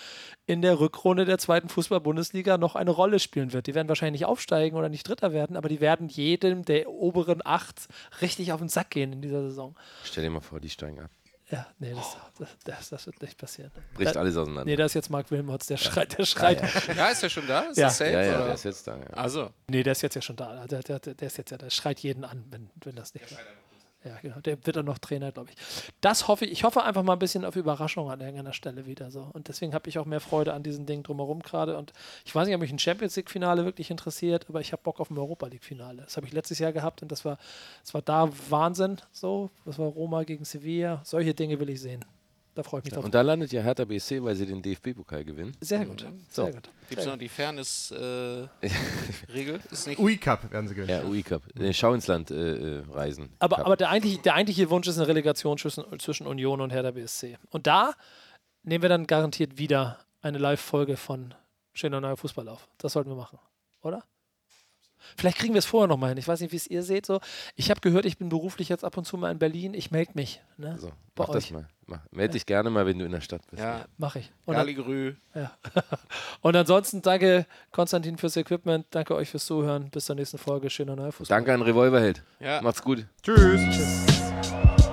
in 0.46 0.62
der 0.62 0.80
Rückrunde 0.80 1.24
der 1.24 1.38
zweiten 1.38 1.68
Fußball-Bundesliga 1.68 2.58
noch 2.58 2.76
eine 2.76 2.90
Rolle 2.90 3.18
spielen 3.18 3.52
wird. 3.52 3.66
Die 3.66 3.74
werden 3.74 3.88
wahrscheinlich 3.88 4.20
nicht 4.20 4.28
aufsteigen 4.28 4.76
oder 4.76 4.88
nicht 4.88 5.08
Dritter 5.08 5.32
werden, 5.32 5.56
aber 5.56 5.68
die 5.68 5.80
werden 5.80 6.08
jedem 6.08 6.64
der 6.64 6.90
oberen 6.90 7.40
acht 7.44 7.88
richtig 8.20 8.52
auf 8.52 8.60
den 8.60 8.68
Sack 8.68 8.90
gehen 8.90 9.12
in 9.12 9.22
dieser 9.22 9.42
Saison. 9.42 9.74
Stell 10.04 10.24
dir 10.24 10.30
mal 10.30 10.40
vor, 10.40 10.60
die 10.60 10.70
steigen 10.70 11.00
ab. 11.00 11.10
Ja, 11.54 11.66
nee, 11.78 11.94
das, 11.94 12.16
das, 12.38 12.48
das, 12.64 12.88
das 12.90 13.06
wird 13.06 13.22
nicht 13.22 13.38
passieren. 13.38 13.70
Bricht 13.94 14.16
da, 14.16 14.20
alles 14.20 14.36
auseinander. 14.36 14.64
Nee, 14.64 14.76
da 14.76 14.86
ist 14.86 14.94
jetzt 14.94 15.08
Marc 15.08 15.30
Wilmots, 15.30 15.66
der 15.66 15.76
schreit, 15.76 16.18
der 16.18 16.24
schreit. 16.24 16.60
Ja, 16.60 16.66
ja. 16.88 16.94
Ja, 16.96 17.08
ist 17.08 17.22
er 17.22 17.30
schon 17.30 17.46
da? 17.46 17.60
Ist 17.60 17.76
Ja. 17.78 17.90
safe? 17.90 18.10
Ja, 18.10 18.22
ja, 18.22 18.36
oder? 18.36 18.44
der 18.46 18.54
ist 18.54 18.64
jetzt 18.64 18.86
da. 18.88 18.96
Ja. 18.96 19.04
Also. 19.10 19.50
Nee, 19.68 19.82
der 19.82 19.92
ist 19.92 20.02
jetzt 20.02 20.14
ja 20.14 20.22
schon 20.22 20.36
da. 20.36 20.66
Der, 20.66 20.80
der, 20.80 20.98
der 20.98 21.26
ist 21.26 21.38
jetzt 21.38 21.50
ja, 21.50 21.56
der 21.58 21.70
schreit 21.70 22.00
jeden 22.00 22.24
an, 22.24 22.44
wenn, 22.50 22.70
wenn 22.84 22.96
das 22.96 23.14
nicht. 23.14 23.26
Ja, 24.04 24.18
genau. 24.20 24.38
Der 24.40 24.64
wird 24.66 24.76
dann 24.76 24.84
noch 24.84 24.98
Trainer, 24.98 25.32
glaube 25.32 25.50
ich. 25.50 25.56
Das 26.02 26.28
hoffe 26.28 26.44
ich. 26.44 26.52
Ich 26.52 26.64
hoffe 26.64 26.82
einfach 26.84 27.02
mal 27.02 27.14
ein 27.14 27.18
bisschen 27.18 27.44
auf 27.44 27.56
Überraschung 27.56 28.10
an 28.10 28.20
irgendeiner 28.20 28.52
Stelle 28.52 28.84
wieder 28.84 29.10
so. 29.10 29.30
Und 29.32 29.48
deswegen 29.48 29.72
habe 29.72 29.88
ich 29.88 29.98
auch 29.98 30.04
mehr 30.04 30.20
Freude 30.20 30.52
an 30.52 30.62
diesen 30.62 30.84
Dingen 30.84 31.02
drumherum 31.02 31.40
gerade. 31.40 31.78
Und 31.78 31.92
ich 32.24 32.34
weiß 32.34 32.46
nicht, 32.46 32.54
ob 32.54 32.60
mich 32.60 32.70
ein 32.70 32.78
Champions 32.78 33.16
League-Finale 33.16 33.64
wirklich 33.64 33.90
interessiert, 33.90 34.46
aber 34.48 34.60
ich 34.60 34.72
habe 34.72 34.82
Bock 34.82 35.00
auf 35.00 35.10
ein 35.10 35.16
Europa 35.16 35.46
League-Finale. 35.46 36.02
Das 36.02 36.16
habe 36.18 36.26
ich 36.26 36.34
letztes 36.34 36.58
Jahr 36.58 36.72
gehabt 36.72 37.02
und 37.02 37.10
das 37.10 37.24
war, 37.24 37.38
das 37.82 37.94
war 37.94 38.02
da 38.02 38.28
Wahnsinn. 38.50 38.98
So, 39.10 39.50
das 39.64 39.78
war 39.78 39.86
Roma 39.86 40.24
gegen 40.24 40.44
Sevilla. 40.44 41.00
Solche 41.04 41.32
Dinge 41.32 41.58
will 41.58 41.70
ich 41.70 41.80
sehen. 41.80 42.04
Da 42.54 42.62
freue 42.62 42.80
ich 42.80 42.84
mich 42.84 42.94
drauf. 42.94 43.04
Und 43.04 43.12
da 43.14 43.20
landet 43.22 43.50
ja 43.52 43.62
Hertha 43.62 43.84
BSC, 43.84 44.22
weil 44.22 44.36
sie 44.36 44.46
den 44.46 44.62
DFB-Pokal 44.62 45.24
gewinnen. 45.24 45.56
Sehr 45.60 45.84
gut. 45.84 46.06
So. 46.30 46.44
Sehr 46.44 46.54
gut. 46.54 46.70
Gibt 46.88 47.00
es 47.00 47.06
noch 47.06 47.16
die 47.16 47.28
Fairness-Regel? 47.28 48.48
ist 49.72 49.86
nicht. 49.88 49.98
UI 49.98 50.16
Cup 50.18 50.48
werden 50.52 50.68
sie 50.68 50.76
gewinnen. 50.76 51.02
Ja, 51.02 51.08
UI 51.08 51.24
Cup. 51.24 51.42
Den 51.54 51.74
Schau 51.74 51.94
ins 51.94 52.06
Land 52.06 52.30
äh, 52.30 52.78
äh, 52.78 52.84
reisen. 52.90 53.34
Aber, 53.40 53.56
Cup. 53.56 53.66
aber 53.66 53.76
der, 53.76 53.90
eigentliche, 53.90 54.22
der 54.22 54.34
eigentliche 54.34 54.70
Wunsch 54.70 54.86
ist 54.86 54.98
eine 54.98 55.08
Relegation 55.08 55.58
zwischen, 55.58 55.84
zwischen 55.98 56.28
Union 56.28 56.60
und 56.60 56.70
Hertha 56.70 56.92
BSC. 56.92 57.38
Und 57.50 57.66
da 57.66 57.94
nehmen 58.62 58.82
wir 58.82 58.88
dann 58.88 59.08
garantiert 59.08 59.58
wieder 59.58 59.98
eine 60.22 60.38
Live-Folge 60.38 60.96
von 60.96 61.34
Schöner 61.72 62.00
Neuer 62.00 62.16
Fußball 62.16 62.48
auf. 62.48 62.68
Das 62.78 62.92
sollten 62.92 63.10
wir 63.10 63.16
machen, 63.16 63.40
oder? 63.82 64.04
Vielleicht 65.16 65.38
kriegen 65.38 65.54
wir 65.54 65.58
es 65.58 65.66
vorher 65.66 65.88
nochmal 65.88 66.10
hin. 66.10 66.18
Ich 66.18 66.28
weiß 66.28 66.40
nicht, 66.40 66.52
wie 66.52 66.56
es 66.56 66.66
ihr 66.66 66.82
seht. 66.82 67.06
So. 67.06 67.20
Ich 67.56 67.70
habe 67.70 67.80
gehört, 67.80 68.04
ich 68.04 68.18
bin 68.18 68.28
beruflich 68.28 68.68
jetzt 68.68 68.84
ab 68.84 68.96
und 68.96 69.04
zu 69.04 69.16
mal 69.16 69.30
in 69.30 69.38
Berlin. 69.38 69.74
Ich 69.74 69.90
melde 69.90 70.12
mich. 70.14 70.40
Ne? 70.56 70.78
So, 70.78 70.88
Bei 71.14 71.24
mach 71.24 71.26
das 71.30 71.44
euch. 71.44 71.52
mal. 71.52 71.68
Mach. 71.86 72.00
Meld 72.10 72.34
dich 72.34 72.46
gerne 72.46 72.70
mal, 72.70 72.86
wenn 72.86 72.98
du 72.98 73.04
in 73.04 73.12
der 73.12 73.20
Stadt 73.20 73.42
bist. 73.50 73.62
Ja. 73.62 73.84
Mache 73.98 74.20
ich. 74.20 74.32
Und, 74.46 74.54
an, 74.54 74.60
Galligrü. 74.60 75.14
ja. 75.34 75.52
und 76.40 76.56
ansonsten 76.56 77.02
danke 77.02 77.46
Konstantin 77.72 78.16
fürs 78.16 78.36
Equipment. 78.36 78.86
Danke 78.90 79.14
euch 79.14 79.28
fürs 79.28 79.44
Zuhören. 79.46 79.90
Bis 79.90 80.06
zur 80.06 80.16
nächsten 80.16 80.38
Folge. 80.38 80.70
Schöner 80.70 80.96
Neuer 80.96 81.12
Fußball. 81.12 81.36
Danke 81.36 81.52
an 81.52 81.62
Revolverheld. 81.62 82.22
Ja. 82.40 82.62
Macht's 82.62 82.82
gut. 82.82 83.06
Tschüss. 83.22 83.60
Tschüss. 83.70 84.83